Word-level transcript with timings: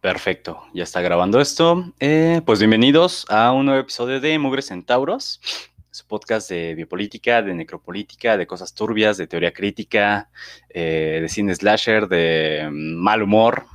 Perfecto, 0.00 0.62
ya 0.72 0.84
está 0.84 1.02
grabando 1.02 1.42
esto. 1.42 1.92
Eh, 2.00 2.40
pues 2.46 2.58
bienvenidos 2.58 3.26
a 3.28 3.52
un 3.52 3.66
nuevo 3.66 3.82
episodio 3.82 4.18
de 4.18 4.38
Mugre 4.38 4.62
Centauros, 4.62 5.42
su 5.90 6.06
podcast 6.06 6.48
de 6.48 6.74
biopolítica, 6.74 7.42
de 7.42 7.52
necropolítica, 7.52 8.38
de 8.38 8.46
cosas 8.46 8.72
turbias, 8.72 9.18
de 9.18 9.26
teoría 9.26 9.52
crítica, 9.52 10.30
eh, 10.70 11.18
de 11.20 11.28
cine 11.28 11.54
slasher, 11.54 12.08
de 12.08 12.70
mal 12.72 13.22
humor. 13.22 13.66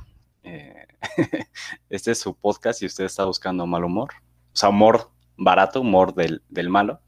Eh, 0.42 0.88
este 1.90 2.10
es 2.10 2.18
su 2.18 2.34
podcast 2.34 2.82
y 2.82 2.86
usted 2.86 3.04
está 3.04 3.24
buscando 3.24 3.64
mal 3.64 3.84
humor, 3.84 4.10
o 4.52 4.56
sea, 4.56 4.70
humor 4.70 5.12
barato, 5.36 5.80
humor 5.80 6.12
del, 6.12 6.42
malo. 6.68 7.02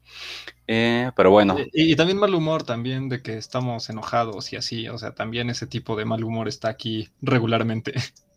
pero 0.65 1.29
bueno. 1.29 1.57
Y, 1.73 1.93
también 1.97 2.19
mal 2.19 2.33
humor, 2.33 2.63
también 2.63 3.09
de 3.09 3.21
que 3.21 3.35
estamos 3.37 3.89
enojados 3.89 4.53
y 4.53 4.55
así, 4.55 4.87
o 4.87 4.97
sea, 4.97 5.13
también 5.13 5.49
ese 5.49 5.67
tipo 5.67 5.97
de 5.97 6.05
mal 6.05 6.23
humor 6.23 6.47
está 6.47 6.69
aquí 6.69 7.09
regularmente. 7.21 7.95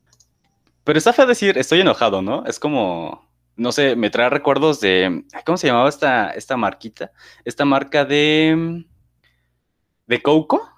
Pero 0.85 0.99
está 0.99 1.13
feo 1.13 1.27
decir, 1.27 1.59
estoy 1.59 1.81
enojado, 1.81 2.23
¿no? 2.23 2.45
Es 2.47 2.59
como, 2.59 3.29
no 3.57 3.73
sé, 3.73 3.97
me 3.97 4.11
trae 4.11 4.31
recuerdos 4.31 4.81
de, 4.81 5.25
¿cómo 5.45 5.57
se 5.57 5.69
llamaba 5.69 5.89
esta, 5.89 6.31
esta 6.31 6.57
marquita? 6.57 7.13
Esta 7.45 7.65
marca 7.65 8.05
de, 8.05 8.85
de 10.07 10.23
Coco. 10.23 10.69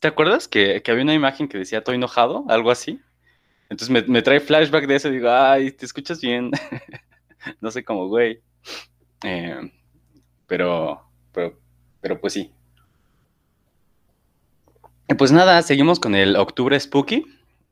¿Te 0.00 0.08
acuerdas 0.08 0.48
que, 0.48 0.82
había 0.88 1.02
una 1.02 1.14
imagen 1.14 1.46
que 1.48 1.58
decía, 1.58 1.78
estoy 1.78 1.96
enojado? 1.96 2.44
Algo 2.48 2.70
así. 2.70 3.00
Entonces 3.68 4.08
me, 4.08 4.22
trae 4.22 4.40
flashback 4.40 4.86
de 4.86 4.96
eso 4.96 5.08
y 5.08 5.12
digo, 5.12 5.30
ay, 5.30 5.70
te 5.70 5.86
escuchas 5.86 6.20
bien. 6.20 6.50
no 7.60 7.70
sé 7.70 7.84
cómo, 7.84 8.08
güey. 8.08 8.40
Eh, 9.22 9.70
pero, 10.46 11.04
pero, 11.32 11.60
pero 12.00 12.20
pues 12.20 12.32
sí. 12.32 12.52
Pues 15.16 15.32
nada, 15.32 15.62
seguimos 15.62 16.00
con 16.00 16.14
el 16.14 16.34
Octubre 16.36 16.78
Spooky. 16.80 17.24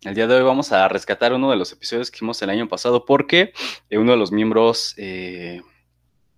El 0.04 0.14
día 0.14 0.28
de 0.28 0.36
hoy 0.36 0.44
vamos 0.44 0.70
a 0.70 0.86
rescatar 0.86 1.32
uno 1.32 1.50
de 1.50 1.56
los 1.56 1.72
episodios 1.72 2.10
que 2.10 2.18
hicimos 2.18 2.40
el 2.42 2.50
año 2.50 2.68
pasado 2.68 3.04
porque 3.04 3.52
eh, 3.90 3.98
uno 3.98 4.12
de 4.12 4.16
los 4.18 4.30
miembros 4.30 4.94
eh, 4.96 5.60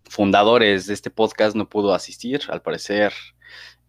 fundadores 0.08 0.86
de 0.86 0.94
este 0.94 1.10
podcast 1.10 1.54
no 1.54 1.68
pudo 1.68 1.92
asistir. 1.92 2.40
Al 2.48 2.62
parecer 2.62 3.12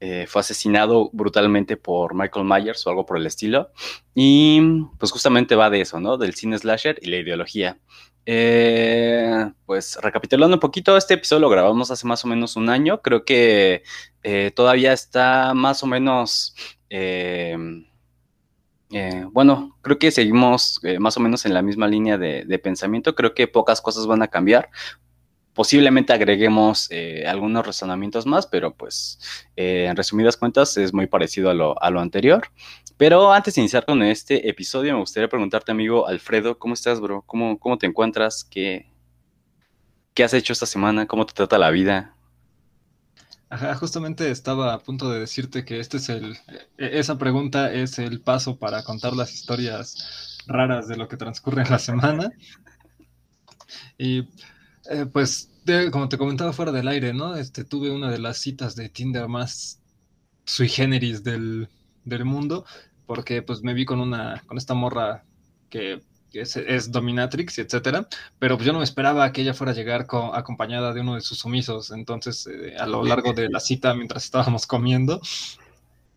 eh, 0.02 0.26
fue 0.28 0.42
asesinado 0.42 1.10
brutalmente 1.14 1.78
por 1.78 2.14
Michael 2.14 2.46
Myers 2.46 2.86
o 2.86 2.90
algo 2.90 3.06
por 3.06 3.16
el 3.16 3.26
estilo. 3.26 3.72
Y 4.14 4.60
pues 5.00 5.10
justamente 5.10 5.56
va 5.56 5.70
de 5.70 5.80
eso, 5.80 6.02
¿no? 6.02 6.18
Del 6.18 6.34
cine 6.34 6.58
slasher 6.58 7.00
y 7.02 7.10
la 7.10 7.18
ideología. 7.18 7.80
pues 8.26 9.98
recapitulando 10.02 10.58
un 10.58 10.60
poquito, 10.60 10.98
este 10.98 11.14
episodio 11.14 11.40
lo 11.40 11.50
grabamos 11.50 11.92
hace 11.92 12.06
más 12.06 12.26
o 12.26 12.28
menos 12.28 12.58
un 12.58 12.70
año. 12.70 13.02
Creo 13.02 13.24
que 13.24 13.84
todavía 14.54 14.92
está 14.92 15.54
más 15.54 15.82
o 15.82 15.88
menos 15.88 16.56
eh, 16.90 17.56
bueno, 19.32 19.78
creo 19.82 19.98
que 19.98 20.12
seguimos 20.12 20.80
eh, 20.84 21.00
más 21.00 21.18
o 21.18 21.20
menos 21.20 21.46
en 21.46 21.54
la 21.54 21.62
misma 21.62 21.88
línea 21.88 22.18
de, 22.18 22.60
pensamiento. 22.60 23.16
Creo 23.16 23.34
que 23.34 23.48
pocas 23.48 23.82
cosas 23.82 24.08
van 24.08 24.22
a 24.22 24.28
cambiar. 24.28 24.70
Posiblemente 25.54 26.14
agreguemos 26.14 26.88
eh, 26.92 27.26
algunos 27.28 27.66
razonamientos 27.66 28.26
más, 28.26 28.48
pero 28.48 28.74
pues 28.74 29.20
en 29.56 29.96
resumidas 29.96 30.38
cuentas 30.38 30.78
es 30.78 30.94
muy 30.94 31.08
parecido 31.08 31.50
a 31.50 31.54
lo, 31.54 32.00
anterior. 32.00 32.48
Pero 32.98 33.34
antes 33.34 33.56
de 33.56 33.62
iniciar 33.62 33.86
con 33.86 34.02
este 34.04 34.48
episodio, 34.50 34.94
me 34.94 35.00
gustaría 35.00 35.28
preguntarte, 35.28 35.72
amigo 35.72 36.08
Alfredo, 36.08 36.58
¿cómo 36.58 36.74
estás, 36.74 37.02
bro? 37.02 37.24
¿Cómo, 37.26 37.60
cómo 37.60 37.78
te 37.78 37.88
encuentras? 37.88 38.44
¿Qué, 38.44 38.92
¿Qué 40.14 40.24
has 40.24 40.34
hecho 40.34 40.54
esta 40.54 40.66
semana? 40.66 41.08
¿Cómo 41.08 41.26
te 41.26 41.34
trata 41.34 41.58
la 41.58 41.72
vida? 41.72 42.16
Ajá, 43.52 43.76
justamente 43.76 44.32
estaba 44.32 44.74
a 44.74 44.80
punto 44.80 45.12
de 45.12 45.20
decirte 45.20 45.66
que 45.66 45.82
este 45.82 45.98
es 45.98 46.08
el, 46.08 46.38
e, 46.78 47.00
esa 47.00 47.18
pregunta 47.18 47.74
es 47.74 48.00
el 48.00 48.22
paso 48.22 48.58
para 48.58 48.82
contar 48.82 49.12
las 49.14 49.34
historias 49.34 50.40
raras 50.48 50.88
de 50.88 50.96
lo 50.96 51.10
que 51.10 51.18
transcurre 51.18 51.64
en 51.64 51.70
la 51.70 51.78
semana. 51.78 52.32
Y 53.98 54.20
eh, 54.90 55.06
pues, 55.12 55.50
como 55.92 56.08
te 56.08 56.18
comentaba 56.18 56.54
fuera 56.54 56.72
del 56.72 56.88
aire, 56.88 57.14
¿no? 57.14 57.36
Este, 57.36 57.66
tuve 57.66 57.92
una 57.92 58.10
de 58.10 58.20
las 58.20 58.38
citas 58.38 58.74
de 58.78 58.88
Tinder 58.88 59.28
más 59.28 59.82
sui 60.46 60.70
generis 60.70 61.22
del, 61.22 61.68
del 62.06 62.24
mundo, 62.24 62.64
porque 63.06 63.42
pues 63.42 63.64
me 63.64 63.74
vi 63.74 63.84
con 63.84 64.00
una, 64.00 64.42
con 64.48 64.58
esta 64.58 64.76
morra 64.76 65.26
que 65.70 66.02
es, 66.34 66.92
dominatrix, 66.92 67.60
etcétera, 67.60 68.08
pero 68.40 68.58
pues 68.58 68.66
yo 68.66 68.74
no 68.74 68.80
me 68.80 68.86
esperaba 68.86 69.32
que 69.32 69.42
ella 69.42 69.54
fuera 69.54 69.72
a 69.72 69.76
llegar 69.76 70.08
acompañada 70.34 70.94
de 70.94 71.02
uno 71.02 71.16
de 71.16 71.22
sus 71.22 71.40
sumisos, 71.40 71.92
entonces 71.92 72.48
eh, 72.48 72.76
a 72.78 72.86
lo 72.86 73.04
largo 73.04 73.34
de 73.34 73.50
la 73.50 73.60
cita 73.60 73.94
mientras 73.94 74.24
estábamos 74.24 74.68
comiendo, 74.68 75.22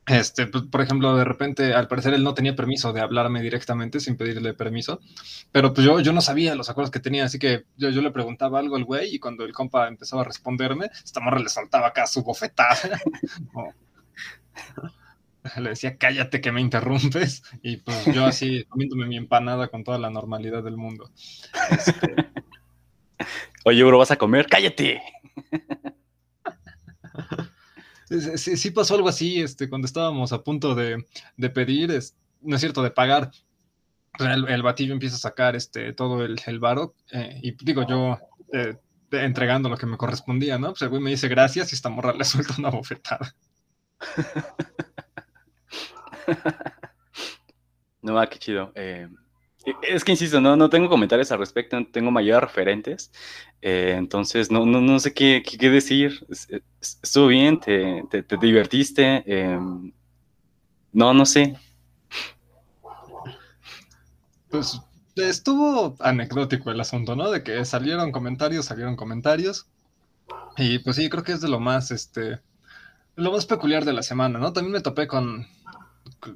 este, 0.07 0.47
pues, 0.47 0.65
por 0.65 0.83
ejemplo, 0.83 1.17
de 1.17 1.25
repente, 1.25 1.73
al 1.73 1.89
parecer 1.89 2.13
él 2.13 2.25
no 2.25 2.35
tenía 2.35 2.55
permiso 2.55 2.93
de 2.93 3.01
hablarme 3.01 3.41
directamente 3.41 4.01
sin 4.01 4.17
pedirle 4.17 4.53
permiso, 4.53 5.01
pero 5.51 5.73
pues 5.73 5.87
yo, 5.87 5.99
yo 6.01 6.13
no 6.13 6.21
sabía 6.21 6.55
los 6.55 6.69
acuerdos 6.69 6.91
que 6.91 7.01
tenía, 7.01 7.25
así 7.25 7.39
que 7.39 7.65
yo, 7.77 7.89
yo 7.89 8.03
le 8.03 8.11
preguntaba 8.11 8.59
algo 8.59 8.77
al 8.77 8.85
güey 8.85 9.15
y 9.15 9.19
cuando 9.19 9.45
el 9.45 9.53
compa 9.53 9.89
empezaba 9.89 10.23
a 10.23 10.27
responderme, 10.27 10.91
esta 11.05 11.21
morra 11.21 11.39
le 11.39 11.49
soltaba 11.49 11.89
acá 11.89 12.07
su 12.07 12.23
bofetada. 12.23 13.01
le 15.61 15.71
decía, 15.71 15.97
cállate 15.97 16.41
que 16.41 16.53
me 16.53 16.61
interrumpes, 16.61 17.43
y 17.63 17.79
pues 17.79 18.07
yo 18.07 18.25
así 18.25 18.65
comiéndome 18.69 19.07
mi 19.07 19.17
empanada 19.17 19.69
con 19.69 19.85
toda 19.85 19.99
la 19.99 20.11
normalidad 20.11 20.63
del 20.63 20.77
mundo. 20.77 21.11
Este, 21.71 22.15
Oye, 23.65 23.83
bro, 23.85 23.99
vas 23.99 24.11
a 24.11 24.17
comer, 24.17 24.47
cállate. 24.47 25.03
Sí, 28.37 28.71
pasó 28.71 28.95
algo 28.95 29.09
así, 29.09 29.41
este, 29.41 29.69
cuando 29.69 29.87
estábamos 29.87 30.33
a 30.33 30.43
punto 30.43 30.75
de, 30.75 31.05
pedir, 31.55 31.99
no 32.43 32.57
es 32.57 32.61
cierto, 32.61 32.83
de 32.83 32.91
pagar. 32.91 33.31
El, 34.19 34.63
batillo 34.63 34.93
empieza 34.93 35.17
a 35.17 35.21
sacar 35.21 35.57
este, 35.57 35.93
todo 35.93 36.25
el, 36.25 36.41
el 36.47 36.61
varo, 36.61 36.95
eh, 37.11 37.41
y 37.43 37.53
digo, 37.65 37.87
yo 37.89 38.19
eh, 38.53 38.77
entregando 39.11 39.69
lo 39.69 39.77
que 39.77 39.87
me 39.87 39.97
correspondía, 39.97 40.59
¿no? 40.59 40.69
Pues 40.69 40.83
el 40.83 40.91
güey 40.91 41.03
me 41.03 41.11
dice 41.11 41.29
gracias 41.29 41.73
y 41.73 41.75
esta 41.75 41.89
morra 41.89 42.13
le 42.13 42.25
suelta 42.25 42.55
una 42.59 42.71
bofetada. 42.71 43.35
no, 48.03 48.19
ah, 48.19 48.29
qué 48.29 48.39
chido. 48.39 48.73
Eh, 48.75 49.09
es 49.83 50.05
que 50.05 50.13
insisto, 50.13 50.41
no, 50.41 50.57
no 50.57 50.69
tengo 50.69 50.89
comentarios 50.89 51.33
al 51.33 51.39
respecto, 51.39 51.79
no 51.79 51.87
tengo 51.87 52.11
mayores 52.11 52.43
referentes. 52.49 53.11
Eh, 53.63 53.95
entonces, 53.97 54.51
no, 54.51 54.67
no, 54.67 54.81
no 54.81 54.99
sé 55.01 55.15
qué, 55.15 55.43
qué, 55.43 55.71
decir. 55.71 56.27
Estuvo 56.81 57.29
bien, 57.29 57.61
te, 57.61 58.05
te, 58.11 58.37
divertiste. 58.37 59.23
Em, 59.27 59.93
no, 60.93 61.15
no 61.15 61.25
sé. 61.25 61.57
Pues 64.51 64.81
estuvo 65.17 65.97
anecdótico 66.01 66.71
el 66.71 66.81
asunto, 66.81 67.17
¿no? 67.17 67.31
De 67.31 67.43
que 67.43 67.65
salieron 67.65 68.13
comentarios, 68.13 68.67
salieron 68.67 68.97
comentarios. 68.97 69.67
Y 70.57 70.79
pues 70.81 70.97
sí, 70.97 71.09
creo 71.09 71.25
que 71.25 71.33
es 71.33 71.41
de 71.41 71.49
lo 71.49 71.59
más, 71.59 71.91
este, 71.91 72.41
lo 73.17 73.33
más 73.33 73.47
peculiar 73.47 73.85
de 73.85 73.93
la 73.93 74.03
semana, 74.03 74.39
¿no? 74.39 74.53
También 74.53 74.73
me 74.73 74.81
topé 74.81 75.07
con, 75.07 75.47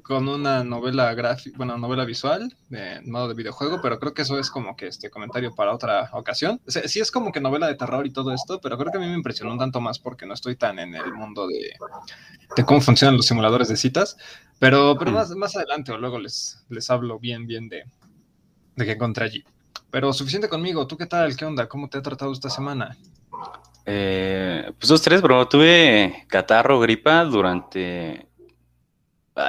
con 0.03 0.27
una 0.27 0.63
novela 0.63 1.13
gráfica, 1.13 1.57
bueno, 1.57 1.77
novela 1.77 2.05
visual 2.05 2.55
en 2.71 3.09
modo 3.09 3.27
de 3.27 3.33
videojuego, 3.33 3.81
pero 3.81 3.99
creo 3.99 4.13
que 4.13 4.23
eso 4.23 4.39
es 4.39 4.49
como 4.49 4.75
que 4.75 4.87
este 4.87 5.09
comentario 5.09 5.53
para 5.53 5.73
otra 5.73 6.09
ocasión. 6.13 6.59
sí 6.67 6.99
es 6.99 7.11
como 7.11 7.31
que 7.31 7.41
novela 7.41 7.67
de 7.67 7.75
terror 7.75 8.05
y 8.05 8.11
todo 8.11 8.33
esto, 8.33 8.59
pero 8.61 8.77
creo 8.77 8.91
que 8.91 8.97
a 8.97 9.01
mí 9.01 9.07
me 9.07 9.15
impresionó 9.15 9.51
un 9.51 9.59
tanto 9.59 9.81
más 9.81 9.99
porque 9.99 10.25
no 10.25 10.33
estoy 10.33 10.55
tan 10.55 10.79
en 10.79 10.95
el 10.95 11.13
mundo 11.13 11.47
de, 11.47 11.73
de 12.55 12.65
cómo 12.65 12.81
funcionan 12.81 13.17
los 13.17 13.25
simuladores 13.25 13.67
de 13.67 13.77
citas, 13.77 14.17
pero, 14.59 14.97
pero 14.97 15.11
más, 15.11 15.29
más 15.31 15.55
adelante 15.55 15.91
o 15.91 15.97
luego 15.97 16.19
les, 16.19 16.63
les 16.69 16.89
hablo 16.89 17.19
bien, 17.19 17.47
bien 17.47 17.69
de, 17.69 17.83
de 18.75 18.85
qué 18.85 18.91
encontré 18.93 19.25
allí. 19.25 19.43
Pero 19.91 20.13
suficiente 20.13 20.49
conmigo, 20.49 20.85
¿tú 20.87 20.97
qué 20.97 21.07
tal? 21.07 21.35
¿Qué 21.35 21.45
onda? 21.45 21.67
¿Cómo 21.67 21.89
te 21.89 21.97
ha 21.97 22.01
tratado 22.01 22.31
esta 22.31 22.49
semana? 22.49 22.95
Eh, 23.85 24.71
pues 24.77 24.87
dos, 24.87 25.01
tres, 25.01 25.21
bro. 25.21 25.47
Tuve 25.47 26.25
catarro, 26.27 26.79
gripa 26.79 27.23
durante 27.23 28.28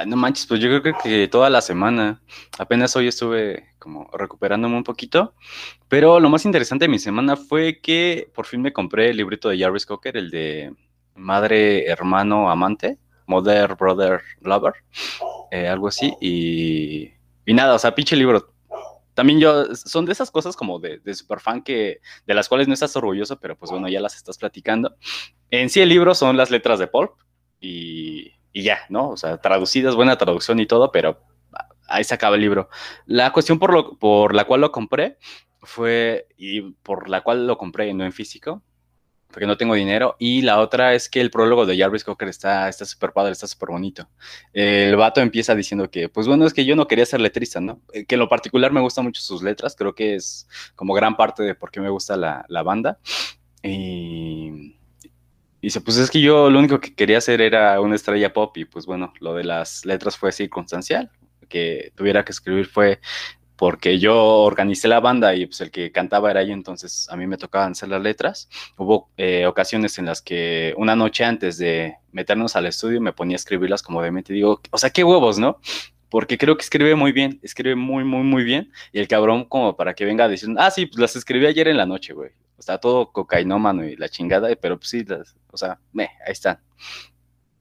no 0.05 0.15
manches, 0.15 0.45
pues 0.45 0.59
yo 0.59 0.81
creo 0.81 0.95
que 1.01 1.27
toda 1.27 1.49
la 1.49 1.61
semana. 1.61 2.21
Apenas 2.57 2.95
hoy 2.95 3.07
estuve 3.07 3.71
como 3.79 4.09
recuperándome 4.13 4.77
un 4.77 4.83
poquito. 4.83 5.33
Pero 5.87 6.19
lo 6.19 6.29
más 6.29 6.45
interesante 6.45 6.85
de 6.85 6.89
mi 6.89 6.99
semana 6.99 7.35
fue 7.35 7.79
que 7.81 8.29
por 8.33 8.45
fin 8.45 8.61
me 8.61 8.73
compré 8.73 9.09
el 9.09 9.17
librito 9.17 9.49
de 9.49 9.59
Jarvis 9.59 9.85
Cocker, 9.85 10.17
el 10.17 10.29
de 10.29 10.73
Madre, 11.15 11.85
Hermano, 11.87 12.49
Amante, 12.49 12.97
Mother, 13.25 13.75
Brother, 13.75 14.21
Lover, 14.41 14.73
eh, 15.51 15.67
algo 15.67 15.87
así. 15.87 16.13
Y, 16.21 17.11
y 17.45 17.53
nada, 17.53 17.75
o 17.75 17.79
sea, 17.79 17.95
pinche 17.95 18.15
libro. 18.15 18.53
También 19.13 19.39
yo, 19.39 19.75
son 19.75 20.05
de 20.05 20.13
esas 20.13 20.31
cosas 20.31 20.55
como 20.55 20.79
de, 20.79 20.99
de 20.99 21.13
super 21.13 21.39
fan 21.39 21.61
que, 21.61 21.99
de 22.25 22.33
las 22.33 22.47
cuales 22.47 22.67
no 22.67 22.73
estás 22.73 22.95
orgulloso, 22.95 23.39
pero 23.39 23.57
pues 23.57 23.71
bueno, 23.71 23.89
ya 23.89 23.99
las 23.99 24.15
estás 24.15 24.37
platicando. 24.37 24.95
En 25.49 25.69
sí 25.69 25.81
el 25.81 25.89
libro 25.89 26.15
son 26.15 26.37
las 26.37 26.49
letras 26.49 26.79
de 26.79 26.87
Pulp 26.87 27.11
y 27.59 28.31
y 28.53 28.63
ya, 28.63 28.79
¿no? 28.89 29.09
O 29.09 29.17
sea, 29.17 29.37
traducidas, 29.37 29.95
buena 29.95 30.17
traducción 30.17 30.59
y 30.59 30.65
todo, 30.65 30.91
pero 30.91 31.21
ahí 31.87 32.03
se 32.03 32.13
acaba 32.13 32.35
el 32.35 32.41
libro. 32.41 32.69
La 33.05 33.31
cuestión 33.31 33.59
por, 33.59 33.73
lo, 33.73 33.97
por 33.97 34.33
la 34.33 34.45
cual 34.45 34.61
lo 34.61 34.71
compré 34.71 35.17
fue, 35.61 36.27
y 36.37 36.61
por 36.61 37.09
la 37.09 37.21
cual 37.21 37.47
lo 37.47 37.57
compré 37.57 37.93
no 37.93 38.03
en 38.03 38.13
físico, 38.13 38.63
porque 39.31 39.45
no 39.45 39.57
tengo 39.57 39.75
dinero. 39.75 40.15
Y 40.19 40.41
la 40.41 40.59
otra 40.59 40.93
es 40.93 41.09
que 41.09 41.21
el 41.21 41.31
prólogo 41.31 41.65
de 41.65 41.77
Jarvis 41.77 42.03
Cocker 42.03 42.27
está 42.27 42.71
súper 42.71 43.13
padre, 43.13 43.31
está 43.31 43.47
súper 43.47 43.69
bonito. 43.69 44.09
El 44.53 44.95
vato 44.95 45.21
empieza 45.21 45.55
diciendo 45.55 45.89
que, 45.89 46.09
pues 46.09 46.27
bueno, 46.27 46.45
es 46.45 46.53
que 46.53 46.65
yo 46.65 46.75
no 46.75 46.87
quería 46.87 47.05
ser 47.05 47.21
letrista, 47.21 47.61
¿no? 47.61 47.81
Eh, 47.93 48.05
que 48.05 48.15
en 48.15 48.19
lo 48.19 48.29
particular 48.29 48.71
me 48.71 48.81
gustan 48.81 49.05
mucho 49.05 49.21
sus 49.21 49.41
letras, 49.41 49.75
creo 49.75 49.95
que 49.95 50.15
es 50.15 50.47
como 50.75 50.93
gran 50.93 51.15
parte 51.15 51.43
de 51.43 51.55
por 51.55 51.71
qué 51.71 51.79
me 51.79 51.89
gusta 51.89 52.17
la, 52.17 52.45
la 52.49 52.63
banda. 52.63 52.99
Y, 53.63 54.75
dice, 55.61 55.81
pues 55.81 55.97
es 55.97 56.09
que 56.09 56.21
yo 56.21 56.49
lo 56.49 56.59
único 56.59 56.79
que 56.79 56.93
quería 56.93 57.19
hacer 57.19 57.41
era 57.41 57.79
una 57.81 57.95
estrella 57.95 58.33
pop 58.33 58.55
y 58.57 58.65
pues 58.65 58.85
bueno, 58.85 59.13
lo 59.19 59.35
de 59.35 59.43
las 59.43 59.85
letras 59.85 60.17
fue 60.17 60.31
circunstancial, 60.31 61.11
que 61.49 61.91
tuviera 61.95 62.23
que 62.25 62.31
escribir 62.31 62.65
fue 62.65 62.99
porque 63.61 63.99
yo 63.99 64.17
organicé 64.17 64.87
la 64.87 64.99
banda 64.99 65.35
y 65.35 65.45
pues 65.45 65.61
el 65.61 65.69
que 65.69 65.91
cantaba 65.91 66.31
era 66.31 66.41
yo, 66.41 66.51
entonces 66.51 67.07
a 67.11 67.15
mí 67.15 67.27
me 67.27 67.37
tocaban 67.37 67.73
hacer 67.73 67.89
las 67.89 68.01
letras. 68.01 68.49
Hubo 68.75 69.11
eh, 69.17 69.45
ocasiones 69.45 69.99
en 69.99 70.07
las 70.07 70.19
que 70.23 70.73
una 70.77 70.95
noche 70.95 71.23
antes 71.25 71.59
de 71.59 71.93
meternos 72.11 72.55
al 72.55 72.65
estudio 72.65 72.99
me 73.01 73.13
ponía 73.13 73.35
a 73.35 73.37
escribirlas 73.37 73.83
como 73.83 74.01
de 74.01 74.09
mente, 74.09 74.33
digo, 74.33 74.61
o 74.71 74.77
sea, 74.79 74.89
qué 74.89 75.03
huevos, 75.03 75.37
¿no? 75.37 75.59
Porque 76.09 76.39
creo 76.39 76.57
que 76.57 76.63
escribe 76.63 76.95
muy 76.95 77.11
bien, 77.11 77.39
escribe 77.43 77.75
muy, 77.75 78.03
muy, 78.03 78.23
muy 78.23 78.43
bien. 78.43 78.71
Y 78.91 78.99
el 78.99 79.07
cabrón 79.07 79.45
como 79.45 79.75
para 79.75 79.93
que 79.93 80.05
venga 80.05 80.25
a 80.25 80.27
decir, 80.27 80.49
ah, 80.57 80.71
sí, 80.71 80.87
pues 80.87 80.99
las 80.99 81.15
escribí 81.15 81.45
ayer 81.45 81.67
en 81.67 81.77
la 81.77 81.85
noche, 81.85 82.13
güey. 82.13 82.31
Sea, 82.61 82.77
todo 82.77 83.11
cocainómano 83.11 83.85
y 83.85 83.95
la 83.95 84.09
chingada, 84.09 84.49
pero 84.55 84.77
pues 84.77 84.89
sí, 84.89 85.05
o 85.51 85.57
sea, 85.57 85.79
me, 85.93 86.03
ahí 86.25 86.31
están. 86.31 86.59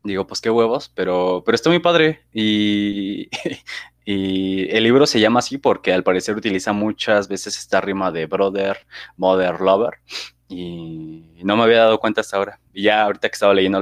Digo, 0.03 0.27
pues 0.27 0.41
qué 0.41 0.51
huevos, 0.51 0.91
pero, 0.95 1.43
pero 1.45 1.55
está 1.55 1.69
muy 1.69 1.79
padre. 1.79 2.21
Y 2.33 3.29
Y 4.13 4.69
el 4.75 4.83
libro 4.83 5.07
se 5.07 5.21
llama 5.21 5.39
así 5.39 5.57
porque 5.59 5.93
al 5.93 6.03
parecer 6.03 6.37
utiliza 6.37 6.73
muchas 6.73 7.29
veces 7.29 7.57
esta 7.59 7.81
rima 7.81 8.11
de 8.11 8.27
brother, 8.27 8.79
mother, 9.17 9.61
lover. 9.61 10.01
Y 10.49 11.45
no 11.45 11.57
me 11.57 11.63
había 11.63 11.79
dado 11.79 12.01
cuenta 12.01 12.21
hasta 12.23 12.37
ahora. 12.37 12.59
Y 12.73 12.83
ya 12.83 13.05
ahorita 13.05 13.29
que 13.29 13.35
estaba 13.35 13.55
leyendo, 13.55 13.81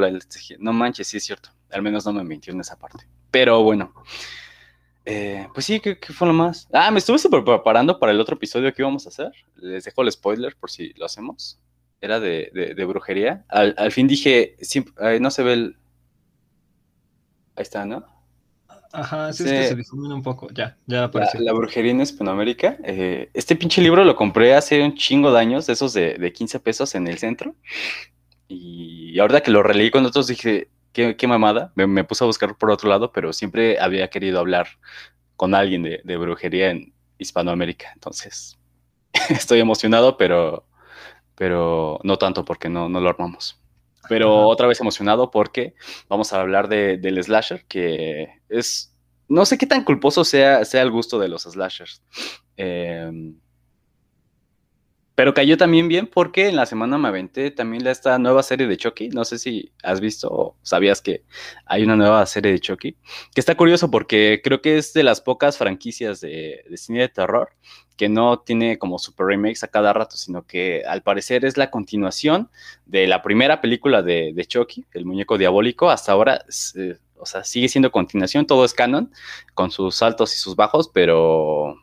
no 0.58 0.72
manches, 0.74 1.08
sí 1.08 1.16
es 1.16 1.24
cierto. 1.24 1.50
Al 1.70 1.80
menos 1.80 2.04
no 2.04 2.12
me 2.12 2.24
mintió 2.24 2.52
en 2.52 2.60
esa 2.60 2.78
parte. 2.78 3.08
Pero 3.30 3.62
bueno. 3.62 3.94
Eh, 5.10 5.48
pues 5.54 5.64
sí, 5.64 5.80
¿qué, 5.80 5.96
fue 6.12 6.28
lo 6.28 6.34
más? 6.34 6.68
Ah, 6.70 6.90
me 6.90 6.98
estuve 6.98 7.18
preparando 7.42 7.98
para 7.98 8.12
el 8.12 8.20
otro 8.20 8.36
episodio 8.36 8.74
que 8.74 8.82
íbamos 8.82 9.06
a 9.06 9.08
hacer. 9.08 9.32
Les 9.56 9.84
dejo 9.84 10.02
el 10.02 10.12
spoiler 10.12 10.54
por 10.54 10.70
si 10.70 10.92
lo 10.98 11.06
hacemos. 11.06 11.58
Era 12.02 12.20
de, 12.20 12.84
brujería. 12.86 13.46
Al, 13.48 13.90
fin 13.90 14.06
dije, 14.06 14.56
no 15.18 15.30
se 15.30 15.42
ve 15.42 15.52
el... 15.54 15.76
Ahí 17.56 17.62
está, 17.62 17.86
¿no? 17.86 18.04
Ajá, 18.92 19.32
sí, 19.32 19.44
es 19.44 19.50
que 19.50 19.68
se 19.68 19.76
difumina 19.76 20.14
un 20.14 20.22
poco, 20.22 20.48
ya, 20.52 20.76
ya 20.86 21.04
apareció. 21.04 21.40
La, 21.40 21.54
brujería 21.54 21.90
en 21.90 22.02
Hispanoamérica. 22.02 22.76
Eh, 22.84 23.30
este 23.32 23.56
pinche 23.56 23.80
libro 23.80 24.04
lo 24.04 24.14
compré 24.14 24.54
hace 24.54 24.82
un 24.82 24.94
chingo 24.94 25.32
de 25.32 25.40
años, 25.40 25.70
esos 25.70 25.94
de, 25.94 26.14
de 26.14 26.32
15 26.32 26.60
pesos 26.60 26.94
en 26.94 27.08
el 27.08 27.16
centro. 27.16 27.54
Y 28.46 29.18
ahora 29.18 29.40
que 29.40 29.50
lo 29.50 29.62
releí 29.62 29.90
con 29.90 30.04
otros 30.04 30.26
dije, 30.26 30.68
qué, 30.92 31.16
qué 31.16 31.26
mamada. 31.26 31.72
Me, 31.74 32.04
puse 32.04 32.24
a 32.24 32.26
buscar 32.26 32.56
por 32.56 32.70
otro 32.70 32.88
lado, 32.88 33.12
pero 33.12 33.32
siempre 33.32 33.78
había 33.78 34.08
querido 34.08 34.38
hablar 34.38 34.68
con 35.36 35.54
alguien 35.54 35.82
de, 35.82 36.00
de 36.04 36.16
brujería 36.16 36.70
en 36.70 36.92
Hispanoamérica. 37.18 37.90
Entonces, 37.94 38.58
estoy 39.28 39.60
emocionado, 39.60 40.16
pero, 40.16 40.66
pero 41.34 42.00
no 42.02 42.18
tanto 42.18 42.44
porque 42.44 42.68
no, 42.68 42.88
no 42.88 43.00
lo 43.00 43.08
armamos. 43.08 43.60
Pero 44.08 44.46
otra 44.46 44.66
vez 44.66 44.80
emocionado 44.80 45.30
porque 45.30 45.74
vamos 46.08 46.32
a 46.32 46.40
hablar 46.40 46.68
de, 46.68 46.96
del 46.96 47.22
slasher, 47.22 47.64
que 47.66 48.28
es, 48.48 48.96
no 49.28 49.44
sé 49.44 49.58
qué 49.58 49.66
tan 49.66 49.84
culposo 49.84 50.24
sea, 50.24 50.64
sea 50.64 50.82
el 50.82 50.90
gusto 50.90 51.18
de 51.18 51.28
los 51.28 51.42
slashers. 51.42 52.02
Eh, 52.56 53.10
pero 55.18 55.34
cayó 55.34 55.56
también 55.56 55.88
bien 55.88 56.06
porque 56.06 56.46
en 56.46 56.54
la 56.54 56.64
semana 56.64 56.96
me 56.96 57.08
aventé 57.08 57.50
también 57.50 57.84
esta 57.88 58.20
nueva 58.20 58.44
serie 58.44 58.68
de 58.68 58.76
Chucky. 58.76 59.08
No 59.08 59.24
sé 59.24 59.40
si 59.40 59.72
has 59.82 60.00
visto 60.00 60.28
o 60.30 60.56
sabías 60.62 61.02
que 61.02 61.24
hay 61.66 61.82
una 61.82 61.96
nueva 61.96 62.24
serie 62.24 62.52
de 62.52 62.60
Chucky. 62.60 62.96
Que 63.34 63.40
está 63.40 63.56
curioso 63.56 63.90
porque 63.90 64.40
creo 64.44 64.62
que 64.62 64.78
es 64.78 64.92
de 64.92 65.02
las 65.02 65.20
pocas 65.20 65.58
franquicias 65.58 66.20
de, 66.20 66.62
cine 66.76 67.00
de 67.00 67.08
terror 67.08 67.50
que 67.96 68.08
no 68.08 68.38
tiene 68.38 68.78
como 68.78 69.00
super 69.00 69.26
remakes 69.26 69.64
a 69.64 69.66
cada 69.66 69.92
rato, 69.92 70.16
sino 70.16 70.46
que 70.46 70.84
al 70.86 71.02
parecer 71.02 71.44
es 71.44 71.56
la 71.56 71.72
continuación 71.72 72.48
de 72.86 73.08
la 73.08 73.20
primera 73.20 73.60
película 73.60 74.02
de, 74.02 74.30
de 74.32 74.46
Chucky, 74.46 74.86
el 74.92 75.04
muñeco 75.04 75.36
diabólico. 75.36 75.90
Hasta 75.90 76.12
ahora, 76.12 76.44
o 77.16 77.26
sea, 77.26 77.42
sigue 77.42 77.68
siendo 77.68 77.90
continuación, 77.90 78.46
todo 78.46 78.64
es 78.64 78.72
canon, 78.72 79.10
con 79.54 79.72
sus 79.72 80.00
altos 80.00 80.32
y 80.36 80.38
sus 80.38 80.54
bajos, 80.54 80.88
pero 80.94 81.74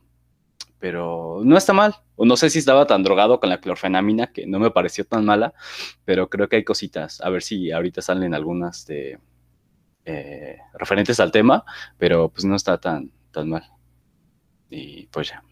pero 0.85 1.41
no 1.43 1.57
está 1.57 1.73
mal. 1.73 1.95
O 2.15 2.27
no 2.27 2.37
sé 2.37 2.51
si 2.51 2.59
estaba 2.59 2.85
tan 2.85 3.01
drogado 3.01 3.39
con 3.39 3.49
la 3.49 3.59
clorfenamina 3.59 4.27
que 4.27 4.45
no 4.45 4.59
me 4.59 4.69
pareció 4.69 5.03
tan 5.03 5.25
mala, 5.25 5.55
pero 6.05 6.29
creo 6.29 6.47
que 6.47 6.57
hay 6.57 6.63
cositas. 6.63 7.21
A 7.21 7.31
ver 7.31 7.41
si 7.41 7.71
ahorita 7.71 8.03
salen 8.03 8.35
algunas 8.35 8.85
de 8.85 9.17
eh, 10.05 10.59
referentes 10.75 11.19
al 11.19 11.31
tema, 11.31 11.65
pero 11.97 12.29
pues 12.29 12.45
no 12.45 12.55
está 12.55 12.77
tan, 12.77 13.11
tan 13.31 13.49
mal. 13.49 13.63
Y 14.69 15.07
pues 15.07 15.29
ya. 15.29 15.43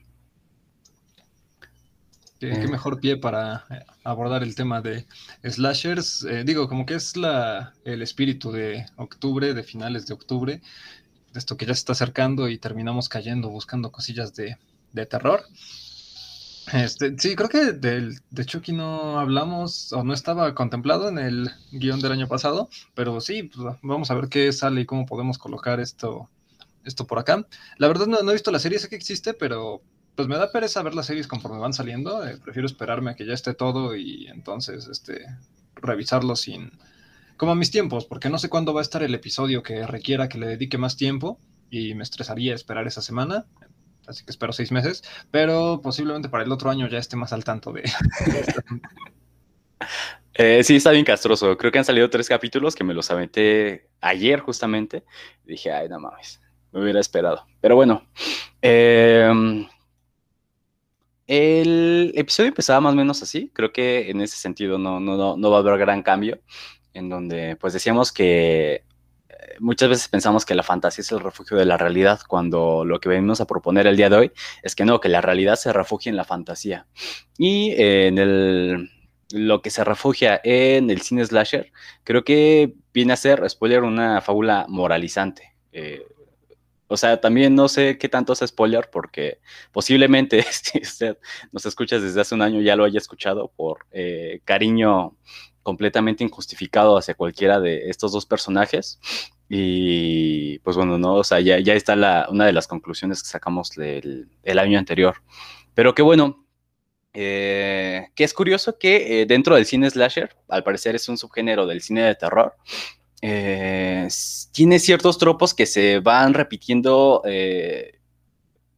Qué, 2.39 2.51
eh. 2.51 2.67
mejor 2.67 2.99
pie 2.99 3.17
para 3.17 3.65
eh, 3.71 3.83
abordar 4.03 4.43
el 4.43 4.53
tema 4.53 4.81
de 4.81 5.07
slashers. 5.41 6.27
digo, 6.45 6.69
como 6.69 6.85
que 6.85 6.93
es 6.93 7.17
la, 7.17 7.73
el 7.85 8.03
espíritu 8.03 8.51
de 8.51 8.85
octubre, 8.97 9.55
de 9.55 9.63
finales 9.63 10.05
de 10.05 10.13
octubre, 10.13 10.61
de 11.33 11.39
esto 11.39 11.57
que 11.57 11.65
ya 11.65 11.73
se 11.73 11.79
está 11.79 11.93
acercando 11.93 12.49
y 12.49 12.59
terminamos 12.59 13.09
cayendo 13.09 13.49
buscando 13.49 13.91
cosillas 13.91 14.35
de, 14.35 14.59
de 14.93 15.05
terror. 15.05 15.43
Este, 16.71 17.13
sí, 17.17 17.35
creo 17.35 17.49
que 17.49 17.73
del, 17.73 18.19
de 18.29 18.45
Chucky 18.45 18.71
no 18.71 19.19
hablamos 19.19 19.91
o 19.91 20.03
no 20.03 20.13
estaba 20.13 20.55
contemplado 20.55 21.09
en 21.09 21.17
el 21.17 21.51
guion 21.71 21.99
del 21.99 22.13
año 22.13 22.27
pasado, 22.27 22.69
pero 22.95 23.19
sí, 23.19 23.43
pues, 23.43 23.75
vamos 23.81 24.09
a 24.09 24.15
ver 24.15 24.29
qué 24.29 24.51
sale 24.53 24.81
y 24.81 24.85
cómo 24.85 25.05
podemos 25.05 25.37
colocar 25.37 25.81
esto, 25.81 26.29
esto 26.85 27.05
por 27.05 27.19
acá. 27.19 27.45
La 27.77 27.87
verdad 27.87 28.07
no, 28.07 28.29
he 28.29 28.33
visto 28.33 28.51
la 28.51 28.59
serie, 28.59 28.79
sé 28.79 28.87
que 28.87 28.95
existe, 28.95 29.33
pero 29.33 29.81
pues 30.15 30.27
me 30.27 30.37
da 30.37 30.51
pereza 30.51 30.83
ver 30.83 30.95
las 30.95 31.07
series 31.07 31.27
conforme 31.27 31.59
van 31.59 31.73
saliendo. 31.73 32.25
Eh, 32.25 32.37
prefiero 32.41 32.65
esperarme 32.65 33.11
a 33.11 33.15
que 33.15 33.25
ya 33.25 33.33
esté 33.33 33.53
todo 33.53 33.95
y 33.95 34.27
entonces 34.27 34.87
este, 34.87 35.25
revisarlo 35.75 36.35
sin... 36.35 36.71
como 37.35 37.51
a 37.51 37.55
mis 37.55 37.71
tiempos, 37.71 38.05
porque 38.05 38.29
no 38.29 38.39
sé 38.39 38.47
cuándo 38.47 38.73
va 38.73 38.81
a 38.81 38.83
estar 38.83 39.03
el 39.03 39.13
episodio 39.13 39.63
que 39.63 39.85
requiera 39.85 40.29
que 40.29 40.37
le 40.37 40.47
dedique 40.47 40.77
más 40.77 40.95
tiempo 40.95 41.39
y 41.69 41.93
me 41.93 42.03
estresaría 42.03 42.55
esperar 42.55 42.87
esa 42.87 43.01
semana 43.01 43.45
así 44.07 44.25
que 44.25 44.31
espero 44.31 44.53
seis 44.53 44.71
meses, 44.71 45.03
pero 45.31 45.79
posiblemente 45.81 46.29
para 46.29 46.43
el 46.43 46.51
otro 46.51 46.69
año 46.69 46.87
ya 46.87 46.97
esté 46.97 47.15
más 47.15 47.33
al 47.33 47.43
tanto 47.43 47.71
de, 47.71 47.83
eh, 50.33 50.63
sí, 50.63 50.75
está 50.77 50.91
bien 50.91 51.05
castroso. 51.05 51.57
Creo 51.57 51.71
que 51.71 51.79
han 51.79 51.85
salido 51.85 52.09
tres 52.09 52.27
capítulos 52.27 52.75
que 52.75 52.83
me 52.83 52.93
los 52.93 53.09
aventé 53.11 53.89
ayer 54.01 54.39
justamente. 54.39 55.03
Dije, 55.45 55.71
ay, 55.71 55.89
no 55.89 55.99
mames, 55.99 56.41
me 56.71 56.81
hubiera 56.81 56.99
esperado. 56.99 57.45
Pero 57.61 57.75
bueno, 57.75 58.07
em, 58.61 59.67
el 61.27 62.11
episodio 62.15 62.49
empezaba 62.49 62.81
más 62.81 62.93
o 62.93 62.97
menos 62.97 63.21
así. 63.21 63.51
Creo 63.53 63.71
que 63.71 64.09
en 64.09 64.21
ese 64.21 64.37
sentido 64.37 64.77
no, 64.77 64.99
no, 64.99 65.37
no 65.37 65.51
va 65.51 65.57
a 65.57 65.59
haber 65.59 65.77
gran 65.77 66.03
cambio. 66.03 66.39
En 66.93 67.09
donde 67.09 67.55
pues 67.55 67.73
decíamos 67.73 68.11
que 68.11 68.83
muchas 69.59 69.89
veces 69.89 70.07
pensamos 70.07 70.45
que 70.45 70.55
la 70.55 70.63
fantasía 70.63 71.01
es 71.01 71.11
el 71.11 71.19
refugio 71.19 71.57
de 71.57 71.65
la 71.65 71.77
realidad, 71.77 72.21
cuando 72.27 72.85
lo 72.85 72.99
que 72.99 73.09
venimos 73.09 73.41
a 73.41 73.47
proponer 73.47 73.87
el 73.87 73.97
día 73.97 74.09
de 74.09 74.15
hoy 74.17 74.31
es 74.61 74.75
que 74.75 74.85
no, 74.85 74.99
que 74.99 75.09
la 75.09 75.21
realidad 75.21 75.55
se 75.55 75.73
refugia 75.73 76.09
en 76.09 76.15
la 76.15 76.25
fantasía. 76.25 76.87
Y 77.37 77.71
eh, 77.71 78.07
en 78.07 78.17
el, 78.17 78.89
lo 79.31 79.61
que 79.61 79.69
se 79.69 79.83
refugia 79.83 80.39
en 80.43 80.89
el 80.89 81.01
cine 81.01 81.25
slasher, 81.25 81.71
creo 82.03 82.23
que 82.23 82.75
viene 82.93 83.13
a 83.13 83.17
ser, 83.17 83.49
spoiler, 83.49 83.83
una 83.83 84.21
fábula 84.21 84.65
moralizante. 84.69 85.55
Eh, 85.71 86.05
o 86.87 86.97
sea, 86.97 87.19
también 87.19 87.55
no 87.55 87.69
sé 87.69 87.97
qué 87.97 88.07
tanto 88.07 88.33
es 88.33 88.43
spoiler, 88.45 88.89
porque 88.91 89.39
posiblemente 89.71 90.43
si 90.51 90.79
usted 90.79 91.17
nos 91.51 91.65
escucha 91.65 91.99
desde 91.99 92.21
hace 92.21 92.35
un 92.35 92.41
año 92.43 92.61
ya 92.61 92.75
lo 92.75 92.83
haya 92.83 92.99
escuchado 92.99 93.51
por 93.55 93.87
eh, 93.91 94.41
cariño 94.45 95.17
completamente 95.63 96.23
injustificado 96.23 96.97
hacia 96.97 97.15
cualquiera 97.15 97.59
de 97.59 97.89
estos 97.89 98.11
dos 98.11 98.25
personajes. 98.25 98.99
Y 99.55 100.57
pues 100.59 100.75
bueno, 100.75 100.97
no, 100.97 101.13
o 101.13 101.23
sea, 101.23 101.39
ya, 101.39 101.59
ya 101.59 101.75
está 101.75 101.95
la, 101.95 102.27
una 102.31 102.47
de 102.47 102.53
las 102.53 102.65
conclusiones 102.65 103.21
que 103.21 103.29
sacamos 103.29 103.69
del 103.69 104.27
el 104.41 104.57
año 104.57 104.79
anterior. 104.79 105.17
Pero 105.75 105.93
qué 105.93 106.01
bueno, 106.01 106.43
eh, 107.13 108.07
que 108.15 108.23
es 108.23 108.33
curioso 108.33 108.79
que 108.79 109.21
eh, 109.21 109.25
dentro 109.27 109.53
del 109.53 109.67
cine 109.67 109.91
slasher, 109.91 110.35
al 110.49 110.63
parecer 110.63 110.95
es 110.95 111.07
un 111.07 111.19
subgénero 111.19 111.67
del 111.67 111.81
cine 111.81 112.01
de 112.01 112.15
terror, 112.15 112.55
eh, 113.21 114.07
tiene 114.51 114.79
ciertos 114.79 115.19
tropos 115.19 115.53
que 115.53 115.67
se 115.67 115.99
van 115.99 116.33
repitiendo 116.33 117.21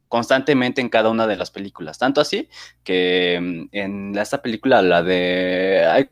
constantemente 0.09 0.81
en 0.81 0.89
cada 0.89 1.09
una 1.09 1.25
de 1.25 1.37
las 1.37 1.51
películas. 1.51 1.99
Tanto 1.99 2.19
así 2.19 2.49
que 2.83 3.39
mm, 3.41 3.69
en 3.71 4.17
esta 4.17 4.41
película, 4.41 4.81
la 4.81 5.01
de, 5.03 6.05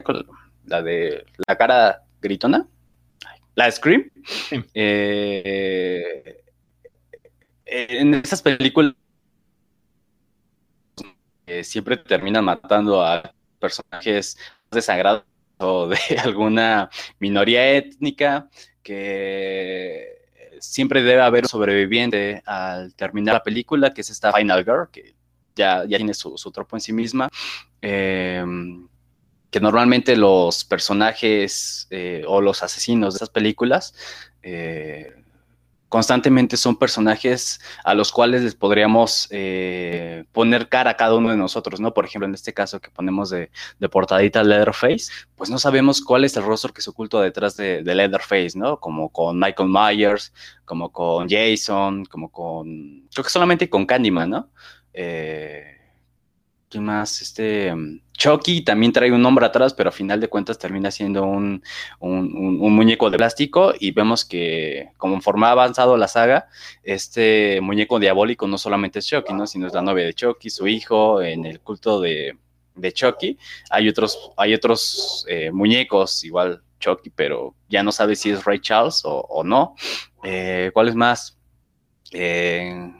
la 0.63 0.81
de 0.81 1.25
la 1.47 1.57
cara 1.57 2.03
gritona, 2.21 2.69
la 3.55 3.71
Scream. 3.71 4.09
Eh, 4.73 6.43
en 7.65 8.13
esas 8.15 8.41
películas 8.41 8.93
siempre 11.63 11.97
terminan 11.97 12.45
matando 12.45 13.03
a 13.03 13.33
personajes 13.59 14.37
desagradables 14.71 15.25
o 15.57 15.87
de 15.87 15.97
alguna 16.23 16.89
minoría 17.19 17.71
étnica, 17.73 18.49
que 18.81 20.13
siempre 20.59 21.03
debe 21.03 21.21
haber 21.21 21.43
un 21.43 21.49
sobreviviente 21.49 22.41
al 22.45 22.93
terminar 22.95 23.35
la 23.35 23.43
película, 23.43 23.93
que 23.93 24.01
es 24.01 24.09
esta 24.09 24.33
Final 24.33 24.63
Girl, 24.63 24.89
que 24.91 25.15
ya, 25.55 25.85
ya 25.85 25.97
tiene 25.97 26.13
su, 26.13 26.35
tropo 26.51 26.75
en 26.75 26.81
sí 26.81 26.93
misma. 26.93 27.29
Em, 27.81 28.87
que 29.53 29.59
normalmente 29.59 30.17
los 30.17 30.63
personajes 30.63 31.85
eh, 31.91 32.23
o 32.27 32.41
los 32.41 32.63
asesinos 32.63 33.13
de 33.13 33.17
esas 33.17 33.29
películas 33.29 33.93
eh, 34.41 35.13
constantemente 35.89 36.57
son 36.57 36.75
personajes 36.75 37.61
a 37.83 37.93
los 37.93 38.11
cuales 38.11 38.41
les 38.41 38.55
podríamos 38.55 39.27
eh, 39.29 40.25
poner 40.31 40.69
cara 40.69 40.89
a 40.89 40.97
cada 40.97 41.13
uno 41.13 41.29
de 41.29 41.37
nosotros, 41.37 41.79
¿no? 41.79 41.93
Por 41.93 42.05
ejemplo, 42.05 42.27
en 42.27 42.33
este 42.33 42.51
caso 42.51 42.81
que 42.81 42.89
ponemos 42.89 43.29
de, 43.29 43.51
portadita 43.91 44.43
Leatherface, 44.43 45.11
pues 45.35 45.51
no 45.51 45.59
sabemos 45.59 46.01
cuál 46.01 46.25
es 46.25 46.35
el 46.35 46.45
rostro 46.45 46.73
que 46.73 46.81
se 46.81 46.89
oculta 46.89 47.21
detrás 47.21 47.55
de, 47.55 47.83
Leatherface, 47.83 48.57
¿no? 48.57 48.79
Como 48.79 49.09
con 49.09 49.39
Michael 49.39 49.69
Myers, 49.69 50.33
como 50.65 50.91
con 50.91 51.29
Jason, 51.29 52.05
como 52.05 52.31
con, 52.31 53.07
creo 53.13 53.23
que 53.23 53.29
solamente 53.29 53.69
con 53.69 53.85
Candyman, 53.85 54.31
¿no? 54.31 54.49
Eh, 54.95 55.73
¿Quién 56.73 56.85
más? 56.85 57.21
Este, 57.21 57.71
Chucky 58.13 58.63
también 58.63 58.91
trae 58.91 59.11
un 59.11 59.21
nombre 59.21 59.45
atrás, 59.45 59.75
pero 59.75 59.89
a 59.89 59.91
final 59.91 60.19
de 60.19 60.27
cuentas 60.27 60.57
termina 60.57 60.89
siendo 60.89 61.23
un, 61.23 61.61
muñeco 62.01 63.11
de 63.11 63.17
plástico 63.17 63.75
y 63.79 63.91
vemos 63.91 64.25
que 64.25 64.89
conforme 64.97 65.45
ha 65.45 65.51
avanzado 65.51 65.97
la 65.97 66.07
saga, 66.07 66.47
este 66.81 67.61
muñeco 67.61 67.99
diabólico 67.99 68.47
no 68.47 68.57
solamente 68.57 68.97
es 68.97 69.05
Chucky, 69.05 69.33
¿no? 69.33 69.45
sino 69.45 69.67
es 69.67 69.73
la 69.73 69.83
novia 69.83 70.03
de 70.03 70.15
Chucky, 70.15 70.49
su 70.49 70.65
hijo, 70.65 71.21
en 71.21 71.45
el 71.45 71.59
culto 71.59 72.01
de, 72.01 72.39
Chucky. 72.91 73.37
Hay 73.69 73.87
otros, 73.87 74.31
hay 74.35 74.55
otros 74.55 75.27
eh, 75.29 75.51
muñecos, 75.51 76.23
igual 76.23 76.63
Chucky, 76.79 77.11
pero 77.11 77.53
ya 77.69 77.83
no 77.83 77.91
sabe 77.91 78.15
si 78.15 78.31
es 78.31 78.45
Ray 78.45 78.61
Charles 78.61 79.03
o, 79.05 79.43
no. 79.45 79.75
Eh, 80.23 80.71
¿Cuál 80.73 80.87
es 80.89 80.95
más? 80.95 81.37
Eh, 82.13 82.91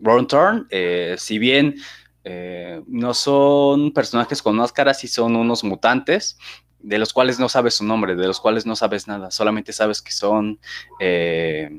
Ron 0.00 0.26
Turn, 0.26 0.66
eh, 0.70 1.14
si 1.18 1.38
bien 1.38 1.76
eh, 2.24 2.82
no 2.86 3.14
son 3.14 3.92
personajes 3.92 4.42
con 4.42 4.56
máscaras, 4.56 5.04
y 5.04 5.08
son 5.08 5.36
unos 5.36 5.64
mutantes, 5.64 6.38
de 6.78 6.98
los 6.98 7.12
cuales 7.12 7.38
no 7.38 7.48
sabes 7.48 7.74
su 7.74 7.84
nombre, 7.84 8.14
de 8.14 8.26
los 8.26 8.40
cuales 8.40 8.66
no 8.66 8.76
sabes 8.76 9.06
nada, 9.06 9.30
solamente 9.30 9.72
sabes 9.72 10.00
que 10.00 10.12
son 10.12 10.58
eh, 10.98 11.70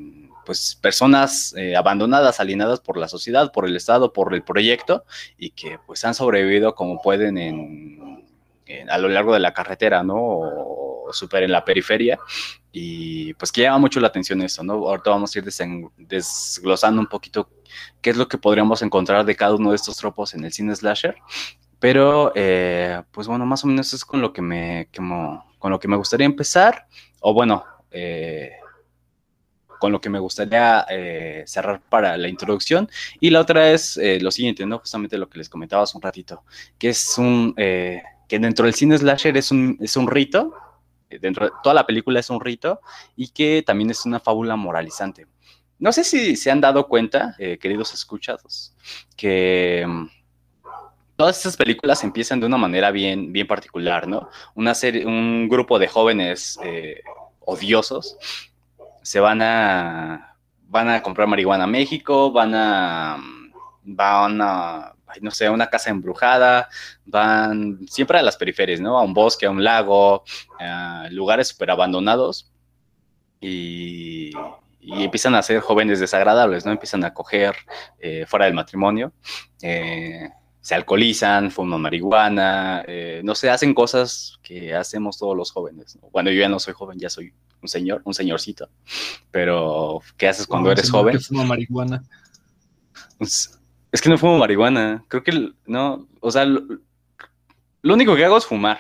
pues 0.46 0.78
personas 0.82 1.54
eh, 1.58 1.76
abandonadas, 1.76 2.40
alienadas 2.40 2.80
por 2.80 2.98
la 2.98 3.08
sociedad, 3.08 3.52
por 3.52 3.66
el 3.66 3.76
Estado, 3.76 4.14
por 4.14 4.34
el 4.34 4.44
proyecto, 4.44 5.06
y 5.38 5.52
que 5.52 5.80
pues 5.86 6.06
han 6.06 6.14
sobrevivido 6.14 6.76
como 6.76 7.02
pueden 7.02 7.38
en, 7.38 8.26
a 8.90 8.98
lo 8.98 9.10
largo 9.10 9.34
de 9.34 9.40
la 9.40 9.54
carretera, 9.54 10.04
¿no? 10.04 10.40
Súper 11.14 11.44
en 11.44 11.52
la 11.52 11.66
periferia, 11.66 12.20
y 12.72 13.34
pues 13.34 13.52
que 13.52 13.64
llama 13.64 13.80
mucho 13.80 14.00
la 14.00 14.08
atención 14.08 14.42
eso, 14.42 14.64
¿no? 14.64 14.74
Ahorita 14.74 15.10
vamos 15.10 15.36
a 15.36 15.40
ir 15.40 15.46
desglosando 15.98 17.02
un 17.02 17.08
poquito 17.08 17.50
qué 18.02 18.12
es 18.12 18.18
lo 18.18 18.28
que 18.28 18.38
podríamos 18.38 18.82
encontrar 18.82 19.26
de 19.26 19.36
cada 19.36 19.56
uno 19.56 19.72
de 19.72 19.76
estos 19.76 19.98
tropos 19.98 20.34
en 20.34 20.46
el 20.46 20.54
cine 20.54 20.76
slasher. 20.76 21.16
Pero, 21.80 22.32
eh, 22.36 23.02
pues 23.12 23.28
bueno, 23.28 23.44
más 23.48 23.64
o 23.64 23.68
menos 23.68 23.92
es 23.94 24.06
con 24.06 24.22
lo 24.22 24.32
que 24.32 24.44
me, 24.44 24.88
con 25.58 25.72
lo 25.72 25.80
que 25.80 25.88
me 25.88 25.98
gustaría 25.98 26.28
empezar, 26.28 26.86
o 27.22 27.34
bueno, 27.34 27.66
eh, 27.90 28.52
con 29.80 29.92
lo 29.92 30.00
que 30.00 30.12
me 30.12 30.20
gustaría 30.20 30.86
eh, 30.92 31.44
cerrar 31.48 31.82
para 31.82 32.16
la 32.18 32.28
introducción. 32.28 32.88
Y 33.20 33.32
la 33.32 33.40
otra 33.40 33.72
es 33.72 34.00
lo 34.22 34.30
siguiente, 34.30 34.64
¿no? 34.64 34.78
Justamente 34.78 35.18
lo 35.18 35.28
que 35.28 35.40
les 35.40 35.50
comentaba 35.50 35.82
hace 35.82 35.98
un 35.98 36.04
ratito, 36.04 36.44
que 36.78 36.90
es 36.90 37.18
un, 37.18 37.56
que 37.56 38.04
dentro 38.30 38.66
del 38.66 38.76
cine 38.76 38.96
slasher 39.00 39.36
es 39.36 39.50
un, 39.50 39.78
es 39.82 39.98
un 39.98 40.08
rito, 40.08 40.54
dentro 41.20 41.46
de 41.46 41.52
toda 41.64 41.76
la 41.76 41.86
película 41.86 42.20
es 42.20 42.30
un 42.30 42.40
rito, 42.40 42.82
y 43.16 43.30
que 43.30 43.64
también 43.66 43.90
es 43.90 44.06
una 44.06 44.20
fábula 44.20 44.56
moralizante. 44.56 45.28
No 45.80 45.92
sé 45.92 46.04
si 46.04 46.36
se 46.36 46.52
han 46.52 46.62
dado 46.62 46.88
cuenta, 46.88 47.36
eh, 47.40 47.58
queridos 47.58 47.94
escuchados, 47.94 48.76
que 49.18 49.84
mm, 49.88 50.08
todas 51.16 51.38
estas 51.38 51.58
películas 51.58 52.04
empiezan 52.04 52.40
de 52.40 52.46
una 52.46 52.58
manera 52.58 52.92
bien, 52.92 53.34
bien 53.34 53.48
particular, 53.48 54.08
¿no? 54.08 54.30
Una 54.54 54.76
serie, 54.76 55.06
un 55.06 55.50
grupo 55.50 55.80
de 55.80 55.88
jóvenes 55.88 56.60
eh, 56.64 57.02
odiosos 57.40 58.18
se 59.02 59.20
van 59.20 59.42
a, 59.42 60.38
van 60.68 60.90
a 60.90 61.02
comprar 61.02 61.28
marihuana 61.28 61.64
a 61.64 61.68
México, 61.68 62.32
van 62.32 62.54
a, 62.54 63.18
mm, 63.18 63.54
van 63.84 64.40
a, 64.42 64.94
no 65.22 65.32
sé, 65.32 65.48
a 65.48 65.52
una 65.52 65.70
casa 65.70 65.90
embrujada, 65.90 66.70
van 67.06 67.80
siempre 67.88 68.20
a 68.20 68.22
las 68.22 68.38
periferias, 68.38 68.80
¿no? 68.80 68.98
A 68.98 69.04
un 69.04 69.14
bosque, 69.14 69.46
a 69.46 69.52
un 69.52 69.64
lago, 69.64 70.24
a 70.60 71.08
lugares 71.12 71.50
súper 71.50 71.72
abandonados. 71.72 72.52
Y, 73.40 74.32
y 74.82 75.04
empiezan 75.04 75.36
a 75.36 75.42
ser 75.44 75.60
jóvenes 75.60 76.00
desagradables, 76.00 76.66
¿no? 76.66 76.72
Empiezan 76.72 77.04
a 77.04 77.14
coger 77.14 77.56
eh, 78.00 78.26
fuera 78.28 78.46
del 78.46 78.56
matrimonio, 78.56 79.14
eh, 79.62 80.30
se 80.60 80.76
alcoholizan, 80.76 81.52
fuman 81.52 81.82
marihuana, 81.82 82.84
eh, 82.88 83.22
no 83.24 83.36
sé, 83.36 83.50
hacen 83.50 83.74
cosas 83.74 84.40
que 84.42 84.76
hacemos 84.76 85.18
todos 85.18 85.38
los 85.38 85.52
jóvenes. 85.52 85.98
Bueno, 86.12 86.32
yo 86.32 86.40
ya 86.40 86.50
no 86.50 86.60
soy 86.60 86.74
joven, 86.74 87.00
ya 87.00 87.10
soy 87.10 87.34
un 87.62 87.68
señor, 87.68 88.02
un 88.06 88.14
señorcito, 88.14 88.70
pero 89.30 90.02
¿qué 90.18 90.28
haces 90.28 90.48
cuando 90.48 90.72
eres 90.72 90.90
joven? 90.90 91.18
Que 91.18 91.24
fuma 91.24 91.44
marihuana. 91.44 92.04
Es 93.92 94.02
que 94.02 94.10
no 94.10 94.18
fumo 94.18 94.38
marihuana, 94.38 95.04
creo 95.08 95.24
que 95.24 95.52
no, 95.66 96.08
o 96.22 96.32
sea, 96.32 96.46
lo, 96.46 96.80
único 97.84 98.16
que 98.16 98.26
hago 98.26 98.38
es 98.38 98.46
fumar. 98.46 98.80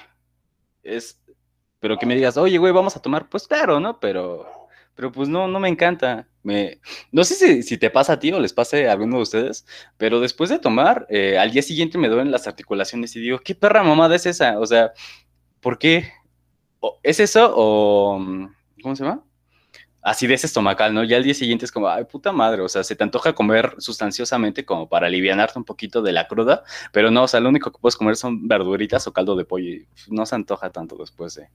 Es, 0.83 1.21
pero 1.79 1.97
que 1.97 2.05
me 2.05 2.15
digas, 2.15 2.37
oye, 2.37 2.57
güey, 2.57 2.71
vamos 2.71 2.95
a 2.95 3.01
tomar, 3.01 3.29
pues 3.29 3.47
claro, 3.47 3.79
¿no? 3.79 3.99
Pero 3.99 4.61
pero 4.95 5.11
pues 5.11 5.29
no, 5.29 5.47
no 5.47 5.59
me 5.59 5.69
encanta. 5.69 6.27
Me, 6.43 6.79
no 7.11 7.23
sé 7.23 7.63
si, 7.63 7.77
te 7.77 7.89
pasa 7.89 8.13
a 8.13 8.19
ti 8.19 8.31
o 8.31 8.39
les 8.39 8.53
pase 8.53 8.87
a 8.87 8.91
alguno 8.91 9.17
de 9.17 9.23
ustedes, 9.23 9.65
pero 9.97 10.19
después 10.19 10.49
de 10.49 10.59
tomar, 10.59 11.05
eh, 11.09 11.37
al 11.37 11.51
día 11.51 11.61
siguiente 11.61 11.97
me 11.97 12.09
duelen 12.09 12.31
las 12.31 12.47
articulaciones 12.47 13.15
y 13.15 13.19
digo, 13.19 13.39
¿qué 13.39 13.55
perra 13.55 13.83
mamada 13.83 14.15
es 14.15 14.25
esa? 14.25 14.59
O 14.59 14.65
sea, 14.65 14.91
¿por 15.59 15.77
qué? 15.77 16.11
¿Es 17.03 17.19
eso 17.19 17.53
o... 17.55 18.19
¿Cómo 18.81 18.95
se 18.95 19.03
llama? 19.03 19.23
Acidez 20.01 20.43
estomacal, 20.43 20.93
¿no? 20.93 21.03
Ya 21.03 21.17
al 21.17 21.23
día 21.23 21.33
siguiente 21.33 21.65
es 21.65 21.71
como, 21.71 21.87
ay, 21.87 22.05
puta 22.05 22.31
madre, 22.31 22.61
o 22.61 22.69
sea, 22.69 22.83
se 22.83 22.95
te 22.95 23.03
antoja 23.03 23.33
comer 23.33 23.75
sustanciosamente 23.77 24.65
como 24.65 24.89
para 24.89 25.07
alivianarte 25.07 25.59
un 25.59 25.65
poquito 25.65 26.01
de 26.01 26.11
la 26.11 26.27
cruda, 26.27 26.63
pero 26.91 27.11
no, 27.11 27.23
o 27.23 27.27
sea, 27.27 27.39
lo 27.39 27.49
único 27.49 27.71
que 27.71 27.79
puedes 27.79 27.95
comer 27.95 28.15
son 28.15 28.47
verduritas 28.47 29.05
o 29.07 29.13
caldo 29.13 29.35
de 29.35 29.45
pollo 29.45 29.69
y 29.69 29.87
no 30.07 30.25
se 30.25 30.35
antoja 30.35 30.71
tanto 30.71 30.95
después 30.95 31.35
de, 31.35 31.49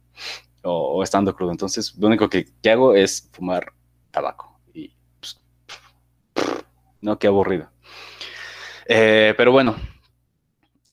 o, 0.62 1.03
estando 1.03 1.35
crudo. 1.35 1.50
Entonces, 1.50 1.95
lo 1.97 2.07
único 2.07 2.29
que, 2.29 2.47
hago 2.71 2.95
es 2.95 3.29
fumar 3.33 3.73
tabaco 4.11 4.61
y, 4.73 4.93
pues, 5.19 5.41
no, 7.00 7.19
qué 7.19 7.26
aburrido. 7.26 7.71
Eh, 8.88 9.35
pero 9.37 9.50
bueno, 9.50 9.75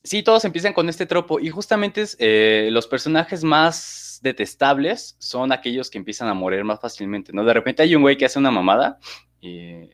sí, 0.03 0.23
todos 0.23 0.45
empiezan 0.45 0.73
con 0.73 0.89
este 0.89 1.05
tropo 1.05 1.39
y 1.39 1.49
justamente 1.49 2.03
eh, 2.17 2.69
los 2.71 2.87
personajes 2.87 3.43
más 3.43 4.02
detestables 4.23 5.15
son 5.19 5.51
aquellos 5.51 5.89
que 5.89 5.99
empiezan 5.99 6.29
a 6.29 6.33
morir 6.33 6.63
más 6.63 6.79
fácilmente, 6.79 7.31
¿no? 7.33 7.43
De 7.43 7.53
repente 7.53 7.83
hay 7.83 7.95
un 7.95 8.01
güey 8.01 8.17
que 8.17 8.25
hace 8.25 8.39
una 8.39 8.51
mamada 8.51 8.97
y 9.39 9.89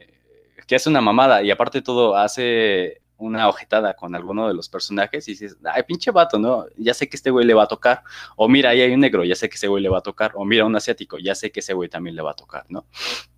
que 0.68 0.76
hace 0.76 0.90
una 0.90 1.02
mamada 1.02 1.42
y 1.42 1.52
aparte 1.52 1.80
de 1.80 1.82
todo 1.82 2.16
hace 2.16 3.02
una 3.20 3.50
ojetada 3.50 3.96
con 3.96 4.16
alguno 4.16 4.48
de 4.48 4.54
los 4.54 4.70
personajes 4.70 5.28
y 5.28 5.32
dices, 5.32 5.58
ay, 5.66 5.84
pinche 5.84 6.10
vato, 6.12 6.40
¿no? 6.40 6.66
Ya 6.78 6.94
sé 6.94 7.10
que 7.10 7.18
este 7.18 7.30
güey 7.30 7.46
le 7.46 7.54
va 7.54 7.64
a 7.64 7.68
tocar. 7.68 8.02
O 8.38 8.48
mira, 8.48 8.70
ahí 8.70 8.82
hay 8.82 8.94
un 8.94 9.02
negro, 9.02 9.26
ya 9.26 9.36
sé 9.36 9.50
que 9.50 9.56
ese 9.56 9.68
güey 9.68 9.84
le 9.84 9.90
va 9.90 9.98
a 9.98 10.02
tocar. 10.02 10.32
O 10.36 10.46
mira, 10.46 10.66
un 10.66 10.76
asiático, 10.76 11.18
ya 11.20 11.36
sé 11.36 11.52
que 11.52 11.60
ese 11.60 11.74
güey 11.74 11.90
también 11.90 12.16
le 12.16 12.22
va 12.22 12.32
a 12.32 12.36
tocar, 12.36 12.66
¿no? 12.70 12.86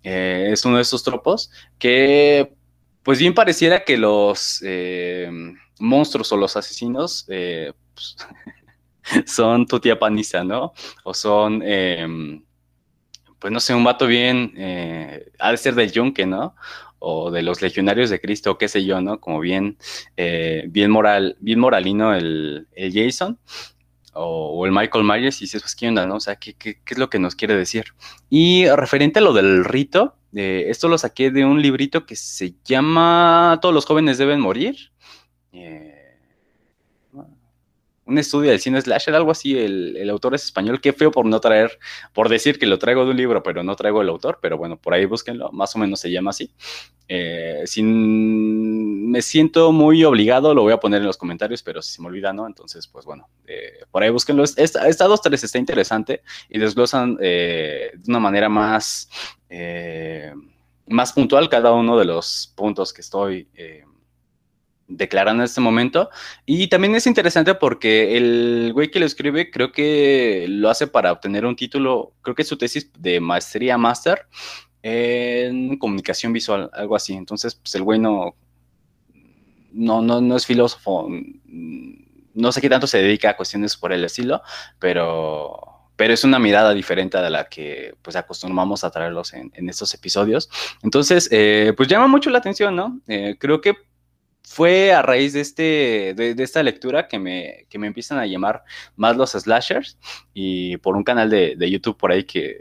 Eh, 0.02 0.50
es 0.52 0.64
uno 0.64 0.76
de 0.76 0.82
esos 0.82 1.02
tropos 1.02 1.50
que, 1.78 2.54
pues 3.02 3.18
bien 3.18 3.34
pareciera 3.34 3.82
que 3.82 3.98
los 3.98 4.62
eh, 4.64 5.28
monstruos 5.80 6.30
o 6.32 6.36
los 6.36 6.56
asesinos, 6.56 7.26
eh, 7.28 7.72
pues, 7.94 8.16
son 9.26 9.66
tu 9.66 9.80
tía 9.80 9.98
Panisa, 9.98 10.44
¿no? 10.44 10.72
O 11.04 11.14
son, 11.14 11.62
em, 11.62 12.42
pues 13.38 13.52
no 13.52 13.60
sé, 13.60 13.74
un 13.74 13.84
vato 13.84 14.06
bien, 14.06 14.54
eh, 14.56 15.30
ha 15.38 15.50
de 15.50 15.56
ser 15.56 15.74
del 15.74 15.92
yunque, 15.92 16.26
¿no? 16.26 16.54
O 16.98 17.30
de 17.30 17.42
los 17.42 17.62
legionarios 17.62 18.10
de 18.10 18.20
Cristo, 18.20 18.58
qué 18.58 18.68
sé 18.68 18.84
yo, 18.84 19.00
¿no? 19.00 19.20
Como 19.20 19.40
bien, 19.40 19.76
eh, 20.16 20.64
bien 20.68 20.90
moral, 20.90 21.36
bien 21.40 21.58
moralino 21.58 22.14
el, 22.14 22.68
Jason. 22.76 23.38
O, 24.14 24.66
el 24.66 24.72
Michael 24.72 25.04
Myers 25.04 25.40
y 25.40 25.46
dices, 25.46 25.62
pues, 25.62 25.74
¿qué 25.74 25.88
onda, 25.88 26.06
no? 26.06 26.16
O 26.16 26.20
sea, 26.20 26.36
¿qué, 26.36 26.54
es 26.86 26.98
lo 26.98 27.08
que 27.10 27.18
nos 27.18 27.34
quiere 27.34 27.56
decir? 27.56 27.86
Y 28.28 28.68
referente 28.68 29.20
a 29.20 29.22
lo 29.22 29.32
del 29.32 29.64
rito, 29.64 30.16
eh, 30.34 30.66
esto 30.68 30.88
lo 30.88 30.98
saqué 30.98 31.30
de 31.30 31.44
un 31.44 31.62
librito 31.62 32.06
que 32.06 32.14
se 32.16 32.54
llama 32.64 33.58
Todos 33.62 33.74
los 33.74 33.86
jóvenes 33.86 34.18
deben 34.18 34.40
morir. 34.40 34.92
Eh, 35.52 35.91
un 38.04 38.18
estudio 38.18 38.50
del 38.50 38.60
cine 38.60 38.80
slasher, 38.80 39.14
algo 39.14 39.30
así, 39.30 39.56
el, 39.56 40.08
autor 40.10 40.34
es 40.34 40.44
español, 40.44 40.80
qué 40.80 40.92
feo 40.92 41.10
por 41.10 41.24
no 41.24 41.40
traer, 41.40 41.78
por 42.12 42.28
decir 42.28 42.58
que 42.58 42.66
lo 42.66 42.78
traigo 42.78 43.04
de 43.04 43.12
un 43.12 43.16
libro, 43.16 43.42
pero 43.42 43.62
no 43.62 43.76
traigo 43.76 44.02
el 44.02 44.08
autor, 44.08 44.38
pero 44.42 44.58
bueno, 44.58 44.76
por 44.76 44.94
ahí 44.94 45.04
búsquenlo, 45.04 45.50
más 45.52 45.74
o 45.76 45.78
menos 45.78 46.00
se 46.00 46.10
llama 46.10 46.30
así. 46.30 46.50
Eh, 47.08 47.62
sin, 47.66 49.10
me 49.10 49.22
siento 49.22 49.70
muy 49.70 50.02
obligado, 50.04 50.54
lo 50.54 50.62
voy 50.62 50.72
a 50.72 50.80
poner 50.80 51.00
en 51.00 51.06
los 51.06 51.16
comentarios, 51.16 51.62
pero 51.62 51.80
si 51.80 51.92
se 51.92 52.02
me 52.02 52.08
olvida, 52.08 52.32
¿no? 52.32 52.46
Entonces, 52.46 52.86
pues 52.88 53.04
bueno, 53.04 53.28
eh, 53.46 53.84
por 53.90 54.02
ahí 54.02 54.10
búsquenlo. 54.10 54.42
Esta, 54.42 54.88
esta 54.88 55.06
2-3 55.06 55.44
está 55.44 55.58
interesante 55.58 56.22
y 56.48 56.58
desglosan 56.58 57.18
eh, 57.20 57.92
de 57.94 58.10
una 58.10 58.20
manera 58.20 58.48
más, 58.48 59.08
eh, 59.48 60.32
más 60.86 61.12
puntual 61.12 61.48
cada 61.48 61.72
uno 61.72 61.98
de 61.98 62.04
los 62.04 62.52
puntos 62.56 62.92
que 62.92 63.02
estoy 63.02 63.48
declarando 64.88 65.42
en 65.42 65.46
este 65.46 65.60
momento. 65.60 66.10
Y 66.46 66.68
también 66.68 66.94
es 66.94 67.06
interesante 67.06 67.54
porque 67.54 68.16
el 68.16 68.72
güey 68.72 68.90
que 68.90 69.00
lo 69.00 69.06
escribe 69.06 69.50
creo 69.50 69.72
que 69.72 70.46
lo 70.48 70.70
hace 70.70 70.86
para 70.86 71.12
obtener 71.12 71.46
un 71.46 71.56
título, 71.56 72.12
creo 72.22 72.34
que 72.34 72.42
es 72.42 72.48
su 72.48 72.58
tesis 72.58 72.90
de 72.98 73.20
maestría 73.20 73.78
máster 73.78 74.26
en 74.82 75.78
comunicación 75.78 76.32
visual, 76.32 76.70
algo 76.72 76.96
así. 76.96 77.14
Entonces, 77.14 77.54
pues 77.54 77.74
el 77.74 77.82
güey 77.82 77.98
no, 77.98 78.34
no, 79.72 80.02
no, 80.02 80.36
es 80.36 80.46
filósofo, 80.46 81.08
no 82.34 82.52
sé 82.52 82.60
qué 82.60 82.68
tanto 82.68 82.86
se 82.86 83.02
dedica 83.02 83.30
a 83.30 83.36
cuestiones 83.36 83.76
por 83.76 83.92
el 83.92 84.04
estilo, 84.04 84.42
pero 84.78 85.68
pero 85.94 86.14
es 86.14 86.24
una 86.24 86.38
mirada 86.38 86.74
diferente 86.74 87.18
a 87.18 87.30
la 87.30 87.48
que 87.48 87.94
pues 88.02 88.16
acostumbramos 88.16 88.82
a 88.82 88.90
traerlos 88.90 89.34
en, 89.34 89.68
estos 89.68 89.94
episodios. 89.94 90.48
Entonces, 90.82 91.28
eh, 91.30 91.74
pues 91.76 91.88
llama 91.88 92.08
mucho 92.08 92.30
la 92.30 92.38
atención, 92.38 92.74
¿no? 92.74 93.00
Eh, 93.06 93.36
creo 93.38 93.60
que 93.60 93.74
fue 94.52 94.92
a 94.92 95.00
raíz 95.00 95.32
de, 95.32 95.40
este, 95.40 96.12
de, 96.14 96.34
esta 96.42 96.62
lectura 96.62 97.08
que 97.08 97.18
me, 97.18 97.66
que 97.70 97.78
me 97.78 97.86
empiezan 97.86 98.18
a 98.18 98.26
llamar 98.26 98.64
más 98.96 99.16
los 99.16 99.30
slashers 99.30 99.98
y 100.34 100.76
por 100.76 100.94
un 100.94 101.04
canal 101.04 101.30
de, 101.30 101.56
de 101.56 101.70
YouTube 101.70 101.96
por 101.96 102.12
ahí 102.12 102.24
que 102.24 102.60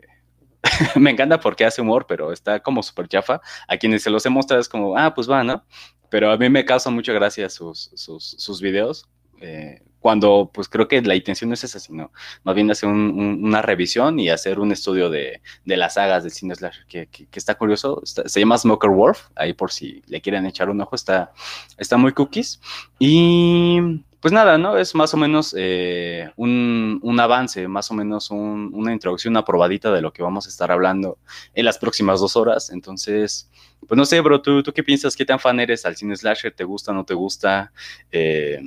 me 0.95 1.11
encanta 1.11 1.41
porque 1.41 1.65
hace 1.65 1.81
humor, 1.81 2.05
pero 2.07 2.31
está 2.31 2.61
como 2.61 2.81
súper 2.81 3.09
chafa. 3.09 3.41
A 3.67 3.75
quienes 3.75 4.03
se 4.03 4.09
los 4.09 4.25
he 4.25 4.29
mostrado 4.29 4.61
es 4.61 4.69
como, 4.69 4.97
ah, 4.97 5.13
pues 5.13 5.29
va, 5.29 5.43
¿no? 5.43 5.65
Pero 6.09 6.31
a 6.31 6.37
mí 6.37 6.49
me 6.49 6.63
causa 6.63 6.89
mucha 6.89 7.11
gracia 7.11 7.49
sus, 7.49 7.91
sus, 7.95 8.35
sus 8.37 8.61
videos. 8.61 9.09
Eh, 9.41 9.81
cuando 10.01 10.49
pues 10.51 10.67
creo 10.67 10.87
que 10.87 11.01
la 11.01 11.15
intención 11.15 11.49
no 11.49 11.53
es 11.53 11.63
esa, 11.63 11.79
sino 11.79 12.11
más 12.43 12.55
bien 12.55 12.69
hacer 12.71 12.89
una 12.89 13.61
revisión 13.61 14.19
y 14.19 14.29
hacer 14.29 14.59
un 14.59 14.71
estudio 14.71 15.09
de, 15.09 15.41
las 15.65 15.93
sagas 15.93 16.23
del 16.23 16.31
cine 16.31 16.55
slash, 16.55 16.79
que, 16.87 17.07
está 17.33 17.55
curioso, 17.55 18.01
se 18.03 18.39
llama 18.39 18.57
Smoker 18.57 18.89
Wolf, 18.89 19.27
ahí 19.35 19.53
por 19.53 19.71
si 19.71 20.01
le 20.07 20.19
quieren 20.19 20.45
echar 20.45 20.69
un 20.69 20.81
ojo, 20.81 20.95
está, 20.95 21.31
está 21.77 21.97
muy 21.97 22.13
cookies. 22.13 22.59
Y 22.97 24.01
pues 24.21 24.31
nada, 24.31 24.57
¿no? 24.57 24.77
Es 24.77 24.93
más 24.95 25.13
o 25.13 25.17
menos 25.17 25.55
eh, 25.57 26.31
un, 26.35 27.17
avance, 27.19 27.67
más 27.67 27.89
o 27.91 27.93
menos 27.93 28.31
una 28.31 28.93
introducción, 28.93 29.33
una 29.33 29.45
probadita 29.45 29.91
de 29.91 30.01
lo 30.01 30.13
que 30.13 30.23
vamos 30.23 30.45
a 30.47 30.49
estar 30.49 30.71
hablando 30.71 31.17
en 31.53 31.65
las 31.65 31.77
próximas 31.77 32.19
dos 32.19 32.35
horas. 32.35 32.71
Entonces, 32.71 33.49
pues 33.87 33.97
no 33.97 34.05
sé, 34.05 34.19
bro, 34.21 34.41
¿tú, 34.41 34.63
tú 34.63 34.73
qué 34.73 34.83
piensas? 34.83 35.15
¿Qué 35.15 35.25
tan 35.25 35.39
fan 35.39 35.59
eres 35.59 35.85
al 35.85 35.95
cine 35.95 36.15
slasher? 36.15 36.53
¿Te 36.53 36.63
gusta, 36.63 36.93
no 36.93 37.03
te 37.03 37.13
gusta? 37.13 37.71
Eh, 38.11 38.61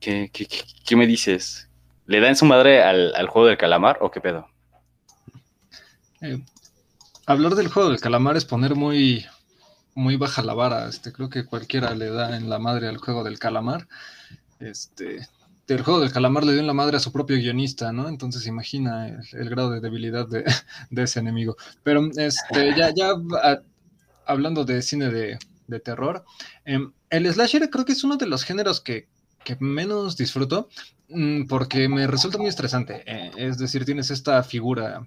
¿Qué, 0.00 0.30
qué, 0.32 0.96
me 0.96 1.06
dices? 1.06 1.68
¿Le 2.06 2.20
dan 2.20 2.34
su 2.34 2.46
madre 2.46 2.82
al, 2.82 3.28
juego 3.28 3.48
del 3.48 3.58
calamar 3.58 3.98
o 4.00 4.10
qué 4.10 4.20
pedo? 4.20 4.48
Eh, 6.22 6.42
hablar 7.26 7.54
del 7.54 7.68
juego 7.68 7.90
del 7.90 8.00
calamar 8.00 8.36
es 8.36 8.46
poner 8.46 8.74
muy, 8.74 9.26
muy 9.94 10.16
baja 10.16 10.42
la 10.42 10.54
vara. 10.54 10.88
Este, 10.88 11.12
creo 11.12 11.28
que 11.28 11.44
cualquiera 11.44 11.94
le 11.94 12.10
da 12.10 12.36
en 12.36 12.48
la 12.48 12.58
madre 12.58 12.88
al 12.88 12.96
juego 12.96 13.22
del 13.22 13.38
calamar. 13.38 13.86
Este, 14.58 15.28
el 15.68 15.82
juego 15.82 16.00
del 16.00 16.12
calamar 16.12 16.44
le 16.44 16.52
dio 16.52 16.60
en 16.60 16.66
la 16.66 16.74
madre 16.74 16.96
a 16.96 17.00
su 17.00 17.12
propio 17.12 17.36
guionista, 17.36 17.92
¿no? 17.92 18.08
Entonces 18.08 18.46
imagina 18.46 19.06
el, 19.32 19.50
grado 19.50 19.70
de 19.70 19.80
debilidad 19.80 20.26
de, 20.90 21.02
ese 21.02 21.20
enemigo. 21.20 21.56
Pero 21.82 22.10
este, 22.16 22.74
ya, 22.74 22.90
ya 22.94 23.12
hablando 24.26 24.64
de 24.64 24.82
cine 24.82 25.10
de, 25.10 25.38
terror, 25.84 26.24
em, 26.64 26.92
el 27.10 27.32
slasher 27.32 27.70
creo 27.70 27.84
que 27.84 27.92
es 27.92 28.02
uno 28.02 28.16
de 28.16 28.26
los 28.26 28.42
géneros 28.42 28.80
que 28.80 29.06
que 29.44 29.56
menos 29.60 30.16
disfruto 30.16 30.68
mm, 31.08 31.44
porque 31.46 31.88
me 31.88 32.06
resulta 32.06 32.38
muy 32.38 32.48
estresante. 32.48 33.02
Eh, 33.06 33.30
es 33.36 33.58
decir, 33.58 33.84
tienes 33.84 34.10
esta 34.10 34.42
figura 34.42 35.06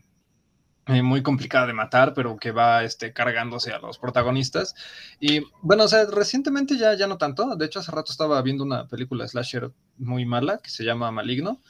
eh, 0.87 1.01
muy 1.01 1.23
complicada 1.23 1.67
de 1.67 1.73
matar, 1.73 2.13
pero 2.13 2.37
que 2.37 2.51
va 2.51 2.83
este, 2.83 3.13
cargándose 3.13 3.71
a 3.71 3.79
los 3.79 3.97
protagonistas. 3.97 4.75
Y 5.19 5.41
bueno, 5.61 5.85
o 5.85 5.87
sea, 5.87 6.05
recientemente 6.05 6.77
ya, 6.77 6.93
ya 6.95 7.07
no 7.07 7.17
tanto. 7.17 7.55
De 7.55 7.65
hecho, 7.65 7.79
hace 7.79 7.91
rato 7.91 8.11
estaba 8.11 8.41
viendo 8.41 8.63
una 8.63 8.87
película 8.87 9.27
slasher 9.27 9.71
muy 9.97 10.25
mala 10.25 10.57
que 10.57 10.69
se 10.69 10.83
llama 10.83 11.11
Maligno. 11.11 11.61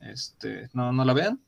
Este, 0.00 0.70
no, 0.72 0.92
no 0.92 1.04
la 1.04 1.12
vean. 1.12 1.40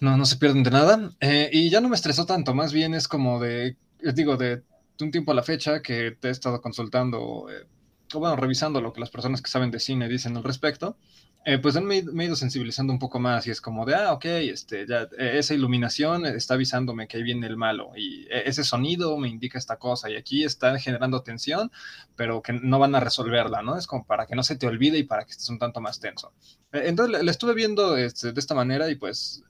No, 0.00 0.16
no 0.16 0.24
se 0.24 0.36
pierden 0.36 0.62
de 0.62 0.70
nada. 0.70 1.12
Eh, 1.20 1.50
y 1.52 1.68
ya 1.68 1.82
no 1.82 1.90
me 1.90 1.96
estresó 1.96 2.24
tanto, 2.24 2.54
más 2.54 2.72
bien 2.72 2.94
es 2.94 3.06
como 3.06 3.38
de, 3.38 3.76
digo, 4.14 4.38
de 4.38 4.62
un 5.00 5.10
tiempo 5.10 5.32
a 5.32 5.34
la 5.34 5.42
fecha 5.42 5.82
que 5.82 6.12
te 6.12 6.28
he 6.28 6.30
estado 6.30 6.62
consultando 6.62 7.46
bueno, 8.18 8.36
revisando 8.36 8.80
lo 8.80 8.92
que 8.92 9.00
las 9.00 9.10
personas 9.10 9.42
que 9.42 9.50
saben 9.50 9.70
de 9.70 9.80
cine 9.80 10.08
dicen 10.08 10.36
al 10.36 10.44
respecto, 10.44 10.96
eh, 11.46 11.58
pues 11.58 11.80
me, 11.80 11.96
he 11.98 12.24
ido 12.26 12.36
sensibilizando 12.36 12.92
un 12.92 12.98
poco 12.98 13.18
más 13.18 13.46
y 13.46 13.50
es 13.50 13.62
como 13.62 13.86
de, 13.86 13.94
ah, 13.94 14.12
ok, 14.12 14.24
este, 14.26 14.86
ya, 14.86 15.08
e, 15.18 15.38
esa 15.38 15.54
iluminación 15.54 16.26
está 16.26 16.54
avisándome 16.54 17.08
que 17.08 17.16
ahí 17.16 17.22
viene 17.22 17.46
el 17.46 17.56
malo 17.56 17.92
y 17.96 18.26
e, 18.30 18.42
ese 18.46 18.62
sonido 18.62 19.16
me 19.16 19.28
indica 19.28 19.58
esta 19.58 19.76
cosa 19.76 20.10
y 20.10 20.16
aquí 20.16 20.44
está 20.44 20.78
generando 20.78 21.22
tensión, 21.22 21.72
pero 22.14 22.42
que 22.42 22.52
no 22.52 22.78
van 22.78 22.94
a 22.94 23.00
resolverla, 23.00 23.62
¿no? 23.62 23.78
Es 23.78 23.86
como 23.86 24.04
para 24.04 24.26
que 24.26 24.36
no 24.36 24.42
se 24.42 24.56
te 24.56 24.66
olvide 24.66 24.98
y 24.98 25.04
para 25.04 25.24
que 25.24 25.30
estés 25.30 25.48
un 25.48 25.58
tanto 25.58 25.80
más 25.80 25.98
tenso. 25.98 26.32
E, 26.72 26.88
entonces 26.88 27.22
le, 27.22 27.30
estuve 27.30 27.54
viendo 27.54 27.96
este, 27.96 28.32
de 28.32 28.40
esta 28.40 28.54
manera 28.54 28.90
y 28.90 28.96
pues, 28.96 29.42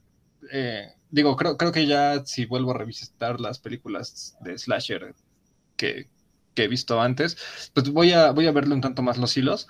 eh, 0.51 0.93
digo, 1.09 1.35
creo, 1.35 1.57
creo 1.57 1.73
que 1.73 1.87
ya 1.87 2.25
si 2.25 2.45
vuelvo 2.45 2.71
a 2.71 2.77
revisitar 2.77 3.41
las 3.41 3.59
películas 3.59 4.37
de 4.39 4.57
slasher 4.57 5.13
que, 5.75 6.07
que 6.53 6.63
he 6.63 6.67
visto 6.67 7.01
antes, 7.01 7.37
pues 7.73 7.89
voy 7.89 8.11
a, 8.13 8.31
voy 8.31 8.47
a 8.47 8.51
verle 8.51 8.73
un 8.73 8.81
tanto 8.81 9.01
más 9.01 9.17
los 9.17 9.35
hilos. 9.37 9.67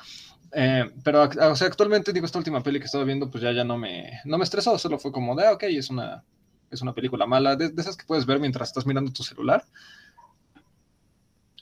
Eh, 0.53 0.91
pero 1.03 1.23
o 1.23 1.55
sea, 1.55 1.67
actualmente, 1.67 2.11
digo, 2.11 2.25
esta 2.25 2.37
última 2.37 2.61
peli 2.61 2.79
que 2.79 2.85
estaba 2.85 3.03
viendo, 3.03 3.29
pues 3.29 3.43
ya, 3.43 3.51
ya 3.51 3.63
no, 3.63 3.77
me, 3.77 4.19
no 4.25 4.37
me 4.37 4.43
estresó, 4.43 4.77
solo 4.77 4.99
fue 4.99 5.11
como 5.11 5.35
de, 5.35 5.47
ah, 5.47 5.53
ok, 5.53 5.63
es 5.63 5.89
una, 5.89 6.23
es 6.69 6.81
una 6.81 6.93
película 6.93 7.25
mala, 7.25 7.55
de, 7.55 7.73
esas 7.77 7.95
que 7.95 8.05
puedes 8.05 8.25
ver 8.25 8.39
mientras 8.39 8.69
estás 8.69 8.85
mirando 8.85 9.11
tu 9.11 9.23
celular. 9.23 9.65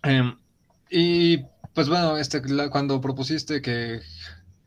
Em, 0.03 0.37
y 0.89 1.37
pues 1.73 1.89
bueno, 1.89 2.17
este, 2.17 2.41
cuando 2.69 2.99
propusiste 3.01 3.61
que, 3.61 4.01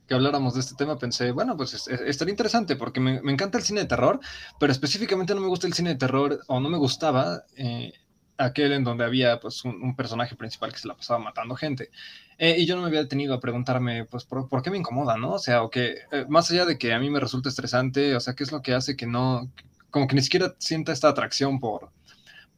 que, 0.06 0.14
habláramos 0.14 0.54
de 0.54 0.60
este 0.60 0.74
tema, 0.76 0.98
pensé, 0.98 1.32
bueno, 1.32 1.56
pues 1.56 1.74
es, 1.74 1.88
estaría 1.88 2.32
interesante 2.32 2.76
porque 2.76 3.00
me, 3.00 3.20
me, 3.22 3.32
encanta 3.32 3.58
el 3.58 3.64
cine 3.64 3.80
de 3.80 3.86
terror, 3.86 4.20
pero 4.60 4.72
específicamente 4.72 5.34
no 5.34 5.40
me 5.40 5.48
gusta 5.48 5.66
el 5.66 5.72
cine 5.72 5.90
de 5.90 5.96
terror 5.96 6.40
o 6.46 6.60
no 6.60 6.68
me 6.68 6.78
gustaba 6.78 7.44
eh, 7.56 7.92
aquel 8.38 8.72
en 8.72 8.84
donde 8.84 9.04
había 9.04 9.38
pues 9.40 9.64
un, 9.64 9.94
personaje 9.96 10.36
principal 10.36 10.72
que 10.72 10.78
se 10.78 10.88
la 10.88 10.96
pasaba 10.96 11.18
matando 11.18 11.54
gente. 11.54 11.90
Eh, 12.38 12.56
y 12.58 12.66
yo 12.66 12.74
no 12.74 12.82
me 12.82 12.88
había 12.88 13.02
detenido 13.02 13.34
a 13.34 13.40
preguntarme, 13.40 14.04
pues, 14.06 14.24
¿por, 14.24 14.62
qué 14.62 14.70
me 14.70 14.78
incomoda, 14.78 15.16
no? 15.16 15.32
O 15.32 15.38
sea, 15.38 15.62
o 15.62 15.70
que, 15.70 15.98
eh, 16.10 16.24
más 16.28 16.50
allá 16.50 16.64
de 16.66 16.78
que 16.78 16.92
a 16.92 16.98
mí 16.98 17.10
me 17.10 17.20
resulta 17.20 17.48
estresante, 17.48 18.16
o 18.16 18.20
sea, 18.20 18.34
¿qué 18.34 18.44
es 18.44 18.52
lo 18.52 18.62
que 18.62 18.74
hace 18.74 18.96
que 18.96 19.06
no, 19.06 19.50
como 19.90 20.06
que 20.06 20.16
ni 20.16 20.22
siquiera 20.22 20.54
sienta 20.58 20.92
esta 20.92 21.08
atracción 21.08 21.60
por, 21.60 21.90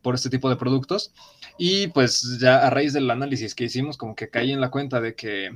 por 0.02 0.14
este 0.14 0.30
tipo 0.30 0.48
de 0.48 0.56
productos? 0.56 1.12
Y 1.58 1.88
pues 1.88 2.38
ya 2.40 2.66
a 2.66 2.70
raíz 2.70 2.92
del 2.92 3.10
análisis 3.10 3.54
que 3.54 3.64
hicimos, 3.64 3.96
como 3.96 4.14
que 4.14 4.30
caí 4.30 4.52
en 4.52 4.60
la 4.60 4.70
cuenta 4.70 5.00
de 5.00 5.14
que, 5.14 5.50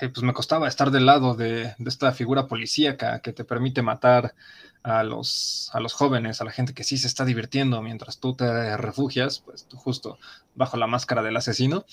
eh, 0.00 0.08
pues 0.08 0.22
me 0.22 0.32
costaba 0.32 0.68
estar 0.68 0.90
del 0.90 1.06
lado 1.06 1.34
de, 1.34 1.74
esta 1.86 2.12
figura 2.12 2.46
policíaca 2.46 3.20
que 3.20 3.32
te 3.32 3.44
permite 3.44 3.82
matar 3.82 4.34
a 4.82 5.02
los, 5.02 5.70
jóvenes, 5.94 6.40
a 6.40 6.44
la 6.44 6.52
gente 6.52 6.74
que 6.74 6.84
sí 6.84 6.98
se 6.98 7.06
está 7.06 7.24
divirtiendo 7.24 7.80
mientras 7.80 8.18
tú 8.18 8.34
te 8.34 8.76
refugias, 8.76 9.40
pues 9.40 9.66
justo 9.74 10.18
bajo 10.54 10.76
la 10.76 10.86
máscara 10.86 11.22
del 11.22 11.36
asesino. 11.36 11.86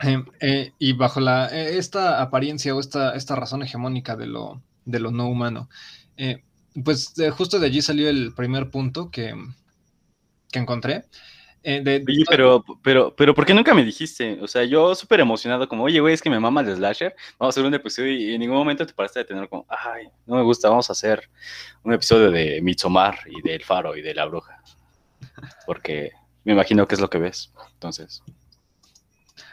Em, 0.00 0.24
eh, 0.40 0.72
y 0.78 0.92
bajo 0.92 1.20
eh, 1.20 1.78
esta 1.78 2.20
apariencia 2.20 2.74
o 2.74 2.80
esta, 2.80 3.36
razón 3.36 3.62
hegemónica 3.62 4.16
de 4.16 4.26
lo, 4.26 4.60
no 4.84 5.28
humano. 5.28 5.68
Eh, 6.16 6.42
pues 6.84 7.14
justo 7.36 7.60
de 7.60 7.66
allí 7.66 7.82
salió 7.82 8.08
el 8.08 8.34
primer 8.34 8.70
punto 8.70 9.10
que 9.10 9.32
encontré, 10.52 11.04
eh, 11.64 12.04
oye, 12.06 12.24
pero, 12.28 12.64
pero, 12.82 13.14
pero, 13.16 13.34
¿por 13.34 13.46
qué 13.46 13.54
nunca 13.54 13.72
me 13.72 13.84
dijiste? 13.84 14.38
O 14.42 14.46
sea, 14.46 14.64
yo 14.64 14.94
súper 14.94 15.20
emocionado, 15.20 15.66
como, 15.68 15.84
oye, 15.84 15.98
güey, 16.00 16.14
es 16.14 16.20
que 16.20 16.30
me 16.30 16.38
mama 16.38 16.60
el 16.60 16.76
slasher, 16.76 17.14
vamos 17.38 17.54
a 17.54 17.60
hacer 17.60 17.66
un 17.66 17.74
episodio 17.74 18.12
y 18.12 18.34
en 18.34 18.40
ningún 18.40 18.56
momento 18.56 18.86
te 18.86 18.92
paraste 18.92 19.20
de 19.20 19.24
tener 19.24 19.48
como, 19.48 19.66
ay, 19.68 20.08
no 20.26 20.36
me 20.36 20.42
gusta, 20.42 20.68
vamos 20.68 20.90
a 20.90 20.92
hacer 20.92 21.28
un 21.82 21.94
episodio 21.94 22.30
de 22.30 22.60
Midsommar 22.60 23.18
y 23.26 23.40
del 23.42 23.64
Faro 23.64 23.96
y 23.96 24.02
de 24.02 24.14
la 24.14 24.26
Bruja. 24.26 24.62
Porque 25.66 26.12
me 26.44 26.52
imagino 26.52 26.86
que 26.86 26.94
es 26.94 27.00
lo 27.00 27.08
que 27.08 27.18
ves, 27.18 27.52
entonces. 27.72 28.22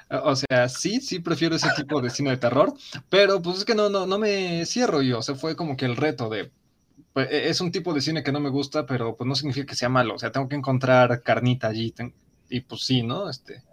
O 0.10 0.36
sea, 0.36 0.68
sí, 0.68 1.00
sí 1.00 1.20
prefiero 1.20 1.56
ese 1.56 1.70
tipo 1.78 2.02
de 2.02 2.10
cine 2.10 2.32
de 2.32 2.38
terror, 2.38 2.74
pero 3.10 3.42
pues 3.42 3.60
es 3.60 3.66
que 3.66 3.76
no, 3.76 3.90
no, 3.90 4.06
no 4.06 4.20
me 4.20 4.66
cierro 4.66 5.02
yo, 5.02 5.20
o 5.20 5.22
sea, 5.22 5.36
fue 5.36 5.56
como 5.56 5.78
que 5.78 5.86
el 5.86 5.96
reto 5.96 6.28
de 6.28 6.52
pues, 7.14 7.30
e, 7.32 7.50
es 7.50 7.62
un 7.62 7.72
tipo 7.72 7.94
de 7.94 8.02
cine 8.02 8.24
que 8.24 8.32
no 8.32 8.40
me 8.40 8.50
gusta, 8.50 8.86
pero 8.86 9.16
pues 9.16 9.28
no 9.28 9.36
significa 9.36 9.68
que 9.68 9.76
sea 9.76 9.90
malo. 9.90 10.16
O 10.16 10.20
sea, 10.20 10.32
tengo 10.32 10.48
que 10.48 10.56
encontrar 10.56 11.22
carnita 11.22 11.68
allí. 11.68 11.94
y 12.50 12.62
pues 12.62 12.82
sí, 12.82 13.04
¿no? 13.04 13.30
Este, 13.30 13.64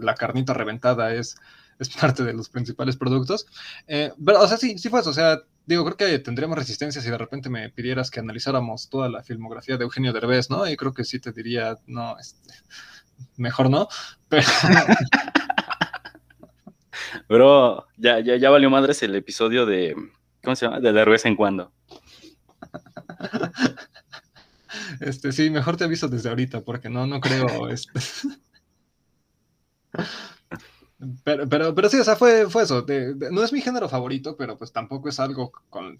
la 0.00 0.14
carnita 0.14 0.54
reventada 0.54 1.14
es, 1.14 1.36
es 1.78 1.88
parte 2.00 2.24
de 2.24 2.34
los 2.34 2.48
principales 2.48 2.96
productos. 2.96 3.46
Eh, 3.86 4.12
pero, 4.24 4.40
o 4.40 4.48
sea, 4.48 4.56
sí, 4.56 4.78
sí 4.78 4.88
fue 4.88 5.00
eso. 5.00 5.10
O 5.10 5.14
sea, 5.14 5.40
digo, 5.66 5.84
creo 5.84 5.96
que 5.96 6.18
tendríamos 6.18 6.58
resistencia 6.58 7.00
si 7.00 7.10
de 7.10 7.18
repente 7.18 7.50
me 7.50 7.68
pidieras 7.70 8.10
que 8.10 8.20
analizáramos 8.20 8.88
toda 8.88 9.08
la 9.08 9.22
filmografía 9.22 9.76
de 9.76 9.84
Eugenio 9.84 10.12
Derbez, 10.12 10.50
¿no? 10.50 10.68
Y 10.68 10.76
creo 10.76 10.92
que 10.92 11.04
sí 11.04 11.20
te 11.20 11.32
diría, 11.32 11.78
no, 11.86 12.18
este, 12.18 12.54
mejor 13.36 13.70
no. 13.70 13.88
Pero, 14.28 14.46
Bro, 17.28 17.86
ya, 17.96 18.20
ya, 18.20 18.36
ya 18.36 18.50
valió 18.50 18.70
madres 18.70 19.02
el 19.02 19.14
episodio 19.14 19.66
de. 19.66 19.94
¿Cómo 20.42 20.56
se 20.56 20.66
llama? 20.66 20.80
De 20.80 20.92
de 20.92 21.04
vez 21.04 21.24
en 21.24 21.36
cuando. 21.36 21.72
Este, 25.00 25.32
sí, 25.32 25.50
mejor 25.50 25.76
te 25.76 25.84
aviso 25.84 26.08
desde 26.08 26.28
ahorita, 26.28 26.62
porque 26.62 26.90
no, 26.90 27.06
no 27.06 27.20
creo. 27.20 27.46
Este... 27.70 27.90
Pero, 31.22 31.48
pero, 31.48 31.74
pero 31.74 31.88
sí, 31.88 31.98
o 31.98 32.04
sea, 32.04 32.16
fue, 32.16 32.48
fue 32.48 32.62
eso. 32.62 32.84
no 33.30 33.44
es 33.44 33.52
mi 33.52 33.60
género 33.60 33.88
favorito, 33.88 34.36
pero 34.36 34.56
pues 34.56 34.72
tampoco 34.72 35.08
es 35.08 35.20
algo 35.20 35.52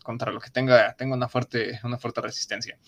contra 0.03 0.33
lo 0.33 0.40
que 0.40 0.50
tenga, 0.50 0.94
tenga 0.94 1.14
una, 1.16 1.29
fuerte, 1.29 1.81
una 1.85 1.98
fuerte 1.98 2.20
resistencia. 2.20 2.79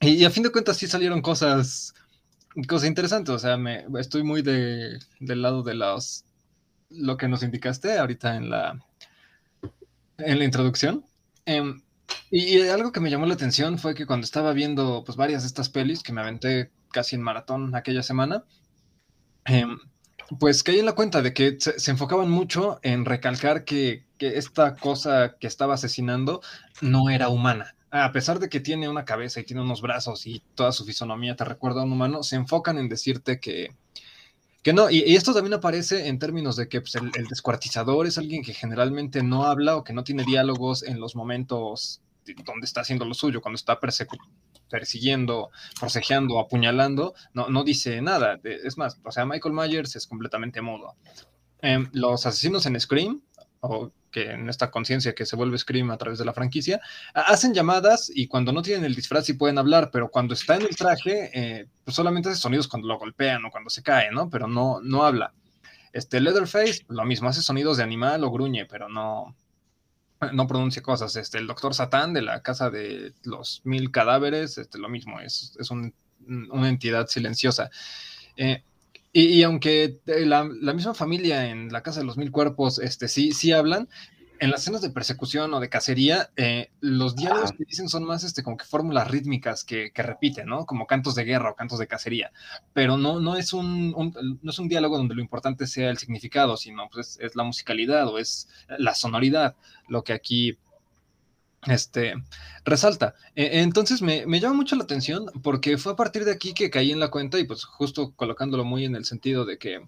Y, 0.00 0.24
a 0.24 0.30
fin 0.30 0.42
de 0.42 0.52
cuentas 0.52 0.76
sí 0.76 0.86
salieron 0.86 1.20
cosas, 1.20 1.94
cosas 2.68 2.88
interesantes. 2.88 3.34
O 3.34 3.38
sea, 3.38 3.56
me, 3.56 3.86
estoy 3.98 4.22
muy 4.22 4.42
de, 4.42 4.98
del 5.20 5.42
lado 5.42 5.62
de 5.62 5.74
los, 5.74 6.24
lo 6.90 7.16
que 7.16 7.28
nos 7.28 7.42
indicaste 7.42 7.98
ahorita 7.98 8.36
en 8.36 8.50
la, 8.50 8.84
en 10.18 10.38
la 10.38 10.44
introducción. 10.44 11.04
Em, 11.44 11.82
y, 12.30 12.60
algo 12.68 12.92
que 12.92 13.00
me 13.00 13.10
llamó 13.10 13.26
la 13.26 13.34
atención 13.34 13.78
fue 13.78 13.94
que 13.94 14.06
cuando 14.06 14.24
estaba 14.24 14.52
viendo 14.52 15.04
pues 15.04 15.16
varias 15.16 15.42
de 15.42 15.48
estas 15.48 15.68
pelis 15.68 16.02
que 16.02 16.12
me 16.12 16.20
aventé 16.20 16.70
casi 16.92 17.16
en 17.16 17.22
maratón 17.22 17.74
aquella 17.74 18.02
semana, 18.02 18.44
eh, 19.46 19.66
pues 20.38 20.62
caí 20.62 20.78
en 20.78 20.86
la 20.86 20.94
cuenta 20.94 21.22
de 21.22 21.34
que 21.34 21.58
se, 21.58 21.90
enfocaban 21.90 22.30
mucho 22.30 22.78
en 22.82 23.04
recalcar 23.04 23.64
que, 23.64 24.04
esta 24.18 24.74
cosa 24.76 25.36
que 25.38 25.46
estaba 25.46 25.74
asesinando 25.74 26.40
no 26.80 27.10
era 27.10 27.28
humana. 27.28 27.76
A 27.90 28.10
pesar 28.10 28.38
de 28.38 28.48
que 28.48 28.58
tiene 28.58 28.88
una 28.88 29.04
cabeza 29.04 29.38
y 29.38 29.44
tiene 29.44 29.60
unos 29.60 29.82
brazos 29.82 30.26
y 30.26 30.42
toda 30.54 30.72
su 30.72 30.86
fisonomía 30.86 31.36
te 31.36 31.44
recuerda 31.44 31.82
a 31.82 31.84
un 31.84 31.92
humano, 31.92 32.22
se 32.22 32.36
enfocan 32.36 32.78
en 32.78 32.88
decirte 32.88 33.38
que, 33.38 33.76
que 34.62 34.72
no. 34.72 34.88
Y, 34.88 35.14
esto 35.14 35.34
también 35.34 35.52
aparece 35.52 36.08
en 36.08 36.18
términos 36.18 36.56
de 36.56 36.68
que 36.68 36.80
pues, 36.80 36.94
el, 36.94 37.10
descuartizador 37.28 38.06
es 38.06 38.16
alguien 38.16 38.42
que 38.42 38.54
generalmente 38.54 39.22
no 39.22 39.44
habla 39.44 39.76
o 39.76 39.84
que 39.84 39.92
no 39.92 40.04
tiene 40.04 40.24
diálogos 40.24 40.82
en 40.82 41.00
los 41.00 41.14
momentos 41.14 42.00
donde 42.44 42.66
está 42.66 42.80
haciendo 42.80 43.04
lo 43.04 43.14
suyo, 43.14 43.40
cuando 43.40 43.56
está 43.56 43.78
persiguiendo, 44.68 45.50
forcejeando, 45.76 46.40
apuñalando, 46.40 47.14
no, 47.32 47.48
no 47.48 47.64
dice 47.64 48.00
nada. 48.00 48.40
Es 48.42 48.78
más, 48.78 49.00
o 49.04 49.12
sea, 49.12 49.26
Michael 49.26 49.54
Myers 49.54 49.96
es 49.96 50.06
completamente 50.06 50.60
mudo. 50.60 50.96
Em, 51.60 51.88
los 51.92 52.26
asesinos 52.26 52.66
en 52.66 52.78
Scream, 52.78 53.22
o 53.60 53.90
que 54.10 54.30
en 54.30 54.48
esta 54.48 54.70
conciencia 54.70 55.14
que 55.14 55.26
se 55.26 55.34
vuelve 55.34 55.58
Scream 55.58 55.90
a 55.90 55.96
través 55.96 56.18
de 56.18 56.24
la 56.24 56.32
franquicia, 56.32 56.80
hacen 57.14 57.54
llamadas 57.54 58.12
y 58.14 58.28
cuando 58.28 58.52
no 58.52 58.62
tienen 58.62 58.84
el 58.84 58.94
disfraz 58.94 59.26
sí 59.26 59.32
pueden 59.32 59.58
hablar, 59.58 59.90
pero 59.90 60.10
cuando 60.10 60.34
está 60.34 60.56
en 60.56 60.62
el 60.62 60.76
traje, 60.76 61.30
eh, 61.32 61.66
pues 61.82 61.96
solamente 61.96 62.28
hace 62.28 62.40
sonidos 62.40 62.68
cuando 62.68 62.86
lo 62.86 62.98
golpean 62.98 63.44
o 63.44 63.50
cuando 63.50 63.70
se 63.70 63.82
cae, 63.82 64.12
¿no? 64.12 64.28
Pero 64.30 64.46
no, 64.46 64.80
no 64.82 65.04
habla. 65.04 65.32
Este 65.92 66.20
Leatherface, 66.20 66.84
lo 66.88 67.04
mismo, 67.04 67.28
hace 67.28 67.42
sonidos 67.42 67.78
de 67.78 67.82
animal 67.82 68.22
o 68.24 68.30
gruñe, 68.30 68.66
pero 68.66 68.88
no, 68.88 69.34
no 70.32 70.46
pronuncia 70.46 70.82
cosas. 70.82 71.16
Este, 71.16 71.38
el 71.38 71.46
doctor 71.46 71.74
Satán 71.74 72.12
de 72.12 72.22
la 72.22 72.42
casa 72.42 72.70
de 72.70 73.12
los 73.24 73.60
mil 73.64 73.90
cadáveres, 73.90 74.58
este, 74.58 74.78
lo 74.78 74.88
mismo, 74.88 75.20
es, 75.20 75.56
es 75.58 75.70
una 75.70 76.68
entidad 76.68 77.06
silenciosa. 77.06 77.70
Eh, 78.36 78.62
y, 79.16 79.44
aunque 79.44 80.00
eh, 80.06 80.26
la, 80.26 80.42
misma 80.42 80.92
familia 80.92 81.48
en 81.48 81.72
la 81.72 81.84
casa 81.84 82.00
de 82.00 82.06
los 82.06 82.16
mil 82.16 82.32
cuerpos, 82.32 82.80
este, 82.80 83.06
sí, 83.06 83.30
sí 83.30 83.52
hablan, 83.52 83.88
en 84.40 84.50
las 84.50 84.62
escenas 84.62 84.82
de 84.82 84.90
persecución 84.90 85.52
o 85.54 85.60
de 85.60 85.68
cacería, 85.68 86.30
eh, 86.36 86.70
los 86.80 87.16
diálogos 87.16 87.52
que 87.52 87.64
dicen 87.64 87.88
son 87.88 88.04
más 88.04 88.24
este, 88.24 88.42
como 88.42 88.56
que 88.56 88.64
fórmulas 88.64 89.08
rítmicas 89.08 89.64
que, 89.64 89.92
que, 89.92 90.02
repiten, 90.02 90.46
¿no? 90.46 90.66
Como 90.66 90.86
cantos 90.86 91.14
de 91.14 91.24
guerra 91.24 91.50
o 91.50 91.54
cantos 91.54 91.78
de 91.78 91.86
cacería. 91.86 92.32
Pero 92.72 92.96
no, 92.96 93.20
no, 93.20 93.36
es 93.36 93.52
un, 93.52 93.90
no 94.42 94.50
es 94.50 94.58
un 94.58 94.68
diálogo 94.68 94.98
donde 94.98 95.14
lo 95.14 95.20
importante 95.20 95.66
sea 95.66 95.90
el 95.90 95.98
significado, 95.98 96.56
sino 96.56 96.88
pues, 96.90 97.18
es, 97.20 97.36
la 97.36 97.44
musicalidad 97.44 98.08
o 98.08 98.18
es 98.18 98.48
la 98.78 98.94
sonoridad 98.94 99.54
lo 99.88 100.02
que 100.02 100.12
aquí 100.12 100.58
este, 101.66 102.14
resalta. 102.64 103.14
E, 103.34 103.60
entonces 103.60 104.02
me, 104.02 104.26
me, 104.26 104.40
llama 104.40 104.54
mucho 104.54 104.76
la 104.76 104.84
atención 104.84 105.26
porque 105.42 105.78
fue 105.78 105.92
a 105.92 105.96
partir 105.96 106.24
de 106.24 106.32
aquí 106.32 106.54
que 106.54 106.70
caí 106.70 106.92
en 106.92 107.00
la 107.00 107.10
cuenta 107.10 107.38
y 107.38 107.44
pues 107.44 107.64
justo 107.64 108.12
colocándolo 108.16 108.64
muy 108.64 108.84
en 108.84 108.96
el 108.96 109.04
sentido 109.04 109.44
de 109.44 109.58
que 109.58 109.80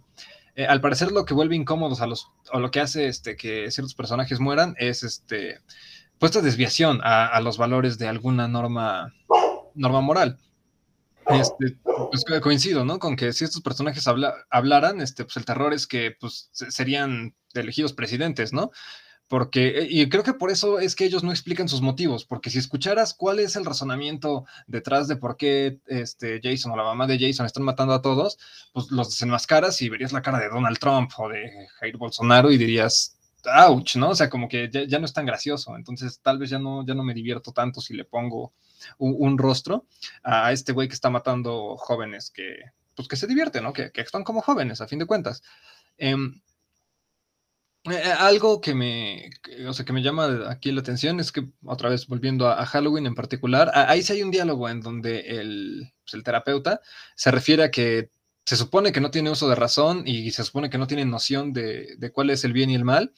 eh, 0.56 0.66
al 0.66 0.80
parecer 0.80 1.12
lo 1.12 1.26
que 1.26 1.34
vuelve 1.34 1.54
incómodos 1.54 2.00
a 2.00 2.06
los, 2.06 2.30
o 2.50 2.58
lo 2.58 2.70
que 2.70 2.80
hace 2.80 3.08
este, 3.08 3.36
que 3.36 3.70
ciertos 3.70 3.94
personajes 3.94 4.40
mueran 4.40 4.74
es 4.78 5.02
este, 5.02 5.60
puesta 6.18 6.40
desviación 6.40 7.00
a, 7.04 7.38
los 7.42 7.58
valores 7.58 7.98
de 7.98 8.08
alguna 8.08 8.48
norma, 8.48 9.14
norma 9.74 10.00
moral. 10.00 10.38
Este, 11.28 11.76
pues 12.10 12.24
coincido, 12.40 12.84
¿no? 12.84 12.98
Con 12.98 13.16
que 13.16 13.32
si 13.34 13.44
estos 13.44 13.60
personajes 13.60 14.06
hablaran, 14.50 15.02
este, 15.02 15.24
pues 15.24 15.36
el 15.36 15.44
terror 15.44 15.74
es 15.74 15.86
que 15.86 16.16
pues, 16.18 16.48
serían 16.52 17.34
elegidos 17.52 17.92
presidentes, 17.92 18.54
¿no? 18.54 18.70
Porque, 19.28 19.80
eh, 19.80 19.86
y 19.90 20.08
creo 20.08 20.22
que 20.22 20.34
por 20.34 20.50
eso 20.50 20.78
es 20.78 20.94
que 20.94 21.04
ellos 21.04 21.24
no 21.24 21.32
explican 21.32 21.68
sus 21.68 21.80
motivos, 21.80 22.24
porque 22.24 22.50
si 22.50 22.58
escucharas 22.58 23.12
cuál 23.12 23.40
es 23.40 23.56
el 23.56 23.64
razonamiento 23.64 24.46
detrás 24.66 25.08
de 25.08 25.16
por 25.16 25.36
qué 25.36 25.80
este 25.86 26.40
Jason 26.42 26.72
o 26.72 26.76
la 26.76 26.84
mamá 26.84 27.06
de 27.06 27.18
Jason 27.18 27.44
están 27.44 27.64
matando 27.64 27.92
a 27.92 28.02
todos, 28.02 28.38
pues 28.72 28.90
los 28.90 29.10
desenmascaras 29.10 29.82
y 29.82 29.88
verías 29.88 30.12
la 30.12 30.22
cara 30.22 30.38
de 30.38 30.48
Donald 30.48 30.78
Trump 30.78 31.10
o 31.18 31.28
de 31.28 31.66
Jair 31.80 31.96
Bolsonaro 31.96 32.52
y 32.52 32.56
dirías, 32.56 33.18
ouch, 33.68 33.96
¿no? 33.96 34.10
O 34.10 34.14
sea, 34.14 34.30
como 34.30 34.48
que 34.48 34.70
ya, 34.70 34.98
no 34.98 35.06
es 35.06 35.12
tan 35.12 35.26
gracioso, 35.26 35.76
entonces 35.76 36.20
tal 36.20 36.38
vez 36.38 36.50
ya 36.50 36.58
no, 36.58 36.86
ya 36.86 36.94
no 36.94 37.02
me 37.02 37.14
divierto 37.14 37.52
tanto 37.52 37.80
si 37.80 37.94
le 37.94 38.04
pongo 38.04 38.52
un, 38.98 39.38
rostro 39.38 39.86
a 40.22 40.52
este 40.52 40.72
güey 40.72 40.86
que 40.86 40.94
está 40.94 41.10
matando 41.10 41.76
jóvenes 41.76 42.30
que, 42.30 42.56
pues 42.94 43.08
que 43.08 43.16
se 43.16 43.26
divierte, 43.26 43.60
¿no? 43.60 43.72
Que, 43.72 43.90
que 43.90 44.02
están 44.02 44.22
como 44.22 44.40
jóvenes, 44.40 44.80
a 44.80 44.86
fin 44.86 44.98
de 44.98 45.06
cuentas. 45.06 45.42
Um, 45.98 46.40
eh, 47.90 48.02
eh, 48.04 48.12
algo 48.18 48.60
que 48.60 48.74
me, 48.74 49.30
o 49.66 49.72
sea, 49.72 49.84
que 49.84 49.92
me 49.92 50.02
llama 50.02 50.50
aquí 50.50 50.72
la 50.72 50.80
atención 50.80 51.20
es 51.20 51.32
que, 51.32 51.46
otra 51.64 51.88
vez 51.88 52.06
volviendo 52.06 52.48
a, 52.48 52.64
Halloween 52.66 53.06
en 53.06 53.14
particular, 53.14 53.70
ahí 53.74 54.02
sí 54.02 54.12
hay 54.12 54.22
un 54.22 54.30
diálogo 54.30 54.68
en 54.68 54.80
donde 54.80 55.20
el, 55.20 55.92
pues, 56.02 56.14
el, 56.14 56.22
terapeuta 56.22 56.80
se 57.14 57.30
refiere 57.30 57.64
a 57.64 57.70
que 57.70 58.10
se 58.44 58.56
supone 58.56 58.92
que 58.92 59.00
no 59.00 59.10
tiene 59.10 59.30
uso 59.30 59.48
de 59.48 59.56
razón 59.56 60.04
y 60.06 60.30
se 60.30 60.44
supone 60.44 60.70
que 60.70 60.78
no 60.78 60.86
tiene 60.86 61.04
noción 61.04 61.52
de, 61.52 61.96
de 61.98 62.12
cuál 62.12 62.30
es 62.30 62.44
el 62.44 62.52
bien 62.52 62.70
y 62.70 62.74
el 62.74 62.84
mal, 62.84 63.12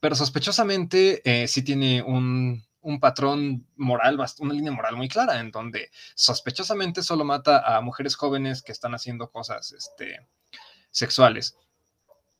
pero 0.00 0.14
sospechosamente 0.14 1.22
eh, 1.24 1.48
sí 1.48 1.62
tiene 1.62 2.02
un, 2.02 2.64
un 2.80 3.00
patrón 3.00 3.66
moral, 3.76 4.18
una 4.40 4.54
línea 4.54 4.72
moral 4.72 4.96
muy 4.96 5.08
clara, 5.08 5.40
en 5.40 5.50
donde 5.50 5.90
sospechosamente 6.14 7.02
solo 7.02 7.24
mata 7.24 7.76
a 7.76 7.80
mujeres 7.80 8.16
jóvenes 8.16 8.62
que 8.62 8.72
están 8.72 8.94
haciendo 8.94 9.30
cosas 9.30 9.72
este, 9.72 10.28
sexuales. 10.90 11.56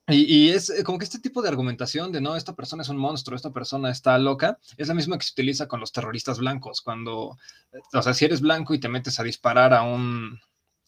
Y, 0.09 0.51
es 0.51 0.69
eh, 0.71 0.83
como 0.83 0.99
que 0.99 1.05
este 1.05 1.21
tipo 1.21 1.43
de 1.43 1.49
argumentación 1.49 2.11
de 2.11 2.21
no, 2.21 2.35
esta 2.35 2.55
persona 2.57 2.83
es 2.83 2.89
un 2.89 2.97
monstruo, 2.97 3.37
esta 3.37 3.53
persona 3.53 3.91
está 3.91 4.19
loca, 4.19 4.59
es 4.77 4.89
la 4.89 4.95
misma 4.95 5.17
que 5.17 5.25
se 5.25 5.33
utiliza 5.33 5.69
con 5.69 5.79
los 5.81 5.93
terroristas 5.93 6.39
blancos. 6.39 6.81
Cuando, 6.83 7.39
eh, 7.73 7.79
o 7.93 8.03
sea, 8.03 8.13
si 8.13 8.25
eres 8.25 8.41
blanco 8.41 8.75
y 8.75 8.81
te 8.81 8.89
metes 8.89 9.21
a 9.21 9.23
disparar 9.23 9.73
a 9.73 9.83
un, 9.83 10.41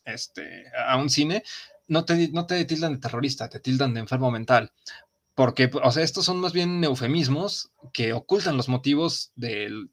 este, 0.05 0.65
a 0.77 0.97
un 0.97 1.11
cine, 1.11 1.45
no 1.87 2.05
te, 2.05 2.29
no 2.29 2.47
te 2.47 2.65
tildan 2.65 2.95
de 2.95 2.99
terrorista, 2.99 3.49
te 3.49 3.61
tildan 3.61 3.95
de 3.95 4.01
enfermo 4.01 4.31
mental. 4.33 4.73
Porque, 5.35 5.71
o 5.83 5.91
sea, 5.93 6.03
estos 6.03 6.25
son 6.25 6.41
más 6.41 6.53
bien 6.53 6.83
eufemismos 6.83 7.71
que 7.93 8.13
ocultan 8.13 8.57
los 8.57 8.69
motivos 8.69 9.33
de 9.37 9.89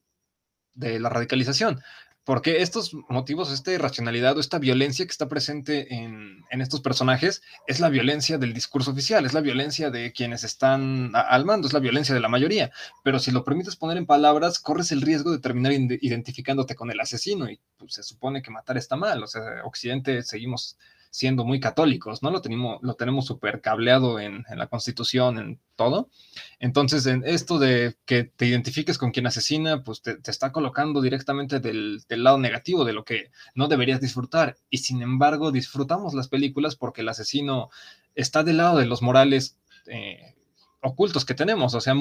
la 0.76 1.10
radicalización 1.10 1.82
porque 2.24 2.62
estos 2.62 2.94
motivos, 3.10 3.52
esta 3.52 3.72
irracionalidad 3.72 4.38
o 4.38 4.40
esta 4.40 4.60
violencia 4.60 5.06
que 5.06 5.12
está 5.12 5.28
presente 5.28 5.94
en, 5.96 6.44
estos 6.52 6.82
personajes 6.82 7.42
es 7.66 7.80
la 7.80 7.90
violencia 7.90 8.38
del 8.38 8.54
discurso 8.54 8.92
oficial, 8.92 9.26
es 9.26 9.34
la 9.34 9.42
violencia 9.42 9.90
de 9.90 10.12
quienes 10.14 10.44
están 10.44 11.12
al 11.16 11.46
mando, 11.46 11.68
es 11.68 11.74
la 11.74 11.80
violencia 11.80 12.14
de 12.14 12.22
la 12.22 12.30
mayoría. 12.30 12.72
Pero 13.04 13.18
si 13.18 13.32
lo 13.32 13.44
permites 13.44 13.76
poner 13.76 13.98
en 13.98 14.06
palabras, 14.06 14.60
corres 14.60 14.92
el 14.92 15.02
riesgo 15.02 15.32
de 15.32 15.40
terminar 15.40 15.72
identificándote 15.72 16.76
con 16.76 16.92
el 16.92 17.00
asesino 17.00 17.50
y 17.50 17.60
pues, 17.78 17.94
se 17.94 18.04
supone 18.04 18.44
que 18.44 18.52
matar 18.52 18.78
está 18.78 18.96
mal. 18.96 19.24
O 19.24 19.28
sea, 19.28 19.42
Occidente 19.64 20.22
seguimos 20.22 20.78
siendo 21.12 21.44
muy 21.44 21.60
católicos, 21.60 22.24
¿no? 22.24 22.32
Lo 22.32 22.42
tenemos, 22.42 22.80
lo 22.82 22.94
tenemos 22.96 23.26
súper 23.26 23.60
cableado 23.60 24.20
en, 24.20 24.46
la 24.56 24.68
constitución, 24.68 25.38
en 25.38 25.60
todo. 25.76 26.10
Entonces, 26.58 27.06
en 27.06 27.24
esto 27.26 27.60
de 27.60 27.98
que 28.06 28.24
te 28.24 28.48
identifiques 28.48 28.98
con 28.98 29.12
quien 29.12 29.28
asesina, 29.28 29.84
pues 29.84 30.02
te, 30.02 30.18
está 30.26 30.54
colocando 30.54 31.02
directamente 31.02 31.60
del, 31.60 32.02
lado 32.08 32.38
negativo 32.38 32.86
de 32.86 32.94
lo 32.94 33.04
que 33.04 33.30
no 33.56 33.68
deberías 33.68 34.00
disfrutar. 34.00 34.58
Y 34.70 34.80
sin 34.80 35.02
embargo, 35.02 35.52
disfrutamos 35.52 36.14
las 36.14 36.30
películas 36.30 36.78
porque 36.78 37.02
el 37.02 37.10
asesino 37.10 37.70
está 38.16 38.44
del 38.44 38.58
lado 38.58 38.78
de 38.78 38.86
los 38.86 39.02
morales 39.02 39.58
eh, 39.88 40.36
ocultos 40.82 41.26
que 41.26 41.34
tenemos. 41.34 41.74
O 41.74 41.82
sea, 41.82 41.94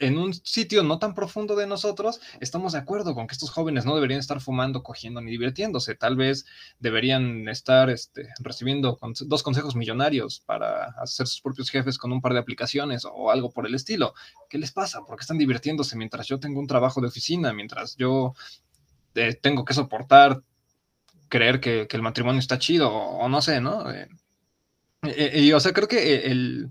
en 0.00 0.18
un 0.18 0.34
sitio 0.34 0.82
no 0.82 0.98
tan 0.98 1.14
profundo 1.14 1.54
de 1.54 1.66
nosotros, 1.66 2.20
estamos 2.40 2.72
de 2.72 2.78
acuerdo 2.78 3.14
con 3.14 3.26
que 3.26 3.34
estos 3.34 3.50
jóvenes 3.50 3.84
no 3.84 3.94
deberían 3.94 4.18
estar 4.18 4.40
fumando, 4.40 4.82
cogiendo 4.82 5.20
ni 5.20 5.30
divirtiéndose. 5.30 5.94
Tal 5.94 6.16
vez 6.16 6.46
deberían 6.78 7.48
estar 7.48 7.90
este, 7.90 8.28
recibiendo 8.40 8.98
dos 9.26 9.42
consejos 9.42 9.76
millonarios 9.76 10.40
para 10.40 10.86
hacer 11.02 11.26
sus 11.26 11.42
propios 11.42 11.70
jefes 11.70 11.98
con 11.98 12.12
un 12.12 12.22
par 12.22 12.32
de 12.32 12.40
aplicaciones 12.40 13.04
o 13.04 13.30
algo 13.30 13.50
por 13.50 13.66
el 13.66 13.74
estilo. 13.74 14.14
¿Qué 14.48 14.58
les 14.58 14.72
pasa? 14.72 15.02
¿Por 15.02 15.16
qué 15.16 15.22
están 15.22 15.38
divirtiéndose 15.38 15.96
mientras 15.96 16.26
yo 16.26 16.40
tengo 16.40 16.60
un 16.60 16.66
trabajo 16.66 17.00
de 17.02 17.08
oficina, 17.08 17.52
mientras 17.52 17.96
yo 17.96 18.34
eh, 19.14 19.34
tengo 19.34 19.64
que 19.66 19.74
soportar 19.74 20.42
creer 21.28 21.60
que, 21.60 21.86
el 21.90 22.02
matrimonio 22.02 22.40
está 22.40 22.58
chido 22.58 22.90
o, 22.90 23.28
no 23.28 23.42
sé, 23.42 23.60
¿no? 23.60 23.90
Eh, 23.90 24.08
eh, 25.02 25.40
y 25.42 25.52
o 25.52 25.60
sea, 25.60 25.72
creo 25.72 25.88
que 25.88 26.26
el 26.26 26.70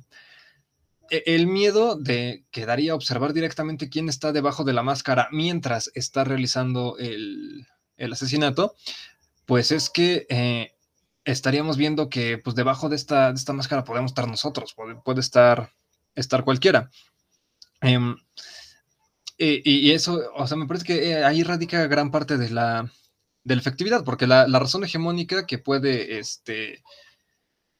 el 1.09 1.47
miedo 1.47 1.95
de 1.95 2.45
quedaría 2.51 2.95
observar 2.95 3.33
directamente 3.33 3.89
quién 3.89 4.09
está 4.09 4.31
debajo 4.31 4.63
de 4.63 4.73
la 4.73 4.83
máscara 4.83 5.27
mientras 5.31 5.91
está 5.95 6.23
realizando 6.23 6.97
el, 6.97 7.67
asesinato, 8.11 8.75
pues 9.45 9.71
es 9.71 9.89
que 9.89 10.25
eh, 10.29 10.71
estaríamos 11.25 11.77
viendo 11.77 12.09
que 12.09 12.37
pues 12.37 12.55
debajo 12.55 12.89
de 12.89 12.95
esta, 12.95 13.33
máscara 13.53 13.83
podemos 13.83 14.11
estar 14.11 14.27
nosotros, 14.27 14.73
puede, 14.75 15.19
estar, 15.19 15.69
cualquiera. 16.43 16.89
Em, 17.81 18.15
y, 19.37 19.91
eso, 19.91 20.21
o 20.35 20.47
sea, 20.47 20.57
me 20.57 20.67
parece 20.67 20.85
que 20.85 21.11
eh, 21.11 21.23
ahí 21.23 21.43
radica 21.43 21.87
gran 21.87 22.11
parte 22.11 22.37
de 22.37 22.49
la, 22.49 22.91
de 23.43 23.55
la 23.55 23.61
efectividad, 23.61 24.03
porque 24.03 24.27
la, 24.27 24.45
razón 24.47 24.83
hegemónica 24.83 25.45
que 25.45 25.57
puede, 25.57 26.19
este, 26.19 26.83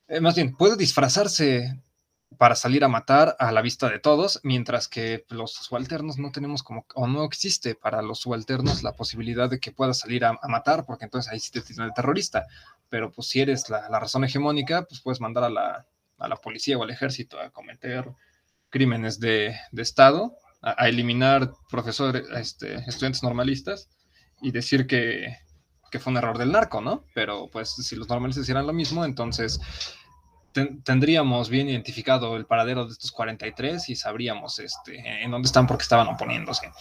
eh, 0.08 0.22
más 0.22 0.36
bien, 0.36 0.56
puede 0.56 0.78
disfrazarse 0.78 1.82
para 2.40 2.56
salir 2.56 2.86
a 2.86 2.88
matar 2.88 3.36
a 3.38 3.52
la 3.52 3.62
vista 3.62 3.90
de 3.90 4.00
todos, 4.00 4.40
mientras 4.44 4.88
que 4.88 5.26
los 5.28 5.52
subalternos 5.52 6.18
no 6.18 6.32
tenemos 6.32 6.64
como, 6.64 6.86
o 6.96 7.06
no 7.06 7.26
existe 7.26 7.76
para 7.76 8.02
los 8.02 8.20
subalternos 8.20 8.82
la 8.82 8.96
posibilidad 8.96 9.50
de 9.50 9.60
que 9.60 9.74
pueda 9.74 9.94
salir 9.94 10.24
a, 10.24 10.40
matar, 10.48 10.86
porque 10.86 11.04
entonces 11.04 11.30
ahí 11.30 11.42
sí 11.42 11.52
te 11.52 11.60
tiene 11.60 11.84
el 11.84 11.94
terrorista. 11.94 12.46
Pero 12.88 13.12
pues 13.12 13.28
si 13.28 13.42
eres 13.42 13.70
la, 13.70 13.90
razón 13.90 14.24
hegemónica, 14.24 14.86
pues 14.86 15.02
puedes 15.02 15.20
mandar 15.20 15.44
a 15.44 15.50
la, 15.50 15.86
a 16.18 16.28
la, 16.30 16.38
policía 16.38 16.78
o 16.78 16.84
al 16.84 16.92
ejército 16.92 17.38
a 17.38 17.50
cometer 17.50 18.10
crímenes 18.70 19.20
de, 19.20 19.58
de 19.74 19.82
Estado, 19.82 20.38
a, 20.62 20.88
eliminar 20.88 21.52
profesores, 21.70 22.24
este, 22.38 22.76
estudiantes 22.88 23.22
normalistas 23.22 23.90
y 24.42 24.52
decir 24.52 24.88
que, 24.88 25.36
que 25.92 26.00
fue 26.00 26.12
un 26.12 26.18
error 26.18 26.38
del 26.38 26.54
narco, 26.54 26.80
¿no? 26.80 27.04
Pero 27.14 27.50
pues 27.52 27.70
si 27.70 27.98
los 27.98 28.08
normalistas 28.08 28.44
hicieran 28.44 28.66
lo 28.66 28.72
mismo, 28.72 29.04
entonces 29.04 29.60
tendríamos 30.84 31.50
bien 31.50 31.70
identificado 31.70 32.36
el 32.36 32.46
paradero 32.46 32.86
de 32.86 32.94
estos 32.94 33.12
43 33.12 33.90
y 33.90 33.96
sabríamos 33.96 34.60
este, 34.60 35.24
en 35.24 35.32
dónde 35.32 35.48
están 35.48 35.68
porque 35.68 35.84
estaban 35.84 36.08
oponiéndose. 36.08 36.72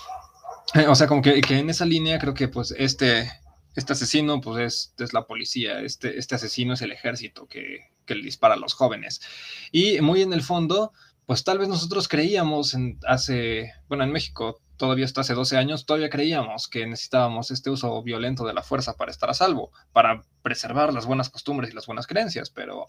Eh, 0.74 0.86
o 0.86 0.94
sea, 0.94 1.06
como 1.06 1.22
que, 1.22 1.40
en 1.48 1.70
esa 1.70 1.84
línea 1.84 2.18
creo 2.18 2.34
que 2.34 2.48
pues 2.48 2.74
este, 2.76 3.30
este 3.74 3.92
asesino 3.92 4.40
pues 4.40 4.92
es, 4.98 5.02
es 5.02 5.12
la 5.12 5.26
policía, 5.26 5.80
este, 5.80 6.18
este 6.18 6.34
asesino 6.34 6.74
es 6.74 6.82
el 6.82 6.92
ejército 6.92 7.46
que, 7.46 7.90
que, 8.04 8.14
le 8.14 8.22
dispara 8.22 8.54
a 8.54 8.58
los 8.58 8.74
jóvenes. 8.74 9.20
Y 9.72 10.00
muy 10.00 10.22
en 10.22 10.32
el 10.32 10.42
fondo, 10.42 10.92
pues 11.26 11.44
tal 11.44 11.58
vez 11.58 11.68
nosotros 11.68 12.08
creíamos 12.08 12.74
en, 12.74 12.98
hace, 13.06 13.72
bueno, 13.88 14.04
en 14.04 14.12
México 14.12 14.60
todavía 14.78 15.04
hasta 15.04 15.20
hace 15.20 15.34
12 15.34 15.58
años, 15.58 15.84
todavía 15.84 16.08
creíamos 16.08 16.68
que 16.68 16.86
necesitábamos 16.86 17.50
este 17.50 17.68
uso 17.68 18.02
violento 18.02 18.46
de 18.46 18.54
la 18.54 18.62
fuerza 18.62 18.96
para 18.96 19.10
estar 19.10 19.28
a 19.28 19.34
salvo, 19.34 19.70
para 19.92 20.22
preservar 20.42 20.94
las 20.94 21.04
buenas 21.04 21.28
costumbres 21.28 21.70
y 21.70 21.74
las 21.74 21.86
buenas 21.86 22.06
creencias, 22.06 22.48
pero 22.48 22.86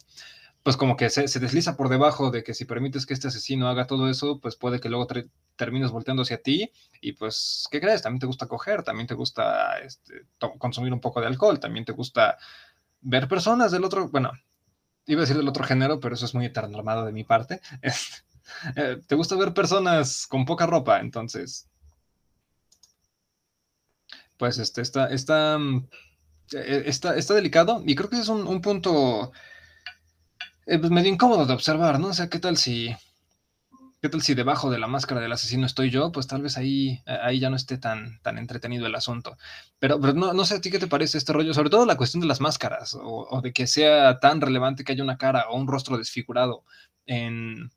pues 0.63 0.75
como 0.75 0.97
que 0.97 1.09
se, 1.09 1.23
desliza 1.39 1.77
por 1.77 1.89
debajo 1.89 2.31
de 2.31 2.43
que 2.43 2.53
si 2.53 2.65
permites 2.65 3.05
que 3.05 3.13
este 3.13 3.29
asesino 3.29 3.69
haga 3.69 3.87
todo 3.87 4.09
eso, 4.09 4.39
pues 4.39 4.55
puede 4.55 4.79
que 4.79 4.89
luego 4.89 5.07
termines 5.55 5.91
volteando 5.91 6.23
hacia 6.23 6.41
ti 6.41 6.71
y 7.01 7.13
pues, 7.13 7.67
¿qué 7.71 7.79
crees? 7.79 8.01
También 8.01 8.19
te 8.19 8.25
gusta 8.25 8.47
coger, 8.47 8.83
también 8.83 9.07
te 9.07 9.13
gusta 9.13 9.79
este, 9.79 10.25
consumir 10.57 10.93
un 10.93 10.99
poco 10.99 11.21
de 11.21 11.27
alcohol, 11.27 11.59
también 11.59 11.85
te 11.85 11.93
gusta 11.93 12.37
ver 13.01 13.27
personas 13.27 13.71
del 13.71 13.85
otro, 13.85 14.09
bueno, 14.09 14.31
iba 15.05 15.19
a 15.21 15.23
decir 15.23 15.37
del 15.37 15.47
otro 15.47 15.63
género, 15.63 15.99
pero 15.99 16.15
eso 16.15 16.25
es 16.25 16.35
muy 16.35 16.45
heteronormado 16.45 17.05
de 17.05 17.13
mi 17.13 17.23
parte. 17.23 17.61
Eh, 18.75 18.99
te 19.05 19.13
gusta 19.13 19.35
ver 19.35 19.53
personas 19.53 20.25
con 20.25 20.43
poca 20.43 20.65
ropa, 20.65 21.01
entonces, 21.01 21.67
pues 24.37 24.57
este, 24.57 24.81
está, 24.81 25.05
está, 25.11 25.59
mm, 25.59 25.87
e-, 26.53 26.83
está, 26.87 27.15
está 27.15 27.35
delicado 27.35 27.83
y 27.85 27.93
creo 27.93 28.09
que 28.09 28.17
es 28.17 28.27
un 28.27 28.59
punto 28.59 29.31
eh, 30.69 30.77
pues 30.79 30.91
medio 30.91 31.11
incómodo 31.11 31.45
de 31.45 31.53
observar, 31.53 31.99
¿no? 31.99 32.09
O 32.09 32.13
sea, 32.13 32.29
¿qué 32.29 32.37
tal 32.39 32.55
si, 32.55 32.95
qué 34.01 34.09
tal 34.09 34.21
si 34.21 34.35
debajo 34.35 34.69
de 34.69 34.77
la 34.77 34.85
máscara 34.85 35.19
del 35.19 35.31
asesino 35.31 35.65
estoy 35.65 35.89
yo? 35.89 36.11
Pues 36.11 36.27
tal 36.27 36.43
vez 36.43 36.57
ahí, 36.57 37.01
ahí 37.05 37.39
ya 37.39 37.49
no 37.49 37.55
esté 37.55 37.79
tan, 37.79 38.21
tan 38.21 38.37
entretenido 38.37 38.85
el 38.85 38.93
asunto. 38.93 39.35
Pero, 39.79 39.99
pero 39.99 40.13
no, 40.13 40.33
no, 40.33 40.45
sé 40.45 40.55
a 40.55 40.61
ti 40.61 40.69
qué 40.69 40.77
te 40.77 40.87
parece 40.87 41.17
este 41.17 41.33
rollo, 41.33 41.55
sobre 41.55 41.71
todo 41.71 41.85
la 41.87 41.97
cuestión 41.97 42.21
de 42.21 42.27
las 42.27 42.39
máscaras, 42.39 42.95
o, 43.01 43.41
de 43.41 43.51
que 43.51 43.65
sea 43.65 44.19
tan 44.19 44.41
relevante 44.41 44.83
que 44.83 44.91
haya 44.91 45.03
una 45.03 45.17
cara 45.17 45.49
o 45.49 45.57
un 45.57 45.67
rostro 45.67 45.97
desfigurado 45.97 46.63
en, 47.07 47.71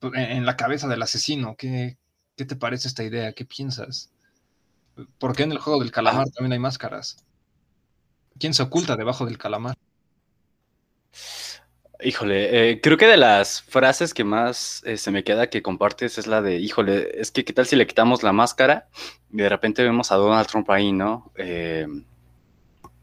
en 0.00 0.46
la 0.46 0.56
cabeza 0.56 0.88
del 0.88 1.02
asesino. 1.02 1.54
¿Qué, 1.56 1.98
¿Qué 2.34 2.46
te 2.46 2.56
parece 2.56 2.88
esta 2.88 3.04
idea? 3.04 3.34
¿Qué 3.34 3.44
piensas? 3.44 4.10
¿Por 5.18 5.36
qué 5.36 5.42
en 5.42 5.52
el 5.52 5.58
juego 5.58 5.80
del 5.80 5.92
calamar 5.92 6.30
también 6.30 6.54
hay 6.54 6.58
máscaras? 6.58 7.24
¿Quién 8.38 8.54
se 8.54 8.62
oculta 8.62 8.96
debajo 8.96 9.26
del 9.26 9.36
calamar? 9.36 9.76
Híjole, 12.02 12.72
eh, 12.72 12.80
creo 12.82 12.98
que 12.98 13.06
de 13.06 13.16
las 13.16 13.62
frases 13.62 14.12
que 14.12 14.22
más 14.22 14.82
eh, 14.84 14.98
se 14.98 15.10
me 15.10 15.24
queda 15.24 15.48
que 15.48 15.62
compartes 15.62 16.18
es 16.18 16.26
la 16.26 16.42
de, 16.42 16.58
híjole, 16.58 17.20
es 17.20 17.30
que 17.30 17.44
qué 17.44 17.54
tal 17.54 17.66
si 17.66 17.74
le 17.74 17.86
quitamos 17.86 18.22
la 18.22 18.32
máscara 18.32 18.88
y 19.32 19.38
de 19.38 19.48
repente 19.48 19.82
vemos 19.82 20.12
a 20.12 20.16
Donald 20.16 20.46
Trump 20.46 20.70
ahí, 20.70 20.92
¿no? 20.92 21.32
Eh, 21.36 21.86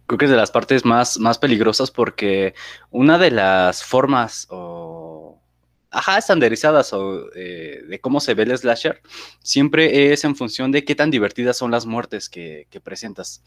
creo 0.05 0.17
que 0.19 0.25
es 0.25 0.31
de 0.31 0.37
las 0.37 0.51
partes 0.51 0.85
más, 0.85 1.17
más 1.17 1.39
peligrosas 1.39 1.89
porque 1.89 2.53
una 2.91 3.17
de 3.17 3.31
las 3.31 3.83
formas 3.83 4.45
o, 4.51 5.41
ajá, 5.89 6.19
estandarizadas 6.19 6.93
o 6.93 7.29
de 7.31 7.99
cómo 7.99 8.19
se 8.19 8.35
ve 8.35 8.43
el 8.43 8.55
slasher 8.55 9.01
siempre 9.41 10.13
es 10.13 10.23
en 10.23 10.35
función 10.35 10.71
de 10.71 10.85
qué 10.85 10.93
tan 10.93 11.09
divertidas 11.09 11.57
son 11.57 11.71
las 11.71 11.87
muertes 11.87 12.29
que, 12.29 12.67
que 12.69 12.79
presentas. 12.79 13.43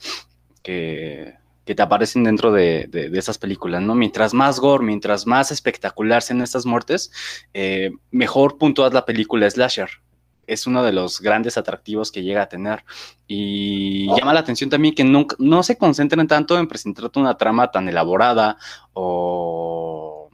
Que 0.62 1.36
que 1.66 1.74
te 1.74 1.82
aparecen 1.82 2.22
dentro 2.22 2.52
de, 2.52 2.88
esas 3.12 3.38
películas, 3.38 3.82
¿no? 3.82 3.96
Mientras 3.96 4.32
más 4.32 4.60
gore, 4.60 4.84
mientras 4.84 5.26
más 5.26 5.50
espectacular 5.50 6.22
sean 6.22 6.40
estas 6.40 6.64
muertes, 6.64 7.10
eh, 7.52 7.90
mejor 8.12 8.56
puntúas 8.56 8.94
la 8.94 9.04
película 9.04 9.50
slasher. 9.50 9.90
Es 10.46 10.68
uno 10.68 10.84
de 10.84 10.92
los 10.92 11.20
grandes 11.20 11.58
atractivos 11.58 12.12
que 12.12 12.22
llega 12.22 12.42
a 12.42 12.48
tener. 12.48 12.84
Y 13.26 14.06
llama 14.16 14.32
la 14.32 14.40
atención 14.40 14.70
también 14.70 14.94
que 14.94 15.02
no, 15.02 15.26
no 15.40 15.64
se 15.64 15.76
concentren 15.76 16.28
tanto 16.28 16.56
en 16.56 16.68
presentarte 16.68 17.18
una 17.18 17.36
trama 17.36 17.72
tan 17.72 17.88
elaborada 17.88 18.58
o, 18.92 20.30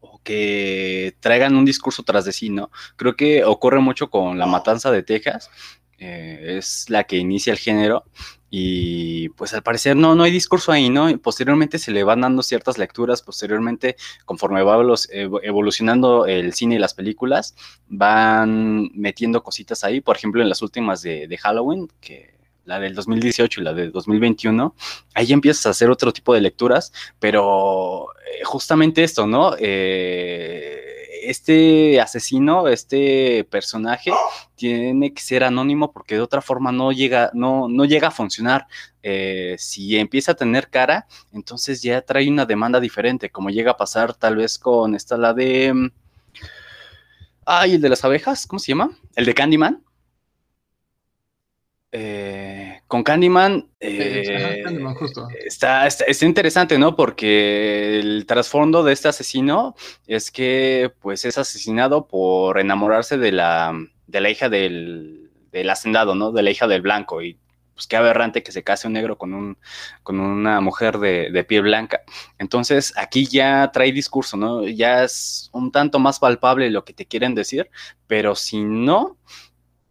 o 0.00 0.20
que 0.24 1.16
traigan 1.20 1.54
un 1.54 1.64
discurso 1.64 2.02
tras 2.02 2.24
de 2.24 2.32
sí, 2.32 2.50
¿no? 2.50 2.72
Creo 2.96 3.14
que 3.14 3.44
ocurre 3.44 3.78
mucho 3.78 4.10
con 4.10 4.40
La 4.40 4.46
Matanza 4.46 4.90
de 4.90 5.04
Texas, 5.04 5.50
eh, 5.98 6.56
es 6.58 6.90
la 6.90 7.04
que 7.04 7.16
inicia 7.16 7.52
el 7.52 7.58
género 7.58 8.04
y 8.56 9.30
pues 9.30 9.52
al 9.52 9.64
parecer 9.64 9.96
no, 9.96 10.14
no 10.14 10.22
hay 10.22 10.30
discurso 10.30 10.70
ahí, 10.70 10.88
¿no? 10.88 11.08
Posteriormente 11.18 11.76
se 11.76 11.90
le 11.90 12.04
van 12.04 12.20
dando 12.20 12.40
ciertas 12.40 12.78
lecturas, 12.78 13.20
posteriormente 13.20 13.96
conforme 14.24 14.62
va 14.62 14.80
evolucionando 15.42 16.26
el 16.26 16.52
cine 16.52 16.76
y 16.76 16.78
las 16.78 16.94
películas, 16.94 17.56
van 17.88 18.92
metiendo 18.94 19.42
cositas 19.42 19.82
ahí, 19.82 20.00
por 20.00 20.16
ejemplo 20.16 20.40
en 20.40 20.48
las 20.48 20.62
últimas 20.62 21.02
de, 21.02 21.36
Halloween, 21.36 21.88
que 22.00 22.34
la 22.64 22.78
del 22.78 22.94
2018 22.94 23.60
y 23.60 23.64
la 23.64 23.72
del 23.72 23.90
2021, 23.90 24.72
ahí 25.14 25.32
empiezas 25.32 25.66
a 25.66 25.70
hacer 25.70 25.90
otro 25.90 26.12
tipo 26.12 26.32
de 26.32 26.40
lecturas, 26.40 26.92
pero 27.18 28.06
eh, 28.20 28.44
justamente 28.44 29.02
esto, 29.02 29.26
¿no? 29.26 29.56
Eh, 29.58 30.93
este 31.28 32.00
asesino, 32.00 32.68
este 32.68 33.44
personaje, 33.44 34.12
tiene 34.54 35.12
que 35.12 35.22
ser 35.22 35.44
anónimo 35.44 35.92
porque 35.92 36.14
de 36.14 36.20
otra 36.20 36.40
forma 36.40 36.72
no 36.72 36.92
llega, 36.92 37.30
no, 37.34 37.68
no 37.68 37.84
llega 37.84 38.08
a 38.08 38.10
funcionar. 38.10 38.66
Eh, 39.02 39.56
si 39.58 39.96
empieza 39.96 40.32
a 40.32 40.36
tener 40.36 40.70
cara, 40.70 41.06
entonces 41.32 41.82
ya 41.82 42.00
trae 42.02 42.28
una 42.28 42.46
demanda 42.46 42.80
diferente, 42.80 43.30
como 43.30 43.50
llega 43.50 43.72
a 43.72 43.76
pasar 43.76 44.14
tal 44.14 44.36
vez 44.36 44.58
con 44.58 44.94
esta 44.94 45.16
la 45.16 45.34
de... 45.34 45.72
Mm, 45.74 45.90
ay, 47.46 47.74
el 47.74 47.80
de 47.80 47.88
las 47.88 48.04
abejas, 48.04 48.46
¿cómo 48.46 48.58
se 48.58 48.72
llama? 48.72 48.90
El 49.14 49.26
de 49.26 49.34
Candyman. 49.34 49.84
Eh, 51.92 52.63
con 52.86 53.02
Candyman, 53.02 53.70
eh, 53.80 54.62
Está, 55.44 55.86
está, 55.86 56.26
interesante, 56.26 56.78
¿no? 56.78 56.96
Porque 56.96 57.98
el 57.98 58.26
trasfondo 58.26 58.82
de 58.82 58.92
este 58.92 59.08
asesino 59.08 59.74
es 60.06 60.30
que 60.30 60.92
pues 61.00 61.24
es 61.24 61.38
asesinado 61.38 62.06
por 62.06 62.58
enamorarse 62.58 63.18
de 63.18 63.32
la, 63.32 63.72
de 64.06 64.20
la 64.20 64.30
hija 64.30 64.48
del, 64.48 65.30
del 65.50 65.70
hacendado, 65.70 66.14
¿no? 66.14 66.32
De 66.32 66.42
la 66.42 66.50
hija 66.50 66.66
del 66.66 66.82
blanco 66.82 67.22
y 67.22 67.38
pues 67.74 67.86
qué 67.86 67.96
aberrante 67.96 68.42
que 68.42 68.52
se 68.52 68.62
case 68.62 68.86
un 68.86 68.92
negro 68.92 69.18
con, 69.18 69.34
un, 69.34 69.58
con 70.02 70.20
una 70.20 70.60
mujer 70.60 70.98
de, 70.98 71.30
de, 71.30 71.44
piel 71.44 71.62
blanca. 71.62 72.02
Entonces, 72.38 72.92
aquí 72.96 73.26
ya 73.26 73.70
trae 73.72 73.92
discurso, 73.92 74.36
¿no? 74.36 74.66
Ya 74.66 75.04
es 75.04 75.50
un 75.52 75.72
tanto 75.72 75.98
más 75.98 76.20
palpable 76.20 76.70
lo 76.70 76.84
que 76.84 76.92
te 76.92 77.06
quieren 77.06 77.34
decir, 77.34 77.68
pero 78.06 78.36
si 78.36 78.62
no, 78.62 79.18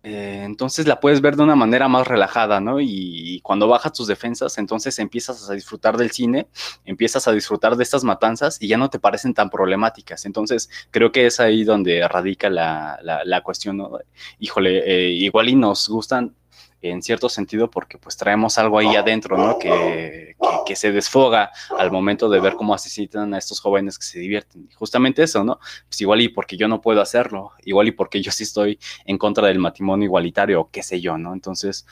eh, 0.04 0.42
entonces 0.44 0.86
la 0.86 1.00
puedes 1.00 1.22
ver 1.22 1.38
de 1.38 1.44
una 1.44 1.56
manera 1.56 1.88
más 1.88 2.06
relajada, 2.06 2.60
¿no? 2.60 2.82
Y, 2.82 3.40
cuando 3.42 3.68
bajas 3.70 3.94
tus 3.94 4.08
defensas, 4.08 4.58
entonces 4.58 5.00
empiezas 5.00 5.50
a 5.50 5.54
disfrutar 5.54 5.98
del 5.98 6.12
cine, 6.12 6.48
empiezas 6.86 7.28
a 7.28 7.32
disfrutar 7.32 7.78
de 7.78 7.84
estas 7.84 8.04
matanzas 8.04 8.58
y 8.62 8.68
ya 8.68 8.78
no 8.78 8.90
te 8.90 9.00
parecen 9.00 9.34
tan 9.34 9.50
problemáticas. 9.50 10.26
Entonces 10.26 10.70
creo 10.92 11.12
que 11.12 11.26
es 11.26 11.40
ahí 11.40 11.64
donde 11.64 12.06
radica 12.08 12.50
la, 12.50 13.42
cuestión, 13.44 13.78
¿no? 13.78 13.98
Híjole, 14.40 14.84
eh, 14.86 15.10
igual 15.12 15.50
y 15.50 15.56
nos 15.56 15.88
gustan 15.88 16.36
en 16.84 17.02
cierto 17.02 17.30
sentido 17.30 17.70
porque 17.70 17.98
pues 17.98 18.18
traemos 18.18 18.58
algo 18.58 18.78
ahí 18.78 18.96
adentro, 18.96 19.38
¿no? 19.38 19.58
Que, 19.58 20.36
que, 20.66 20.76
se 20.76 20.92
desfoga 20.92 21.52
al 21.80 21.92
momento 21.92 22.30
de 22.30 22.42
ver 22.42 22.56
cómo 22.56 22.74
asesinan 22.74 23.34
a 23.34 23.38
estos 23.38 23.62
jóvenes 23.62 23.98
que 23.98 24.06
se 24.06 24.20
divierten. 24.20 24.70
Justamente 24.76 25.24
eso, 25.24 25.46
¿no? 25.46 25.60
Pues 25.88 26.02
igual 26.02 26.22
y 26.22 26.30
porque 26.30 26.58
yo 26.58 26.68
no 26.68 26.82
puedo 26.82 27.02
hacerlo, 27.02 27.52
igual 27.64 27.88
y 27.88 27.92
porque 27.92 28.22
yo 28.22 28.32
sí 28.32 28.44
estoy 28.44 28.80
en 29.06 29.18
contra 29.18 29.48
del 29.48 29.60
matrimonio 29.60 30.06
igualitario 30.06 30.60
o 30.60 30.70
qué 30.70 30.84
sé 30.84 31.00
yo, 31.00 31.18
¿no? 31.18 31.34
Entonces, 31.34 31.86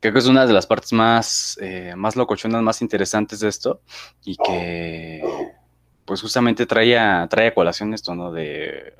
creo 0.00 0.14
que 0.14 0.18
es 0.18 0.26
una 0.26 0.46
de 0.46 0.54
las 0.54 0.66
partes 0.66 0.92
más, 0.94 1.58
eh, 1.60 1.92
más 1.94 2.16
locochonas, 2.16 2.62
más 2.62 2.80
interesantes 2.80 3.40
de 3.40 3.48
esto 3.48 3.82
y 4.24 4.36
que 4.36 5.22
pues 6.06 6.22
justamente 6.22 6.64
trae 6.64 6.98
a, 6.98 7.26
trae 7.28 7.52
colación 7.52 7.92
esto, 7.92 8.14
¿no? 8.14 8.32
De, 8.32 8.94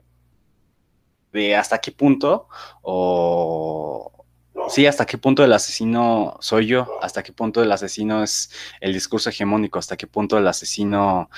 de 1.32 1.56
hasta 1.56 1.78
qué 1.78 1.90
punto 1.92 2.48
o 2.82 4.23
sí, 4.68 4.86
hasta 4.86 5.06
qué 5.06 5.18
punto 5.18 5.44
el 5.44 5.52
asesino 5.52 6.36
soy 6.40 6.66
yo, 6.66 6.98
hasta 7.02 7.22
qué 7.22 7.32
punto 7.32 7.62
el 7.62 7.72
asesino 7.72 8.22
es 8.22 8.50
el 8.80 8.92
discurso 8.92 9.30
hegemónico, 9.30 9.78
hasta 9.78 9.96
qué 9.96 10.06
punto 10.06 10.38
el 10.38 10.46
asesino 10.46 11.30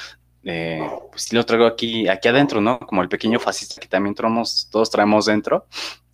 eh, 0.45 0.89
pues 1.11 1.23
sí 1.23 1.35
lo 1.37 1.45
traigo 1.45 1.67
aquí, 1.67 2.09
aquí 2.09 2.29
adentro, 2.29 2.61
¿no? 2.61 2.79
Como 2.79 3.03
el 3.03 3.09
pequeño 3.09 3.39
fascista 3.41 3.81
que 3.81 3.89
también 3.89 4.15
traemos, 4.15 4.69
todos 4.71 4.91
traemos 4.91 5.27
dentro. 5.27 5.67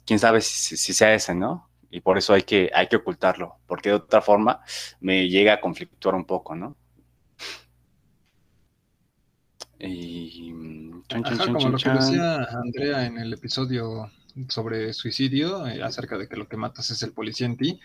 Quién 0.07 0.19
sabe 0.19 0.41
si, 0.41 0.77
si 0.77 0.95
sea 0.95 1.15
ese, 1.15 1.35
¿no? 1.35 1.69
y 1.93 2.01
por 2.01 2.17
eso 2.17 2.33
hay 2.33 2.43
que, 2.43 2.71
hay 2.75 2.89
que 2.89 2.97
ocultarlo, 2.97 3.57
porque 3.67 3.91
de 3.91 3.97
otra 3.97 4.23
forma 4.23 4.61
me 5.01 5.29
llega 5.29 5.53
a 5.53 5.61
conflictuar 5.61 6.15
un 6.15 6.25
poco, 6.25 6.57
¿no? 6.57 6.75
Y... 9.79 10.51
como 11.11 11.69
lo 11.69 11.77
que 11.77 11.91
decía 11.91 12.45
Andrea 12.45 13.05
en 13.05 13.19
el 13.19 13.35
episodio 13.35 14.11
sobre 14.49 14.93
suicidio, 14.93 15.67
eh, 15.67 15.83
acerca 15.83 16.19
de 16.19 16.29
que 16.29 16.37
lo 16.37 16.49
que 16.49 16.57
matas 16.57 16.91
es 16.91 17.03
el 17.03 17.13
policía 17.13 17.47
en 17.47 17.57
ti, 17.57 17.81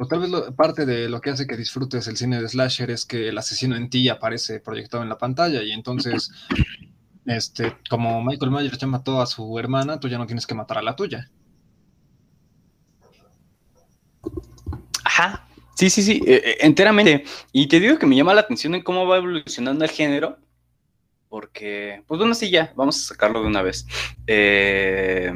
pues 0.00 0.08
tal 0.08 0.20
vez 0.20 0.30
parte 0.56 0.86
de 0.86 1.10
lo 1.10 1.20
que 1.20 1.28
hace 1.28 1.46
que 1.46 1.58
disfrutes 1.58 2.08
el 2.08 2.16
cine 2.16 2.40
de 2.40 2.48
slasher 2.48 2.90
es 2.90 3.04
que 3.04 3.28
el 3.28 3.36
asesino 3.36 3.76
en 3.76 3.90
ti 3.90 4.08
aparece 4.08 4.58
proyectado 4.58 5.02
en 5.02 5.10
la 5.10 5.18
pantalla 5.18 5.62
y 5.62 5.72
entonces, 5.72 6.30
este, 7.26 7.76
como 7.90 8.24
Michael 8.24 8.50
Myers 8.50 8.78
ya 8.78 8.86
mató 8.86 9.20
a 9.20 9.26
su 9.26 9.58
hermana, 9.58 10.00
tú 10.00 10.08
ya 10.08 10.16
no 10.16 10.24
tienes 10.24 10.46
que 10.46 10.54
matar 10.54 10.78
a 10.78 10.82
la 10.82 10.96
tuya. 10.96 11.30
Ajá, 15.04 15.46
sí, 15.74 15.90
sí, 15.90 16.02
sí, 16.02 16.22
eh, 16.26 16.40
eh, 16.46 16.56
enteramente. 16.60 17.24
Y 17.52 17.66
te 17.66 17.78
digo 17.78 17.98
que 17.98 18.06
me 18.06 18.16
llama 18.16 18.32
la 18.32 18.40
atención 18.40 18.74
en 18.74 18.82
cómo 18.82 19.06
va 19.06 19.18
evolucionando 19.18 19.84
el 19.84 19.90
género, 19.90 20.38
porque, 21.28 22.04
pues 22.06 22.18
bueno, 22.18 22.34
sí, 22.34 22.48
ya, 22.48 22.72
vamos 22.74 22.96
a 22.96 23.08
sacarlo 23.08 23.42
de 23.42 23.48
una 23.48 23.60
vez. 23.60 23.86
Eh, 24.26 25.30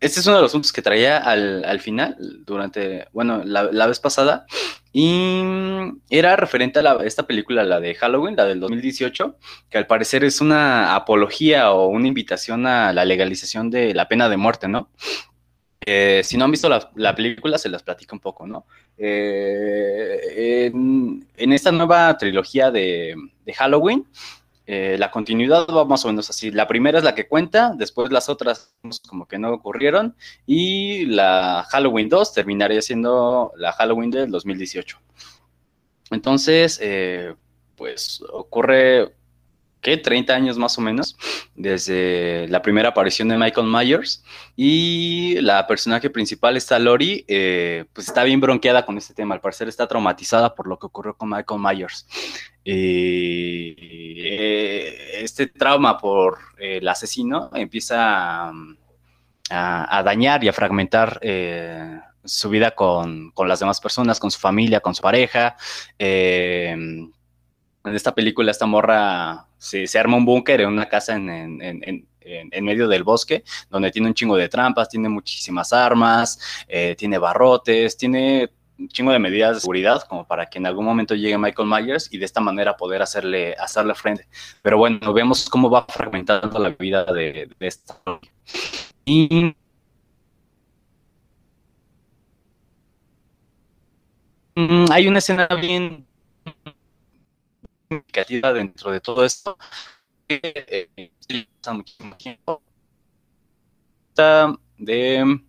este 0.00 0.20
es 0.20 0.26
uno 0.26 0.36
de 0.36 0.42
los 0.42 0.52
puntos 0.52 0.72
que 0.72 0.80
traía 0.80 1.18
al, 1.18 1.80
final, 1.80 2.16
durante, 2.46 3.06
bueno, 3.12 3.42
la, 3.44 3.86
vez 3.86 4.00
pasada, 4.00 4.46
y 4.92 5.42
era 6.08 6.36
referente 6.36 6.80
a 6.80 6.96
esta 7.04 7.26
película, 7.26 7.64
la 7.64 7.80
de 7.80 7.94
Halloween, 7.94 8.34
la 8.34 8.46
del 8.46 8.60
2018, 8.60 9.36
que 9.68 9.78
al 9.78 9.86
parecer 9.86 10.24
es 10.24 10.40
una 10.40 10.94
apología 10.94 11.72
o 11.72 11.88
una 11.88 12.08
invitación 12.08 12.66
a 12.66 12.94
la 12.94 13.04
legalización 13.04 13.70
de 13.70 13.94
la 13.94 14.08
pena 14.08 14.30
de 14.30 14.38
muerte, 14.38 14.68
¿no? 14.68 14.88
Eh, 15.84 16.20
si 16.24 16.36
no 16.36 16.44
han 16.44 16.50
visto 16.50 16.68
la, 16.68 17.14
película, 17.14 17.58
se 17.58 17.68
las 17.68 17.82
platico 17.82 18.14
un 18.14 18.20
poco, 18.20 18.46
¿no? 18.46 18.66
Eh, 18.98 20.70
en, 20.72 21.52
esta 21.52 21.72
nueva 21.72 22.16
trilogía 22.18 22.70
de, 22.70 23.16
Halloween, 23.54 24.06
eh, 24.72 24.96
la 24.98 25.10
continuidad 25.10 25.66
va 25.66 25.84
más 25.84 26.04
o 26.04 26.08
menos 26.08 26.30
así. 26.30 26.52
La 26.52 26.68
primera 26.68 26.98
es 26.98 27.04
la 27.04 27.14
que 27.16 27.26
cuenta, 27.26 27.74
después 27.76 28.12
las 28.12 28.28
otras 28.28 28.72
como 29.08 29.26
que 29.26 29.36
no 29.36 29.52
ocurrieron, 29.52 30.14
y 30.46 31.06
la 31.06 31.66
Halloween 31.70 32.08
2 32.08 32.32
terminaría 32.34 32.80
siendo 32.80 33.52
la 33.56 33.72
Halloween 33.72 34.10
del 34.10 34.30
2018. 34.30 34.96
Entonces, 36.12 36.80
pues 37.74 38.22
ocurre 38.32 39.14
¿qué? 39.80 39.96
30 39.96 40.34
años 40.34 40.58
más 40.58 40.76
o 40.78 40.80
menos, 40.80 41.16
desde 41.54 42.46
la 42.48 42.62
primera 42.62 42.90
aparición 42.90 43.28
de 43.28 43.36
Michael 43.38 43.66
Myers. 43.66 44.24
Y 44.56 45.40
la 45.40 45.66
personaje 45.66 46.10
principal, 46.10 46.56
está 46.56 46.78
Lori, 46.78 47.24
eh, 47.28 47.84
pues 47.92 48.08
está 48.08 48.24
bien 48.24 48.40
bronqueada 48.40 48.84
con 48.86 48.98
este 48.98 49.14
tema. 49.14 49.34
Al 49.34 49.40
parecer 49.40 49.68
está 49.68 49.86
traumatizada 49.86 50.54
por 50.54 50.66
lo 50.66 50.78
que 50.78 50.86
ocurrió 50.86 51.14
con 51.16 51.30
Michael 51.30 51.60
Myers. 51.60 52.06
Eh, 52.64 53.74
este 55.22 55.46
trauma 55.46 55.98
por 55.98 56.38
el 56.58 56.86
asesino 56.88 57.50
empieza 57.54 58.52
a, 59.50 60.02
dañar 60.04 60.44
y 60.44 60.48
a 60.48 60.52
fragmentar. 60.52 61.18
Eh, 61.22 62.00
su 62.22 62.50
vida 62.50 62.72
con, 62.72 63.32
las 63.46 63.60
demás 63.60 63.80
personas, 63.80 64.20
con 64.20 64.30
su 64.30 64.38
familia, 64.38 64.80
con 64.80 64.94
su 64.94 65.00
pareja. 65.00 65.56
En 67.84 67.94
esta 67.94 68.14
película, 68.14 68.50
esta 68.50 68.66
morra 68.66 69.46
se, 69.58 69.86
arma 69.98 70.16
un 70.16 70.24
búnker 70.24 70.60
en 70.60 70.68
una 70.68 70.88
casa 70.88 71.14
en, 71.14 71.28
en, 71.30 72.06
en, 72.20 72.64
medio 72.64 72.88
del 72.88 73.04
bosque, 73.04 73.44
donde 73.70 73.90
tiene 73.90 74.08
un 74.08 74.14
chingo 74.14 74.36
de 74.36 74.48
trampas, 74.48 74.88
tiene 74.88 75.08
muchísimas 75.08 75.72
armas, 75.72 76.38
eh, 76.68 76.94
tiene 76.96 77.18
barrotes, 77.18 77.96
tiene 77.96 78.50
un 78.78 78.88
chingo 78.88 79.12
de 79.12 79.18
medidas 79.18 79.56
de 79.56 79.60
seguridad 79.60 80.02
como 80.02 80.26
para 80.26 80.46
que 80.46 80.58
en 80.58 80.66
algún 80.66 80.84
momento 80.84 81.14
llegue 81.14 81.36
Michael 81.36 81.68
Myers 81.68 82.08
y 82.12 82.18
de 82.18 82.24
esta 82.24 82.40
manera 82.40 82.76
poder 82.76 83.02
hacerle, 83.02 83.54
hacerle 83.58 83.94
frente. 83.94 84.26
Pero 84.62 84.78
bueno, 84.78 85.12
vemos 85.12 85.48
cómo 85.48 85.68
va 85.70 85.84
fragmentando 85.86 86.58
la 86.58 86.70
vida 86.70 87.04
de, 87.04 87.50
de 87.58 87.66
esta. 87.66 87.98
Y 89.04 89.54
mm, 94.54 94.84
hay 94.90 95.08
una 95.08 95.18
escena 95.18 95.46
bien 95.60 96.06
significativa 97.90 98.52
dentro 98.52 98.92
de 98.92 99.00
todo 99.00 99.24
esto 99.24 99.58
eh, 100.28 100.88
tiempo 102.16 102.62
de 104.78 105.40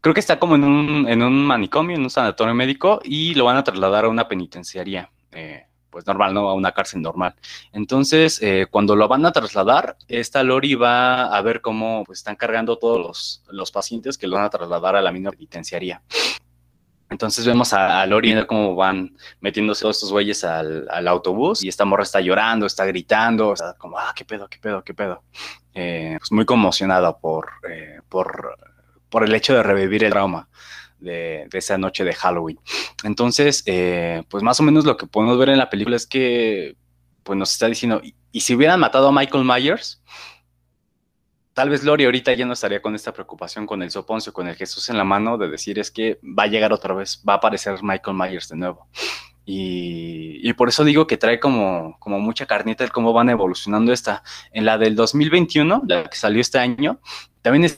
creo 0.00 0.14
que 0.14 0.20
está 0.20 0.38
como 0.38 0.54
en 0.56 0.64
un, 0.64 1.08
en 1.08 1.22
un 1.22 1.44
manicomio, 1.44 1.96
en 1.96 2.02
un 2.02 2.10
sanatorio 2.10 2.54
médico, 2.54 3.00
y 3.02 3.34
lo 3.34 3.44
van 3.44 3.56
a 3.56 3.64
trasladar 3.64 4.04
a 4.04 4.08
una 4.08 4.28
penitenciaría, 4.28 5.10
eh, 5.32 5.66
pues 5.90 6.06
normal, 6.06 6.32
¿no? 6.32 6.48
A 6.48 6.54
una 6.54 6.70
cárcel 6.72 7.02
normal. 7.02 7.34
Entonces, 7.72 8.40
eh, 8.40 8.66
cuando 8.70 8.94
lo 8.94 9.08
van 9.08 9.26
a 9.26 9.32
trasladar, 9.32 9.96
esta 10.06 10.44
Lori 10.44 10.76
va 10.76 11.36
a 11.36 11.42
ver 11.42 11.60
cómo 11.60 12.04
pues, 12.04 12.20
están 12.20 12.36
cargando 12.36 12.78
todos 12.78 13.00
los, 13.00 13.42
los 13.48 13.72
pacientes 13.72 14.16
que 14.16 14.28
lo 14.28 14.36
van 14.36 14.44
a 14.44 14.50
trasladar 14.50 14.94
a 14.94 15.02
la 15.02 15.10
misma 15.10 15.32
penitenciaría. 15.32 16.02
Entonces 17.08 17.46
vemos 17.46 17.72
a, 17.72 18.04
Lori 18.06 18.34
cómo 18.46 18.74
van 18.74 19.16
metiéndose 19.40 19.82
todos 19.82 19.96
estos 19.96 20.10
güeyes 20.10 20.42
al, 20.42 20.88
autobús 21.06 21.62
y 21.62 21.68
esta 21.68 21.84
morra 21.84 22.02
está 22.02 22.20
llorando, 22.20 22.66
está 22.66 22.84
gritando, 22.84 23.54
sea, 23.54 23.74
como, 23.74 23.98
ah, 23.98 24.12
qué 24.14 24.24
pedo, 24.24 24.48
qué 24.48 24.58
pedo, 24.58 24.82
qué 24.82 24.92
pedo. 24.92 25.22
Eh, 25.74 26.16
pues 26.18 26.32
muy 26.32 26.44
conmocionada 26.44 27.16
por, 27.16 27.48
eh, 27.70 28.00
por, 28.08 28.56
por 29.08 29.24
el 29.24 29.34
hecho 29.34 29.54
de 29.54 29.62
revivir 29.62 30.02
el 30.04 30.10
trauma 30.10 30.48
de, 30.98 31.48
esa 31.52 31.78
noche 31.78 32.02
de 32.02 32.14
Halloween. 32.14 32.58
Entonces, 33.04 33.62
eh, 33.66 34.24
pues 34.28 34.42
más 34.42 34.58
o 34.58 34.62
menos 34.64 34.84
lo 34.84 34.96
que 34.96 35.06
podemos 35.06 35.38
ver 35.38 35.50
en 35.50 35.58
la 35.58 35.70
película 35.70 35.96
es 35.96 36.06
que 36.06 36.76
pues 37.22 37.36
nos 37.38 37.52
está 37.52 37.66
diciendo, 37.66 38.02
y 38.30 38.40
si 38.40 38.54
hubieran 38.54 38.78
matado 38.78 39.08
a 39.08 39.12
Michael 39.12 39.44
Myers, 39.44 40.00
tal 41.56 41.70
vez 41.70 41.82
Lori 41.84 42.04
ahorita 42.04 42.34
ya 42.34 42.44
no 42.44 42.52
estaría 42.52 42.82
con 42.82 42.94
esta 42.94 43.14
preocupación 43.14 43.66
con 43.66 43.82
el 43.82 43.90
soponcio, 43.90 44.30
con 44.34 44.46
el 44.46 44.56
Jesús 44.56 44.90
en 44.90 44.98
la 44.98 45.04
mano, 45.04 45.38
de 45.38 45.48
decir 45.48 45.78
es 45.78 45.90
que 45.90 46.20
va 46.22 46.42
a 46.42 46.48
llegar 46.48 46.70
otra 46.70 46.92
vez, 46.92 47.22
va 47.26 47.32
a 47.32 47.36
aparecer 47.36 47.78
Michael 47.82 48.14
Myers 48.14 48.50
de 48.50 48.56
nuevo. 48.56 48.88
Y, 49.46 50.52
por 50.52 50.68
eso 50.68 50.84
digo 50.84 51.06
que 51.06 51.16
trae 51.16 51.40
como, 51.40 51.96
como 51.98 52.20
mucha 52.20 52.44
carnita 52.44 52.84
el 52.84 52.92
cómo 52.92 53.14
van 53.14 53.30
evolucionando 53.30 53.90
esta. 53.90 54.22
En 54.52 54.66
la 54.66 54.76
del 54.76 54.96
2021, 54.96 55.84
la 55.86 56.04
que 56.04 56.16
salió 56.18 56.42
este 56.42 56.58
año, 56.58 57.00
también 57.40 57.72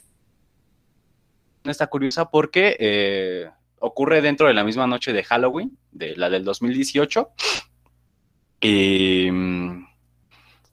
está 1.64 1.86
curiosa 1.86 2.30
porque 2.30 2.76
eh, 2.80 3.48
ocurre 3.78 4.22
dentro 4.22 4.48
de 4.48 4.54
la 4.54 4.64
misma 4.64 4.88
noche 4.88 5.12
de 5.12 5.22
Halloween, 5.22 5.78
de 5.92 6.16
la 6.16 6.28
del 6.30 6.42
2018. 6.42 7.28
Y 8.60 9.30
mm, 9.30 9.86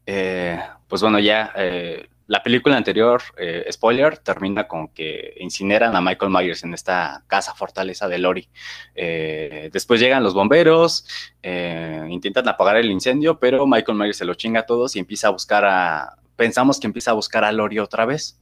eh, 0.07 0.59
pues 0.87 1.03
bueno, 1.03 1.19
ya 1.19 1.53
eh, 1.55 2.09
la 2.27 2.41
película 2.41 2.75
anterior, 2.75 3.21
eh, 3.37 3.67
spoiler, 3.71 4.17
termina 4.17 4.67
con 4.67 4.87
que 4.87 5.35
incineran 5.39 5.95
a 5.95 6.01
Michael 6.01 6.31
Myers 6.31 6.63
en 6.63 6.73
esta 6.73 7.23
casa 7.27 7.53
fortaleza 7.53 8.07
de 8.07 8.17
Lori. 8.17 8.49
Eh, 8.95 9.69
después 9.71 9.99
llegan 9.99 10.23
los 10.23 10.33
bomberos, 10.33 11.05
eh, 11.43 12.03
intentan 12.09 12.47
apagar 12.47 12.77
el 12.77 12.89
incendio, 12.89 13.39
pero 13.39 13.67
Michael 13.67 13.97
Myers 13.97 14.17
se 14.17 14.25
lo 14.25 14.33
chinga 14.33 14.61
a 14.61 14.65
todos 14.65 14.95
y 14.95 14.99
empieza 14.99 15.27
a 15.27 15.31
buscar 15.31 15.65
a. 15.65 16.17
Pensamos 16.35 16.79
que 16.79 16.87
empieza 16.87 17.11
a 17.11 17.13
buscar 17.13 17.43
a 17.43 17.51
Lori 17.51 17.79
otra 17.79 18.05
vez. 18.05 18.39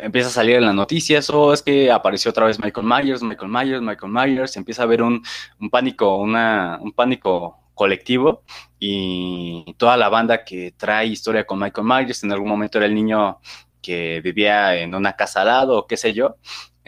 empieza 0.00 0.28
a 0.28 0.32
salir 0.32 0.56
en 0.56 0.64
las 0.64 0.74
noticias, 0.74 1.28
o 1.30 1.52
es 1.52 1.62
que 1.62 1.90
apareció 1.90 2.30
otra 2.30 2.46
vez 2.46 2.58
Michael 2.58 2.86
Myers, 2.86 3.22
Michael 3.22 3.50
Myers, 3.50 3.82
Michael 3.82 4.12
Myers, 4.12 4.56
empieza 4.56 4.82
a 4.82 4.84
haber 4.84 5.02
un, 5.02 5.22
un 5.60 5.70
pánico, 5.70 6.16
una, 6.16 6.78
un 6.80 6.92
pánico 6.92 7.58
colectivo 7.78 8.42
y 8.78 9.74
toda 9.78 9.96
la 9.96 10.08
banda 10.08 10.44
que 10.44 10.74
trae 10.76 11.06
historia 11.06 11.46
con 11.46 11.60
Michael 11.60 11.86
Myers, 11.86 12.24
en 12.24 12.32
algún 12.32 12.48
momento 12.48 12.78
era 12.78 12.86
el 12.86 12.94
niño 12.94 13.38
que 13.80 14.20
vivía 14.20 14.76
en 14.76 14.94
una 14.94 15.14
casa 15.14 15.40
al 15.42 15.46
lado 15.46 15.78
o 15.78 15.86
qué 15.86 15.96
sé 15.96 16.12
yo. 16.12 16.36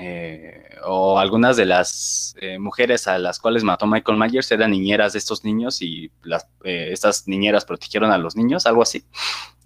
Eh, 0.02 0.78
o 0.86 1.18
algunas 1.18 1.58
de 1.58 1.66
las 1.66 2.34
eh, 2.40 2.58
mujeres 2.58 3.06
a 3.06 3.18
las 3.18 3.38
cuales 3.38 3.64
mató 3.64 3.86
Michael 3.86 4.16
Myers 4.16 4.50
eran 4.50 4.70
niñeras 4.70 5.12
de 5.12 5.18
estos 5.18 5.44
niños 5.44 5.82
y 5.82 6.10
las, 6.22 6.46
eh, 6.64 6.88
estas 6.90 7.28
niñeras 7.28 7.66
protegieron 7.66 8.10
a 8.10 8.16
los 8.16 8.34
niños, 8.34 8.64
algo 8.64 8.80
así. 8.82 9.04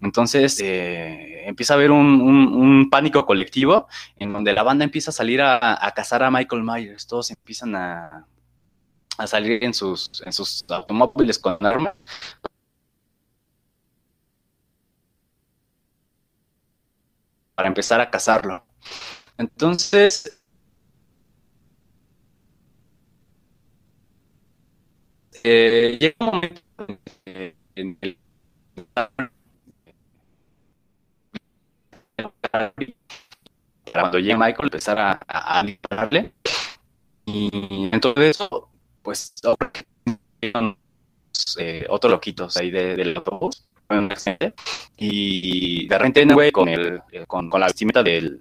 Entonces 0.02 0.60
empieza 0.60 1.74
a 1.74 1.76
haber 1.76 1.92
un, 1.92 2.88
pánico 2.90 3.24
colectivo 3.24 3.86
en 4.16 4.32
donde 4.32 4.52
la 4.52 4.64
banda 4.64 4.84
empieza 4.84 5.10
a 5.10 5.14
salir 5.14 5.40
a, 5.40 5.92
cazar 5.94 6.22
a 6.24 6.30
Michael 6.32 6.64
Myers, 6.64 7.06
todos 7.06 7.30
empiezan 7.30 7.76
a, 7.76 8.26
a 9.18 9.26
salir 9.26 9.62
en 9.64 9.74
sus, 9.74 10.10
en 10.24 10.32
sus 10.32 10.64
automóviles 10.68 11.38
con 11.38 11.56
armas 11.64 11.94
para 17.54 17.68
empezar 17.68 18.00
a 18.00 18.10
cazarlo. 18.10 18.64
Entonces, 19.38 20.40
eh, 25.42 25.96
llega 26.00 26.16
un 26.20 26.26
momento 26.26 26.62
en 27.74 27.98
el 28.00 28.18
cuando 33.92 34.18
llega 34.18 34.36
Michael 34.36 34.66
empezar 34.66 34.98
a, 34.98 35.20
a, 35.26 35.62
dispararle 35.62 36.32
y 37.26 37.90
entonces 37.92 38.38
pues 39.05 39.34
eh, 41.59 41.86
otros 41.88 42.11
loquitos 42.11 42.57
ahí 42.57 42.72
de, 42.72 42.96
del 42.96 43.16
autobús 43.18 43.68
y 44.96 45.86
de 45.86 45.98
repente 45.98 46.34
güey 46.34 46.50
con 46.50 46.68
el 46.68 47.02
con, 47.28 47.50
con 47.50 47.61
la 47.61 47.66
vestimenta 47.66 48.02
del 48.02 48.40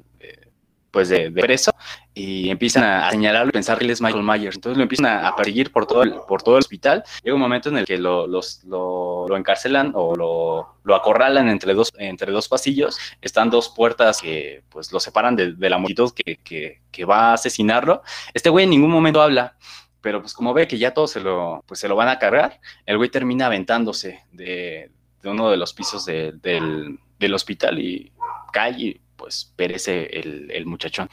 pues 0.94 1.10
de, 1.10 1.32
preso 1.32 1.72
y 2.14 2.52
empiezan 2.52 2.84
a, 2.84 3.10
señalarlo 3.10 3.50
y 3.50 3.52
pensar 3.52 3.80
que 3.80 3.84
él 3.84 3.90
es 3.90 4.00
Michael 4.00 4.24
Myers. 4.24 4.58
Entonces 4.58 4.78
lo 4.78 4.84
empiezan 4.84 5.26
a, 5.26 5.36
perseguir 5.36 5.72
por 5.72 5.88
todo, 5.88 6.04
el, 6.04 6.14
por 6.28 6.44
todo 6.44 6.56
el 6.56 6.60
hospital. 6.60 7.04
Llega 7.24 7.34
un 7.34 7.42
momento 7.42 7.70
en 7.70 7.78
el 7.78 7.86
que 7.86 7.98
lo, 7.98 8.28
los, 8.28 8.64
lo, 8.66 9.28
lo 9.28 9.36
encarcelan 9.36 9.94
o 9.96 10.16
lo, 10.16 10.76
lo, 10.84 10.96
acorralan 10.96 11.50
entre 11.50 11.74
dos, 11.74 11.92
entre 11.98 12.32
dos 12.32 12.48
pasillos. 12.48 13.00
Están 13.24 13.50
dos 13.50 13.70
puertas 13.70 14.22
que 14.22 14.62
pues 14.70 14.94
lo 14.94 15.00
separan 15.00 15.36
de, 15.36 15.54
de 15.54 15.70
la 15.70 15.80
multitud 15.80 16.14
que, 16.14 16.38
que, 16.44 16.82
que, 16.92 17.06
va 17.06 17.32
a 17.32 17.34
asesinarlo. 17.34 18.04
Este 18.32 18.52
güey 18.52 18.66
en 18.66 18.70
ningún 18.70 18.92
momento 18.92 19.20
habla. 19.20 19.58
Pero 20.04 20.22
pues 20.22 20.34
como 20.34 20.54
ve 20.54 20.68
que 20.68 20.78
ya 20.78 20.94
todos 20.94 21.12
se 21.12 21.22
lo, 21.22 21.64
pues, 21.66 21.80
se 21.80 21.88
lo 21.88 21.96
van 21.96 22.10
a 22.10 22.20
cargar, 22.20 22.60
el 22.86 22.98
güey 22.98 23.10
termina 23.10 23.46
aventándose 23.46 24.26
de, 24.34 24.92
uno 25.24 25.50
de 25.50 25.56
los 25.56 25.74
pisos 25.74 26.06
de, 26.06 26.34
del, 26.34 27.00
del 27.18 27.34
hospital 27.34 27.80
y 27.80 28.12
cae 28.52 28.72
y 28.78 29.02
pues 29.16 29.54
perece 29.56 30.08
el, 30.20 30.52
el 30.52 30.66
muchachón. 30.66 31.10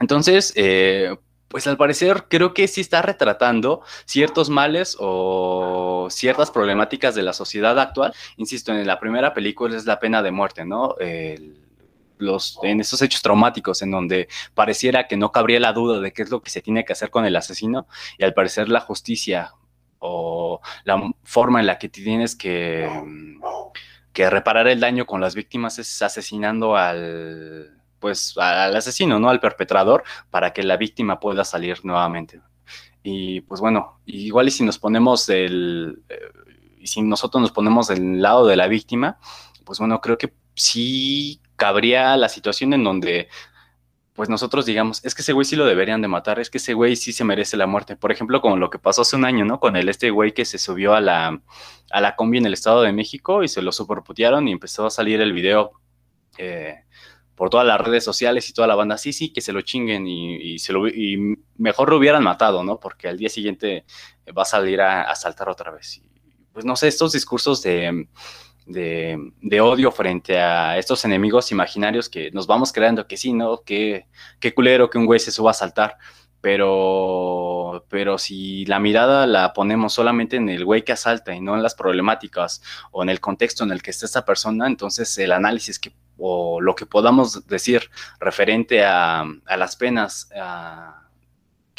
Entonces, 0.00 0.52
eh, 0.56 1.16
pues 1.46 1.66
al 1.68 1.76
parecer 1.76 2.24
creo 2.28 2.54
que 2.54 2.66
sí 2.66 2.80
está 2.80 3.02
retratando 3.02 3.82
ciertos 4.04 4.50
males 4.50 4.96
o 4.98 6.08
ciertas 6.10 6.50
problemáticas 6.50 7.14
de 7.14 7.22
la 7.22 7.32
sociedad 7.32 7.78
actual. 7.78 8.12
Insisto, 8.36 8.72
en 8.72 8.84
la 8.84 8.98
primera 8.98 9.32
película 9.32 9.76
es 9.76 9.86
la 9.86 10.00
pena 10.00 10.22
de 10.22 10.32
muerte, 10.32 10.64
¿no? 10.64 10.96
En 12.62 12.80
esos 12.80 13.02
hechos 13.02 13.22
traumáticos 13.22 13.82
en 13.82 13.90
donde 13.90 14.28
pareciera 14.54 15.06
que 15.08 15.16
no 15.16 15.32
cabría 15.32 15.60
la 15.60 15.72
duda 15.72 16.00
de 16.00 16.12
qué 16.12 16.22
es 16.22 16.30
lo 16.30 16.42
que 16.42 16.50
se 16.50 16.62
tiene 16.62 16.84
que 16.84 16.92
hacer 16.92 17.10
con 17.10 17.24
el 17.24 17.36
asesino 17.36 17.86
y 18.18 18.24
al 18.24 18.34
parecer 18.34 18.68
la 18.68 18.80
justicia 18.80 19.52
o 19.98 20.60
la 20.84 21.00
forma 21.24 21.60
en 21.60 21.66
la 21.66 21.78
que 21.78 21.88
tienes 21.88 22.34
que 22.34 22.88
que 24.12 24.28
reparar 24.28 24.68
el 24.68 24.80
daño 24.80 25.06
con 25.06 25.20
las 25.20 25.34
víctimas 25.34 25.78
es 25.78 26.02
asesinando 26.02 26.76
al 26.76 27.78
pues 27.98 28.36
al 28.36 28.74
asesino, 28.74 29.20
¿no? 29.20 29.30
Al 29.30 29.40
perpetrador 29.40 30.02
para 30.30 30.52
que 30.52 30.62
la 30.64 30.76
víctima 30.76 31.20
pueda 31.20 31.44
salir 31.44 31.84
nuevamente. 31.84 32.40
Y 33.02 33.42
pues 33.42 33.60
bueno, 33.60 34.00
igual 34.06 34.48
y 34.48 34.50
si 34.50 34.64
nos 34.64 34.78
ponemos 34.78 35.28
el 35.28 36.02
eh, 36.08 36.18
si 36.84 37.00
nosotros 37.02 37.40
nos 37.40 37.52
ponemos 37.52 37.88
del 37.88 38.20
lado 38.20 38.46
de 38.46 38.56
la 38.56 38.66
víctima, 38.66 39.18
pues 39.64 39.78
bueno, 39.78 40.00
creo 40.00 40.18
que 40.18 40.32
sí 40.54 41.40
cabría 41.56 42.16
la 42.16 42.28
situación 42.28 42.72
en 42.72 42.84
donde 42.84 43.28
pues 44.14 44.28
nosotros 44.28 44.66
digamos, 44.66 45.04
es 45.04 45.14
que 45.14 45.22
ese 45.22 45.32
güey 45.32 45.44
sí 45.44 45.56
lo 45.56 45.64
deberían 45.64 46.02
de 46.02 46.08
matar, 46.08 46.38
es 46.38 46.50
que 46.50 46.58
ese 46.58 46.74
güey 46.74 46.96
sí 46.96 47.12
se 47.12 47.24
merece 47.24 47.56
la 47.56 47.66
muerte. 47.66 47.96
Por 47.96 48.12
ejemplo, 48.12 48.40
como 48.40 48.56
lo 48.56 48.68
que 48.70 48.78
pasó 48.78 49.02
hace 49.02 49.16
un 49.16 49.24
año, 49.24 49.44
¿no? 49.44 49.58
Con 49.58 49.74
el 49.76 49.88
este 49.88 50.10
güey 50.10 50.32
que 50.32 50.44
se 50.44 50.58
subió 50.58 50.94
a 50.94 51.00
la, 51.00 51.40
a 51.90 52.00
la 52.00 52.14
combi 52.14 52.38
en 52.38 52.46
el 52.46 52.52
Estado 52.52 52.82
de 52.82 52.92
México 52.92 53.42
y 53.42 53.48
se 53.48 53.62
lo 53.62 53.72
superputearon 53.72 54.48
y 54.48 54.52
empezó 54.52 54.86
a 54.86 54.90
salir 54.90 55.20
el 55.22 55.32
video 55.32 55.72
eh, 56.36 56.84
por 57.34 57.48
todas 57.48 57.66
las 57.66 57.80
redes 57.80 58.04
sociales 58.04 58.48
y 58.50 58.52
toda 58.52 58.68
la 58.68 58.74
banda, 58.74 58.98
sí, 58.98 59.14
sí, 59.14 59.32
que 59.32 59.40
se 59.40 59.52
lo 59.52 59.62
chinguen 59.62 60.06
y, 60.06 60.58
se 60.58 60.74
lo, 60.74 60.86
y 60.88 61.38
mejor 61.56 61.90
lo 61.90 61.96
hubieran 61.96 62.22
matado, 62.22 62.62
¿no? 62.62 62.78
Porque 62.78 63.08
al 63.08 63.16
día 63.16 63.30
siguiente 63.30 63.86
va 64.36 64.42
a 64.42 64.46
salir 64.46 64.82
a, 64.82 65.02
a 65.04 65.14
saltar 65.14 65.48
otra 65.48 65.70
vez. 65.70 65.96
Y, 65.96 66.02
pues 66.52 66.66
no 66.66 66.76
sé, 66.76 66.88
estos 66.88 67.12
discursos 67.12 67.62
de 67.62 68.06
de, 68.72 69.60
odio 69.60 69.92
frente 69.92 70.38
a 70.38 70.78
estos 70.78 71.04
enemigos 71.04 71.52
imaginarios 71.52 72.08
que 72.08 72.30
nos 72.32 72.46
vamos 72.46 72.72
creando 72.72 73.06
que 73.06 73.16
sí, 73.16 73.32
¿no? 73.32 73.62
Que, 73.62 74.06
qué 74.40 74.54
culero 74.54 74.90
que 74.90 74.98
un 74.98 75.06
güey 75.06 75.20
se 75.20 75.30
suba 75.30 75.52
a 75.52 75.54
saltar. 75.54 75.98
Pero, 76.40 77.86
pero 77.88 78.18
si 78.18 78.66
la 78.66 78.80
mirada 78.80 79.28
la 79.28 79.52
ponemos 79.52 79.92
solamente 79.92 80.36
en 80.36 80.48
el 80.48 80.64
güey 80.64 80.82
que 80.82 80.90
asalta 80.90 81.32
y 81.36 81.40
no 81.40 81.54
en 81.54 81.62
las 81.62 81.76
problemáticas 81.76 82.62
o 82.90 83.04
en 83.04 83.10
el 83.10 83.20
contexto 83.20 83.62
en 83.62 83.70
el 83.70 83.80
que 83.80 83.92
está 83.92 84.06
esta 84.06 84.24
persona, 84.24 84.66
entonces 84.66 85.16
el 85.18 85.30
análisis 85.30 85.78
que, 85.78 85.92
o 86.18 86.60
lo 86.60 86.74
que 86.74 86.84
podamos 86.84 87.46
decir 87.46 87.90
referente 88.18 88.84
a, 88.84 89.20
a 89.20 89.56
las 89.56 89.76
penas, 89.76 90.30
a, 90.34 91.01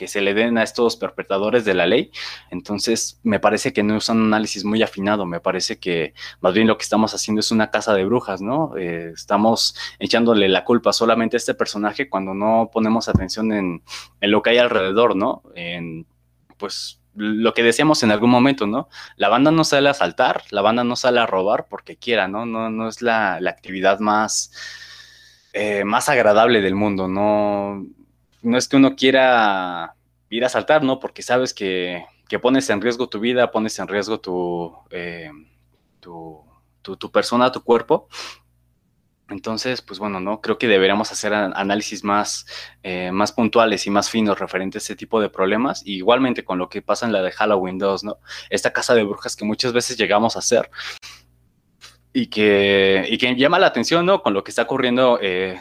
que 0.03 0.09
se 0.09 0.19
le 0.19 0.33
den 0.33 0.57
a 0.57 0.63
estos 0.63 0.97
perpetradores 0.97 1.63
de 1.63 1.73
la 1.73 1.87
ley. 1.87 2.11
Entonces, 2.49 3.21
me 3.23 3.39
parece 3.39 3.71
que 3.71 3.83
no 3.83 3.95
es 3.95 4.09
un 4.09 4.21
análisis 4.25 4.65
muy 4.65 4.83
afinado, 4.83 5.25
me 5.25 5.39
parece 5.39 5.79
que 5.79 6.13
más 6.41 6.53
bien 6.53 6.67
lo 6.67 6.77
que 6.77 6.83
estamos 6.83 7.13
haciendo 7.13 7.39
es 7.39 7.51
una 7.51 7.71
casa 7.71 7.93
de 7.93 8.03
brujas, 8.03 8.41
¿no? 8.41 8.75
Eh, 8.75 9.11
estamos 9.13 9.77
echándole 9.99 10.49
la 10.49 10.65
culpa 10.65 10.91
solamente 10.91 11.37
a 11.37 11.39
este 11.39 11.53
personaje 11.53 12.09
cuando 12.09 12.33
no 12.33 12.69
ponemos 12.73 13.07
atención 13.07 13.53
en, 13.53 13.81
lo 14.19 14.41
que 14.41 14.49
hay 14.49 14.57
alrededor, 14.57 15.15
¿no? 15.15 15.41
En, 15.55 16.05
pues, 16.57 16.99
lo 17.15 17.53
que 17.53 17.63
decíamos 17.63 18.03
en 18.03 18.11
algún 18.11 18.29
momento, 18.29 18.67
¿no? 18.67 18.89
La 19.15 19.29
banda 19.29 19.51
no 19.51 19.63
sale 19.63 19.87
a 19.87 19.91
asaltar, 19.91 20.43
la 20.49 20.61
banda 20.61 20.83
no 20.83 20.97
sale 20.97 21.21
a 21.21 21.25
robar 21.27 21.67
porque 21.69 21.95
quiera, 21.95 22.27
¿no? 22.27 22.45
No, 22.45 22.69
no 22.69 22.89
es 22.89 23.01
la, 23.01 23.35
actividad 23.35 24.01
más, 24.01 24.51
eh, 25.53 25.85
más 25.85 26.09
agradable 26.09 26.59
del 26.59 26.75
mundo, 26.75 27.07
¿no? 27.07 27.85
No 28.43 28.57
es 28.57 28.67
que 28.67 28.75
uno 28.75 28.95
quiera 28.95 29.95
ir 30.29 30.45
a 30.45 30.49
saltar, 30.49 30.83
¿no? 30.83 30.99
Porque 30.99 31.21
sabes 31.21 31.53
que, 31.53 32.05
pones 32.41 32.69
en 32.71 32.81
riesgo 32.81 33.07
tu 33.09 33.19
vida, 33.19 33.51
pones 33.51 33.77
en 33.77 33.87
riesgo 33.87 34.19
tu, 34.19 34.75
eh, 34.89 35.29
tu, 35.99 37.11
persona, 37.11 37.51
tu 37.51 37.63
cuerpo. 37.63 38.07
Entonces, 39.29 39.81
pues 39.81 39.99
bueno, 39.99 40.19
¿no? 40.19 40.41
Creo 40.41 40.57
que 40.57 40.67
deberíamos 40.67 41.11
hacer 41.11 41.33
análisis 41.33 42.03
más, 42.03 42.45
eh, 42.81 43.11
más 43.11 43.31
puntuales 43.31 43.85
y 43.87 43.89
más 43.89 44.09
finos 44.09 44.39
referentes 44.39 44.83
a 44.83 44.85
ese 44.85 44.95
tipo 44.95 45.21
de 45.21 45.29
problemas. 45.29 45.83
igualmente 45.85 46.43
con 46.43 46.57
lo 46.57 46.69
que 46.69 46.81
pasa 46.81 47.05
en 47.05 47.13
la 47.13 47.21
de 47.21 47.31
Halloween 47.31 47.77
2, 47.77 48.03
¿no? 48.03 48.17
Esta 48.49 48.73
casa 48.73 48.95
de 48.95 49.03
brujas 49.03 49.35
que 49.35 49.45
muchas 49.45 49.73
veces 49.73 49.95
llegamos 49.97 50.35
a 50.35 50.39
hacer 50.39 50.69
y 52.11 52.27
que, 52.27 53.05
y 53.09 53.17
que 53.17 53.35
llama 53.35 53.59
la 53.59 53.67
atención, 53.67 54.05
¿no? 54.05 54.21
Con 54.21 54.33
lo 54.33 54.43
que 54.43 54.51
está 54.51 54.63
ocurriendo 54.63 55.19
eh, 55.21 55.59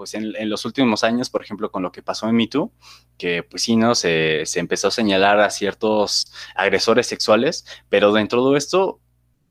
pues 0.00 0.14
en, 0.14 0.48
los 0.48 0.64
últimos 0.64 1.04
años, 1.04 1.28
por 1.28 1.42
ejemplo, 1.42 1.70
con 1.70 1.82
lo 1.82 1.92
que 1.92 2.00
pasó 2.00 2.26
en 2.26 2.34
MeToo, 2.34 2.72
que 3.18 3.42
pues 3.42 3.64
sí, 3.64 3.76
¿no? 3.76 3.94
Se, 3.94 4.44
empezó 4.54 4.88
a 4.88 4.90
señalar 4.90 5.38
a 5.40 5.50
ciertos 5.50 6.32
agresores 6.54 7.06
sexuales, 7.06 7.66
pero 7.90 8.10
dentro 8.10 8.50
de 8.50 8.56
esto, 8.56 8.98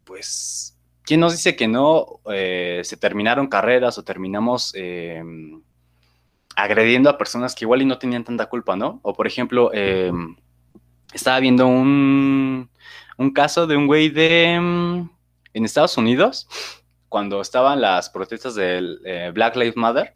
pues, 0.05 0.75
¿quién 1.03 1.19
nos 1.19 1.33
dice 1.33 1.55
que 1.55 1.67
no 1.67 2.19
eh, 2.33 2.81
se 2.83 2.97
terminaron 2.97 3.45
carreras 3.45 3.99
o 3.99 4.03
terminamos 4.03 4.73
eh, 4.75 5.21
agrediendo 6.55 7.11
a 7.11 7.19
personas 7.19 7.53
que 7.53 7.65
igual 7.65 7.83
y 7.83 7.85
no 7.85 7.99
tenían 7.99 8.23
tanta 8.23 8.47
culpa, 8.47 8.75
¿no? 8.75 9.01
O 9.03 9.13
por 9.13 9.27
ejemplo, 9.27 9.69
eh, 9.71 10.11
estaba 11.13 11.39
viendo 11.39 11.67
un, 11.67 12.71
un 13.19 13.33
caso 13.33 13.67
de 13.67 13.77
un 13.77 13.85
güey 13.85 14.09
de... 14.09 14.53
en 14.55 15.09
Estados 15.53 15.95
Unidos, 15.95 16.47
cuando 17.07 17.39
estaban 17.39 17.81
las 17.81 18.09
protestas 18.09 18.55
del 18.55 18.99
Black 19.35 19.55
Lives 19.55 19.77
Matter, 19.77 20.15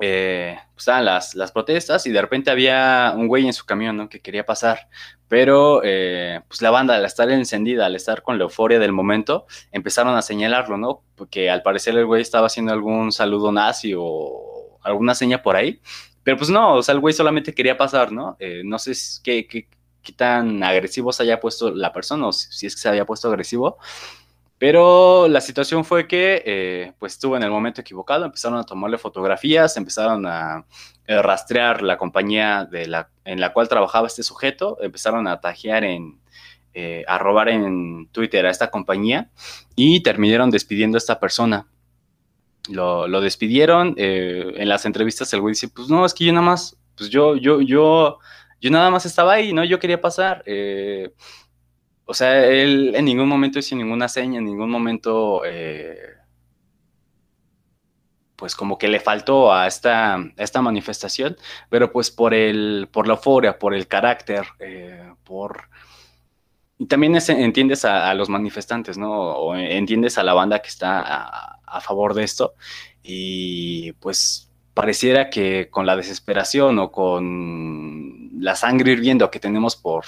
eh, 0.00 0.58
pues, 0.74 0.82
estaban 0.82 1.04
las, 1.04 1.34
las, 1.34 1.52
protestas 1.52 2.06
y 2.06 2.10
de 2.10 2.20
repente 2.20 2.50
había 2.50 3.12
un 3.14 3.28
güey 3.28 3.46
en 3.46 3.52
su 3.52 3.66
camión 3.66 3.96
¿no? 3.96 4.08
que 4.08 4.20
quería 4.20 4.46
pasar, 4.46 4.88
pero 5.28 5.82
eh, 5.84 6.40
pues 6.48 6.62
la 6.62 6.70
banda 6.70 6.96
al 6.96 7.04
estar 7.04 7.30
encendida, 7.30 7.86
al 7.86 7.96
estar 7.96 8.22
con 8.22 8.38
la 8.38 8.44
euforia 8.44 8.78
del 8.78 8.92
momento, 8.92 9.46
empezaron 9.72 10.16
a 10.16 10.22
señalarlo, 10.22 10.78
¿no? 10.78 11.02
Porque 11.14 11.50
al 11.50 11.62
parecer 11.62 11.96
el 11.96 12.06
güey 12.06 12.22
estaba 12.22 12.46
haciendo 12.46 12.72
algún 12.72 13.12
saludo 13.12 13.52
nazi 13.52 13.94
o 13.96 14.78
alguna 14.82 15.14
seña 15.14 15.42
por 15.42 15.56
ahí, 15.56 15.80
pero 16.22 16.36
pues 16.36 16.50
no, 16.50 16.74
o 16.74 16.82
sea, 16.82 16.94
el 16.94 17.00
güey 17.00 17.14
solamente 17.14 17.54
quería 17.54 17.76
pasar, 17.76 18.10
¿no? 18.10 18.36
Eh, 18.38 18.62
no 18.64 18.78
sé 18.78 18.92
qué, 19.22 19.46
qué, 19.46 19.68
qué 20.02 20.12
tan 20.12 20.62
agresivo 20.62 21.12
se 21.12 21.22
haya 21.24 21.40
puesto 21.40 21.70
la 21.70 21.92
persona 21.92 22.26
o 22.26 22.32
si 22.32 22.66
es 22.66 22.74
que 22.74 22.80
se 22.80 22.88
había 22.88 23.04
puesto 23.04 23.28
agresivo, 23.28 23.78
Pero 24.60 25.26
la 25.26 25.40
situación 25.40 25.86
fue 25.86 26.06
que 26.06 26.42
eh, 26.44 26.92
pues 26.98 27.14
estuvo 27.14 27.34
en 27.34 27.42
el 27.42 27.50
momento 27.50 27.80
equivocado, 27.80 28.26
empezaron 28.26 28.58
a 28.58 28.64
tomarle 28.64 28.98
fotografías, 28.98 29.74
empezaron 29.78 30.26
a 30.26 30.66
eh, 31.06 31.22
rastrear 31.22 31.80
la 31.80 31.96
compañía 31.96 32.68
en 33.24 33.40
la 33.40 33.52
cual 33.54 33.70
trabajaba 33.70 34.06
este 34.06 34.22
sujeto, 34.22 34.76
empezaron 34.82 35.26
a 35.28 35.40
tajear 35.40 35.84
en, 35.84 36.20
eh, 36.74 37.04
a 37.08 37.16
robar 37.16 37.48
en 37.48 38.08
Twitter 38.12 38.44
a 38.44 38.50
esta 38.50 38.70
compañía 38.70 39.30
y 39.76 40.02
terminaron 40.02 40.50
despidiendo 40.50 40.98
a 40.98 40.98
esta 40.98 41.18
persona. 41.18 41.66
Lo, 42.68 43.08
lo 43.08 43.22
despidieron, 43.22 43.94
en 43.96 44.68
las 44.68 44.84
entrevistas 44.84 45.32
el 45.32 45.40
güey 45.40 45.52
dice, 45.52 45.68
pues 45.68 45.88
no, 45.88 46.04
es 46.04 46.12
que 46.12 46.26
yo 46.26 46.34
nada 46.34 46.44
más, 46.44 46.76
pues 46.98 47.08
yo, 47.08 47.34
yo, 47.34 47.62
yo, 47.62 48.18
yo 48.60 48.70
nada 48.70 48.90
más 48.90 49.06
estaba 49.06 49.32
ahí, 49.32 49.54
¿no? 49.54 49.64
Yo 49.64 49.78
quería 49.78 50.02
pasar. 50.02 50.44
O 52.10 52.14
sea, 52.14 52.44
él 52.44 52.92
en 52.96 53.04
ningún 53.04 53.28
momento 53.28 53.60
hizo 53.60 53.76
ninguna 53.76 54.08
seña, 54.08 54.40
en 54.40 54.44
ningún 54.44 54.68
momento, 54.68 55.42
eh, 55.46 56.16
pues 58.34 58.56
como 58.56 58.78
que 58.78 58.88
le 58.88 58.98
faltó 58.98 59.52
a 59.52 59.68
esta, 59.68 60.18
esta 60.36 60.60
manifestación, 60.60 61.36
pero 61.68 61.92
pues 61.92 62.10
por, 62.10 62.34
el, 62.34 62.88
por 62.90 63.06
la 63.06 63.14
euforia, 63.14 63.60
por 63.60 63.74
el 63.74 63.86
carácter, 63.86 64.44
eh, 64.58 65.08
por... 65.22 65.68
Y 66.78 66.86
también 66.86 67.16
entiendes 67.28 67.84
a, 67.84 68.12
los 68.14 68.28
manifestantes, 68.28 68.98
¿no? 68.98 69.12
O 69.12 69.54
entiendes 69.54 70.18
a 70.18 70.24
la 70.24 70.34
banda 70.34 70.62
que 70.62 70.68
está 70.68 70.98
a, 71.00 71.60
a 71.64 71.80
favor 71.80 72.14
de 72.14 72.24
esto. 72.24 72.54
Y 73.04 73.92
pues 74.00 74.50
pareciera 74.74 75.30
que 75.30 75.68
con 75.70 75.86
la 75.86 75.94
desesperación 75.94 76.80
o 76.80 76.90
con 76.90 78.30
la 78.42 78.56
sangre 78.56 78.90
hirviendo 78.90 79.30
que 79.30 79.38
tenemos 79.38 79.76
por 79.76 80.06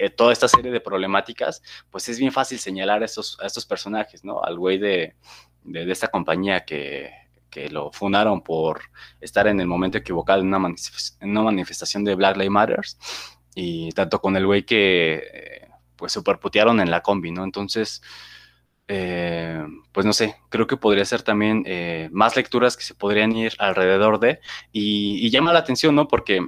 eh, 0.00 0.08
toda 0.08 0.32
esta 0.32 0.48
serie 0.48 0.72
de 0.72 0.80
problemáticas, 0.80 1.62
pues 1.90 2.08
es 2.08 2.18
bien 2.18 2.32
fácil 2.32 2.58
señalar 2.58 3.02
a 3.02 3.04
estos, 3.04 3.36
estos 3.44 3.66
personajes, 3.66 4.24
¿no? 4.24 4.42
Al 4.42 4.56
güey 4.56 4.78
de, 4.78 5.14
de, 5.62 5.92
esta 5.92 6.08
compañía 6.08 6.64
que, 6.64 7.10
que, 7.50 7.68
lo 7.68 7.92
fundaron 7.92 8.40
por 8.40 8.80
estar 9.20 9.46
en 9.46 9.60
el 9.60 9.66
momento 9.66 9.98
equivocado 9.98 10.40
en 10.40 10.46
una, 10.46 11.42
manifestación 11.42 12.02
de 12.02 12.14
Black 12.14 12.38
Lives 12.38 12.50
Matter, 12.50 12.80
y 13.54 13.92
tanto 13.92 14.22
con 14.22 14.36
el 14.38 14.46
güey 14.46 14.64
que 14.64 15.22
eh, 15.34 15.68
pues 15.96 16.12
superputearon 16.12 16.80
en 16.80 16.90
la 16.90 17.02
combi, 17.02 17.30
¿no? 17.30 17.44
Entonces, 17.44 18.00
eh, 18.88 19.62
pues 19.92 20.06
no 20.06 20.14
sé, 20.14 20.36
creo 20.48 20.66
que 20.66 20.78
podría 20.78 21.04
ser 21.04 21.20
también 21.20 21.66
más 22.10 22.36
lecturas 22.36 22.74
que 22.74 22.84
se 22.84 22.94
podrían 22.94 23.32
ir 23.32 23.52
alrededor 23.58 24.18
de, 24.18 24.40
y, 24.72 25.18
y 25.26 25.28
llama 25.28 25.52
la 25.52 25.58
atención, 25.58 25.94
¿no? 25.94 26.08
Porque 26.08 26.40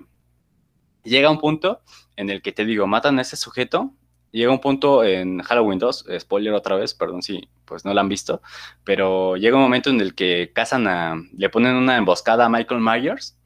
llega 1.05 1.31
un 1.31 1.39
punto 1.39 1.81
en 2.17 2.31
el 2.31 2.43
que 2.43 2.53
te 2.53 2.65
digo, 2.65 2.87
matan 2.87 3.19
a 3.19 3.23
ese 3.23 3.37
sujeto. 3.37 3.93
Llega 4.31 4.51
un 4.51 4.61
punto 4.61 5.05
en 5.05 5.43
Halloween 5.43 5.79
2, 5.79 6.07
spoiler 6.21 6.55
otra 6.55 6.77
vez, 6.77 6.95
perdón 6.95 7.21
si 7.21 7.51
pues 7.67 7.85
no 7.85 7.93
lo 7.93 8.01
han 8.01 8.09
visto, 8.09 8.41
pero 8.83 9.37
llega 9.37 9.57
un 9.57 9.63
momento 9.63 9.91
en 9.91 10.01
el 10.01 10.15
que 10.15 10.53
cazan 10.55 10.87
a, 10.89 11.17
le 11.37 11.51
ponen 11.51 11.75
una 11.75 11.99
emboscada 11.99 12.47
a 12.47 12.49
Michael 12.49 12.81
Myers 12.81 13.39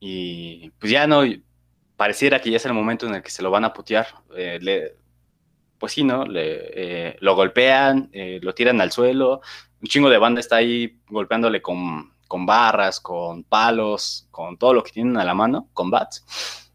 y 0.00 0.70
pues 0.80 0.90
ya 0.90 1.06
no, 1.06 1.22
pareciera 1.96 2.40
que 2.40 2.50
ya 2.50 2.56
es 2.56 2.66
el 2.66 2.72
momento 2.72 3.06
en 3.06 3.14
el 3.14 3.22
que 3.22 3.30
se 3.30 3.42
lo 3.42 3.50
van 3.52 3.64
a 3.64 3.72
putear. 3.72 4.08
Eh, 4.36 4.58
le, 4.60 4.96
pues 5.78 5.92
sí, 5.92 6.02
¿no? 6.02 6.24
Le, 6.24 7.10
eh, 7.10 7.16
lo 7.20 7.36
golpean, 7.36 8.10
eh, 8.12 8.40
lo 8.42 8.54
tiran 8.54 8.80
al 8.80 8.90
suelo, 8.90 9.40
un 9.80 9.88
chingo 9.88 10.10
de 10.10 10.18
banda 10.18 10.40
está 10.40 10.56
ahí 10.56 11.00
golpeándole 11.08 11.62
con, 11.62 12.12
con 12.26 12.44
barras, 12.44 12.98
con 12.98 13.44
palos, 13.44 14.26
con 14.32 14.58
todo 14.58 14.74
lo 14.74 14.82
que 14.82 14.90
tienen 14.90 15.16
a 15.16 15.24
la 15.24 15.34
mano, 15.34 15.68
con 15.74 15.90
bats 15.90 16.67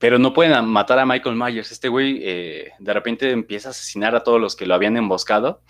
pero 0.00 0.18
no 0.18 0.32
pueden 0.32 0.64
matar 0.64 0.98
a 0.98 1.04
Michael 1.04 1.36
Myers. 1.36 1.70
Este 1.70 1.88
güey 1.88 2.20
eh, 2.22 2.72
de 2.78 2.94
repente 2.94 3.30
empieza 3.30 3.68
a 3.68 3.72
asesinar 3.72 4.16
a 4.16 4.24
todos 4.24 4.40
los 4.40 4.56
que 4.56 4.64
lo 4.64 4.74
habían 4.74 4.96
emboscado. 4.96 5.62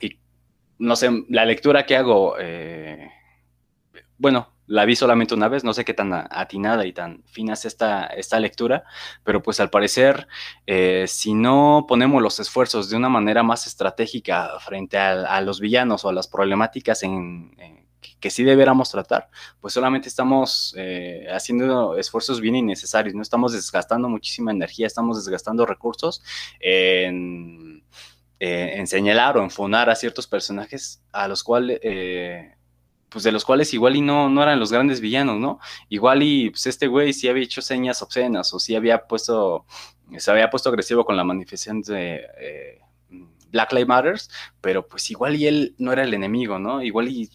Y 0.00 0.18
no 0.78 0.96
sé, 0.96 1.10
la 1.28 1.44
lectura 1.44 1.84
que 1.84 1.96
hago, 1.96 2.36
eh, 2.40 3.10
bueno, 4.16 4.54
la 4.66 4.86
vi 4.86 4.96
solamente 4.96 5.34
una 5.34 5.48
vez, 5.48 5.64
no 5.64 5.74
sé 5.74 5.84
qué 5.84 5.92
tan 5.92 6.14
atinada 6.14 6.86
y 6.86 6.94
tan 6.94 7.22
fina 7.24 7.52
es 7.52 7.66
esta, 7.66 8.06
esta 8.06 8.40
lectura, 8.40 8.84
pero 9.22 9.42
pues 9.42 9.60
al 9.60 9.68
parecer, 9.68 10.26
eh, 10.66 11.04
si 11.06 11.34
no 11.34 11.84
ponemos 11.86 12.22
los 12.22 12.40
esfuerzos 12.40 12.88
de 12.88 12.96
una 12.96 13.10
manera 13.10 13.42
más 13.42 13.66
estratégica 13.66 14.58
frente 14.60 14.96
a, 14.96 15.40
los 15.42 15.60
villanos 15.60 16.06
o 16.06 16.08
a 16.08 16.14
las 16.14 16.26
problemáticas 16.26 17.02
en 17.02 17.54
que 18.18 18.30
sí 18.30 18.44
deberíamos 18.44 18.90
tratar, 18.90 19.28
pues 19.60 19.74
solamente 19.74 20.08
estamos 20.08 20.74
eh, 20.76 21.26
haciendo 21.32 21.96
esfuerzos 21.96 22.40
bien 22.40 22.56
innecesarios, 22.56 23.14
no 23.14 23.22
estamos 23.22 23.52
desgastando 23.52 24.08
muchísima 24.08 24.50
energía, 24.50 24.86
estamos 24.86 25.16
desgastando 25.16 25.66
recursos 25.66 26.22
en, 26.60 27.82
eh, 28.38 28.82
señalar 28.86 29.36
o 29.36 29.42
enfonar 29.42 29.90
a 29.90 29.96
ciertos 29.96 30.26
personajes 30.26 31.02
a 31.12 31.28
los 31.28 31.42
cuales... 31.42 31.80
Eh, 31.82 32.54
pues 33.08 33.24
de 33.24 33.32
los 33.32 33.44
cuales 33.44 33.74
igual 33.74 33.96
y 33.96 34.02
no, 34.02 34.28
no 34.30 34.40
eran 34.40 34.60
los 34.60 34.70
grandes 34.70 35.00
villanos, 35.00 35.40
¿no? 35.40 35.58
Igual 35.88 36.22
y 36.22 36.50
pues 36.50 36.66
este 36.66 36.86
güey 36.86 37.12
sí 37.12 37.26
había 37.26 37.42
hecho 37.42 37.60
señas 37.60 38.02
obscenas 38.02 38.54
o 38.54 38.60
sí 38.60 38.76
había 38.76 39.08
puesto, 39.08 39.66
se 40.16 40.30
había 40.30 40.48
puesto 40.48 40.68
agresivo 40.68 41.04
con 41.04 41.16
la 41.16 41.24
manifestación 41.24 41.82
de 41.82 42.78
Black 43.50 43.72
Lives 43.72 43.88
Matter, 43.88 44.20
pero 44.60 44.86
pues 44.86 45.10
igual 45.10 45.36
y 45.36 45.46
él 45.46 45.74
no 45.78 45.92
era 45.92 46.04
el 46.04 46.14
enemigo, 46.14 46.58
¿no? 46.58 46.82
Igual 46.82 47.08
y 47.08 47.30